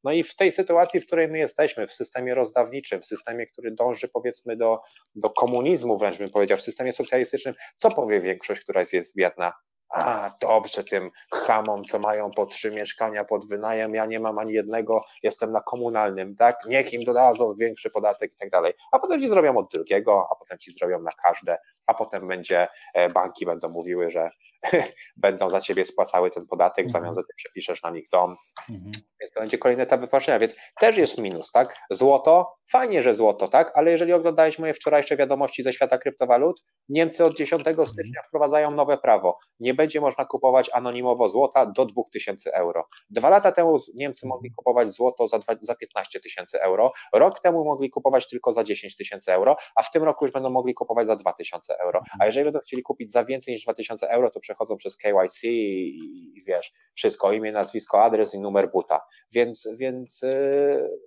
No 0.04 0.12
i 0.12 0.24
w 0.24 0.36
tej 0.36 0.52
sytuacji, 0.52 1.00
w 1.00 1.06
której 1.06 1.28
my 1.28 1.38
jesteśmy, 1.38 1.88
w 1.88 1.94
systemie 1.94 2.36
rozdawniczym, 2.36 3.02
w 3.02 3.06
systemie, 3.06 3.48
który 3.48 3.72
dąży 3.72 4.08
powiedzmy 4.08 4.58
do, 4.58 4.80
do 5.16 5.30
komunizmu, 5.30 5.98
wręcz 5.98 6.18
bym 6.18 6.30
powiedział, 6.30 6.58
w 6.58 6.62
systemie 6.62 6.94
socjalistycznym, 6.94 7.56
co 7.78 7.92
powie 7.92 8.22
większość, 8.22 8.62
która 8.62 8.84
jest 8.94 9.16
biedna? 9.16 9.54
A, 9.90 10.32
dobrze 10.42 10.84
tym 10.84 11.12
chamom, 11.32 11.84
co 11.84 12.00
mają 12.00 12.32
po 12.32 12.46
trzy 12.46 12.72
mieszkania 12.72 13.26
pod 13.26 13.48
wynajem, 13.48 13.96
ja 13.96 14.06
nie 14.06 14.20
mam 14.20 14.40
ani 14.40 14.54
jednego, 14.54 15.06
jestem 15.24 15.52
na 15.52 15.62
komunalnym, 15.62 16.36
tak? 16.36 16.56
Niech 16.68 16.94
im 16.94 17.04
dodadzą 17.04 17.54
większy 17.54 17.90
podatek 17.90 18.34
i 18.34 18.38
tak 18.38 18.50
dalej. 18.50 18.74
A 18.92 19.00
potem 19.00 19.22
ci 19.22 19.30
zrobią 19.30 19.58
od 19.58 19.72
drugiego, 19.72 20.28
a 20.32 20.36
potem 20.36 20.58
ci 20.58 20.72
zrobią 20.72 21.02
na 21.02 21.12
każde, 21.12 21.58
a 21.88 21.94
potem 21.94 22.28
będzie, 22.28 22.68
e, 22.94 23.10
banki 23.10 23.46
będą 23.46 23.70
mówiły, 23.70 24.10
że 24.10 24.30
będą 25.18 25.49
za 25.49 25.62
ciebie 25.62 25.86
spłacały 25.86 26.32
ten 26.32 26.47
podatek, 26.47 26.88
w 26.88 26.91
zamian 26.91 27.14
za 27.14 27.22
to 27.22 27.28
przepiszesz 27.36 27.84
na 27.84 27.89
nich 27.89 28.10
dom. 28.10 28.36
Mhm. 28.70 28.91
Więc 29.20 29.32
to 29.34 29.39
będzie 29.39 29.58
kolejny 29.58 29.84
etap 29.84 30.01
wypłaszczenia, 30.01 30.39
więc 30.39 30.55
też 30.80 30.97
jest 30.97 31.18
minus, 31.18 31.51
tak? 31.51 31.78
Złoto, 31.91 32.55
fajnie, 32.72 33.03
że 33.03 33.16
złoto, 33.16 33.47
tak? 33.47 33.72
Ale 33.76 33.91
jeżeli 33.91 34.14
oglądałeś 34.14 34.60
moje 34.60 34.74
wczorajsze 34.74 35.18
wiadomości 35.18 35.64
ze 35.64 35.74
świata 35.74 35.97
kryptowalut, 35.97 36.64
Niemcy 36.89 37.26
od 37.26 37.38
10 37.38 37.68
mhm. 37.68 37.88
stycznia 37.88 38.22
wprowadzają 38.28 38.72
nowe 38.72 38.97
prawo. 38.97 39.38
Nie 39.60 39.74
będzie 39.74 40.01
można 40.01 40.26
kupować 40.26 40.70
anonimowo 40.74 41.30
złota 41.30 41.66
do 41.66 41.86
2000 41.86 42.53
euro. 42.53 42.88
Dwa 43.10 43.30
lata 43.30 43.51
temu 43.51 43.78
Niemcy 43.95 44.26
mhm. 44.26 44.30
mogli 44.30 44.51
kupować 44.51 44.89
złoto 44.89 45.28
za, 45.28 45.39
za 45.62 45.76
15 45.76 46.20
tysięcy 46.20 46.62
euro, 46.62 46.91
rok 47.14 47.39
temu 47.39 47.66
mogli 47.66 47.89
kupować 47.89 48.28
tylko 48.28 48.53
za 48.53 48.64
10 48.64 48.97
tysięcy 48.97 49.34
euro, 49.34 49.55
a 49.76 49.84
w 49.84 49.91
tym 49.91 50.03
roku 50.03 50.26
już 50.26 50.32
będą 50.32 50.49
mogli 50.49 50.74
kupować 50.74 51.08
za 51.08 51.16
2000 51.16 51.80
euro. 51.80 52.01
A 52.20 52.26
jeżeli 52.26 52.43
będą 52.43 52.60
chcieli 52.60 52.84
kupić 52.84 53.12
za 53.12 53.26
więcej 53.26 53.53
niż 53.53 53.64
2000 53.64 54.10
euro, 54.10 54.32
to 54.32 54.39
przechodzą 54.48 54.78
przez 54.78 54.98
KYC 54.98 55.43
i, 55.43 56.38
i 56.38 56.43
wiesz, 56.43 56.74
wszystko, 56.95 57.32
imię, 57.32 57.52
nazwisko, 57.52 58.04
adres 58.04 58.34
i 58.34 58.39
numer 58.39 58.72
buta. 58.72 59.06
Więc, 59.32 59.68
więc 59.78 60.22
yy, 60.22 61.00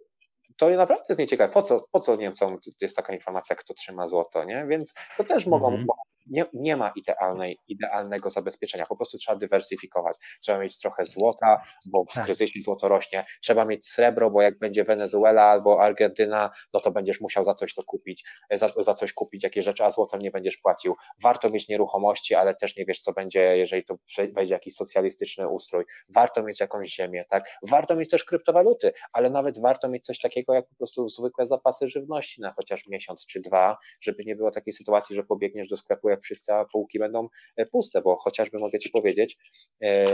to 0.56 0.70
naprawdę 0.70 1.04
jest 1.08 1.18
nieciekawe. 1.18 1.52
Po 1.52 1.62
co, 1.62 1.80
po 1.92 2.00
co 2.00 2.16
Niemcom 2.16 2.58
jest 2.80 2.96
taka 2.96 3.14
informacja, 3.14 3.56
kto 3.56 3.74
trzyma 3.74 4.08
złoto, 4.08 4.44
nie? 4.44 4.66
Więc 4.68 4.94
to 5.16 5.24
też 5.24 5.46
mogą, 5.46 5.68
mm 5.68 5.86
-hmm 5.86 5.86
nie, 6.30 6.46
nie 6.52 6.76
ma 6.76 6.92
idealnej, 6.96 7.58
idealnego 7.68 8.30
zabezpieczenia, 8.30 8.86
po 8.86 8.96
prostu 8.96 9.18
trzeba 9.18 9.38
dywersyfikować. 9.38 10.16
Trzeba 10.40 10.58
mieć 10.58 10.78
trochę 10.78 11.04
złota, 11.04 11.62
bo 11.86 12.04
w 12.04 12.14
tak. 12.14 12.24
kryzysie 12.24 12.60
złoto 12.60 12.88
rośnie, 12.88 13.24
trzeba 13.42 13.64
mieć 13.64 13.86
srebro, 13.88 14.30
bo 14.30 14.42
jak 14.42 14.58
będzie 14.58 14.84
Wenezuela 14.84 15.42
albo 15.42 15.82
Argentyna, 15.82 16.50
no 16.72 16.80
to 16.80 16.90
będziesz 16.90 17.20
musiał 17.20 17.44
za 17.44 17.54
coś 17.54 17.74
to 17.74 17.82
kupić, 17.84 18.24
za, 18.50 18.68
za 18.68 18.94
coś 18.94 19.12
kupić, 19.12 19.42
jakieś 19.44 19.64
rzeczy, 19.64 19.84
a 19.84 19.90
złotem 19.90 20.20
nie 20.20 20.30
będziesz 20.30 20.56
płacił. 20.56 20.94
Warto 21.22 21.50
mieć 21.50 21.68
nieruchomości, 21.68 22.34
ale 22.34 22.54
też 22.54 22.76
nie 22.76 22.84
wiesz, 22.84 23.00
co 23.00 23.12
będzie, 23.12 23.56
jeżeli 23.56 23.84
to 23.84 23.96
będzie 24.32 24.54
jakiś 24.54 24.74
socjalistyczny 24.74 25.48
ustrój. 25.48 25.84
Warto 26.08 26.42
mieć 26.42 26.60
jakąś 26.60 26.94
ziemię, 26.94 27.24
tak? 27.30 27.44
Warto 27.62 27.96
mieć 27.96 28.10
też 28.10 28.24
kryptowaluty, 28.24 28.92
ale 29.12 29.30
nawet 29.30 29.60
warto 29.60 29.88
mieć 29.88 30.04
coś 30.04 30.18
takiego, 30.18 30.54
jak 30.54 30.68
po 30.68 30.74
prostu 30.74 31.08
zwykłe 31.08 31.46
zapasy 31.46 31.88
żywności 31.88 32.40
na 32.40 32.52
chociaż 32.52 32.86
miesiąc 32.86 33.26
czy 33.26 33.40
dwa, 33.40 33.76
żeby 34.00 34.24
nie 34.24 34.36
było 34.36 34.50
takiej 34.50 34.72
sytuacji, 34.72 35.16
że 35.16 35.22
pobiegniesz 35.22 35.68
do 35.68 35.76
sklepu 35.76 36.08
jak 36.08 36.19
wszyscy, 36.20 36.52
a 36.52 36.64
półki 36.64 36.98
będą 36.98 37.28
e, 37.56 37.66
puste, 37.66 38.02
bo 38.02 38.16
chociażby 38.16 38.58
mogę 38.58 38.78
Ci 38.78 38.90
powiedzieć, 38.90 39.38
e, 39.82 40.04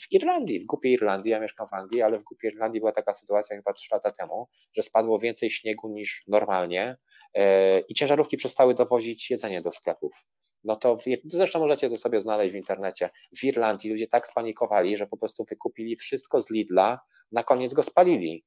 w 0.00 0.12
Irlandii, 0.12 0.60
w 0.60 0.66
głupie 0.66 0.88
Irlandii, 0.88 1.30
ja 1.30 1.40
mieszkam 1.40 1.68
w 1.68 1.74
Anglii, 1.74 2.02
ale 2.02 2.18
w 2.18 2.24
głupie 2.24 2.48
Irlandii 2.48 2.80
była 2.80 2.92
taka 2.92 3.14
sytuacja 3.14 3.56
chyba 3.56 3.72
3 3.72 3.88
lata 3.92 4.10
temu, 4.10 4.48
że 4.76 4.82
spadło 4.82 5.18
więcej 5.18 5.50
śniegu 5.50 5.88
niż 5.88 6.24
normalnie 6.28 6.96
e, 7.34 7.80
i 7.80 7.94
ciężarówki 7.94 8.36
przestały 8.36 8.74
dowozić 8.74 9.30
jedzenie 9.30 9.62
do 9.62 9.72
sklepów. 9.72 10.12
No 10.64 10.76
to 10.76 10.96
w, 10.96 11.02
zresztą 11.24 11.58
możecie 11.58 11.90
to 11.90 11.96
sobie 11.96 12.20
znaleźć 12.20 12.52
w 12.52 12.56
internecie. 12.56 13.10
W 13.38 13.44
Irlandii 13.44 13.90
ludzie 13.90 14.06
tak 14.06 14.26
spanikowali, 14.26 14.96
że 14.96 15.06
po 15.06 15.16
prostu 15.16 15.44
wykupili 15.44 15.96
wszystko 15.96 16.40
z 16.40 16.50
Lidla, 16.50 17.00
na 17.32 17.44
koniec 17.44 17.74
go 17.74 17.82
spalili 17.82 18.44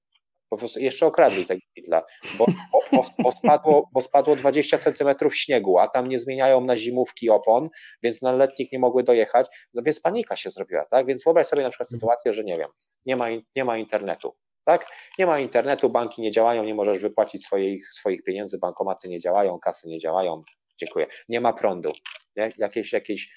po 0.54 0.58
prostu 0.58 0.80
jeszcze 0.80 1.06
okradli 1.06 1.46
tego 1.46 1.62
Lidla, 1.78 2.04
bo, 2.38 2.46
bo, 2.92 3.02
bo, 3.24 3.32
spadło, 3.32 3.90
bo 3.94 4.02
spadło 4.02 4.36
20 4.36 4.78
centymetrów 4.78 5.36
śniegu, 5.36 5.80
a 5.80 5.88
tam 5.88 6.10
nie 6.10 6.20
zmieniają 6.20 6.62
na 6.62 6.78
zimówki 6.78 7.30
opon, 7.30 7.70
więc 8.04 8.22
na 8.22 8.32
letnich 8.32 8.72
nie 8.72 8.80
mogły 8.80 9.04
dojechać, 9.04 9.48
no 9.74 9.82
więc 9.86 10.00
panika 10.00 10.36
się 10.36 10.50
zrobiła, 10.50 10.86
tak? 10.86 11.06
Więc 11.06 11.24
wyobraź 11.24 11.48
sobie 11.48 11.64
na 11.64 11.70
przykład 11.70 11.88
mhm. 11.88 12.00
sytuację, 12.00 12.34
że 12.34 12.44
nie 12.44 12.58
wiem, 12.58 12.70
nie 13.06 13.16
ma, 13.16 13.28
nie 13.56 13.66
ma 13.66 13.78
internetu, 13.78 14.36
tak? 14.66 14.86
Nie 15.20 15.26
ma 15.26 15.40
internetu, 15.40 15.90
banki 15.90 16.22
nie 16.22 16.32
działają, 16.32 16.64
nie 16.64 16.76
możesz 16.76 17.00
wypłacić 17.00 17.46
swoich, 17.46 17.94
swoich 17.94 18.24
pieniędzy, 18.24 18.58
bankomaty 18.58 19.10
nie 19.10 19.20
działają, 19.20 19.60
kasy 19.60 19.88
nie 19.88 20.00
działają, 20.00 20.44
dziękuję, 20.78 21.08
nie 21.30 21.42
ma 21.42 21.54
prądu, 21.54 21.92
nie? 22.36 22.54
Jakieś, 22.58 22.94
jakieś 22.94 23.30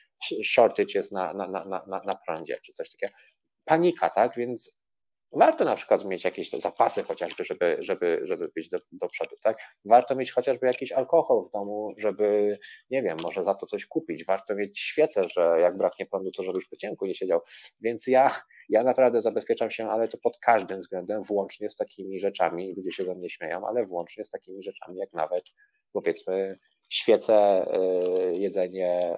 shortage 0.44 0.92
jest 0.94 1.12
na, 1.12 1.34
na, 1.34 1.48
na, 1.48 1.64
na, 1.64 2.02
na 2.04 2.14
prądzie, 2.26 2.58
czy 2.62 2.72
coś 2.72 2.90
takiego. 2.90 3.12
Panika, 3.64 4.10
tak? 4.10 4.36
Więc 4.36 4.76
Warto 5.32 5.64
na 5.64 5.74
przykład 5.74 6.04
mieć 6.04 6.24
jakieś 6.24 6.50
zapasy 6.50 7.02
chociażby, 7.02 7.44
żeby, 7.44 7.76
żeby, 7.78 8.20
żeby 8.22 8.48
być 8.54 8.68
do, 8.68 8.78
do 8.92 9.08
przodu, 9.08 9.36
tak? 9.42 9.56
Warto 9.84 10.14
mieć 10.14 10.32
chociażby 10.32 10.66
jakiś 10.66 10.92
alkohol 10.92 11.44
w 11.48 11.50
domu, 11.50 11.94
żeby, 11.98 12.58
nie 12.90 13.02
wiem, 13.02 13.16
może 13.22 13.44
za 13.44 13.54
to 13.54 13.66
coś 13.66 13.86
kupić. 13.86 14.24
Warto 14.24 14.54
mieć 14.54 14.78
świecę, 14.78 15.22
że 15.28 15.56
jak 15.60 15.76
braknie 15.76 16.06
prądu, 16.06 16.30
to 16.30 16.42
żebyś 16.42 16.68
po 16.68 16.76
ciemku 16.76 17.06
nie 17.06 17.14
siedział. 17.14 17.40
Więc 17.80 18.06
ja, 18.06 18.40
ja 18.68 18.82
naprawdę 18.82 19.20
zabezpieczam 19.20 19.70
się, 19.70 19.88
ale 19.88 20.08
to 20.08 20.18
pod 20.18 20.38
każdym 20.38 20.80
względem, 20.80 21.22
włącznie 21.22 21.70
z 21.70 21.76
takimi 21.76 22.20
rzeczami, 22.20 22.74
ludzie 22.76 22.92
się 22.92 23.04
ze 23.04 23.14
mnie 23.14 23.30
śmieją, 23.30 23.66
ale 23.68 23.86
włącznie 23.86 24.24
z 24.24 24.30
takimi 24.30 24.62
rzeczami, 24.62 24.98
jak 24.98 25.12
nawet 25.12 25.44
powiedzmy 25.92 26.58
świece, 26.88 27.66
yy, 27.72 28.38
jedzenie, 28.38 29.16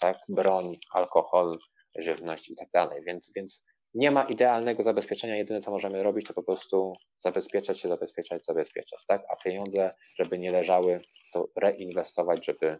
tak, 0.00 0.18
broń, 0.28 0.78
alkohol, 0.92 1.58
żywność 1.98 2.50
i 2.50 2.56
tak 2.56 2.68
dalej. 2.72 3.02
Więc, 3.06 3.32
więc 3.36 3.64
nie 3.94 4.10
ma 4.10 4.24
idealnego 4.24 4.82
zabezpieczenia, 4.82 5.36
jedyne 5.36 5.60
co 5.60 5.70
możemy 5.70 6.02
robić, 6.02 6.26
to 6.26 6.34
po 6.34 6.42
prostu 6.42 6.92
zabezpieczać 7.18 7.80
się, 7.80 7.88
zabezpieczać, 7.88 8.44
zabezpieczać, 8.46 9.00
tak? 9.08 9.22
A 9.32 9.36
pieniądze, 9.36 9.94
żeby 10.18 10.38
nie 10.38 10.50
leżały, 10.50 11.00
to 11.32 11.48
reinwestować, 11.56 12.46
żeby 12.46 12.78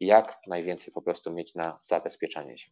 jak 0.00 0.38
najwięcej 0.46 0.94
po 0.94 1.02
prostu 1.02 1.32
mieć 1.32 1.54
na 1.54 1.78
zabezpieczanie 1.82 2.58
się. 2.58 2.70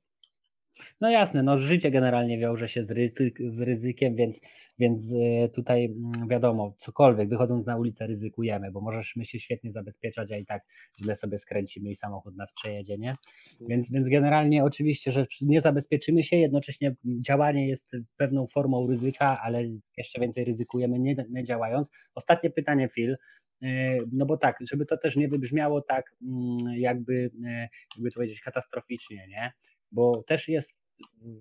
No 1.01 1.11
jasne, 1.11 1.43
no 1.43 1.59
życie 1.59 1.91
generalnie 1.91 2.39
wiąże 2.39 2.69
się 2.69 2.85
z, 2.85 2.91
ryzyk, 2.91 3.39
z 3.47 3.61
ryzykiem, 3.61 4.17
więc, 4.17 4.41
więc 4.79 5.13
e, 5.13 5.49
tutaj 5.49 5.85
mm, 5.85 6.29
wiadomo, 6.29 6.75
cokolwiek, 6.79 7.29
wychodząc 7.29 7.67
na 7.67 7.77
ulicę 7.77 8.07
ryzykujemy, 8.07 8.71
bo 8.71 8.81
możesz 8.81 9.17
my 9.17 9.25
się 9.25 9.41
świetnie 9.41 9.73
zabezpieczać, 9.73 10.33
a 10.33 10.37
i 10.37 10.47
tak 10.47 10.63
źle 11.01 11.17
sobie 11.17 11.39
skręcimy 11.39 11.91
i 11.91 11.97
samochód 11.97 12.37
nas 12.37 12.53
przejedzie, 12.53 12.99
nie? 12.99 13.17
Więc, 13.61 13.91
więc 13.91 14.09
generalnie 14.09 14.65
oczywiście, 14.65 15.11
że 15.11 15.27
nie 15.43 15.61
zabezpieczymy 15.61 16.25
się, 16.25 16.37
jednocześnie 16.37 16.95
działanie 17.05 17.69
jest 17.69 17.97
pewną 18.17 18.47
formą 18.47 18.87
ryzyka, 18.87 19.41
ale 19.43 19.65
jeszcze 19.97 20.21
więcej 20.21 20.45
ryzykujemy 20.45 20.99
nie, 20.99 21.17
nie 21.31 21.45
działając. 21.45 21.91
Ostatnie 22.15 22.51
pytanie, 22.51 22.89
Phil, 22.89 23.17
e, 23.63 23.99
no 24.13 24.27
bo 24.27 24.37
tak, 24.37 24.57
żeby 24.71 24.87
to 24.87 24.97
też 24.97 25.17
nie 25.17 25.29
wybrzmiało 25.29 25.81
tak 25.81 26.15
mm, 26.23 26.59
jakby, 26.77 27.31
e, 27.47 27.69
jakby 27.97 28.11
to 28.11 28.15
powiedzieć 28.15 28.41
katastroficznie, 28.41 29.27
nie? 29.29 29.53
Bo 29.93 30.23
też 30.23 30.49
jest, 30.49 30.75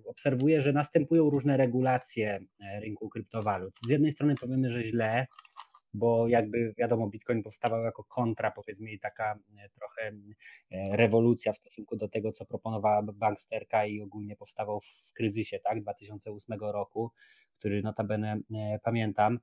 obserwuję, 0.06 0.62
że 0.62 0.72
następują 0.72 1.30
różne 1.30 1.56
regulacje 1.56 2.40
e, 2.60 2.80
rynku 2.80 3.08
kryptowalut. 3.08 3.74
Z 3.86 3.90
jednej 3.90 4.12
strony 4.12 4.34
powiemy, 4.34 4.72
że 4.72 4.84
źle, 4.84 5.26
bo 5.94 6.28
jakby 6.28 6.74
wiadomo, 6.78 7.08
Bitcoin 7.08 7.42
powstawał 7.42 7.82
jako 7.82 8.04
kontra, 8.04 8.50
powiedzmy, 8.50 8.92
i 8.92 8.98
taka 8.98 9.38
e, 9.58 9.68
trochę 9.68 10.12
e, 10.70 10.96
rewolucja 10.96 11.52
w 11.52 11.58
stosunku 11.58 11.96
do 11.96 12.08
tego, 12.08 12.32
co 12.32 12.46
proponowała 12.46 13.02
banksterka 13.02 13.86
i 13.86 14.00
ogólnie 14.00 14.36
powstawał 14.36 14.80
w 14.80 15.12
kryzysie, 15.12 15.58
tak, 15.64 15.82
2008 15.82 16.58
roku, 16.60 17.10
który 17.58 17.82
notabene 17.82 18.40
pamiętam, 18.82 19.38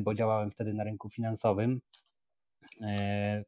bo 0.00 0.14
działałem 0.14 0.50
wtedy 0.50 0.74
na 0.74 0.84
rynku 0.84 1.10
finansowym. 1.10 1.80
E, 2.80 3.44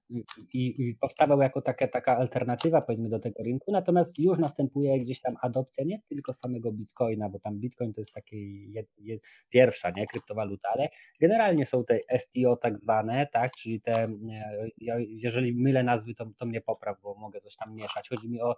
i, 0.52 0.96
powstawał 1.00 1.40
jako 1.40 1.62
taka, 1.62 1.88
taka 1.88 2.16
alternatywa 2.16 2.82
powiedzmy 2.82 3.08
do 3.08 3.18
tego 3.18 3.42
rynku, 3.42 3.72
natomiast 3.72 4.18
już 4.18 4.38
następuje 4.38 5.00
gdzieś 5.00 5.20
tam 5.20 5.36
adopcja 5.40 5.84
nie 5.84 6.00
tylko 6.08 6.34
samego 6.34 6.72
Bitcoina, 6.72 7.28
bo 7.28 7.38
tam 7.38 7.58
Bitcoin 7.58 7.94
to 7.94 8.00
jest 8.00 8.12
takie 8.12 8.36
jed, 8.66 8.86
jed, 8.98 9.22
pierwsza 9.50 9.90
nie, 9.90 10.06
kryptowaluta, 10.06 10.68
ale 10.68 10.88
generalnie 11.20 11.66
są 11.66 11.84
te 11.84 12.00
STO 12.18 12.56
tak 12.56 12.78
zwane, 12.78 13.28
tak, 13.32 13.52
czyli 13.52 13.80
te, 13.80 13.92
e, 13.92 15.02
jeżeli 15.08 15.54
mylę 15.54 15.82
nazwy, 15.82 16.14
to, 16.14 16.26
to 16.38 16.46
mnie 16.46 16.60
popraw, 16.60 17.00
bo 17.02 17.14
mogę 17.14 17.40
coś 17.40 17.56
tam 17.56 17.74
mieszać. 17.74 18.08
Chodzi 18.08 18.28
mi 18.28 18.40
o, 18.40 18.50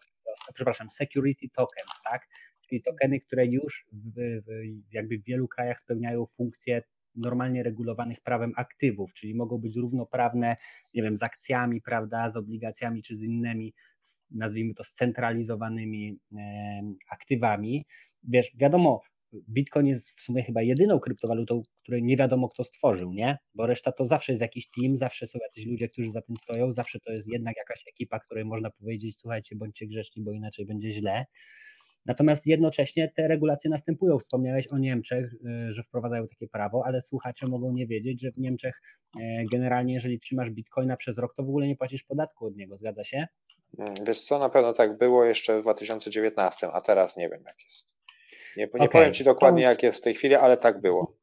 o 0.48 0.52
przepraszam, 0.54 0.90
security 0.90 1.48
tokens, 1.48 2.00
tak, 2.10 2.28
czyli 2.68 2.82
tokeny, 2.82 3.20
które 3.20 3.46
już 3.46 3.86
w, 3.92 4.14
w, 4.16 4.48
jakby 4.92 5.18
w 5.18 5.24
wielu 5.24 5.48
krajach 5.48 5.80
spełniają 5.80 6.26
funkcję 6.26 6.82
normalnie 7.14 7.62
regulowanych 7.62 8.20
prawem 8.20 8.52
aktywów, 8.56 9.14
czyli 9.14 9.34
mogą 9.34 9.58
być 9.58 9.76
równoprawne, 9.76 10.56
nie 10.94 11.02
wiem, 11.02 11.16
z 11.16 11.22
akcjami, 11.22 11.80
prawda, 11.80 12.30
z 12.30 12.36
obligacjami 12.36 13.02
czy 13.02 13.16
z 13.16 13.22
innymi, 13.22 13.74
nazwijmy 14.30 14.74
to 14.74 14.84
scentralizowanymi 14.84 16.18
aktywami. 17.10 17.86
Wiesz, 18.22 18.52
wiadomo, 18.56 19.00
Bitcoin 19.48 19.86
jest 19.86 20.10
w 20.10 20.20
sumie 20.20 20.42
chyba 20.42 20.62
jedyną 20.62 21.00
kryptowalutą, 21.00 21.62
której 21.82 22.02
nie 22.02 22.16
wiadomo 22.16 22.48
kto 22.48 22.64
stworzył, 22.64 23.12
nie? 23.12 23.38
Bo 23.54 23.66
reszta 23.66 23.92
to 23.92 24.04
zawsze 24.04 24.32
jest 24.32 24.42
jakiś 24.42 24.68
team, 24.70 24.96
zawsze 24.96 25.26
są 25.26 25.38
jacyś 25.42 25.66
ludzie, 25.66 25.88
którzy 25.88 26.10
za 26.10 26.22
tym 26.22 26.36
stoją, 26.36 26.72
zawsze 26.72 27.00
to 27.00 27.12
jest 27.12 27.28
jednak 27.28 27.56
jakaś 27.56 27.84
ekipa, 27.88 28.20
której 28.20 28.44
można 28.44 28.70
powiedzieć, 28.70 29.16
słuchajcie, 29.20 29.56
bądźcie 29.56 29.86
grzeczni, 29.86 30.22
bo 30.22 30.32
inaczej 30.32 30.66
będzie 30.66 30.92
źle. 30.92 31.24
Natomiast 32.06 32.46
jednocześnie 32.46 33.12
te 33.16 33.28
regulacje 33.28 33.70
następują. 33.70 34.18
Wspomniałeś 34.18 34.66
o 34.68 34.78
Niemczech, 34.78 35.32
y, 35.34 35.72
że 35.72 35.82
wprowadzają 35.82 36.28
takie 36.28 36.48
prawo, 36.48 36.82
ale 36.86 37.02
słuchacze 37.02 37.46
mogą 37.46 37.72
nie 37.72 37.86
wiedzieć, 37.86 38.20
że 38.20 38.32
w 38.32 38.38
Niemczech 38.38 38.80
e, 39.20 39.44
generalnie, 39.52 39.94
jeżeli 39.94 40.18
trzymasz 40.18 40.50
bitcoina 40.50 40.96
przez 40.96 41.18
rok, 41.18 41.34
to 41.34 41.42
w 41.42 41.48
ogóle 41.48 41.66
nie 41.66 41.76
płacisz 41.76 42.02
podatku 42.02 42.46
od 42.46 42.56
niego. 42.56 42.76
Zgadza 42.78 43.04
się? 43.04 43.26
Mm, 43.78 43.94
wiesz 44.06 44.20
co, 44.20 44.38
na 44.38 44.48
pewno 44.48 44.72
tak 44.72 44.98
było 44.98 45.24
jeszcze 45.24 45.58
w 45.58 45.62
2019, 45.62 46.68
a 46.72 46.80
teraz 46.80 47.16
nie 47.16 47.28
wiem 47.28 47.42
jak 47.46 47.64
jest. 47.64 47.92
Nie, 48.56 48.64
nie 48.64 48.70
okay. 48.70 48.88
powiem 48.88 49.12
Ci 49.12 49.24
dokładnie 49.24 49.62
jak 49.62 49.82
jest 49.82 49.98
w 49.98 50.02
tej 50.02 50.14
chwili, 50.14 50.34
ale 50.34 50.56
tak 50.56 50.80
było. 50.80 51.21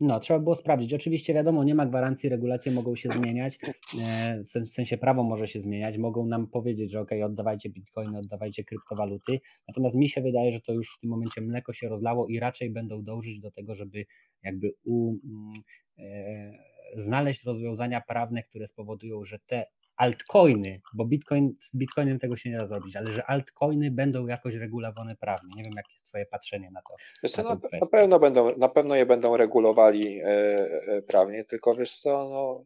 No, 0.00 0.20
trzeba 0.20 0.40
było 0.40 0.54
sprawdzić. 0.54 0.94
Oczywiście 0.94 1.34
wiadomo, 1.34 1.64
nie 1.64 1.74
ma 1.74 1.86
gwarancji, 1.86 2.28
regulacje 2.28 2.72
mogą 2.72 2.96
się 2.96 3.08
zmieniać, 3.08 3.58
e, 4.02 4.42
w 4.66 4.68
sensie 4.68 4.98
prawo 4.98 5.22
może 5.22 5.48
się 5.48 5.60
zmieniać, 5.60 5.98
mogą 5.98 6.26
nam 6.26 6.46
powiedzieć, 6.46 6.90
że 6.90 7.00
ok, 7.00 7.10
oddawajcie 7.24 7.70
bitcoiny, 7.70 8.18
oddawajcie 8.18 8.64
kryptowaluty, 8.64 9.40
natomiast 9.68 9.96
mi 9.96 10.08
się 10.08 10.20
wydaje, 10.20 10.52
że 10.52 10.60
to 10.60 10.72
już 10.72 10.96
w 10.96 11.00
tym 11.00 11.10
momencie 11.10 11.40
mleko 11.40 11.72
się 11.72 11.88
rozlało 11.88 12.26
i 12.28 12.38
raczej 12.38 12.70
będą 12.70 13.02
dążyć 13.02 13.40
do 13.40 13.50
tego, 13.50 13.74
żeby 13.74 14.04
jakby 14.42 14.72
u, 14.84 15.14
mm, 15.24 15.52
e, 15.98 16.52
znaleźć 16.96 17.44
rozwiązania 17.44 18.00
prawne, 18.00 18.42
które 18.42 18.68
spowodują, 18.68 19.24
że 19.24 19.38
te 19.46 19.64
altcoiny, 20.00 20.80
bo 20.94 21.04
Bitcoin, 21.04 21.54
z 21.62 21.76
Bitcoinem 21.76 22.18
tego 22.18 22.36
się 22.36 22.50
nie 22.50 22.56
da 22.56 22.66
zrobić, 22.66 22.96
ale 22.96 23.14
że 23.14 23.26
altcoiny 23.26 23.90
będą 23.90 24.26
jakoś 24.26 24.54
regulowane 24.54 25.16
prawnie. 25.16 25.54
Nie 25.56 25.62
wiem, 25.62 25.72
jakie 25.76 25.92
jest 25.92 26.08
Twoje 26.08 26.26
patrzenie 26.26 26.70
na 26.70 26.82
to. 26.82 26.94
Wiesz 27.22 27.32
co, 27.32 27.42
na, 27.42 27.58
na, 27.80 27.86
pewno 27.86 28.18
będą, 28.18 28.56
na 28.56 28.68
pewno 28.68 28.94
je 28.94 29.06
będą 29.06 29.36
regulowali 29.36 30.20
e, 30.20 30.26
e, 30.26 31.02
prawnie, 31.02 31.44
tylko 31.44 31.74
wiesz 31.74 31.98
co, 31.98 32.28
no. 32.28 32.60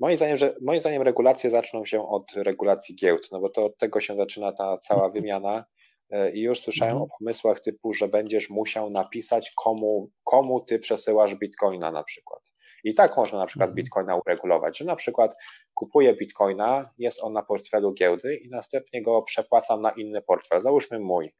Moim 0.00 0.16
zdaniem, 0.16 0.36
że, 0.36 0.54
moim 0.62 0.80
zdaniem 0.80 1.02
regulacje 1.02 1.50
zaczną 1.50 1.84
się 1.84 2.08
od 2.08 2.32
regulacji 2.32 2.96
giełd, 2.96 3.28
no 3.32 3.40
bo 3.40 3.48
to 3.48 3.64
od 3.64 3.78
tego 3.78 4.00
się 4.00 4.16
zaczyna 4.16 4.52
ta 4.52 4.78
cała 4.78 5.10
wymiana 5.10 5.64
e, 6.10 6.30
i 6.30 6.40
już 6.40 6.60
słyszałem 6.60 6.96
mhm. 6.96 7.10
o 7.10 7.18
pomysłach 7.18 7.60
typu, 7.60 7.92
że 7.92 8.08
będziesz 8.08 8.50
musiał 8.50 8.90
napisać 8.90 9.52
komu, 9.56 10.10
komu 10.24 10.60
ty 10.60 10.78
przesyłasz 10.78 11.34
bitcoina 11.34 11.92
na 11.92 12.04
przykład. 12.04 12.55
I 12.86 12.94
tak 12.94 13.16
można 13.16 13.38
na 13.38 13.46
przykład 13.46 13.68
mhm. 13.68 13.76
bitcoina 13.76 14.16
uregulować, 14.16 14.78
że 14.78 14.84
na 14.84 14.96
przykład 14.96 15.36
kupuję 15.74 16.14
bitcoina, 16.14 16.90
jest 16.98 17.22
on 17.22 17.32
na 17.32 17.42
portfelu 17.42 17.92
giełdy 17.92 18.36
i 18.36 18.48
następnie 18.48 19.02
go 19.02 19.22
przepłacam 19.22 19.82
na 19.82 19.90
inny 19.90 20.22
portfel, 20.22 20.62
załóżmy 20.62 20.98
mój. 20.98 21.34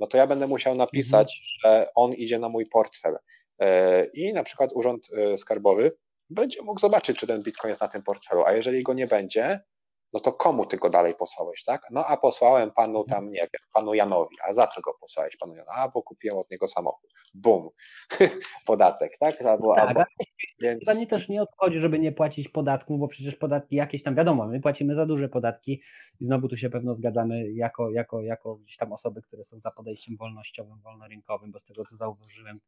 No 0.00 0.06
to 0.06 0.16
ja 0.16 0.26
będę 0.26 0.46
musiał 0.46 0.74
napisać, 0.74 1.42
mhm. 1.64 1.84
że 1.84 1.90
on 1.94 2.12
idzie 2.12 2.38
na 2.38 2.48
mój 2.48 2.66
portfel. 2.66 3.16
E, 3.58 4.04
I 4.04 4.32
na 4.32 4.44
przykład 4.44 4.70
Urząd 4.74 5.06
e, 5.16 5.38
Skarbowy 5.38 5.92
będzie 6.30 6.62
mógł 6.62 6.80
zobaczyć, 6.80 7.18
czy 7.18 7.26
ten 7.26 7.42
bitcoin 7.42 7.68
jest 7.68 7.80
na 7.80 7.88
tym 7.88 8.02
portfelu, 8.02 8.42
a 8.46 8.52
jeżeli 8.52 8.82
go 8.82 8.94
nie 8.94 9.06
będzie, 9.06 9.60
no 10.12 10.20
to 10.20 10.32
komu 10.32 10.66
ty 10.66 10.76
go 10.76 10.90
dalej 10.90 11.14
posłałeś, 11.14 11.64
tak? 11.64 11.82
No 11.90 12.06
a 12.06 12.16
posłałem 12.16 12.70
panu 12.70 13.00
mhm. 13.00 13.08
tam, 13.08 13.30
nie 13.30 13.40
wiem, 13.40 13.68
panu 13.74 13.94
Janowi. 13.94 14.36
A 14.48 14.52
za 14.52 14.66
co 14.66 14.80
go 14.80 14.94
posłałeś 15.00 15.36
panu 15.36 15.54
Janowi? 15.54 15.72
A, 15.76 15.88
bo 15.88 16.02
kupiłem 16.02 16.38
od 16.38 16.50
niego 16.50 16.68
samochód. 16.68 17.10
Bum. 17.34 17.68
Podatek, 18.66 19.18
tak? 19.20 19.42
Albo, 19.42 19.74
tak, 19.74 19.88
albo, 19.88 20.02
więc... 20.60 20.96
Mnie 20.96 21.06
też 21.06 21.28
nie 21.28 21.42
odchodzi, 21.42 21.80
żeby 21.80 21.98
nie 21.98 22.12
płacić 22.12 22.48
podatków, 22.48 23.00
bo 23.00 23.08
przecież 23.08 23.36
podatki 23.36 23.76
jakieś 23.76 24.02
tam, 24.02 24.14
wiadomo, 24.14 24.46
my 24.46 24.60
płacimy 24.60 24.94
za 24.94 25.06
duże 25.06 25.28
podatki 25.28 25.82
i 26.20 26.24
znowu 26.24 26.48
tu 26.48 26.56
się 26.56 26.70
pewno 26.70 26.94
zgadzamy 26.94 27.52
jako, 27.52 27.90
jako, 27.90 28.22
jako 28.22 28.56
gdzieś 28.56 28.76
tam 28.76 28.92
osoby, 28.92 29.22
które 29.22 29.44
są 29.44 29.60
za 29.60 29.70
podejściem 29.70 30.16
wolnościowym, 30.16 30.80
wolnorynkowym, 30.80 31.52
bo 31.52 31.58
z 31.58 31.64
tego 31.64 31.84
co 31.84 31.96
zauważyłem, 31.96 32.60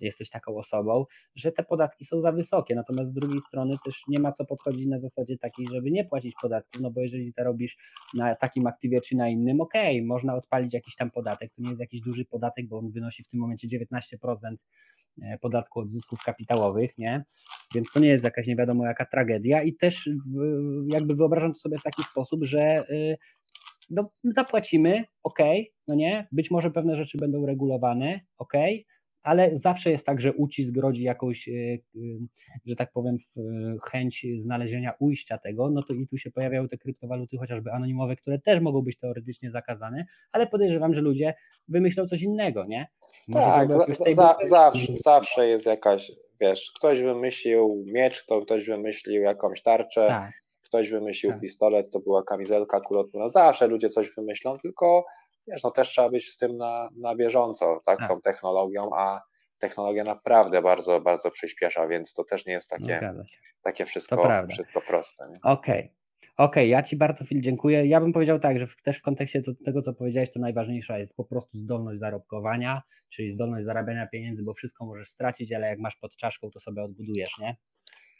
jesteś 0.00 0.30
taką 0.30 0.56
osobą, 0.56 1.04
że 1.34 1.52
te 1.52 1.62
podatki 1.62 2.04
są 2.04 2.20
za 2.20 2.32
wysokie, 2.32 2.74
natomiast 2.74 3.10
z 3.10 3.14
drugiej 3.14 3.40
strony 3.42 3.76
też 3.84 4.02
nie 4.08 4.18
ma 4.18 4.32
co 4.32 4.44
podchodzić 4.44 4.86
na 4.86 4.98
zasadzie 4.98 5.38
takiej, 5.38 5.66
żeby 5.72 5.90
nie 5.90 6.04
płacić 6.04 6.34
podatków, 6.42 6.80
no 6.86 6.92
bo 6.92 7.00
jeżeli 7.00 7.32
zarobisz 7.32 7.76
na 8.14 8.34
takim 8.34 8.66
aktywie 8.66 9.00
czy 9.00 9.16
na 9.16 9.28
innym, 9.28 9.60
okej, 9.60 9.96
okay, 9.96 10.06
można 10.06 10.34
odpalić 10.34 10.74
jakiś 10.74 10.96
tam 10.96 11.10
podatek, 11.10 11.52
to 11.56 11.62
nie 11.62 11.68
jest 11.68 11.80
jakiś 11.80 12.00
duży 12.00 12.24
podatek, 12.24 12.66
bo 12.68 12.78
on 12.78 12.90
wynosi 12.90 13.24
w 13.24 13.28
tym 13.28 13.40
momencie 13.40 13.68
19% 13.68 14.56
e, 15.22 15.38
podatku 15.38 15.80
od 15.80 15.90
zysków 15.90 16.18
kapitałowych, 16.24 16.98
nie? 16.98 17.24
Więc 17.74 17.92
to 17.92 18.00
nie 18.00 18.08
jest 18.08 18.24
jakaś 18.24 18.46
nie 18.46 18.56
wiadomo 18.56 18.86
jaka 18.86 19.06
tragedia 19.06 19.62
i 19.62 19.74
też 19.74 20.10
jakby 20.92 21.14
wyobrażam 21.14 21.52
to 21.52 21.58
sobie 21.58 21.78
w 21.78 21.82
taki 21.82 22.02
sposób, 22.02 22.44
że 22.44 22.90
y, 22.90 23.16
no, 23.90 24.10
zapłacimy, 24.24 25.04
ok, 25.22 25.38
no 25.88 25.94
nie, 25.94 26.28
być 26.32 26.50
może 26.50 26.70
pewne 26.70 26.96
rzeczy 26.96 27.18
będą 27.18 27.46
regulowane, 27.46 28.20
ok, 28.38 28.52
ale 29.26 29.56
zawsze 29.56 29.90
jest 29.90 30.06
tak, 30.06 30.20
że 30.20 30.32
ucisk 30.32 30.76
rodzi 30.76 31.02
jakąś, 31.02 31.48
e, 31.48 31.52
e, 31.52 31.78
że 32.66 32.76
tak 32.76 32.92
powiem, 32.92 33.16
chęć 33.90 34.26
znalezienia 34.36 34.94
ujścia 34.98 35.38
tego, 35.38 35.70
no 35.70 35.82
to 35.82 35.94
i 35.94 36.06
tu 36.06 36.18
się 36.18 36.30
pojawiają 36.30 36.68
te 36.68 36.78
kryptowaluty 36.78 37.38
chociażby 37.38 37.72
anonimowe, 37.72 38.16
które 38.16 38.38
też 38.38 38.60
mogą 38.60 38.82
być 38.82 38.98
teoretycznie 38.98 39.50
zakazane, 39.50 40.06
ale 40.32 40.46
podejrzewam, 40.46 40.94
że 40.94 41.00
ludzie 41.00 41.34
wymyślą 41.68 42.08
coś 42.08 42.22
innego, 42.22 42.64
nie? 42.64 42.86
Może 43.28 43.46
tak, 43.46 43.68
za, 43.72 44.14
za, 44.14 44.36
zawsze, 44.44 44.92
zawsze 44.96 45.48
jest 45.48 45.66
jakaś, 45.66 46.12
wiesz, 46.40 46.72
ktoś 46.76 47.02
wymyślił 47.02 47.84
miecz, 47.86 48.26
to 48.26 48.40
ktoś 48.40 48.66
wymyślił 48.66 49.22
jakąś 49.22 49.62
tarczę, 49.62 50.06
tak. 50.08 50.32
ktoś 50.62 50.90
wymyślił 50.90 51.32
tak. 51.32 51.40
pistolet, 51.40 51.90
to 51.90 52.00
była 52.00 52.22
kamizelka 52.22 52.80
kulotwórna, 52.80 53.28
zawsze 53.28 53.66
ludzie 53.66 53.88
coś 53.88 54.14
wymyślą, 54.14 54.58
tylko 54.58 55.04
wiesz, 55.48 55.62
no 55.62 55.70
też 55.70 55.88
trzeba 55.88 56.08
być 56.08 56.28
z 56.28 56.38
tym 56.38 56.56
na, 56.56 56.88
na 56.96 57.16
bieżąco, 57.16 57.80
tak, 57.86 58.04
z 58.04 58.08
tą 58.08 58.20
technologią, 58.20 58.90
a 58.96 59.22
technologia 59.58 60.04
naprawdę 60.04 60.62
bardzo, 60.62 61.00
bardzo 61.00 61.30
przyspiesza, 61.30 61.86
więc 61.86 62.14
to 62.14 62.24
też 62.24 62.46
nie 62.46 62.52
jest 62.52 62.70
takie, 62.70 63.14
takie 63.62 63.86
wszystko, 63.86 64.46
wszystko 64.50 64.80
proste. 64.80 65.24
Okej. 65.24 65.40
Okay. 65.42 65.96
Okej, 66.36 66.46
okay, 66.46 66.66
ja 66.66 66.82
Ci 66.82 66.96
bardzo 66.96 67.24
Phil 67.24 67.42
dziękuję. 67.42 67.86
Ja 67.86 68.00
bym 68.00 68.12
powiedział 68.12 68.38
tak, 68.38 68.58
że 68.58 68.66
w, 68.66 68.82
też 68.82 68.98
w 68.98 69.02
kontekście 69.02 69.42
tego, 69.64 69.82
co 69.82 69.94
powiedziałeś, 69.94 70.32
to 70.32 70.40
najważniejsza 70.40 70.98
jest 70.98 71.16
po 71.16 71.24
prostu 71.24 71.58
zdolność 71.58 72.00
zarobkowania, 72.00 72.82
czyli 73.14 73.30
zdolność 73.30 73.66
zarabiania 73.66 74.06
pieniędzy, 74.06 74.42
bo 74.42 74.54
wszystko 74.54 74.86
możesz 74.86 75.08
stracić, 75.08 75.52
ale 75.52 75.66
jak 75.66 75.78
masz 75.78 75.96
pod 75.96 76.16
czaszką, 76.16 76.50
to 76.50 76.60
sobie 76.60 76.82
odbudujesz, 76.82 77.38
nie? 77.38 77.56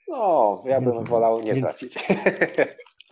No, 0.08 0.62
ja 0.66 0.80
bym 0.80 0.92
więc, 0.92 1.08
wolał 1.08 1.40
nie 1.40 1.54
więc... 1.54 1.66
tracić. 1.66 1.94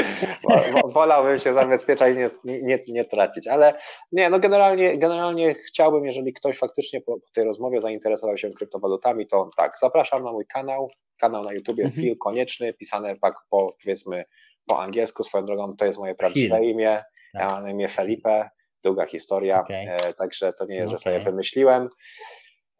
Wolałbym 0.94 1.38
się 1.38 1.52
zabezpieczać 1.52 2.16
i 2.16 2.18
nie, 2.18 2.60
nie, 2.62 2.78
nie, 2.88 3.04
tracić, 3.04 3.48
ale 3.48 3.74
nie, 4.12 4.30
no 4.30 4.38
generalnie, 4.38 4.98
generalnie 4.98 5.54
chciałbym, 5.54 6.06
jeżeli 6.06 6.32
ktoś 6.32 6.58
faktycznie 6.58 7.00
po, 7.00 7.20
po, 7.20 7.30
tej 7.34 7.44
rozmowie 7.44 7.80
zainteresował 7.80 8.38
się 8.38 8.50
kryptowalutami, 8.50 9.26
to 9.26 9.50
tak, 9.56 9.78
zapraszam 9.78 10.24
na 10.24 10.32
mój 10.32 10.46
kanał, 10.46 10.90
kanał 11.20 11.44
na 11.44 11.52
YouTubie, 11.52 11.84
mhm. 11.84 12.02
Phil 12.02 12.18
Konieczny, 12.18 12.72
pisane 12.72 13.16
tak 13.16 13.34
po, 13.50 13.76
powiedzmy 13.82 14.24
po 14.66 14.80
angielsku, 14.82 15.24
swoją 15.24 15.46
drogą, 15.46 15.76
to 15.76 15.84
jest 15.84 15.98
moje 15.98 16.14
prawdziwe 16.14 16.58
Phil. 16.58 16.70
imię, 16.70 17.02
tak. 17.32 17.42
ja 17.42 17.48
mam 17.48 17.62
na 17.62 17.70
imię 17.70 17.88
Felipe, 17.88 18.50
długa 18.82 19.06
historia, 19.06 19.60
okay. 19.60 19.76
e, 19.76 20.14
także 20.14 20.52
to 20.52 20.66
nie 20.66 20.76
jest, 20.76 20.86
okay. 20.86 20.98
że 20.98 21.02
sobie 21.02 21.20
wymyśliłem. 21.20 21.88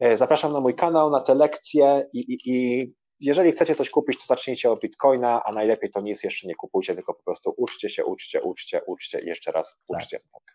E, 0.01 0.17
zapraszam 0.17 0.53
na 0.53 0.61
mój 0.61 0.75
kanał, 0.75 1.11
na 1.11 1.21
te 1.21 1.35
lekcje 1.35 2.07
i, 2.13 2.19
i, 2.19 2.39
i 2.45 2.93
jeżeli 3.25 3.53
chcecie 3.53 3.75
coś 3.75 3.91
kupić, 3.91 4.21
to 4.21 4.27
zacznijcie 4.27 4.71
od 4.71 4.81
Bitcoina, 4.81 5.43
a 5.45 5.53
najlepiej 5.53 5.91
to 5.91 6.01
nic 6.01 6.23
jeszcze 6.23 6.49
nie 6.49 6.55
kupujcie, 6.55 6.95
tylko 6.95 7.15
po 7.15 7.23
prostu 7.23 7.55
uczcie 7.57 7.91
się, 7.91 8.05
uczcie, 8.05 8.43
uczcie, 8.43 8.83
uczcie 8.83 9.21
i 9.21 9.27
jeszcze 9.27 9.53
raz 9.53 9.77
tak. 9.89 9.99
uczcie. 9.99 10.19
Tak. 10.33 10.55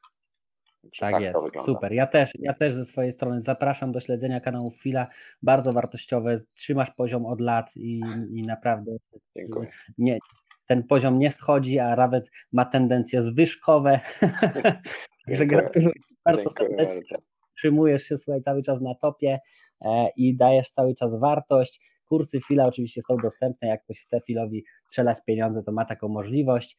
Tak, 1.00 1.12
tak, 1.12 1.22
jest, 1.22 1.38
super. 1.66 1.94
Ja 1.94 2.08
też, 2.08 2.32
ja 2.40 2.54
też 2.54 2.76
ze 2.76 2.86
swojej 2.86 3.14
strony 3.14 3.42
zapraszam 3.42 3.92
do 3.92 4.00
śledzenia 4.00 4.40
kanału 4.40 4.72
Fila, 4.72 5.08
bardzo 5.42 5.74
wartościowe, 5.74 6.38
trzymasz 6.54 6.92
poziom 6.92 7.26
od 7.26 7.42
lat 7.42 7.72
i, 7.76 8.02
i 8.34 8.42
naprawdę 8.42 8.92
Dziękuję. 9.36 9.70
Nie, 9.98 10.18
ten 10.68 10.84
poziom 10.84 11.20
nie 11.20 11.32
schodzi, 11.32 11.80
a 11.80 11.96
nawet 11.96 12.32
ma 12.52 12.66
tendencje 12.66 13.24
zwyżkowe. 13.24 14.00
Także 15.28 15.46
gratuluję 15.46 15.94
bardzo 16.26 16.50
serdecznie. 16.50 17.18
Trzymujesz 17.58 18.04
się 18.04 18.18
słuchaj, 18.18 18.42
cały 18.42 18.64
czas 18.64 18.82
na 18.82 18.96
topie 18.96 19.40
e, 19.82 20.10
i 20.16 20.38
dajesz 20.38 20.70
cały 20.70 20.96
czas 20.96 21.20
wartość 21.20 21.82
Kursy 22.10 22.40
Fila 22.48 22.66
oczywiście 22.66 23.02
są 23.02 23.18
dostępne, 23.18 23.68
jak 23.68 23.84
ktoś 23.84 24.00
chce 24.00 24.22
Filowi 24.22 24.66
przelać 24.90 25.18
pieniądze, 25.26 25.64
to 25.64 25.72
ma 25.72 25.86
taką 25.86 26.08
możliwość. 26.08 26.78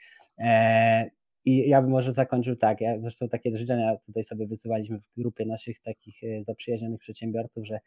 I 1.45 1.69
ja 1.69 1.83
bym 1.83 1.91
może 1.91 2.13
zakończył 2.13 2.57
tak, 2.57 2.81
ja 2.81 3.01
zresztą 3.01 3.29
takie 3.29 3.57
życzenia 3.57 3.97
tutaj 4.07 4.25
sobie 4.25 4.47
wysyłaliśmy 4.47 4.99
w 4.99 5.21
grupie 5.21 5.47
naszych 5.47 5.83
takich 5.83 6.21
zaprzyjaźnionych 6.41 7.01
przedsiębiorców, 7.01 7.67
że 7.67 7.81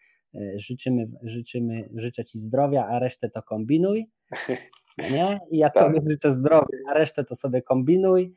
życzymy, 0.56 1.08
życzymy, 1.24 1.90
życzę 1.96 2.26
Ci 2.26 2.40
zdrowia, 2.40 2.88
a 2.88 3.00
resztę 3.00 3.30
to 3.30 3.44
kombinuj. 3.44 4.10
Nie? 5.12 5.40
I 5.52 5.58
ja 5.58 5.70
tak. 5.70 5.84
Tobie 5.84 6.10
życzę 6.10 6.32
zdrowia, 6.32 6.78
a 6.90 6.94
resztę 6.94 7.24
to 7.24 7.36
sobie 7.36 7.62
kombinuj. 7.62 8.34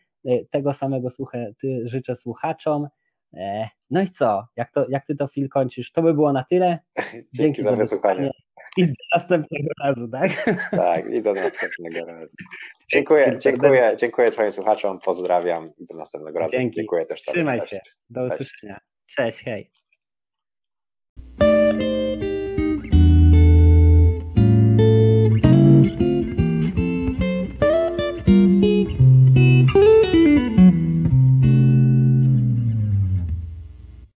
Tego 0.51 0.73
samego 0.73 1.11
słuchę, 1.11 1.53
ty, 1.61 1.83
życzę 1.85 2.17
słuchaczom. 2.17 2.89
E, 3.37 3.69
no 3.91 4.01
i 4.01 4.11
co? 4.11 4.47
Jak, 4.57 4.73
to, 4.73 4.87
jak 4.89 5.07
ty 5.07 5.17
to 5.17 5.29
film 5.29 5.49
kończysz? 5.49 5.93
To 5.93 6.03
by 6.03 6.15
było 6.15 6.33
na 6.33 6.45
tyle. 6.45 6.79
Dzięki, 7.13 7.29
Dzięki 7.35 7.63
za 7.63 7.77
wysłuchanie. 7.77 8.31
I 8.77 8.87
do 8.87 8.95
następnego 9.15 9.69
razu, 9.85 10.09
tak? 10.09 10.31
Tak, 10.71 11.11
i 11.11 11.23
do 11.23 11.35
następnego 11.35 12.07
razu. 12.07 12.37
Dziękuję, 12.93 13.37
dziękuję, 13.39 13.97
dziękuję 13.99 14.31
Twoim 14.31 14.53
słuchaczom, 14.53 14.99
pozdrawiam 14.99 15.71
i 15.79 15.87
do 15.87 15.97
następnego 15.97 16.39
razu. 16.39 16.53
Dzięki. 16.53 16.77
Dziękuję 16.77 17.07
też 17.07 17.23
Tobie. 17.23 17.35
Trzymaj 17.35 17.67
się. 17.67 17.79
Do 18.11 18.25
usłyszenia. 18.25 18.81
Cześć, 19.07 19.45
hej. 19.45 19.71